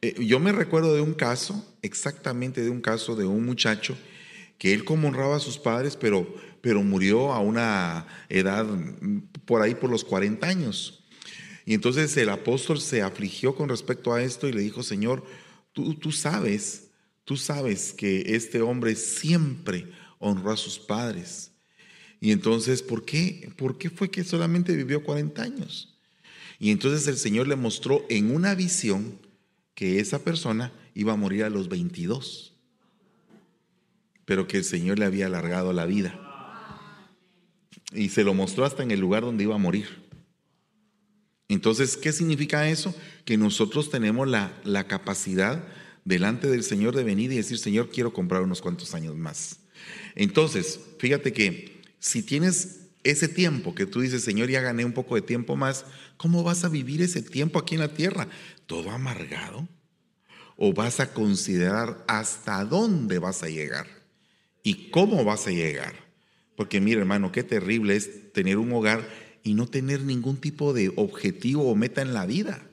Eh, 0.00 0.14
yo 0.24 0.38
me 0.38 0.52
recuerdo 0.52 0.94
de 0.94 1.00
un 1.00 1.14
caso, 1.14 1.64
exactamente 1.82 2.62
de 2.62 2.70
un 2.70 2.80
caso 2.80 3.16
de 3.16 3.26
un 3.26 3.44
muchacho 3.44 3.96
que 4.58 4.74
él 4.74 4.84
como 4.84 5.08
honraba 5.08 5.36
a 5.36 5.40
sus 5.40 5.56
padres, 5.56 5.96
pero, 5.96 6.34
pero 6.60 6.82
murió 6.82 7.32
a 7.32 7.38
una 7.38 8.06
edad 8.28 8.66
por 9.44 9.62
ahí 9.62 9.74
por 9.74 9.88
los 9.88 10.04
40 10.04 10.46
años. 10.46 11.04
Y 11.64 11.74
entonces 11.74 12.16
el 12.16 12.28
apóstol 12.28 12.80
se 12.80 13.02
afligió 13.02 13.54
con 13.54 13.68
respecto 13.68 14.12
a 14.12 14.22
esto 14.22 14.48
y 14.48 14.52
le 14.52 14.60
dijo, 14.60 14.82
Señor, 14.82 15.24
tú, 15.72 15.94
tú 15.94 16.10
sabes, 16.10 16.88
tú 17.24 17.36
sabes 17.36 17.92
que 17.92 18.34
este 18.34 18.60
hombre 18.60 18.96
siempre 18.96 19.86
honró 20.18 20.50
a 20.50 20.56
sus 20.56 20.78
padres. 20.78 21.52
Y 22.20 22.32
entonces, 22.32 22.82
¿por 22.82 23.04
qué? 23.04 23.52
¿Por 23.56 23.78
qué 23.78 23.90
fue 23.90 24.10
que 24.10 24.24
solamente 24.24 24.74
vivió 24.74 25.04
40 25.04 25.40
años? 25.40 25.96
Y 26.58 26.72
entonces 26.72 27.06
el 27.06 27.16
Señor 27.16 27.46
le 27.46 27.54
mostró 27.54 28.04
en 28.08 28.34
una 28.34 28.56
visión 28.56 29.20
que 29.74 30.00
esa 30.00 30.18
persona 30.18 30.72
iba 30.94 31.12
a 31.12 31.16
morir 31.16 31.44
a 31.44 31.50
los 31.50 31.68
22 31.68 32.57
pero 34.28 34.46
que 34.46 34.58
el 34.58 34.64
Señor 34.64 34.98
le 34.98 35.06
había 35.06 35.24
alargado 35.24 35.72
la 35.72 35.86
vida. 35.86 36.20
Y 37.94 38.10
se 38.10 38.24
lo 38.24 38.34
mostró 38.34 38.66
hasta 38.66 38.82
en 38.82 38.90
el 38.90 39.00
lugar 39.00 39.22
donde 39.22 39.44
iba 39.44 39.54
a 39.54 39.58
morir. 39.58 39.88
Entonces, 41.48 41.96
¿qué 41.96 42.12
significa 42.12 42.68
eso? 42.68 42.94
Que 43.24 43.38
nosotros 43.38 43.88
tenemos 43.88 44.28
la, 44.28 44.52
la 44.64 44.86
capacidad 44.86 45.66
delante 46.04 46.46
del 46.46 46.62
Señor 46.62 46.94
de 46.94 47.04
venir 47.04 47.32
y 47.32 47.36
decir, 47.36 47.56
Señor, 47.56 47.88
quiero 47.88 48.12
comprar 48.12 48.42
unos 48.42 48.60
cuantos 48.60 48.94
años 48.94 49.16
más. 49.16 49.60
Entonces, 50.14 50.78
fíjate 50.98 51.32
que 51.32 51.80
si 51.98 52.22
tienes 52.22 52.80
ese 53.04 53.28
tiempo 53.28 53.74
que 53.74 53.86
tú 53.86 54.02
dices, 54.02 54.22
Señor, 54.24 54.50
ya 54.50 54.60
gané 54.60 54.84
un 54.84 54.92
poco 54.92 55.14
de 55.14 55.22
tiempo 55.22 55.56
más, 55.56 55.86
¿cómo 56.18 56.42
vas 56.42 56.64
a 56.64 56.68
vivir 56.68 57.00
ese 57.00 57.22
tiempo 57.22 57.58
aquí 57.58 57.76
en 57.76 57.80
la 57.80 57.94
tierra? 57.94 58.28
¿Todo 58.66 58.90
amargado? 58.90 59.66
¿O 60.58 60.74
vas 60.74 61.00
a 61.00 61.14
considerar 61.14 62.04
hasta 62.06 62.62
dónde 62.66 63.18
vas 63.18 63.42
a 63.42 63.48
llegar? 63.48 63.97
¿Y 64.68 64.90
cómo 64.90 65.24
vas 65.24 65.46
a 65.46 65.50
llegar? 65.50 65.94
Porque 66.54 66.78
mira, 66.78 67.00
hermano, 67.00 67.32
qué 67.32 67.42
terrible 67.42 67.96
es 67.96 68.34
tener 68.34 68.58
un 68.58 68.70
hogar 68.74 69.08
y 69.42 69.54
no 69.54 69.66
tener 69.66 70.02
ningún 70.02 70.36
tipo 70.36 70.74
de 70.74 70.92
objetivo 70.96 71.70
o 71.70 71.74
meta 71.74 72.02
en 72.02 72.12
la 72.12 72.26
vida. 72.26 72.68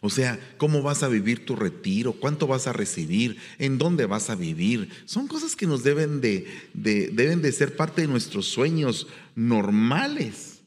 O 0.00 0.10
sea, 0.10 0.38
¿cómo 0.58 0.80
vas 0.80 1.02
a 1.02 1.08
vivir 1.08 1.44
tu 1.44 1.56
retiro? 1.56 2.12
¿Cuánto 2.12 2.46
vas 2.46 2.68
a 2.68 2.72
recibir? 2.72 3.38
¿En 3.58 3.78
dónde 3.78 4.06
vas 4.06 4.30
a 4.30 4.36
vivir? 4.36 4.90
Son 5.06 5.26
cosas 5.26 5.56
que 5.56 5.66
nos 5.66 5.82
deben 5.82 6.20
de, 6.20 6.46
deben 6.72 7.42
de 7.42 7.50
ser 7.50 7.74
parte 7.74 8.02
de 8.02 8.06
nuestros 8.06 8.46
sueños 8.46 9.08
normales. 9.34 10.62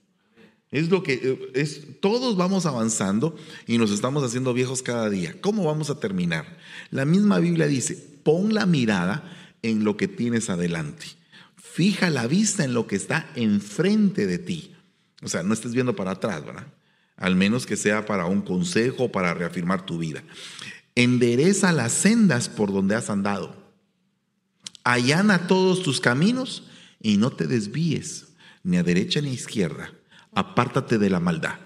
Es 0.69 0.89
lo 0.89 1.01
que 1.01 1.13
eh, 1.13 1.51
es, 1.53 2.01
todos 2.01 2.35
vamos 2.35 2.65
avanzando 2.65 3.37
y 3.67 3.77
nos 3.77 3.91
estamos 3.91 4.21
haciendo 4.21 4.53
viejos 4.53 4.81
cada 4.81 5.09
día. 5.09 5.39
¿Cómo 5.39 5.63
vamos 5.63 5.89
a 5.89 6.01
terminar? 6.01 6.57
La 6.91 7.05
misma 7.05 7.39
Biblia 7.39 7.67
dice, 7.67 7.95
pon 8.23 8.53
la 8.53 8.65
mirada 8.65 9.31
en 9.69 9.83
lo 9.83 9.97
que 9.97 10.07
tienes 10.07 10.49
adelante. 10.49 11.07
Fija 11.55 12.09
la 12.09 12.27
vista 12.27 12.63
en 12.63 12.73
lo 12.73 12.87
que 12.87 12.95
está 12.95 13.29
enfrente 13.35 14.27
de 14.27 14.37
ti. 14.37 14.75
O 15.23 15.27
sea, 15.27 15.43
no 15.43 15.53
estés 15.53 15.73
viendo 15.73 15.95
para 15.95 16.11
atrás, 16.11 16.45
¿verdad? 16.45 16.67
Al 17.17 17.35
menos 17.35 17.65
que 17.65 17.75
sea 17.75 18.05
para 18.05 18.25
un 18.25 18.41
consejo, 18.41 19.11
para 19.11 19.33
reafirmar 19.33 19.85
tu 19.85 19.97
vida. 19.97 20.23
Endereza 20.93 21.71
las 21.71 21.91
sendas 21.91 22.47
por 22.47 22.71
donde 22.71 22.95
has 22.95 23.09
andado. 23.09 23.73
Allana 24.83 25.47
todos 25.47 25.81
tus 25.81 25.99
caminos 25.99 26.63
y 27.01 27.17
no 27.17 27.31
te 27.31 27.47
desvíes, 27.47 28.27
ni 28.63 28.77
a 28.77 28.83
derecha 28.83 29.19
ni 29.21 29.29
a 29.29 29.33
izquierda. 29.33 29.91
Apártate 30.33 30.99
de 30.99 31.09
la 31.09 31.19
maldad. 31.19 31.59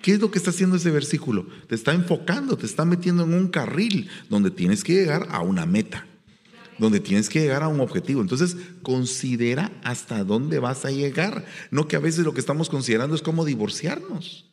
¿Qué 0.00 0.12
es 0.12 0.20
lo 0.20 0.30
que 0.30 0.38
está 0.38 0.50
haciendo 0.50 0.76
ese 0.76 0.92
versículo? 0.92 1.48
Te 1.68 1.74
está 1.74 1.92
enfocando, 1.92 2.56
te 2.56 2.66
está 2.66 2.84
metiendo 2.84 3.24
en 3.24 3.34
un 3.34 3.48
carril 3.48 4.08
donde 4.30 4.52
tienes 4.52 4.84
que 4.84 4.94
llegar 4.94 5.26
a 5.30 5.40
una 5.40 5.66
meta 5.66 6.06
donde 6.78 7.00
tienes 7.00 7.28
que 7.28 7.40
llegar 7.40 7.62
a 7.62 7.68
un 7.68 7.80
objetivo. 7.80 8.20
Entonces, 8.20 8.56
considera 8.82 9.72
hasta 9.82 10.24
dónde 10.24 10.58
vas 10.58 10.84
a 10.84 10.90
llegar. 10.90 11.44
No 11.70 11.88
que 11.88 11.96
a 11.96 12.00
veces 12.00 12.24
lo 12.24 12.34
que 12.34 12.40
estamos 12.40 12.68
considerando 12.68 13.14
es 13.14 13.22
cómo 13.22 13.44
divorciarnos 13.44 14.52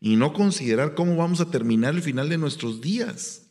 y 0.00 0.16
no 0.16 0.32
considerar 0.32 0.94
cómo 0.94 1.16
vamos 1.16 1.40
a 1.40 1.50
terminar 1.50 1.94
el 1.94 2.02
final 2.02 2.28
de 2.28 2.38
nuestros 2.38 2.80
días. 2.80 3.48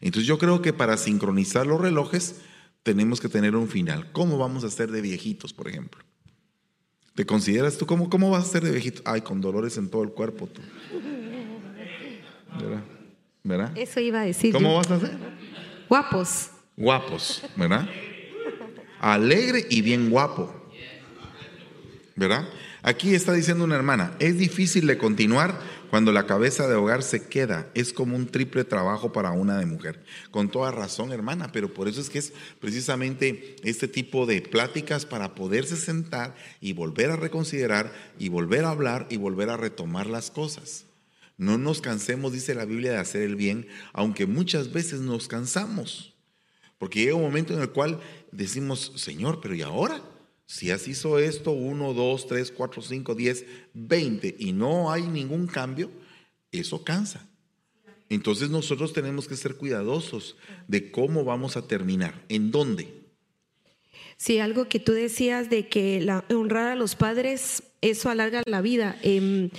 Entonces, 0.00 0.26
yo 0.26 0.38
creo 0.38 0.62
que 0.62 0.72
para 0.72 0.96
sincronizar 0.96 1.66
los 1.66 1.80
relojes 1.80 2.36
tenemos 2.82 3.20
que 3.20 3.28
tener 3.28 3.56
un 3.56 3.68
final. 3.68 4.10
¿Cómo 4.12 4.38
vamos 4.38 4.64
a 4.64 4.70
ser 4.70 4.90
de 4.90 5.00
viejitos, 5.00 5.52
por 5.52 5.68
ejemplo? 5.68 6.04
¿Te 7.14 7.26
consideras 7.26 7.76
tú 7.76 7.84
cómo, 7.84 8.08
cómo 8.08 8.30
vas 8.30 8.44
a 8.44 8.52
ser 8.52 8.62
de 8.62 8.70
viejito? 8.70 9.02
Ay, 9.04 9.22
con 9.22 9.40
dolores 9.40 9.76
en 9.76 9.90
todo 9.90 10.04
el 10.04 10.10
cuerpo 10.10 10.46
tú. 10.46 10.60
¿Verdad? 12.60 12.84
¿Verdad? 13.42 13.72
Eso 13.76 13.98
iba 14.00 14.20
a 14.20 14.24
decir. 14.24 14.52
¿Cómo 14.52 14.76
vas 14.76 14.90
a 14.90 15.00
ser? 15.00 15.18
Guapos 15.88 16.50
guapos, 16.78 17.42
¿verdad? 17.56 17.88
Alegre 19.00 19.66
y 19.68 19.82
bien 19.82 20.10
guapo, 20.10 20.54
¿verdad? 22.16 22.48
Aquí 22.82 23.14
está 23.14 23.32
diciendo 23.32 23.64
una 23.64 23.74
hermana, 23.74 24.14
es 24.20 24.38
difícil 24.38 24.86
de 24.86 24.96
continuar 24.96 25.60
cuando 25.90 26.12
la 26.12 26.26
cabeza 26.26 26.68
de 26.68 26.74
hogar 26.74 27.02
se 27.02 27.28
queda, 27.28 27.70
es 27.74 27.92
como 27.92 28.14
un 28.14 28.28
triple 28.28 28.64
trabajo 28.64 29.12
para 29.12 29.32
una 29.32 29.58
de 29.58 29.66
mujer. 29.66 30.04
Con 30.30 30.50
toda 30.50 30.70
razón, 30.70 31.12
hermana, 31.12 31.50
pero 31.50 31.72
por 31.74 31.88
eso 31.88 32.00
es 32.00 32.10
que 32.10 32.18
es 32.18 32.32
precisamente 32.60 33.56
este 33.64 33.88
tipo 33.88 34.26
de 34.26 34.40
pláticas 34.42 35.06
para 35.06 35.34
poderse 35.34 35.76
sentar 35.76 36.36
y 36.60 36.74
volver 36.74 37.10
a 37.10 37.16
reconsiderar 37.16 37.92
y 38.18 38.28
volver 38.28 38.64
a 38.64 38.70
hablar 38.70 39.06
y 39.10 39.16
volver 39.16 39.50
a 39.50 39.56
retomar 39.56 40.06
las 40.06 40.30
cosas. 40.30 40.84
No 41.36 41.58
nos 41.58 41.80
cansemos, 41.80 42.32
dice 42.32 42.54
la 42.54 42.64
Biblia, 42.64 42.92
de 42.92 42.98
hacer 42.98 43.22
el 43.22 43.36
bien, 43.36 43.66
aunque 43.92 44.26
muchas 44.26 44.72
veces 44.72 45.00
nos 45.00 45.26
cansamos. 45.26 46.07
Porque 46.78 47.00
llega 47.00 47.16
un 47.16 47.22
momento 47.22 47.52
en 47.52 47.60
el 47.60 47.70
cual 47.70 48.00
decimos, 48.30 48.92
Señor, 48.96 49.40
pero 49.40 49.54
¿y 49.54 49.62
ahora? 49.62 50.02
Si 50.46 50.70
así 50.70 50.92
hizo 50.92 51.18
esto, 51.18 51.50
uno, 51.50 51.92
dos, 51.92 52.26
tres, 52.26 52.50
cuatro, 52.50 52.80
cinco, 52.80 53.14
diez, 53.14 53.44
veinte, 53.74 54.34
y 54.38 54.52
no 54.52 54.90
hay 54.90 55.02
ningún 55.02 55.46
cambio, 55.46 55.90
eso 56.52 56.84
cansa. 56.84 57.28
Entonces 58.08 58.48
nosotros 58.48 58.92
tenemos 58.92 59.28
que 59.28 59.36
ser 59.36 59.56
cuidadosos 59.56 60.36
de 60.66 60.90
cómo 60.90 61.24
vamos 61.24 61.56
a 61.56 61.66
terminar, 61.66 62.24
en 62.28 62.50
dónde. 62.50 62.94
Sí, 64.16 64.38
algo 64.38 64.68
que 64.68 64.80
tú 64.80 64.92
decías 64.92 65.50
de 65.50 65.68
que 65.68 66.00
la, 66.00 66.24
honrar 66.30 66.68
a 66.68 66.74
los 66.74 66.96
padres, 66.96 67.62
eso 67.82 68.08
alarga 68.08 68.42
la 68.46 68.62
vida. 68.62 68.98
Em, 69.02 69.50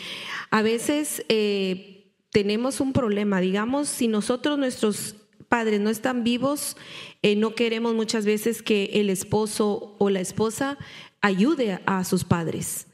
a 0.50 0.62
veces 0.62 1.24
eh, 1.30 2.12
tenemos 2.32 2.80
un 2.82 2.94
problema, 2.94 3.40
digamos, 3.40 3.88
si 3.88 4.08
nosotros, 4.08 4.58
nuestros 4.58 5.16
padres 5.50 5.82
no 5.82 5.90
están 5.90 6.24
vivos, 6.24 6.78
eh, 7.22 7.36
no 7.36 7.56
queremos 7.56 7.96
muchas 7.96 8.26
veces 8.26 8.62
que 8.62 8.86
el 8.94 9.10
esposo 9.10 9.96
o 9.98 10.10
la 10.10 10.22
esposa 10.22 10.78
ayude 11.22 11.82
a 11.86 12.04
sus 12.04 12.24
padres, 12.24 12.88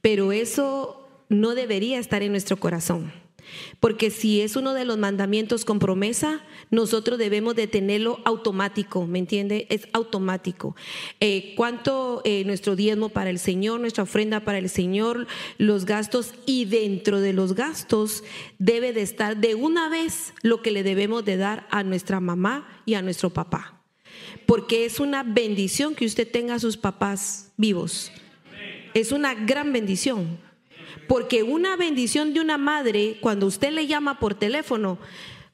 pero 0.00 0.32
eso 0.32 1.24
no 1.28 1.54
debería 1.54 1.98
estar 1.98 2.22
en 2.22 2.30
nuestro 2.30 2.56
corazón. 2.56 3.12
Porque 3.80 4.10
si 4.10 4.40
es 4.40 4.56
uno 4.56 4.74
de 4.74 4.84
los 4.84 4.98
mandamientos 4.98 5.64
con 5.64 5.78
promesa, 5.78 6.40
nosotros 6.70 7.18
debemos 7.18 7.54
de 7.54 7.66
tenerlo 7.66 8.20
automático, 8.24 9.06
¿me 9.06 9.18
entiende? 9.18 9.66
Es 9.70 9.88
automático. 9.92 10.76
Eh, 11.20 11.54
¿Cuánto 11.56 12.22
eh, 12.24 12.44
nuestro 12.44 12.76
diezmo 12.76 13.08
para 13.08 13.30
el 13.30 13.38
Señor, 13.38 13.80
nuestra 13.80 14.04
ofrenda 14.04 14.40
para 14.40 14.58
el 14.58 14.68
Señor, 14.68 15.26
los 15.58 15.84
gastos 15.84 16.34
y 16.46 16.64
dentro 16.64 17.20
de 17.20 17.32
los 17.32 17.54
gastos 17.54 18.24
debe 18.58 18.92
de 18.92 19.02
estar 19.02 19.36
de 19.36 19.54
una 19.54 19.88
vez 19.88 20.32
lo 20.42 20.62
que 20.62 20.70
le 20.70 20.82
debemos 20.82 21.24
de 21.24 21.36
dar 21.36 21.66
a 21.70 21.82
nuestra 21.82 22.20
mamá 22.20 22.82
y 22.86 22.94
a 22.94 23.02
nuestro 23.02 23.30
papá? 23.30 23.80
Porque 24.46 24.84
es 24.84 25.00
una 25.00 25.22
bendición 25.22 25.94
que 25.94 26.06
usted 26.06 26.30
tenga 26.30 26.54
a 26.54 26.58
sus 26.58 26.76
papás 26.76 27.52
vivos. 27.56 28.12
Es 28.94 29.12
una 29.12 29.34
gran 29.34 29.72
bendición. 29.72 30.38
Porque 31.08 31.42
una 31.42 31.76
bendición 31.76 32.34
de 32.34 32.40
una 32.40 32.58
madre, 32.58 33.18
cuando 33.20 33.46
usted 33.46 33.72
le 33.72 33.86
llama 33.86 34.18
por 34.18 34.34
teléfono, 34.34 34.98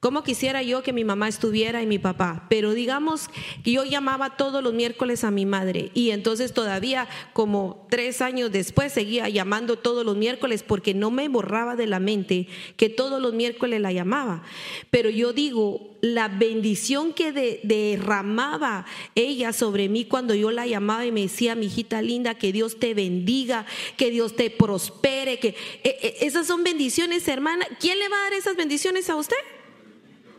como 0.03 0.25
quisiera 0.25 0.65
yo 0.65 0.83
que 0.83 0.93
mi 0.93 1.05
mamá 1.05 1.29
estuviera 1.29 1.81
y 1.81 1.87
mi 1.87 2.01
papá? 2.01 2.47
Pero 2.49 2.75
digamos 2.75 3.31
que 3.63 3.71
yo 3.71 3.85
llamaba 3.85 4.37
todos 4.37 4.61
los 4.61 4.75
miércoles 4.75 5.23
a 5.23 5.31
mi 5.31 5.47
madre 5.47 5.93
y 5.95 6.11
entonces 6.11 6.53
todavía 6.53 7.09
como 7.33 7.87
tres 7.89 8.21
años 8.21 8.51
después 8.51 8.93
seguía 8.93 9.29
llamando 9.29 9.79
todos 9.79 10.05
los 10.05 10.17
miércoles 10.17 10.65
porque 10.65 10.93
no 10.93 11.13
me 11.13 11.29
borraba 11.29 11.77
de 11.77 11.87
la 11.87 12.01
mente 12.01 12.49
que 12.77 12.89
todos 12.89 13.23
los 13.23 13.33
miércoles 13.33 13.81
la 13.81 13.93
llamaba. 13.93 14.43
Pero 14.91 15.09
yo 15.09 15.33
digo, 15.33 15.97
la 16.01 16.27
bendición 16.27 17.13
que 17.13 17.31
derramaba 17.63 18.87
ella 19.15 19.53
sobre 19.53 19.89
mí 19.89 20.05
cuando 20.05 20.35
yo 20.35 20.51
la 20.51 20.67
llamaba 20.67 21.07
y 21.07 21.13
me 21.13 21.21
decía, 21.21 21.55
mi 21.55 21.67
hijita 21.67 22.03
linda, 22.03 22.35
que 22.35 22.53
Dios 22.53 22.81
te 22.81 22.93
bendiga, 22.95 23.67
que 23.97 24.11
Dios 24.11 24.35
te 24.35 24.51
prospere, 24.51 25.39
que 25.39 25.55
e, 25.85 25.97
e, 26.03 26.27
esas 26.27 26.49
son 26.49 26.65
bendiciones, 26.65 27.29
hermana. 27.29 27.65
¿Quién 27.79 28.01
le 28.01 28.09
va 28.09 28.17
a 28.17 28.23
dar 28.25 28.33
esas 28.33 28.57
bendiciones 28.57 29.09
a 29.09 29.15
usted? 29.15 29.37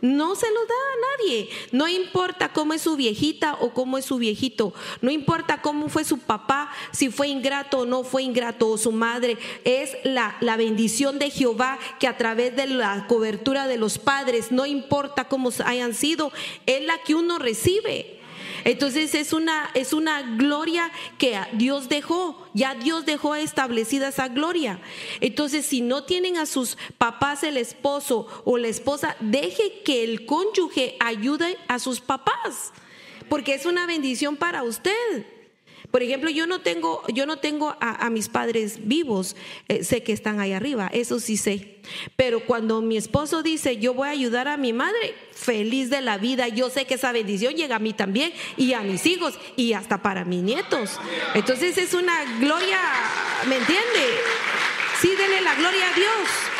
No 0.03 0.35
se 0.35 0.47
lo 0.51 0.59
da 0.65 0.75
a 0.75 1.23
nadie. 1.23 1.49
No 1.71 1.87
importa 1.87 2.51
cómo 2.51 2.73
es 2.73 2.81
su 2.81 2.97
viejita 2.97 3.55
o 3.61 3.73
cómo 3.73 3.97
es 3.97 4.03
su 4.03 4.17
viejito. 4.17 4.73
No 4.99 5.09
importa 5.09 5.61
cómo 5.61 5.87
fue 5.87 6.03
su 6.03 6.19
papá, 6.19 6.69
si 6.91 7.09
fue 7.09 7.29
ingrato 7.29 7.79
o 7.79 7.85
no 7.85 8.03
fue 8.03 8.21
ingrato, 8.21 8.67
o 8.67 8.77
su 8.77 8.91
madre. 8.91 9.37
Es 9.63 9.95
la, 10.03 10.35
la 10.41 10.57
bendición 10.57 11.19
de 11.19 11.29
Jehová 11.29 11.79
que 12.01 12.07
a 12.07 12.17
través 12.17 12.53
de 12.53 12.67
la 12.67 13.07
cobertura 13.07 13.65
de 13.65 13.77
los 13.77 13.97
padres, 13.97 14.51
no 14.51 14.65
importa 14.65 15.29
cómo 15.29 15.51
hayan 15.63 15.93
sido, 15.93 16.33
es 16.65 16.83
la 16.85 16.97
que 16.97 17.15
uno 17.15 17.39
recibe. 17.39 18.19
Entonces 18.65 19.13
es 19.15 19.33
una, 19.33 19.69
es 19.73 19.93
una 19.93 20.21
gloria 20.37 20.91
que 21.17 21.37
Dios 21.53 21.89
dejó, 21.89 22.47
ya 22.53 22.75
Dios 22.75 23.05
dejó 23.05 23.35
establecida 23.35 24.09
esa 24.09 24.27
gloria. 24.27 24.79
Entonces 25.21 25.65
si 25.65 25.81
no 25.81 26.03
tienen 26.03 26.37
a 26.37 26.45
sus 26.45 26.77
papás 26.97 27.43
el 27.43 27.57
esposo 27.57 28.27
o 28.45 28.57
la 28.57 28.67
esposa, 28.67 29.15
deje 29.19 29.81
que 29.83 30.03
el 30.03 30.25
cónyuge 30.25 30.95
ayude 30.99 31.57
a 31.67 31.79
sus 31.79 31.99
papás, 31.99 32.71
porque 33.29 33.53
es 33.53 33.65
una 33.65 33.85
bendición 33.85 34.37
para 34.37 34.63
usted. 34.63 35.42
Por 35.93 36.01
ejemplo, 36.01 36.31
yo 36.31 36.47
no 36.47 36.59
tengo, 36.59 37.03
yo 37.09 37.27
no 37.27 37.37
tengo 37.37 37.77
a, 37.79 38.09
mis 38.09 38.27
padres 38.27 38.87
vivos, 38.87 39.35
eh, 39.67 39.83
sé 39.83 40.01
que 40.01 40.11
están 40.11 40.39
ahí 40.39 40.51
arriba, 40.51 40.89
eso 40.91 41.19
sí 41.19 41.37
sé. 41.37 41.81
Pero 42.15 42.39
cuando 42.47 42.81
mi 42.81 42.97
esposo 42.97 43.43
dice, 43.43 43.77
yo 43.77 43.93
voy 43.93 44.07
a 44.07 44.11
ayudar 44.11 44.47
a 44.47 44.57
mi 44.57 44.73
madre, 44.73 45.13
feliz 45.35 45.91
de 45.91 46.01
la 46.01 46.17
vida, 46.17 46.47
yo 46.47 46.71
sé 46.71 46.85
que 46.85 46.95
esa 46.95 47.11
bendición 47.11 47.53
llega 47.53 47.75
a 47.75 47.79
mí 47.79 47.93
también 47.93 48.33
y 48.57 48.73
a 48.73 48.81
mis 48.81 49.05
hijos 49.05 49.35
y 49.55 49.73
hasta 49.73 50.01
para 50.01 50.25
mis 50.25 50.41
nietos. 50.41 50.99
Entonces 51.35 51.77
es 51.77 51.93
una 51.93 52.39
gloria, 52.39 52.79
¿me 53.47 53.57
entiende? 53.57 54.17
Sí, 54.99 55.09
dele 55.09 55.41
la 55.41 55.53
gloria 55.53 55.91
a 55.91 55.93
Dios. 55.93 56.52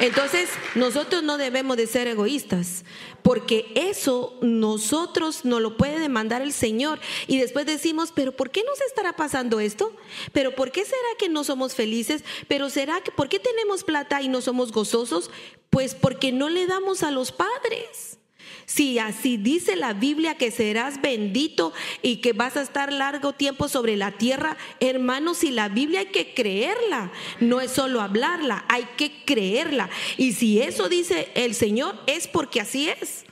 Entonces, 0.00 0.50
nosotros 0.74 1.22
no 1.22 1.38
debemos 1.38 1.76
de 1.76 1.86
ser 1.86 2.06
egoístas, 2.06 2.84
porque 3.22 3.72
eso 3.74 4.36
nosotros 4.42 5.44
nos 5.44 5.62
lo 5.62 5.76
puede 5.76 5.98
demandar 5.98 6.42
el 6.42 6.52
Señor. 6.52 7.00
Y 7.26 7.38
después 7.38 7.64
decimos, 7.64 8.12
pero 8.14 8.32
¿por 8.32 8.50
qué 8.50 8.62
nos 8.64 8.80
estará 8.82 9.14
pasando 9.14 9.58
esto? 9.58 9.94
¿Pero 10.32 10.54
por 10.54 10.70
qué 10.70 10.84
será 10.84 11.08
que 11.18 11.28
no 11.28 11.44
somos 11.44 11.74
felices? 11.74 12.24
¿Pero 12.46 12.68
será 12.68 13.00
que 13.00 13.10
por 13.10 13.28
qué 13.28 13.38
tenemos 13.38 13.84
plata 13.84 14.20
y 14.20 14.28
no 14.28 14.42
somos 14.42 14.70
gozosos? 14.70 15.30
Pues 15.70 15.94
porque 15.94 16.30
no 16.30 16.50
le 16.50 16.66
damos 16.66 17.02
a 17.02 17.10
los 17.10 17.32
padres. 17.32 18.18
Si 18.66 18.98
así 18.98 19.36
dice 19.36 19.76
la 19.76 19.92
Biblia 19.92 20.36
que 20.36 20.50
serás 20.50 21.00
bendito 21.00 21.72
y 22.02 22.16
que 22.16 22.32
vas 22.32 22.56
a 22.56 22.62
estar 22.62 22.92
largo 22.92 23.32
tiempo 23.32 23.68
sobre 23.68 23.96
la 23.96 24.12
tierra, 24.12 24.56
hermanos, 24.80 25.38
si 25.38 25.52
la 25.52 25.68
Biblia 25.68 26.00
hay 26.00 26.06
que 26.06 26.34
creerla, 26.34 27.12
no 27.38 27.60
es 27.60 27.70
solo 27.70 28.00
hablarla, 28.00 28.64
hay 28.68 28.86
que 28.96 29.24
creerla. 29.24 29.88
Y 30.16 30.32
si 30.32 30.60
eso 30.60 30.88
dice 30.88 31.28
el 31.34 31.54
Señor, 31.54 31.96
es 32.06 32.26
porque 32.26 32.60
así 32.60 32.88
es. 32.88 33.25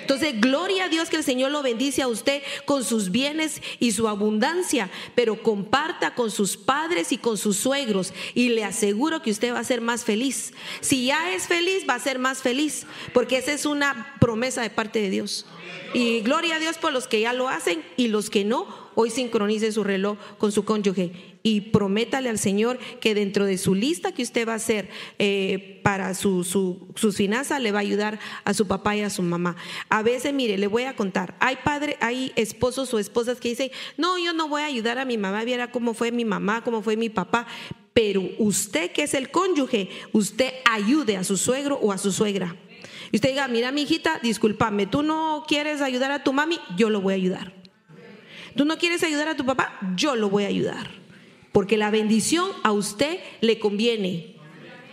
Entonces, 0.00 0.40
gloria 0.40 0.84
a 0.84 0.88
Dios 0.88 1.08
que 1.08 1.16
el 1.16 1.24
Señor 1.24 1.50
lo 1.50 1.62
bendice 1.62 2.02
a 2.02 2.08
usted 2.08 2.42
con 2.64 2.84
sus 2.84 3.10
bienes 3.10 3.62
y 3.78 3.92
su 3.92 4.08
abundancia, 4.08 4.90
pero 5.14 5.42
comparta 5.42 6.14
con 6.14 6.30
sus 6.30 6.56
padres 6.56 7.12
y 7.12 7.18
con 7.18 7.36
sus 7.36 7.56
suegros 7.56 8.12
y 8.34 8.50
le 8.50 8.64
aseguro 8.64 9.22
que 9.22 9.30
usted 9.30 9.54
va 9.54 9.60
a 9.60 9.64
ser 9.64 9.80
más 9.80 10.04
feliz. 10.04 10.52
Si 10.80 11.06
ya 11.06 11.34
es 11.34 11.46
feliz, 11.46 11.84
va 11.88 11.94
a 11.94 12.00
ser 12.00 12.18
más 12.18 12.38
feliz, 12.42 12.86
porque 13.12 13.38
esa 13.38 13.52
es 13.52 13.66
una 13.66 14.16
promesa 14.20 14.62
de 14.62 14.70
parte 14.70 15.00
de 15.00 15.10
Dios. 15.10 15.46
Y 15.94 16.20
gloria 16.20 16.56
a 16.56 16.58
Dios 16.58 16.78
por 16.78 16.92
los 16.92 17.06
que 17.06 17.20
ya 17.20 17.32
lo 17.32 17.48
hacen 17.48 17.84
y 17.96 18.08
los 18.08 18.30
que 18.30 18.44
no, 18.44 18.66
hoy 18.94 19.10
sincronice 19.10 19.72
su 19.72 19.84
reloj 19.84 20.18
con 20.38 20.52
su 20.52 20.64
cónyuge 20.64 21.29
y 21.42 21.60
prométale 21.62 22.28
al 22.28 22.38
Señor 22.38 22.78
que 23.00 23.14
dentro 23.14 23.46
de 23.46 23.58
su 23.58 23.74
lista 23.74 24.12
que 24.12 24.22
usted 24.22 24.46
va 24.46 24.52
a 24.52 24.56
hacer 24.56 24.88
eh, 25.18 25.80
para 25.82 26.14
su, 26.14 26.44
sus 26.44 27.16
finanzas 27.16 27.60
le 27.60 27.72
va 27.72 27.78
a 27.78 27.82
ayudar 27.82 28.18
a 28.44 28.54
su 28.54 28.66
papá 28.66 28.96
y 28.96 29.00
a 29.00 29.10
su 29.10 29.22
mamá. 29.22 29.56
A 29.88 30.02
veces, 30.02 30.34
mire, 30.34 30.58
le 30.58 30.66
voy 30.66 30.84
a 30.84 30.96
contar, 30.96 31.36
hay 31.40 31.56
padres, 31.64 31.96
hay 32.00 32.32
esposos 32.36 32.92
o 32.92 32.98
esposas 32.98 33.40
que 33.40 33.50
dicen, 33.50 33.70
no, 33.96 34.18
yo 34.18 34.32
no 34.32 34.48
voy 34.48 34.62
a 34.62 34.66
ayudar 34.66 34.98
a 34.98 35.04
mi 35.04 35.16
mamá, 35.16 35.44
viera 35.44 35.70
cómo 35.70 35.94
fue 35.94 36.12
mi 36.12 36.24
mamá, 36.24 36.62
cómo 36.62 36.82
fue 36.82 36.96
mi 36.96 37.08
papá, 37.08 37.46
pero 37.94 38.22
usted 38.38 38.92
que 38.92 39.02
es 39.02 39.14
el 39.14 39.30
cónyuge, 39.30 39.88
usted 40.12 40.52
ayude 40.64 41.16
a 41.16 41.24
su 41.24 41.36
suegro 41.36 41.78
o 41.82 41.92
a 41.92 41.98
su 41.98 42.12
suegra. 42.12 42.56
Y 43.12 43.16
usted 43.16 43.30
diga, 43.30 43.48
mira 43.48 43.72
mi 43.72 43.82
hijita, 43.82 44.20
discúlpame, 44.22 44.86
tú 44.86 45.02
no 45.02 45.44
quieres 45.48 45.80
ayudar 45.80 46.12
a 46.12 46.22
tu 46.22 46.32
mami, 46.32 46.58
yo 46.76 46.90
lo 46.90 47.00
voy 47.00 47.14
a 47.14 47.16
ayudar. 47.16 47.52
Tú 48.56 48.64
no 48.64 48.78
quieres 48.78 49.02
ayudar 49.02 49.28
a 49.28 49.36
tu 49.36 49.44
papá, 49.44 49.78
yo 49.96 50.16
lo 50.16 50.28
voy 50.28 50.44
a 50.44 50.48
ayudar. 50.48 50.99
Porque 51.52 51.76
la 51.76 51.90
bendición 51.90 52.50
a 52.62 52.72
usted 52.72 53.18
le 53.40 53.58
conviene. 53.58 54.36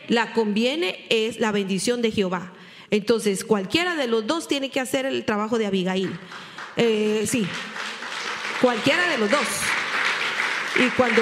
La 0.07 0.33
conviene 0.33 1.05
es 1.09 1.39
la 1.39 1.51
bendición 1.51 2.01
de 2.01 2.11
Jehová. 2.11 2.53
Entonces, 2.89 3.43
cualquiera 3.43 3.95
de 3.95 4.07
los 4.07 4.25
dos 4.25 4.47
tiene 4.47 4.69
que 4.69 4.79
hacer 4.79 5.05
el 5.05 5.25
trabajo 5.25 5.57
de 5.57 5.65
Abigail. 5.65 6.17
Eh, 6.77 7.25
sí, 7.27 7.45
cualquiera 8.61 9.09
de 9.09 9.17
los 9.17 9.29
dos. 9.29 9.47
Y 10.75 10.89
cuando, 10.91 11.21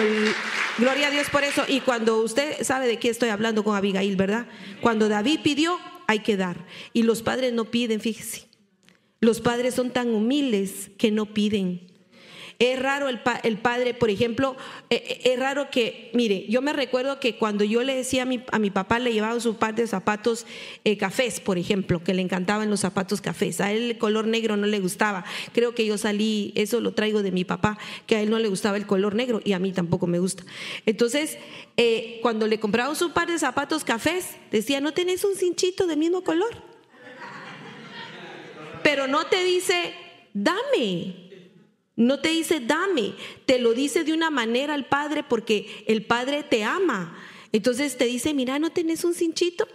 gloria 0.78 1.08
a 1.08 1.12
Dios 1.12 1.30
por 1.30 1.44
eso, 1.44 1.64
y 1.68 1.80
cuando 1.80 2.18
usted 2.18 2.64
sabe 2.64 2.88
de 2.88 3.00
qué 3.00 3.10
estoy 3.10 3.30
hablando 3.30 3.64
con 3.64 3.76
Abigail, 3.76 4.16
¿verdad? 4.16 4.48
Cuando 4.82 5.10
David 5.10 5.40
pidió, 5.44 5.80
hay 6.08 6.20
que 6.20 6.38
dar. 6.38 6.66
Y 6.94 7.04
los 7.04 7.22
padres 7.22 7.54
no 7.54 7.66
piden, 7.66 8.00
fíjese. 8.00 8.48
Los 9.22 9.42
padres 9.42 9.74
son 9.74 9.92
tan 9.92 10.14
humildes 10.14 10.92
que 10.98 11.10
no 11.12 11.26
piden. 11.34 11.88
Es 12.58 12.80
raro 12.80 13.10
el, 13.10 13.20
el 13.44 13.58
padre, 13.58 13.94
por 13.94 14.10
ejemplo, 14.10 14.56
eh, 14.90 15.04
eh, 15.06 15.34
es 15.34 15.40
raro 15.40 15.70
que, 15.70 16.10
mire, 16.14 16.46
yo 16.48 16.62
me 16.62 16.72
recuerdo 16.72 17.20
que 17.20 17.36
cuando 17.38 17.66
yo 17.66 17.84
le 17.84 17.96
decía 17.96 18.22
a 18.22 18.26
mi, 18.26 18.44
a 18.52 18.60
mi 18.60 18.70
papá, 18.70 19.00
le 19.00 19.12
llevaba 19.12 19.38
su 19.42 19.58
par 19.58 19.76
de 19.76 19.86
zapatos 19.88 20.46
eh, 20.86 20.98
cafés, 20.98 21.42
por 21.42 21.58
ejemplo, 21.58 22.02
que 22.02 22.14
le 22.14 22.22
encantaban 22.22 22.70
los 22.70 22.80
zapatos 22.80 23.20
cafés. 23.20 23.60
A 23.60 23.74
él 23.74 23.92
el 23.92 23.98
color 23.98 24.28
negro 24.28 24.56
no 24.56 24.68
le 24.68 24.80
gustaba. 24.80 25.26
Creo 25.52 25.76
que 25.76 25.86
yo 25.86 25.98
salí, 25.98 26.54
eso 26.56 26.80
lo 26.80 26.94
traigo 26.94 27.24
de 27.24 27.32
mi 27.32 27.44
papá, 27.44 27.78
que 28.06 28.16
a 28.16 28.22
él 28.22 28.30
no 28.30 28.40
le 28.40 28.48
gustaba 28.48 28.78
el 28.78 28.86
color 28.86 29.16
negro 29.16 29.42
y 29.44 29.52
a 29.52 29.60
mí 29.60 29.74
tampoco 29.74 30.08
me 30.08 30.20
gusta. 30.20 30.44
Entonces, 30.86 31.38
cuando 32.22 32.48
le 32.48 32.60
compraba 32.60 32.96
su 32.96 33.12
par 33.12 33.28
de 33.28 33.38
zapatos 33.38 33.84
cafés, 33.84 34.38
decía, 34.52 34.80
¿no 34.80 34.94
tenés 34.94 35.26
un 35.26 35.36
cinchito 35.36 35.88
de 35.88 35.98
mismo 35.98 36.24
color? 36.24 36.56
Pero 38.82 39.08
no 39.08 39.26
te 39.26 39.44
dice, 39.44 39.94
dame. 40.34 41.25
No 41.96 42.20
te 42.20 42.30
dice 42.30 42.60
dame, 42.60 43.14
te 43.46 43.60
lo 43.60 43.74
dice 43.74 44.04
de 44.04 44.14
una 44.14 44.30
manera 44.30 44.76
el 44.76 44.86
Padre 44.86 45.24
porque 45.24 45.84
el 45.88 46.06
Padre 46.06 46.44
te 46.44 46.64
ama. 46.64 47.18
Entonces 47.52 47.98
te 47.98 48.06
dice, 48.06 48.34
mira, 48.34 48.60
¿no 48.60 48.70
tenés 48.70 49.06
un 49.06 49.14
cinchito? 49.14 49.68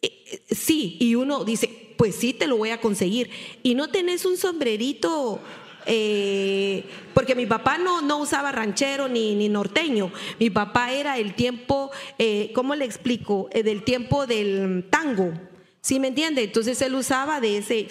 E, 0.00 0.42
sí, 0.50 0.96
y 0.98 1.14
uno 1.14 1.44
dice, 1.44 1.94
pues 1.98 2.14
sí, 2.14 2.32
te 2.32 2.46
lo 2.46 2.56
voy 2.56 2.70
a 2.70 2.80
conseguir. 2.80 3.28
Y 3.62 3.74
no 3.74 3.90
tenés 3.90 4.24
un 4.24 4.38
sombrerito 4.38 5.40
eh, 5.86 6.84
porque 7.14 7.34
mi 7.34 7.46
papá 7.46 7.78
no, 7.78 8.00
no 8.00 8.18
usaba 8.18 8.52
ranchero 8.52 9.08
ni, 9.08 9.34
ni, 9.34 9.48
norteño. 9.48 10.12
Mi 10.38 10.50
papá 10.50 10.92
era 10.92 11.18
el 11.18 11.34
tiempo, 11.34 11.90
eh, 12.18 12.50
¿cómo 12.54 12.74
le 12.74 12.84
explico? 12.84 13.48
Eh, 13.52 13.62
del 13.62 13.82
tiempo 13.82 14.26
del 14.26 14.86
tango. 14.88 15.32
¿Sí 15.80 15.98
me 15.98 16.08
entiende? 16.08 16.44
Entonces 16.44 16.80
él 16.82 16.94
usaba 16.94 17.40
de 17.40 17.58
ese, 17.58 17.88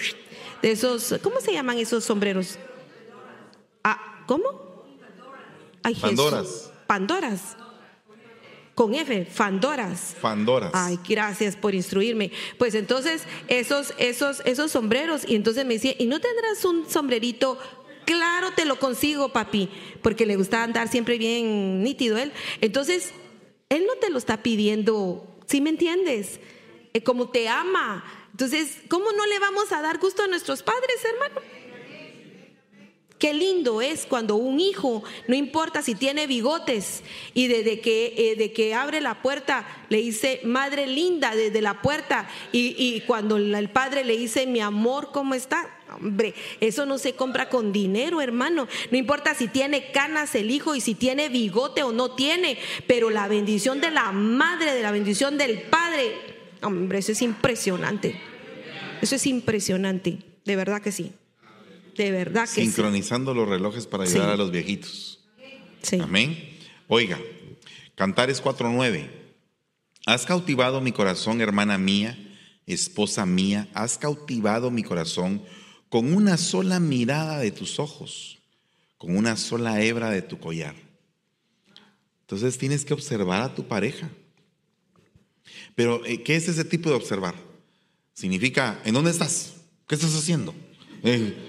de 0.62 0.72
esos, 0.72 1.16
¿cómo 1.22 1.40
se 1.42 1.54
llaman 1.54 1.78
esos 1.80 2.04
sombreros? 2.04 2.58
¿Cómo? 4.30 4.46
Ay, 5.82 5.96
Pandoras. 5.96 6.72
Pandoras. 6.86 7.58
Con 8.76 8.94
F, 8.94 9.26
Fandoras. 9.26 10.16
Fandoras. 10.22 10.70
Ay, 10.76 11.00
gracias 11.10 11.56
por 11.56 11.74
instruirme. 11.74 12.32
Pues 12.60 12.76
entonces, 12.76 13.24
esos, 13.48 13.96
esos, 13.98 14.44
esos 14.46 14.70
sombreros, 14.70 15.28
y 15.28 15.34
entonces 15.34 15.66
me 15.66 15.74
decía, 15.74 15.96
¿y 15.98 16.06
no 16.06 16.20
tendrás 16.20 16.64
un 16.64 16.88
sombrerito 16.88 17.58
Claro, 18.06 18.52
te 18.56 18.66
lo 18.66 18.78
consigo, 18.78 19.30
papi, 19.30 19.68
porque 20.04 20.28
le 20.28 20.36
gusta 20.36 20.62
andar 20.62 20.90
siempre 20.90 21.18
bien 21.18 21.82
nítido 21.82 22.20
él. 22.20 22.32
Entonces, 22.62 23.14
él 23.70 23.86
no 23.88 23.96
te 23.96 24.12
lo 24.12 24.20
está 24.20 24.44
pidiendo, 24.44 25.40
¿sí 25.48 25.60
me 25.60 25.72
entiendes? 25.72 26.40
Eh, 26.94 27.02
como 27.02 27.30
te 27.30 27.50
ama. 27.50 28.04
Entonces, 28.32 28.78
¿cómo 28.90 29.12
no 29.12 29.26
le 29.26 29.40
vamos 29.40 29.72
a 29.72 29.82
dar 29.82 29.98
gusto 29.98 30.22
a 30.24 30.28
nuestros 30.28 30.62
padres, 30.62 31.04
hermano? 31.04 31.59
Qué 33.20 33.34
lindo 33.34 33.82
es 33.82 34.06
cuando 34.06 34.36
un 34.36 34.62
hijo, 34.62 35.04
no 35.28 35.36
importa 35.36 35.82
si 35.82 35.94
tiene 35.94 36.26
bigotes 36.26 37.04
y 37.34 37.48
desde 37.48 37.82
que, 37.82 38.14
eh, 38.18 38.36
de 38.38 38.54
que 38.54 38.74
abre 38.74 39.02
la 39.02 39.22
puerta 39.22 39.68
le 39.90 39.98
dice, 39.98 40.40
madre 40.46 40.88
linda, 40.88 41.36
desde 41.36 41.62
la 41.62 41.82
puerta, 41.82 42.30
y, 42.54 42.76
y 42.78 43.02
cuando 43.02 43.36
el 43.36 43.70
padre 43.72 44.06
le 44.06 44.18
dice, 44.18 44.48
mi 44.48 44.62
amor, 44.62 45.10
¿cómo 45.12 45.34
está? 45.34 45.70
Hombre, 45.94 46.34
eso 46.62 46.86
no 46.86 46.98
se 46.98 47.14
compra 47.14 47.50
con 47.50 47.74
dinero, 47.74 48.22
hermano. 48.22 48.70
No 48.90 48.98
importa 48.98 49.34
si 49.34 49.48
tiene 49.48 49.92
canas 49.92 50.34
el 50.36 50.50
hijo 50.50 50.76
y 50.76 50.82
si 50.82 50.96
tiene 50.96 51.28
bigote 51.28 51.84
o 51.84 51.92
no 51.92 52.12
tiene, 52.16 52.58
pero 52.88 53.10
la 53.10 53.28
bendición 53.28 53.82
de 53.82 53.92
la 53.92 54.14
madre, 54.14 54.74
de 54.74 54.82
la 54.82 54.92
bendición 54.92 55.38
del 55.38 55.62
padre, 55.64 56.16
hombre, 56.62 57.00
eso 57.00 57.12
es 57.12 57.22
impresionante. 57.22 58.16
Eso 59.02 59.16
es 59.16 59.28
impresionante, 59.28 60.20
de 60.46 60.56
verdad 60.56 60.82
que 60.82 60.94
sí. 60.94 61.12
De 62.00 62.12
verdad 62.12 62.48
que 62.48 62.62
Sincronizando 62.62 63.34
los 63.34 63.50
relojes 63.50 63.86
para 63.86 64.06
ayudar 64.06 64.30
a 64.30 64.38
los 64.38 64.52
viejitos. 64.52 65.20
Sí. 65.82 66.00
Amén. 66.00 66.58
Oiga, 66.88 67.20
Cantares 67.96 68.42
4.9. 68.42 69.10
Has 70.06 70.26
cautivado 70.26 70.80
mi 70.80 70.94
corazón, 70.94 71.42
hermana 71.42 71.78
mía, 71.78 72.18
esposa 72.66 73.26
mía, 73.26 73.68
has 73.74 73.98
cautivado 73.98 74.72
mi 74.72 74.82
corazón 74.82 75.44
con 75.90 76.14
una 76.14 76.38
sola 76.38 76.80
mirada 76.80 77.38
de 77.40 77.52
tus 77.52 77.80
ojos, 77.80 78.40
con 78.98 79.18
una 79.18 79.36
sola 79.36 79.82
hebra 79.82 80.10
de 80.10 80.22
tu 80.22 80.40
collar. 80.40 80.76
Entonces 82.22 82.58
tienes 82.58 82.86
que 82.86 82.94
observar 82.94 83.42
a 83.42 83.54
tu 83.54 83.68
pareja. 83.68 84.10
Pero, 85.76 86.06
eh, 86.06 86.24
¿qué 86.24 86.38
es 86.38 86.48
ese 86.48 86.64
tipo 86.64 86.88
de 86.88 86.96
observar? 86.96 87.36
Significa, 88.14 88.80
¿en 88.86 88.94
dónde 88.94 89.12
estás? 89.12 89.56
¿Qué 89.86 89.96
estás 89.96 90.16
haciendo? 90.16 90.56
Eh, 91.04 91.49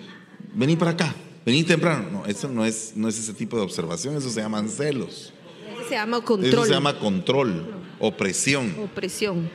vení 0.55 0.77
para 0.77 0.93
acá, 0.93 1.15
vení 1.45 1.65
temprano. 1.65 2.11
No, 2.11 2.27
eso 2.27 2.49
no 2.49 2.65
es, 2.65 2.93
no 2.97 3.09
es 3.09 3.19
ese 3.19 3.35
tipo 3.35 3.57
de 3.57 3.63
observación, 3.63 4.17
eso 4.17 4.31
se 4.31 4.41
llaman 4.41 4.69
celos. 4.69 5.33
Eso 5.73 5.89
se 5.89 5.95
llama 5.95 6.21
control. 6.23 6.53
Eso 6.53 6.65
se 6.65 6.73
llama 6.73 6.99
control, 6.99 7.75
opresión. 7.99 8.75
Opresión. 8.79 9.51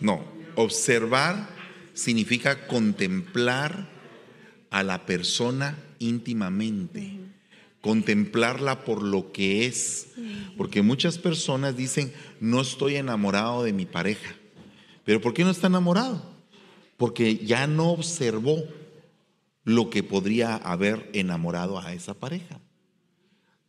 No, 0.00 0.24
observar 0.54 1.48
significa 1.94 2.66
contemplar 2.66 3.88
a 4.70 4.82
la 4.82 5.06
persona 5.06 5.78
íntimamente, 5.98 7.18
contemplarla 7.80 8.84
por 8.84 9.02
lo 9.02 9.32
que 9.32 9.66
es. 9.66 10.08
Porque 10.56 10.82
muchas 10.82 11.18
personas 11.18 11.76
dicen, 11.76 12.12
no 12.40 12.60
estoy 12.60 12.96
enamorado 12.96 13.62
de 13.62 13.72
mi 13.72 13.86
pareja. 13.86 14.34
Pero 15.04 15.20
¿por 15.20 15.34
qué 15.34 15.44
no 15.44 15.50
está 15.50 15.68
enamorado? 15.68 16.22
Porque 16.96 17.36
ya 17.38 17.66
no 17.66 17.90
observó 17.90 18.64
lo 19.66 19.90
que 19.90 20.04
podría 20.04 20.54
haber 20.54 21.10
enamorado 21.12 21.80
a 21.80 21.92
esa 21.92 22.14
pareja. 22.14 22.60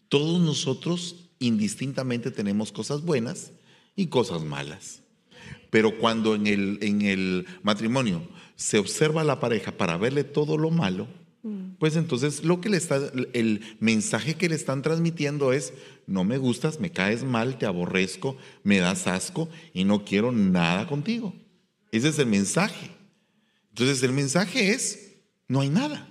Todos 0.10 0.40
nosotros 0.40 1.32
indistintamente 1.40 2.30
tenemos 2.30 2.72
cosas 2.72 3.02
buenas 3.02 3.52
y 3.96 4.06
cosas 4.06 4.44
malas. 4.44 5.02
Pero 5.72 5.98
cuando 5.98 6.36
en 6.36 6.46
el, 6.46 6.78
en 6.82 7.02
el 7.02 7.48
matrimonio 7.64 8.22
se 8.56 8.78
observa 8.78 9.22
a 9.22 9.26
la 9.26 9.40
pareja 9.40 9.72
para 9.72 9.98
verle 9.98 10.24
todo 10.24 10.56
lo 10.58 10.70
malo, 10.70 11.08
pues 11.80 11.96
entonces 11.96 12.44
lo 12.44 12.62
que 12.62 12.70
le 12.70 12.78
está, 12.78 13.00
el 13.34 13.62
mensaje 13.80 14.36
que 14.36 14.50
le 14.50 14.56
están 14.56 14.84
transmitiendo 14.84 15.52
es, 15.52 15.74
no 16.06 16.24
me 16.24 16.38
gustas, 16.38 16.80
me 16.80 16.92
caes 16.92 17.24
mal, 17.24 17.58
te 17.58 17.66
aborrezco, 17.66 18.38
me 18.64 18.78
das 18.78 19.08
asco 19.08 19.50
y 19.74 19.84
no 19.84 20.06
quiero 20.06 20.32
nada 20.32 20.88
contigo. 20.88 21.34
Ese 21.92 22.10
es 22.10 22.20
el 22.20 22.28
mensaje. 22.28 22.92
Entonces 23.70 24.04
el 24.04 24.12
mensaje 24.12 24.72
es, 24.72 25.07
no 25.48 25.62
hay 25.62 25.70
nada. 25.70 26.08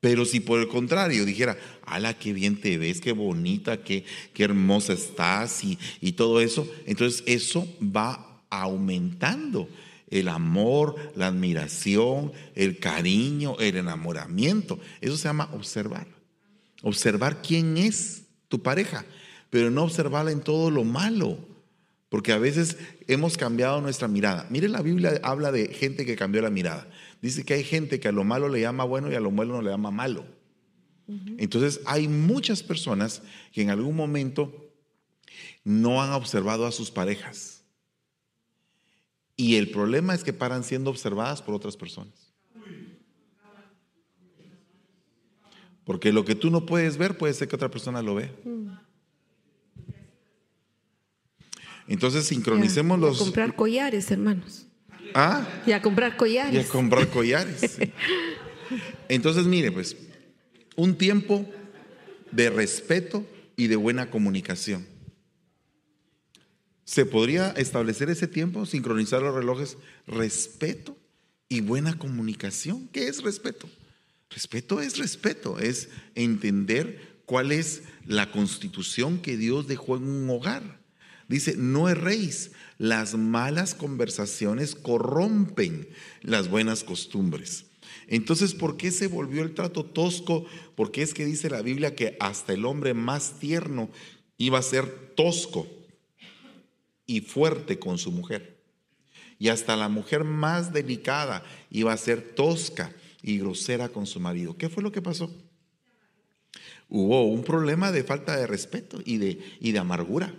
Pero 0.00 0.26
si 0.26 0.40
por 0.40 0.60
el 0.60 0.68
contrario 0.68 1.24
dijera, 1.24 1.56
ala, 1.86 2.18
qué 2.18 2.32
bien 2.32 2.60
te 2.60 2.76
ves, 2.76 3.00
qué 3.00 3.12
bonita, 3.12 3.82
qué, 3.82 4.04
qué 4.34 4.44
hermosa 4.44 4.92
estás 4.92 5.64
y, 5.64 5.78
y 6.00 6.12
todo 6.12 6.40
eso, 6.40 6.70
entonces 6.84 7.22
eso 7.26 7.66
va 7.80 8.42
aumentando 8.50 9.68
el 10.10 10.28
amor, 10.28 10.96
la 11.16 11.28
admiración, 11.28 12.32
el 12.54 12.78
cariño, 12.78 13.56
el 13.58 13.76
enamoramiento. 13.76 14.78
Eso 15.00 15.16
se 15.16 15.24
llama 15.24 15.48
observar. 15.52 16.06
Observar 16.82 17.42
quién 17.42 17.76
es 17.76 18.24
tu 18.48 18.62
pareja, 18.62 19.04
pero 19.50 19.70
no 19.70 19.84
observarla 19.84 20.30
en 20.30 20.40
todo 20.40 20.70
lo 20.70 20.84
malo. 20.84 21.38
Porque 22.10 22.32
a 22.32 22.38
veces 22.38 22.76
hemos 23.08 23.36
cambiado 23.36 23.80
nuestra 23.80 24.06
mirada. 24.06 24.46
Mire, 24.50 24.68
la 24.68 24.82
Biblia 24.82 25.18
habla 25.22 25.50
de 25.50 25.68
gente 25.68 26.06
que 26.06 26.14
cambió 26.14 26.42
la 26.42 26.50
mirada. 26.50 26.86
Dice 27.24 27.42
que 27.42 27.54
hay 27.54 27.64
gente 27.64 28.00
que 28.00 28.08
a 28.08 28.12
lo 28.12 28.22
malo 28.22 28.50
le 28.50 28.60
llama 28.60 28.84
bueno 28.84 29.10
y 29.10 29.14
a 29.14 29.20
lo 29.20 29.30
bueno 29.30 29.54
no 29.54 29.62
le 29.62 29.70
llama 29.70 29.90
malo. 29.90 30.26
Entonces 31.38 31.80
hay 31.86 32.06
muchas 32.06 32.62
personas 32.62 33.22
que 33.50 33.62
en 33.62 33.70
algún 33.70 33.96
momento 33.96 34.70
no 35.64 36.02
han 36.02 36.12
observado 36.12 36.66
a 36.66 36.70
sus 36.70 36.90
parejas. 36.90 37.64
Y 39.36 39.56
el 39.56 39.70
problema 39.70 40.14
es 40.14 40.22
que 40.22 40.34
paran 40.34 40.64
siendo 40.64 40.90
observadas 40.90 41.40
por 41.40 41.54
otras 41.54 41.78
personas. 41.78 42.34
Porque 45.84 46.12
lo 46.12 46.26
que 46.26 46.34
tú 46.34 46.50
no 46.50 46.66
puedes 46.66 46.98
ver 46.98 47.16
puede 47.16 47.32
ser 47.32 47.48
que 47.48 47.56
otra 47.56 47.70
persona 47.70 48.02
lo 48.02 48.16
vea. 48.16 48.34
Entonces 51.88 52.26
sincronicemos 52.26 52.98
los... 52.98 53.18
comprar 53.18 53.56
collares, 53.56 54.10
hermanos. 54.10 54.66
¿Ah? 55.14 55.46
Y 55.64 55.72
a 55.72 55.80
comprar 55.80 56.16
collares. 56.16 56.52
Y 56.52 56.58
a 56.58 56.68
comprar 56.68 57.08
collares. 57.08 57.78
Entonces, 59.08 59.46
mire, 59.46 59.70
pues, 59.70 59.96
un 60.76 60.96
tiempo 60.96 61.48
de 62.32 62.50
respeto 62.50 63.24
y 63.56 63.68
de 63.68 63.76
buena 63.76 64.10
comunicación. 64.10 64.86
¿Se 66.84 67.06
podría 67.06 67.50
establecer 67.52 68.10
ese 68.10 68.28
tiempo, 68.28 68.66
sincronizar 68.66 69.22
los 69.22 69.34
relojes, 69.34 69.78
respeto 70.06 70.96
y 71.48 71.60
buena 71.60 71.96
comunicación? 71.96 72.88
¿Qué 72.88 73.08
es 73.08 73.22
respeto? 73.22 73.70
Respeto 74.30 74.80
es 74.80 74.98
respeto, 74.98 75.58
es 75.60 75.88
entender 76.14 77.22
cuál 77.24 77.52
es 77.52 77.84
la 78.04 78.30
constitución 78.32 79.18
que 79.18 79.36
Dios 79.36 79.68
dejó 79.68 79.96
en 79.96 80.04
un 80.04 80.28
hogar. 80.28 80.80
Dice, 81.28 81.54
no 81.56 81.88
erréis, 81.88 82.50
las 82.78 83.14
malas 83.14 83.74
conversaciones 83.74 84.74
corrompen 84.74 85.88
las 86.22 86.48
buenas 86.48 86.84
costumbres. 86.84 87.66
Entonces, 88.06 88.54
¿por 88.54 88.76
qué 88.76 88.90
se 88.90 89.06
volvió 89.06 89.42
el 89.42 89.54
trato 89.54 89.84
tosco? 89.84 90.44
Porque 90.74 91.02
es 91.02 91.14
que 91.14 91.24
dice 91.24 91.50
la 91.50 91.62
Biblia 91.62 91.94
que 91.94 92.16
hasta 92.20 92.52
el 92.52 92.64
hombre 92.64 92.94
más 92.94 93.38
tierno 93.38 93.88
iba 94.36 94.58
a 94.58 94.62
ser 94.62 95.12
tosco 95.14 95.66
y 97.06 97.20
fuerte 97.20 97.78
con 97.78 97.98
su 97.98 98.10
mujer. 98.10 98.58
Y 99.38 99.48
hasta 99.48 99.76
la 99.76 99.88
mujer 99.88 100.24
más 100.24 100.72
delicada 100.72 101.44
iba 101.70 101.92
a 101.92 101.96
ser 101.96 102.34
tosca 102.34 102.92
y 103.22 103.38
grosera 103.38 103.88
con 103.88 104.06
su 104.06 104.20
marido. 104.20 104.56
¿Qué 104.56 104.68
fue 104.68 104.82
lo 104.82 104.92
que 104.92 105.02
pasó? 105.02 105.30
Hubo 106.88 107.24
un 107.24 107.42
problema 107.42 107.90
de 107.90 108.04
falta 108.04 108.36
de 108.36 108.46
respeto 108.46 109.00
y 109.04 109.16
de, 109.18 109.40
y 109.60 109.72
de 109.72 109.78
amargura. 109.78 110.34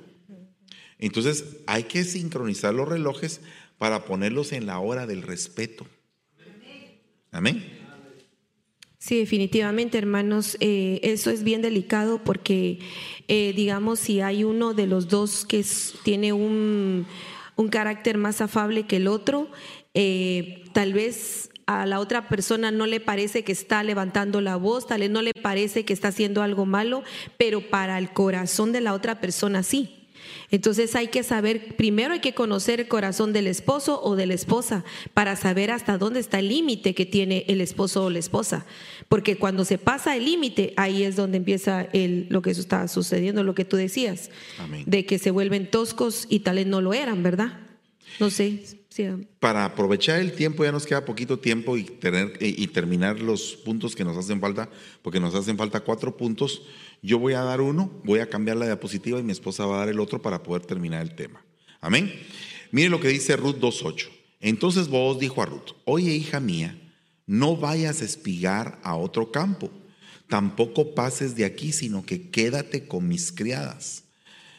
Entonces 0.99 1.57
hay 1.67 1.84
que 1.84 2.03
sincronizar 2.03 2.73
los 2.73 2.88
relojes 2.88 3.41
para 3.77 4.05
ponerlos 4.05 4.53
en 4.53 4.65
la 4.65 4.80
hora 4.80 5.05
del 5.05 5.22
respeto. 5.22 5.85
Amén. 7.31 7.63
Sí, 8.97 9.19
definitivamente, 9.19 9.97
hermanos, 9.97 10.57
eh, 10.61 10.99
eso 11.03 11.30
es 11.30 11.43
bien 11.43 11.61
delicado 11.61 12.23
porque, 12.23 12.80
eh, 13.27 13.53
digamos, 13.55 13.99
si 13.99 14.22
hay 14.22 14.43
uno 14.43 14.73
de 14.73 14.88
los 14.88 15.09
dos 15.09 15.45
que 15.45 15.63
tiene 16.03 16.34
un, 16.34 17.05
un 17.55 17.67
carácter 17.67 18.17
más 18.17 18.41
afable 18.41 18.88
que 18.88 18.95
el 18.95 19.07
otro. 19.07 19.49
Eh, 19.93 20.63
tal 20.73 20.93
vez 20.93 21.49
a 21.67 21.85
la 21.85 21.99
otra 21.99 22.27
persona 22.27 22.72
no 22.72 22.85
le 22.85 22.99
parece 22.99 23.43
que 23.43 23.51
está 23.51 23.84
levantando 23.84 24.41
la 24.41 24.55
voz, 24.55 24.88
tal 24.88 25.01
vez 25.01 25.09
no 25.09 25.22
le 25.22 25.34
parece 25.34 25.85
que 25.85 25.93
está 25.93 26.09
haciendo 26.09 26.41
algo 26.41 26.65
malo, 26.65 27.03
pero 27.38 27.61
para 27.61 27.97
el 27.97 28.11
corazón 28.11 28.72
de 28.72 28.81
la 28.81 28.93
otra 28.93 29.19
persona 29.19 29.63
sí. 29.63 30.05
Entonces 30.52 30.95
hay 30.95 31.07
que 31.07 31.23
saber, 31.23 31.76
primero 31.76 32.14
hay 32.14 32.19
que 32.19 32.34
conocer 32.34 32.80
el 32.80 32.88
corazón 32.88 33.34
del 33.34 33.47
esposo 33.47 34.02
o 34.03 34.15
de 34.15 34.26
la 34.26 34.34
esposa 34.34 34.84
para 35.14 35.35
saber 35.35 35.72
hasta 35.72 35.97
dónde 35.97 36.19
está 36.19 36.39
el 36.39 36.49
límite 36.49 36.93
que 36.93 37.06
tiene 37.06 37.45
el 37.47 37.61
esposo 37.61 38.06
o 38.06 38.10
la 38.10 38.19
esposa. 38.19 38.65
Porque 39.10 39.38
cuando 39.38 39.65
se 39.65 39.77
pasa 39.77 40.15
el 40.15 40.26
límite, 40.26 40.73
ahí 40.77 41.03
es 41.03 41.15
donde 41.15 41.38
empieza 41.38 41.84
el, 41.93 42.27
lo 42.30 42.41
que 42.41 42.52
eso 42.52 42.61
está 42.61 42.88
sucediendo, 42.88 43.43
lo 43.43 43.56
que 43.56 43.65
tú 43.65 43.77
decías, 43.77 44.30
de 44.85 45.06
que 45.06 45.19
se 45.19 45.31
vuelven 45.31 45.69
toscos 45.69 46.26
y 46.30 46.39
tal 46.39 46.56
vez 46.56 46.68
no 46.68 46.81
lo 46.81 46.93
eran, 46.93 47.23
¿verdad? 47.23 47.60
No 48.19 48.30
sé. 48.30 48.64
Para 49.39 49.65
aprovechar 49.65 50.22
el 50.22 50.31
tiempo, 50.31 50.64
ya 50.64 50.72
nos 50.72 50.85
queda 50.85 51.03
poquito 51.03 51.38
tiempo 51.38 51.76
y, 51.76 51.84
tener, 51.84 52.38
y 52.39 52.65
terminar 52.68 53.19
los 53.19 53.57
puntos 53.57 53.93
que 53.93 54.06
nos 54.06 54.15
hacen 54.15 54.39
falta, 54.39 54.69
porque 55.02 55.19
nos 55.19 55.35
hacen 55.35 55.57
falta 55.57 55.81
cuatro 55.81 56.15
puntos. 56.15 56.61
Yo 57.01 57.19
voy 57.19 57.34
a 57.34 57.41
dar 57.41 57.61
uno, 57.61 57.91
voy 58.03 58.19
a 58.19 58.30
cambiar 58.30 58.57
la 58.57 58.65
diapositiva 58.65 59.19
y 59.19 59.23
mi 59.23 59.31
esposa 59.31 59.65
va 59.65 59.76
a 59.76 59.80
dar 59.80 59.89
el 59.89 59.99
otro 59.99 60.22
para 60.22 60.43
poder 60.43 60.65
terminar 60.65 61.01
el 61.01 61.15
tema. 61.15 61.45
Amén. 61.81 62.11
Mire 62.72 62.89
lo 62.89 62.99
que 62.99 63.09
dice 63.09 63.35
Ruth 63.35 63.57
2.8. 63.57 64.09
Entonces 64.39 64.88
vos 64.88 65.19
dijo 65.19 65.41
a 65.41 65.45
Ruth, 65.45 65.72
oye 65.85 66.13
hija 66.13 66.39
mía, 66.39 66.80
no 67.26 67.55
vayas 67.57 68.01
a 68.01 68.05
espigar 68.05 68.80
a 68.84 68.95
otro 68.95 69.31
campo, 69.31 69.72
tampoco 70.27 70.93
pases 70.93 71.35
de 71.35 71.45
aquí, 71.45 71.72
sino 71.72 72.05
que 72.05 72.30
quédate 72.30 72.88
con 72.88 73.07
mis 73.07 73.31
criadas. 73.31 74.03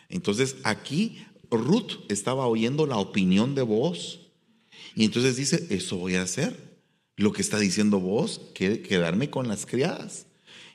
Entonces 0.08 0.56
aquí 0.64 1.24
Ruth 1.50 2.04
estaba 2.08 2.46
oyendo 2.46 2.86
la 2.86 2.98
opinión 2.98 3.54
de 3.54 3.62
vos 3.62 4.20
y 4.94 5.04
entonces 5.04 5.36
dice, 5.36 5.66
eso 5.70 5.96
voy 5.98 6.16
a 6.16 6.22
hacer. 6.22 6.78
Lo 7.16 7.32
que 7.32 7.42
está 7.42 7.58
diciendo 7.58 8.00
vos, 8.00 8.40
que 8.54 8.82
quedarme 8.82 9.30
con 9.30 9.48
las 9.48 9.66
criadas. 9.66 10.25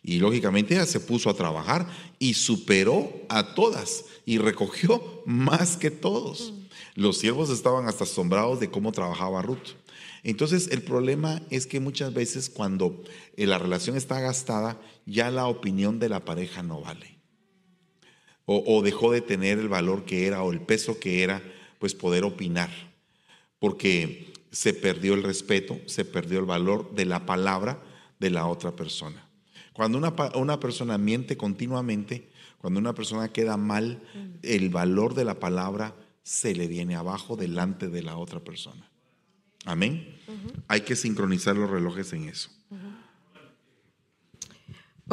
Y 0.03 0.19
lógicamente 0.19 0.73
ella 0.73 0.85
se 0.85 0.99
puso 0.99 1.29
a 1.29 1.35
trabajar 1.35 1.87
y 2.17 2.33
superó 2.33 3.11
a 3.29 3.53
todas 3.53 4.05
y 4.25 4.39
recogió 4.39 5.23
más 5.25 5.77
que 5.77 5.91
todos. 5.91 6.53
Los 6.95 7.17
siervos 7.17 7.49
estaban 7.49 7.87
hasta 7.87 8.05
asombrados 8.05 8.59
de 8.59 8.71
cómo 8.71 8.91
trabajaba 8.91 9.41
Ruth. 9.41 9.75
Entonces 10.23 10.69
el 10.71 10.83
problema 10.83 11.41
es 11.49 11.67
que 11.67 11.79
muchas 11.79 12.13
veces 12.13 12.49
cuando 12.49 13.03
eh, 13.37 13.47
la 13.47 13.57
relación 13.57 13.95
está 13.95 14.19
gastada, 14.19 14.79
ya 15.05 15.31
la 15.31 15.47
opinión 15.47 15.99
de 15.99 16.09
la 16.09 16.25
pareja 16.25 16.63
no 16.63 16.81
vale. 16.81 17.19
O, 18.45 18.63
o 18.65 18.81
dejó 18.81 19.11
de 19.11 19.21
tener 19.21 19.59
el 19.59 19.69
valor 19.69 20.05
que 20.05 20.27
era 20.27 20.43
o 20.43 20.51
el 20.51 20.61
peso 20.61 20.99
que 20.99 21.23
era, 21.23 21.41
pues 21.79 21.95
poder 21.95 22.23
opinar. 22.23 22.69
Porque 23.59 24.33
se 24.51 24.73
perdió 24.73 25.13
el 25.13 25.23
respeto, 25.23 25.79
se 25.85 26.05
perdió 26.05 26.39
el 26.39 26.45
valor 26.45 26.93
de 26.93 27.05
la 27.05 27.25
palabra 27.25 27.81
de 28.19 28.29
la 28.29 28.47
otra 28.47 28.75
persona. 28.75 29.30
Cuando 29.73 29.97
una, 29.97 30.13
una 30.35 30.59
persona 30.59 30.97
miente 30.97 31.37
continuamente, 31.37 32.29
cuando 32.57 32.79
una 32.79 32.93
persona 32.93 33.29
queda 33.29 33.57
mal, 33.57 34.01
el 34.41 34.69
valor 34.69 35.15
de 35.15 35.25
la 35.25 35.39
palabra 35.39 35.95
se 36.23 36.53
le 36.53 36.67
viene 36.67 36.95
abajo 36.95 37.35
delante 37.35 37.89
de 37.89 38.03
la 38.03 38.17
otra 38.17 38.39
persona. 38.39 38.89
Amén. 39.65 40.15
Hay 40.67 40.81
que 40.81 40.95
sincronizar 40.95 41.55
los 41.55 41.69
relojes 41.69 42.13
en 42.13 42.29
eso. 42.29 42.49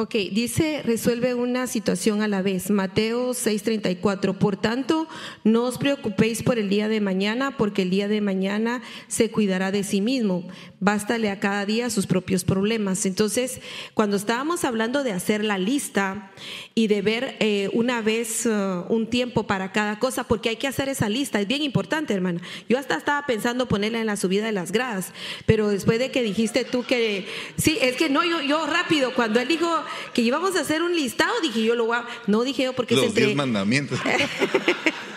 Ok, 0.01 0.15
dice, 0.31 0.83
resuelve 0.85 1.35
una 1.35 1.67
situación 1.67 2.23
a 2.23 2.29
la 2.29 2.41
vez. 2.41 2.71
Mateo 2.71 3.35
6:34. 3.35 4.39
Por 4.39 4.57
tanto, 4.57 5.09
no 5.43 5.65
os 5.65 5.77
preocupéis 5.77 6.45
por 6.45 6.57
el 6.57 6.69
día 6.69 6.87
de 6.87 7.01
mañana, 7.01 7.57
porque 7.57 7.83
el 7.83 7.91
día 7.91 8.07
de 8.07 8.21
mañana 8.21 8.81
se 9.09 9.33
cuidará 9.33 9.73
de 9.73 9.83
sí 9.83 10.01
mismo. 10.01 10.47
Bástale 10.79 11.31
a 11.31 11.41
cada 11.41 11.67
día 11.67 11.91
sus 11.91 12.07
propios 12.07 12.45
problemas. 12.45 13.07
Entonces, 13.07 13.61
cuando 13.93 14.17
estábamos 14.17 14.63
hablando 14.63 15.03
de 15.03 15.11
hacer 15.11 15.43
la 15.43 15.59
lista 15.59 16.31
y 16.77 16.87
de 16.87 17.03
ver 17.03 17.37
eh, 17.41 17.69
una 17.73 18.01
vez 18.01 18.47
uh, 18.47 18.85
un 18.89 19.11
tiempo 19.11 19.49
para 19.49 19.73
cada 19.73 19.99
cosa, 19.99 20.23
porque 20.23 20.51
hay 20.51 20.57
que 20.59 20.69
hacer 20.69 20.89
esa 20.89 21.09
lista, 21.09 21.41
es 21.41 21.49
bien 21.49 21.63
importante, 21.63 22.15
hermana. 22.15 22.41
Yo 22.69 22.79
hasta 22.79 22.95
estaba 22.95 23.27
pensando 23.27 23.67
ponerla 23.67 23.99
en 23.99 24.07
la 24.07 24.17
subida 24.17 24.47
de 24.47 24.53
las 24.53 24.71
gradas, 24.71 25.13
pero 25.45 25.67
después 25.67 25.99
de 25.99 26.13
que 26.13 26.23
dijiste 26.23 26.65
tú 26.65 26.85
que, 26.85 27.27
sí, 27.57 27.79
es 27.83 27.97
que 27.97 28.09
no, 28.09 28.23
yo, 28.23 28.43
yo 28.43 28.65
rápido, 28.65 29.13
cuando 29.13 29.41
él 29.41 29.49
dijo 29.49 29.69
que 30.13 30.23
íbamos 30.23 30.57
a 30.57 30.61
hacer 30.61 30.83
un 30.83 30.95
listado, 30.95 31.33
dije 31.41 31.63
yo 31.63 31.75
lo 31.75 31.87
voy 31.87 31.97
a, 31.97 32.07
no 32.27 32.43
dije 32.43 32.65
yo 32.65 32.73
porque 32.73 32.95
Los 32.95 33.07
es 33.07 33.15
diez 33.15 33.35
mandamientos. 33.37 33.99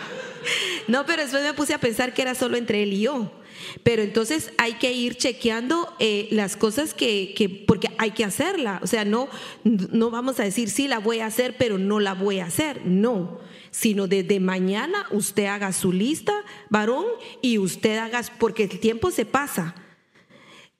no, 0.88 1.06
pero 1.06 1.22
después 1.22 1.42
me 1.42 1.54
puse 1.54 1.74
a 1.74 1.78
pensar 1.78 2.14
que 2.14 2.22
era 2.22 2.34
solo 2.34 2.56
entre 2.56 2.82
él 2.82 2.92
y 2.92 3.00
yo. 3.02 3.32
Pero 3.82 4.02
entonces 4.02 4.52
hay 4.58 4.74
que 4.74 4.92
ir 4.92 5.16
chequeando 5.16 5.94
eh, 5.98 6.28
las 6.30 6.56
cosas 6.56 6.94
que, 6.94 7.32
que, 7.36 7.48
porque 7.48 7.88
hay 7.98 8.10
que 8.10 8.24
hacerla. 8.24 8.80
O 8.82 8.86
sea, 8.86 9.04
no, 9.04 9.28
no 9.64 10.10
vamos 10.10 10.40
a 10.40 10.44
decir, 10.44 10.68
sí, 10.68 10.88
la 10.88 10.98
voy 10.98 11.20
a 11.20 11.26
hacer, 11.26 11.56
pero 11.58 11.78
no 11.78 12.00
la 12.00 12.14
voy 12.14 12.40
a 12.40 12.46
hacer. 12.46 12.84
No, 12.84 13.40
sino 13.70 14.06
desde 14.06 14.40
mañana 14.40 15.06
usted 15.10 15.46
haga 15.46 15.72
su 15.72 15.92
lista, 15.92 16.32
varón, 16.68 17.06
y 17.40 17.58
usted 17.58 17.98
haga, 17.98 18.22
porque 18.38 18.64
el 18.64 18.80
tiempo 18.80 19.10
se 19.10 19.24
pasa. 19.24 19.74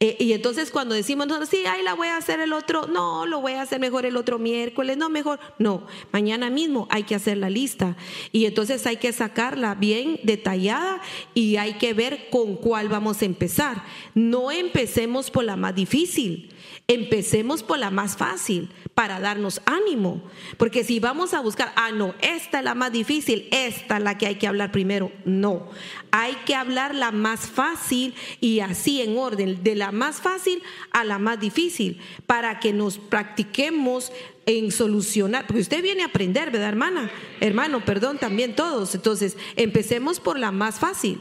Eh, 0.04 0.16
y 0.18 0.32
entonces 0.32 0.72
cuando 0.72 0.96
decimos, 0.96 1.28
no, 1.28 1.46
sí, 1.46 1.64
ahí 1.64 1.80
la 1.84 1.94
voy 1.94 2.08
a 2.08 2.16
hacer 2.16 2.40
el 2.40 2.52
otro, 2.52 2.88
no, 2.88 3.24
lo 3.24 3.40
voy 3.40 3.52
a 3.52 3.62
hacer 3.62 3.78
mejor 3.78 4.04
el 4.04 4.16
otro 4.16 4.40
miércoles, 4.40 4.96
no, 4.96 5.08
mejor, 5.08 5.38
no, 5.60 5.86
mañana 6.10 6.50
mismo 6.50 6.88
hay 6.90 7.04
que 7.04 7.14
hacer 7.14 7.36
la 7.36 7.48
lista. 7.48 7.96
Y 8.32 8.46
entonces 8.46 8.84
hay 8.84 8.96
que 8.96 9.12
sacarla 9.12 9.76
bien 9.76 10.18
detallada 10.24 11.00
y 11.34 11.54
hay 11.54 11.74
que 11.74 11.94
ver 11.94 12.30
con 12.30 12.56
cuál 12.56 12.88
vamos 12.88 13.22
a 13.22 13.26
empezar. 13.26 13.84
No 14.12 14.50
empecemos 14.50 15.30
por 15.30 15.44
la 15.44 15.54
más 15.54 15.76
difícil. 15.76 16.52
Empecemos 16.88 17.62
por 17.62 17.78
la 17.78 17.90
más 17.90 18.16
fácil 18.16 18.70
para 18.94 19.20
darnos 19.20 19.62
ánimo. 19.64 20.22
Porque 20.58 20.84
si 20.84 21.00
vamos 21.00 21.32
a 21.32 21.40
buscar, 21.40 21.72
ah, 21.76 21.90
no, 21.92 22.14
esta 22.20 22.58
es 22.58 22.64
la 22.64 22.74
más 22.74 22.92
difícil, 22.92 23.48
esta 23.50 23.96
es 23.96 24.02
la 24.02 24.18
que 24.18 24.26
hay 24.26 24.34
que 24.34 24.46
hablar 24.46 24.72
primero. 24.72 25.12
No, 25.24 25.70
hay 26.10 26.34
que 26.44 26.54
hablar 26.54 26.94
la 26.94 27.12
más 27.12 27.48
fácil 27.48 28.14
y 28.40 28.60
así 28.60 29.00
en 29.00 29.16
orden, 29.16 29.62
de 29.62 29.74
la 29.74 29.92
más 29.92 30.20
fácil 30.20 30.62
a 30.90 31.04
la 31.04 31.18
más 31.18 31.40
difícil, 31.40 32.00
para 32.26 32.60
que 32.60 32.72
nos 32.72 32.98
practiquemos 32.98 34.12
en 34.44 34.72
solucionar, 34.72 35.46
porque 35.46 35.62
usted 35.62 35.82
viene 35.82 36.02
a 36.02 36.06
aprender, 36.06 36.50
¿verdad, 36.50 36.68
hermana? 36.68 37.10
Hermano, 37.40 37.84
perdón, 37.84 38.18
también 38.18 38.56
todos. 38.56 38.94
Entonces, 38.94 39.36
empecemos 39.56 40.20
por 40.20 40.38
la 40.38 40.50
más 40.50 40.80
fácil. 40.80 41.20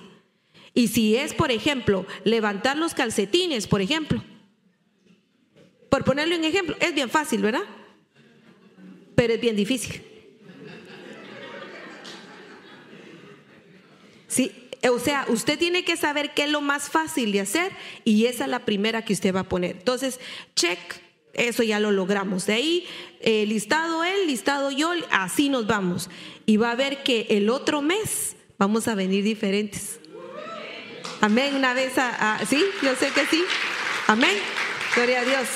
Y 0.74 0.88
si 0.88 1.16
es, 1.16 1.34
por 1.34 1.52
ejemplo, 1.52 2.06
levantar 2.24 2.78
los 2.78 2.94
calcetines, 2.94 3.68
por 3.68 3.82
ejemplo, 3.82 4.24
por 5.92 6.06
ponerle 6.06 6.38
un 6.38 6.46
ejemplo, 6.46 6.78
es 6.80 6.96
bien 6.96 7.10
fácil, 7.10 7.42
¿verdad? 7.42 7.64
Pero 9.14 9.34
es 9.34 9.42
bien 9.42 9.58
difícil. 9.58 10.02
Sí, 14.26 14.70
o 14.90 15.00
sea, 15.00 15.26
usted 15.28 15.60
tiene 15.60 15.84
que 15.84 15.98
saber 15.98 16.34
qué 16.34 16.46
es 16.46 16.50
lo 16.50 16.62
más 16.62 16.90
fácil 16.90 17.34
de 17.34 17.42
hacer 17.42 17.74
y 18.06 18.28
esa 18.28 18.46
es 18.46 18.50
la 18.50 18.64
primera 18.64 19.04
que 19.04 19.12
usted 19.12 19.36
va 19.36 19.42
a 19.42 19.50
poner. 19.50 19.72
Entonces, 19.72 20.22
check, 20.56 20.80
eso 21.34 21.62
ya 21.62 21.82
lo 21.82 21.92
logramos. 21.92 22.46
De 22.46 22.54
ahí, 22.54 22.88
eh, 23.20 23.46
listado 23.46 24.06
él, 24.06 24.28
listado 24.28 24.72
yo, 24.72 24.94
así 25.10 25.50
nos 25.50 25.68
vamos. 25.68 26.10
Y 26.46 26.56
va 26.56 26.72
a 26.72 26.76
ver 26.76 27.04
que 27.04 27.28
el 27.32 27.50
otro 27.50 27.82
mes 27.82 28.38
vamos 28.58 28.88
a 28.88 28.96
venir 28.96 29.26
diferentes. 29.26 30.00
Amén, 31.20 31.54
una 31.54 31.74
vez, 31.74 31.98
a, 31.98 32.40
sí, 32.50 32.64
yo 32.82 32.96
sé 32.96 33.10
que 33.10 33.26
sí. 33.26 33.44
Amén. 34.08 34.38
Gloria 34.96 35.20
a 35.20 35.26
Dios 35.26 35.50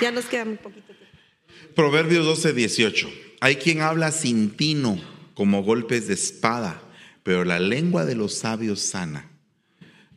ya 0.00 0.10
nos 0.10 0.26
queda 0.26 0.44
muy 0.44 0.56
poquito 0.56 0.92
tiempo. 0.92 1.16
Proverbios 1.74 2.24
12, 2.24 2.52
18. 2.52 3.10
Hay 3.40 3.56
quien 3.56 3.80
habla 3.80 4.12
sin 4.12 4.50
tino, 4.50 5.00
como 5.34 5.62
golpes 5.62 6.08
de 6.08 6.14
espada, 6.14 6.82
pero 7.22 7.44
la 7.44 7.58
lengua 7.58 8.04
de 8.04 8.14
los 8.14 8.34
sabios 8.34 8.80
sana. 8.80 9.30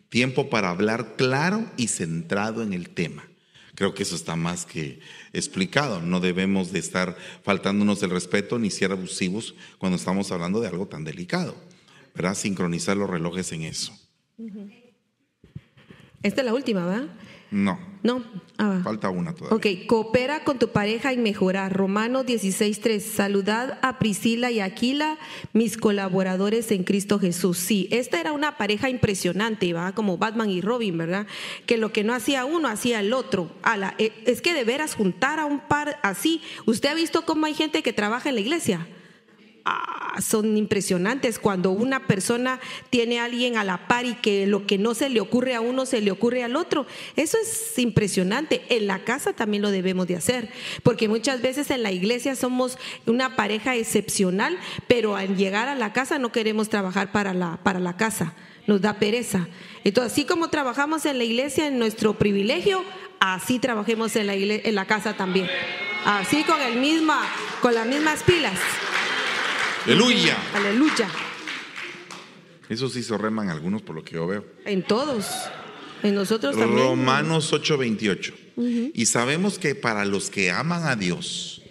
Tiempo 0.09 0.49
para 0.49 0.69
hablar 0.69 1.15
claro 1.15 1.65
y 1.77 1.87
centrado 1.87 2.61
en 2.61 2.73
el 2.73 2.89
tema. 2.89 3.27
Creo 3.75 3.95
que 3.95 4.03
eso 4.03 4.15
está 4.15 4.35
más 4.35 4.65
que 4.65 4.99
explicado. 5.31 6.01
No 6.01 6.19
debemos 6.19 6.71
de 6.71 6.79
estar 6.79 7.17
faltándonos 7.43 8.03
el 8.03 8.11
respeto 8.11 8.59
ni 8.59 8.69
ser 8.69 8.91
abusivos 8.91 9.55
cuando 9.79 9.95
estamos 9.95 10.31
hablando 10.31 10.61
de 10.61 10.67
algo 10.67 10.87
tan 10.87 11.03
delicado. 11.03 11.55
¿Verdad? 12.13 12.35
Sincronizar 12.35 12.95
los 12.95 13.09
relojes 13.09 13.51
en 13.51 13.63
eso. 13.63 13.97
Esta 16.21 16.41
es 16.41 16.45
la 16.45 16.53
última, 16.53 16.85
¿verdad? 16.85 17.07
No. 17.53 17.77
No. 18.01 18.23
Ah, 18.57 18.81
Falta 18.83 19.09
una 19.09 19.33
todavía. 19.33 19.55
Ok, 19.55 19.85
coopera 19.87 20.43
con 20.43 20.57
tu 20.57 20.69
pareja 20.69 21.13
en 21.13 21.21
mejorar. 21.21 21.71
Romanos 21.71 22.25
16.3. 22.25 22.99
Saludad 22.99 23.77
a 23.83 23.99
Priscila 23.99 24.49
y 24.49 24.59
Aquila, 24.59 25.17
mis 25.53 25.77
colaboradores 25.77 26.71
en 26.71 26.83
Cristo 26.83 27.19
Jesús. 27.19 27.59
Sí, 27.59 27.87
esta 27.91 28.19
era 28.19 28.33
una 28.33 28.57
pareja 28.57 28.89
impresionante, 28.89 29.71
¿va? 29.71 29.93
Como 29.93 30.17
Batman 30.17 30.49
y 30.49 30.61
Robin, 30.61 30.97
¿verdad? 30.97 31.27
Que 31.67 31.77
lo 31.77 31.93
que 31.93 32.03
no 32.03 32.13
hacía 32.15 32.43
uno, 32.43 32.67
hacía 32.67 32.99
el 32.99 33.13
otro. 33.13 33.51
Ala, 33.61 33.93
eh, 33.99 34.11
es 34.25 34.41
que 34.41 34.55
de 34.55 34.63
veras 34.63 34.95
juntar 34.95 35.39
a 35.39 35.45
un 35.45 35.59
par 35.59 35.99
así. 36.01 36.41
¿Usted 36.65 36.89
ha 36.89 36.95
visto 36.95 37.23
cómo 37.25 37.45
hay 37.45 37.53
gente 37.53 37.83
que 37.83 37.93
trabaja 37.93 38.29
en 38.29 38.35
la 38.35 38.41
iglesia? 38.41 38.87
Ah, 39.65 40.19
son 40.21 40.57
impresionantes 40.57 41.39
cuando 41.39 41.71
una 41.71 42.07
persona 42.07 42.59
tiene 42.89 43.19
a 43.19 43.25
alguien 43.25 43.57
a 43.57 43.63
la 43.63 43.87
par 43.87 44.05
y 44.05 44.15
que 44.15 44.47
lo 44.47 44.65
que 44.65 44.77
no 44.77 44.93
se 44.93 45.09
le 45.09 45.19
ocurre 45.19 45.55
a 45.55 45.61
uno 45.61 45.85
se 45.85 46.01
le 46.01 46.11
ocurre 46.11 46.43
al 46.43 46.55
otro. 46.55 46.85
Eso 47.15 47.37
es 47.41 47.77
impresionante. 47.79 48.63
En 48.69 48.87
la 48.87 49.03
casa 49.03 49.33
también 49.33 49.63
lo 49.63 49.71
debemos 49.71 50.07
de 50.07 50.15
hacer, 50.15 50.49
porque 50.83 51.07
muchas 51.07 51.41
veces 51.41 51.71
en 51.71 51.83
la 51.83 51.91
iglesia 51.91 52.35
somos 52.35 52.77
una 53.05 53.35
pareja 53.35 53.75
excepcional, 53.75 54.57
pero 54.87 55.15
al 55.15 55.35
llegar 55.35 55.67
a 55.67 55.75
la 55.75 55.93
casa 55.93 56.19
no 56.19 56.31
queremos 56.31 56.69
trabajar 56.69 57.11
para 57.11 57.33
la, 57.33 57.59
para 57.63 57.79
la 57.79 57.97
casa, 57.97 58.33
nos 58.67 58.81
da 58.81 58.99
pereza. 58.99 59.47
Entonces, 59.83 60.13
así 60.13 60.25
como 60.25 60.49
trabajamos 60.49 61.05
en 61.05 61.17
la 61.17 61.23
iglesia 61.23 61.67
en 61.67 61.79
nuestro 61.79 62.13
privilegio, 62.13 62.83
así 63.19 63.59
trabajemos 63.59 64.15
en 64.15 64.27
la, 64.27 64.33
en 64.33 64.75
la 64.75 64.85
casa 64.85 65.15
también. 65.15 65.47
Así 66.05 66.43
con 66.43 66.59
el 66.61 66.79
misma, 66.79 67.21
con 67.61 67.73
las 67.73 67.87
mismas 67.87 68.23
pilas. 68.23 68.59
Aleluya. 69.85 70.37
Aleluya. 70.53 71.09
Eso 72.69 72.89
sí 72.89 73.03
se 73.03 73.17
reman 73.17 73.49
algunos 73.49 73.81
por 73.81 73.95
lo 73.95 74.03
que 74.03 74.15
yo 74.15 74.27
veo. 74.27 74.45
En 74.65 74.83
todos. 74.83 75.27
En 76.01 76.15
nosotros 76.15 76.55
también. 76.55 76.87
Romanos 76.87 77.51
8:28. 77.51 78.91
Y 78.93 79.05
sabemos 79.05 79.59
que 79.59 79.75
para 79.75 80.05
los 80.05 80.29
que 80.29 80.51
aman 80.51 80.85
a 80.85 80.95
Dios, 80.95 81.61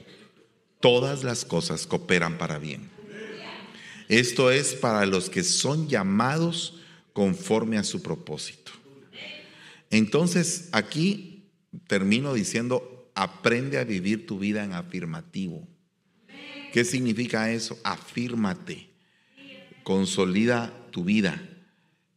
todas 0.81 1.25
las 1.25 1.45
cosas 1.45 1.87
cooperan 1.87 2.39
para 2.39 2.59
bien. 2.59 2.91
Esto 4.09 4.51
es 4.51 4.75
para 4.75 5.07
los 5.07 5.31
que 5.31 5.43
son 5.43 5.89
llamados 5.89 6.81
conforme 7.13 7.79
a 7.79 7.85
su 7.85 8.03
propósito. 8.03 8.73
Entonces, 9.91 10.69
aquí 10.73 11.45
termino 11.87 12.35
diciendo, 12.35 13.11
aprende 13.15 13.79
a 13.79 13.85
vivir 13.85 14.27
tu 14.27 14.39
vida 14.39 14.65
en 14.65 14.73
afirmativo. 14.73 15.67
¿Qué 16.73 16.85
significa 16.85 17.53
eso? 17.53 17.79
Afírmate, 17.85 18.89
consolida 19.83 20.73
tu 20.91 21.05
vida, 21.05 21.41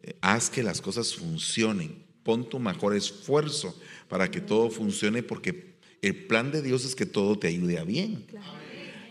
eh, 0.02 0.18
haz 0.22 0.50
que 0.50 0.64
las 0.64 0.80
cosas 0.80 1.14
funcionen, 1.14 2.06
pon 2.24 2.50
tu 2.50 2.58
mejor 2.58 2.96
esfuerzo 2.96 3.78
para 4.08 4.32
que 4.32 4.40
todo 4.40 4.70
funcione 4.70 5.24
porque 5.24 5.76
el 6.02 6.26
plan 6.28 6.52
de 6.52 6.62
Dios 6.62 6.86
es 6.86 6.96
que 6.96 7.06
todo 7.06 7.38
te 7.38 7.48
ayude 7.48 7.78
a 7.80 7.84
bien. 7.84 8.26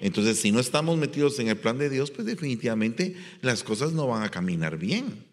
Entonces, 0.01 0.39
si 0.39 0.51
no 0.51 0.61
estamos 0.61 0.97
metidos 0.97 1.39
en 1.39 1.49
el 1.49 1.57
plan 1.57 1.79
de 1.79 1.91
Dios, 1.91 2.11
pues 2.11 2.27
definitivamente 2.27 3.15
las 3.43 3.62
cosas 3.62 3.93
no 3.93 4.07
van 4.07 4.23
a 4.23 4.31
caminar 4.31 4.79
bien, 4.79 5.27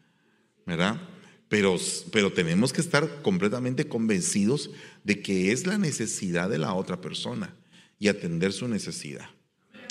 ¿verdad? 0.65 1.01
Pero, 1.47 1.77
pero 2.11 2.33
tenemos 2.33 2.73
que 2.73 2.81
estar 2.81 3.21
completamente 3.21 3.87
convencidos 3.87 4.71
de 5.03 5.21
que 5.21 5.51
es 5.51 5.67
la 5.67 5.77
necesidad 5.77 6.49
de 6.49 6.57
la 6.57 6.73
otra 6.73 6.99
persona 7.01 7.55
y 7.99 8.07
atender 8.07 8.53
su 8.53 8.67
necesidad. 8.67 9.29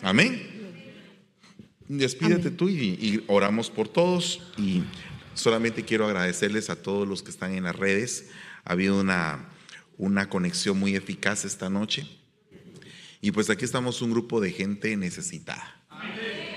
Amén. 0.02 0.60
Despídete 1.88 2.50
tú 2.50 2.68
y, 2.68 3.24
oramos 3.26 3.68
por 3.70 3.88
todos. 3.88 4.40
Y 4.56 4.82
solamente 5.34 5.84
quiero 5.84 6.06
agradecerles 6.06 6.70
a 6.70 6.76
todos 6.76 7.06
los 7.06 7.22
que 7.22 7.30
están 7.30 7.54
en 7.54 7.64
las 7.64 7.76
redes. 7.76 8.30
Ha 8.64 8.72
habido 8.72 9.00
una, 9.00 9.48
una 9.98 10.28
conexión 10.28 10.78
muy 10.78 10.94
eficaz 10.96 11.44
esta 11.44 11.68
noche. 11.68 12.06
Y 13.20 13.32
pues 13.32 13.50
aquí 13.50 13.64
estamos 13.64 14.00
un 14.00 14.12
grupo 14.12 14.40
de 14.40 14.52
gente 14.52 14.96
necesitada. 14.96 15.76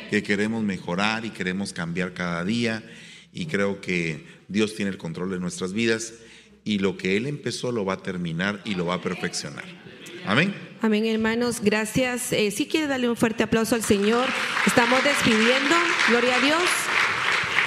Que 0.09 0.23
queremos 0.23 0.63
mejorar 0.63 1.25
y 1.25 1.31
queremos 1.31 1.73
cambiar 1.73 2.13
cada 2.13 2.45
día. 2.45 2.87
Y 3.33 3.47
creo 3.47 3.81
que 3.81 4.25
Dios 4.47 4.75
tiene 4.75 4.91
el 4.91 4.97
control 4.97 5.31
de 5.31 5.39
nuestras 5.39 5.73
vidas. 5.73 6.13
Y 6.63 6.79
lo 6.79 6.95
que 6.95 7.17
Él 7.17 7.25
empezó 7.25 7.71
lo 7.71 7.83
va 7.83 7.95
a 7.95 8.03
terminar 8.03 8.61
y 8.63 8.75
lo 8.75 8.85
va 8.85 8.95
a 8.95 9.01
perfeccionar. 9.01 9.65
Amén. 10.25 10.72
Amén, 10.84 11.05
hermanos. 11.05 11.61
Gracias. 11.61 12.34
Eh, 12.34 12.51
si 12.51 12.68
quiere 12.68 12.88
darle 12.88 13.07
un 13.07 13.15
fuerte 13.15 13.41
aplauso 13.41 13.73
al 13.73 13.84
Señor. 13.84 14.27
Estamos 14.68 15.01
despidiendo. 15.01 15.76
Gloria 16.10 16.35
a 16.35 16.39
Dios. 16.41 16.60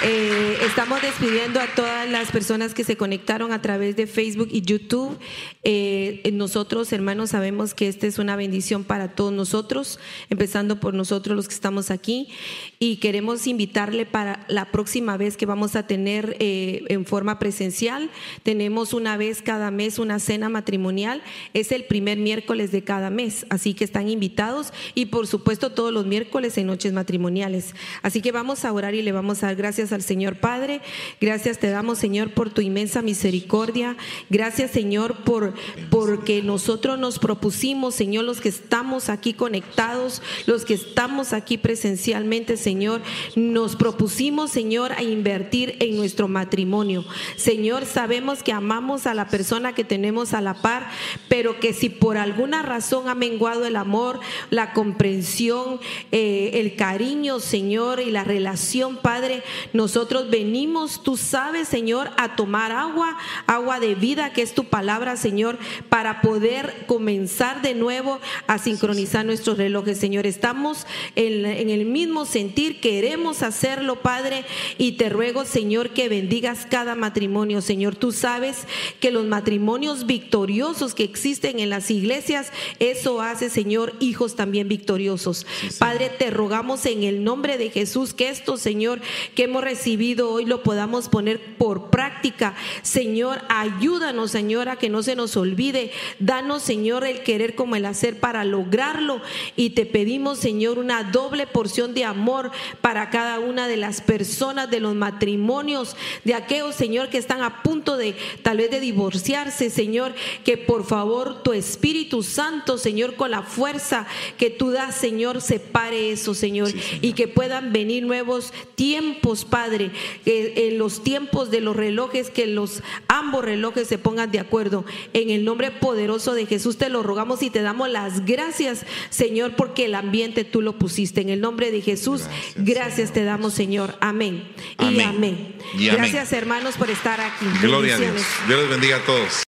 Eh, 0.03 0.59
estamos 0.61 1.01
despidiendo 1.01 1.59
a 1.59 1.65
todas 1.65 2.07
las 2.07 2.31
personas 2.31 2.75
que 2.75 2.83
se 2.83 2.95
conectaron 2.97 3.51
a 3.51 3.63
través 3.63 3.95
de 3.95 4.05
Facebook 4.05 4.47
y 4.51 4.61
YouTube. 4.61 5.17
Eh, 5.63 6.29
nosotros, 6.33 6.93
hermanos, 6.93 7.31
sabemos 7.31 7.73
que 7.73 7.87
esta 7.87 8.05
es 8.05 8.19
una 8.19 8.35
bendición 8.35 8.83
para 8.83 9.15
todos 9.15 9.33
nosotros, 9.33 9.99
empezando 10.29 10.79
por 10.79 10.93
nosotros 10.93 11.35
los 11.35 11.47
que 11.47 11.55
estamos 11.55 11.89
aquí. 11.89 12.29
Y 12.77 12.97
queremos 12.97 13.47
invitarle 13.47 14.05
para 14.05 14.45
la 14.49 14.71
próxima 14.71 15.17
vez 15.17 15.35
que 15.35 15.47
vamos 15.47 15.75
a 15.75 15.87
tener 15.87 16.37
eh, 16.39 16.83
en 16.89 17.03
forma 17.05 17.39
presencial. 17.39 18.11
Tenemos 18.43 18.93
una 18.93 19.17
vez 19.17 19.41
cada 19.41 19.71
mes 19.71 19.97
una 19.97 20.19
cena 20.19 20.47
matrimonial. 20.47 21.23
Es 21.55 21.71
el 21.71 21.85
primer 21.85 22.19
miércoles 22.19 22.71
de 22.71 22.83
cada 22.83 23.09
mes, 23.09 23.47
así 23.49 23.73
que 23.73 23.83
están 23.83 24.09
invitados. 24.09 24.73
Y 24.93 25.07
por 25.07 25.25
supuesto 25.25 25.71
todos 25.71 25.91
los 25.91 26.05
miércoles 26.05 26.55
en 26.59 26.67
noches 26.67 26.93
matrimoniales. 26.93 27.73
Así 28.03 28.21
que 28.21 28.31
vamos 28.31 28.63
a 28.63 28.71
orar 28.71 28.93
y 28.93 29.01
le 29.01 29.11
vamos 29.11 29.41
a 29.41 29.47
dar 29.47 29.55
gracias 29.55 29.86
al 29.91 30.01
Señor 30.01 30.37
Padre. 30.37 30.81
Gracias 31.19 31.59
te 31.59 31.69
damos, 31.69 31.99
Señor, 31.99 32.31
por 32.31 32.49
tu 32.49 32.61
inmensa 32.61 33.01
misericordia. 33.01 33.97
Gracias, 34.29 34.71
Señor, 34.71 35.23
por 35.23 35.53
porque 35.89 36.41
nosotros 36.41 36.99
nos 36.99 37.19
propusimos, 37.19 37.95
Señor, 37.95 38.25
los 38.25 38.41
que 38.41 38.49
estamos 38.49 39.09
aquí 39.09 39.33
conectados, 39.33 40.21
los 40.45 40.65
que 40.65 40.73
estamos 40.73 41.33
aquí 41.33 41.57
presencialmente, 41.57 42.57
Señor, 42.57 43.01
nos 43.35 43.75
propusimos, 43.75 44.51
Señor, 44.51 44.91
a 44.93 45.03
invertir 45.03 45.77
en 45.79 45.95
nuestro 45.95 46.27
matrimonio. 46.27 47.05
Señor, 47.35 47.85
sabemos 47.85 48.43
que 48.43 48.51
amamos 48.51 49.07
a 49.07 49.13
la 49.13 49.27
persona 49.27 49.73
que 49.73 49.83
tenemos 49.83 50.33
a 50.33 50.41
la 50.41 50.55
par, 50.55 50.89
pero 51.29 51.59
que 51.59 51.73
si 51.73 51.89
por 51.89 52.17
alguna 52.17 52.61
razón 52.61 53.09
ha 53.09 53.15
menguado 53.15 53.65
el 53.65 53.75
amor, 53.75 54.19
la 54.49 54.73
comprensión, 54.73 55.79
eh, 56.11 56.51
el 56.55 56.75
cariño, 56.75 57.39
Señor, 57.39 57.99
y 57.99 58.11
la 58.11 58.23
relación, 58.23 58.97
Padre, 58.97 59.43
nosotros 59.77 60.29
venimos, 60.31 61.03
tú 61.03 61.15
sabes, 61.17 61.67
Señor, 61.67 62.09
a 62.17 62.35
tomar 62.35 62.71
agua, 62.71 63.15
agua 63.45 63.79
de 63.79 63.93
vida, 63.93 64.33
que 64.33 64.41
es 64.41 64.55
tu 64.55 64.65
palabra, 64.65 65.15
Señor, 65.17 65.59
para 65.87 66.21
poder 66.21 66.85
comenzar 66.87 67.61
de 67.61 67.75
nuevo 67.75 68.19
a 68.47 68.57
sincronizar 68.57 69.23
nuestros 69.23 69.57
relojes, 69.57 69.99
Señor. 69.99 70.25
Estamos 70.25 70.87
en, 71.15 71.45
el 71.45 71.85
mismo 71.85 72.25
sentir, 72.25 72.81
queremos 72.81 73.43
hacerlo, 73.43 74.01
Padre, 74.01 74.45
y 74.79 74.93
te 74.93 75.09
ruego, 75.09 75.45
Señor, 75.45 75.91
que 75.91 76.09
bendigas 76.09 76.65
cada 76.69 76.95
matrimonio, 76.95 77.61
Señor. 77.61 77.95
Tú 77.95 78.11
sabes 78.11 78.65
que 78.99 79.11
los 79.11 79.25
matrimonios 79.25 80.07
victoriosos 80.07 80.95
que 80.95 81.03
existen 81.03 81.59
en 81.59 81.69
las 81.69 81.91
iglesias, 81.91 82.51
eso 82.79 83.21
hace, 83.21 83.51
Señor, 83.51 83.93
hijos 83.99 84.35
también 84.35 84.67
victoriosos. 84.67 85.45
Padre, 85.77 86.09
te 86.09 86.31
rogamos 86.31 86.85
en 86.87 87.03
el 87.03 87.23
nombre 87.23 87.59
de 87.59 87.69
Jesús 87.69 88.15
que 88.15 88.29
esto, 88.29 88.57
Señor, 88.57 89.01
que 89.35 89.43
hemos 89.43 89.66
recibido 89.67 90.31
hoy 90.31 90.45
lo 90.45 90.63
podamos 90.63 91.09
poner 91.09 91.57
por 91.57 91.89
práctica. 91.89 92.55
Señor, 92.83 93.41
ayúdanos, 93.49 94.31
Señor, 94.31 94.69
a 94.69 94.77
que 94.77 94.89
no 94.89 95.03
se 95.03 95.15
nos 95.15 95.35
olvide. 95.35 95.91
Danos, 96.19 96.63
Señor, 96.63 97.03
el 97.03 97.21
querer 97.23 97.53
como 97.53 97.75
el 97.75 97.85
hacer 97.85 98.21
para 98.21 98.45
lograrlo. 98.45 99.21
Y 99.57 99.71
te 99.71 99.85
pedimos, 99.85 100.39
Señor, 100.39 100.79
una 100.79 101.03
doble 101.03 101.47
porción 101.47 101.93
de 101.93 102.05
amor 102.05 102.51
para 102.79 103.09
cada 103.09 103.39
una 103.41 103.67
de 103.67 103.75
las 103.75 103.99
personas 103.99 104.71
de 104.71 104.79
los 104.79 104.95
matrimonios, 104.95 105.97
de 106.23 106.33
aquellos, 106.33 106.75
Señor, 106.75 107.09
que 107.09 107.17
están 107.17 107.41
a 107.41 107.61
punto 107.61 107.97
de 107.97 108.15
tal 108.43 108.57
vez 108.57 108.71
de 108.71 108.79
divorciarse, 108.79 109.69
Señor, 109.69 110.15
que 110.45 110.55
por 110.55 110.85
favor 110.85 111.43
tu 111.43 111.51
Espíritu 111.51 112.23
Santo, 112.23 112.77
Señor, 112.77 113.15
con 113.15 113.31
la 113.31 113.41
fuerza 113.43 114.07
que 114.37 114.49
tú 114.49 114.71
das, 114.71 114.95
Señor, 114.95 115.41
separe 115.41 116.11
eso, 116.11 116.33
Señor, 116.33 116.71
y 117.01 117.11
que 117.13 117.27
puedan 117.27 117.73
venir 117.73 118.05
nuevos 118.05 118.53
tiempos, 118.75 119.43
Padre, 119.57 119.89
que 120.23 120.67
en 120.67 120.77
los 120.77 121.03
tiempos 121.03 121.49
de 121.49 121.61
los 121.61 121.75
relojes, 121.75 122.29
que 122.29 122.45
los 122.45 122.83
ambos 123.07 123.43
relojes 123.43 123.87
se 123.87 123.97
pongan 123.97 124.29
de 124.29 124.39
acuerdo. 124.39 124.85
En 125.13 125.31
el 125.31 125.45
nombre 125.45 125.71
poderoso 125.71 126.35
de 126.35 126.45
Jesús 126.45 126.77
te 126.77 126.89
lo 126.89 127.01
rogamos 127.01 127.41
y 127.41 127.49
te 127.49 127.63
damos 127.63 127.89
las 127.89 128.23
gracias, 128.23 128.85
Señor, 129.09 129.55
porque 129.55 129.85
el 129.85 129.95
ambiente 129.95 130.43
tú 130.43 130.61
lo 130.61 130.77
pusiste. 130.77 131.21
En 131.21 131.29
el 131.29 131.41
nombre 131.41 131.71
de 131.71 131.81
Jesús, 131.81 132.25
gracias, 132.55 133.13
te 133.13 133.23
damos, 133.23 133.55
Señor. 133.55 133.97
Amén. 133.99 134.47
Y 134.79 135.01
amén. 135.01 135.55
Gracias, 135.73 136.33
hermanos, 136.33 136.75
por 136.75 136.91
estar 136.91 137.19
aquí. 137.19 137.47
Gloria 137.59 137.95
a 137.95 137.97
Dios. 137.97 138.21
Dios 138.47 138.59
les 138.61 138.69
bendiga 138.69 138.97
a 138.97 139.05
todos. 139.05 139.46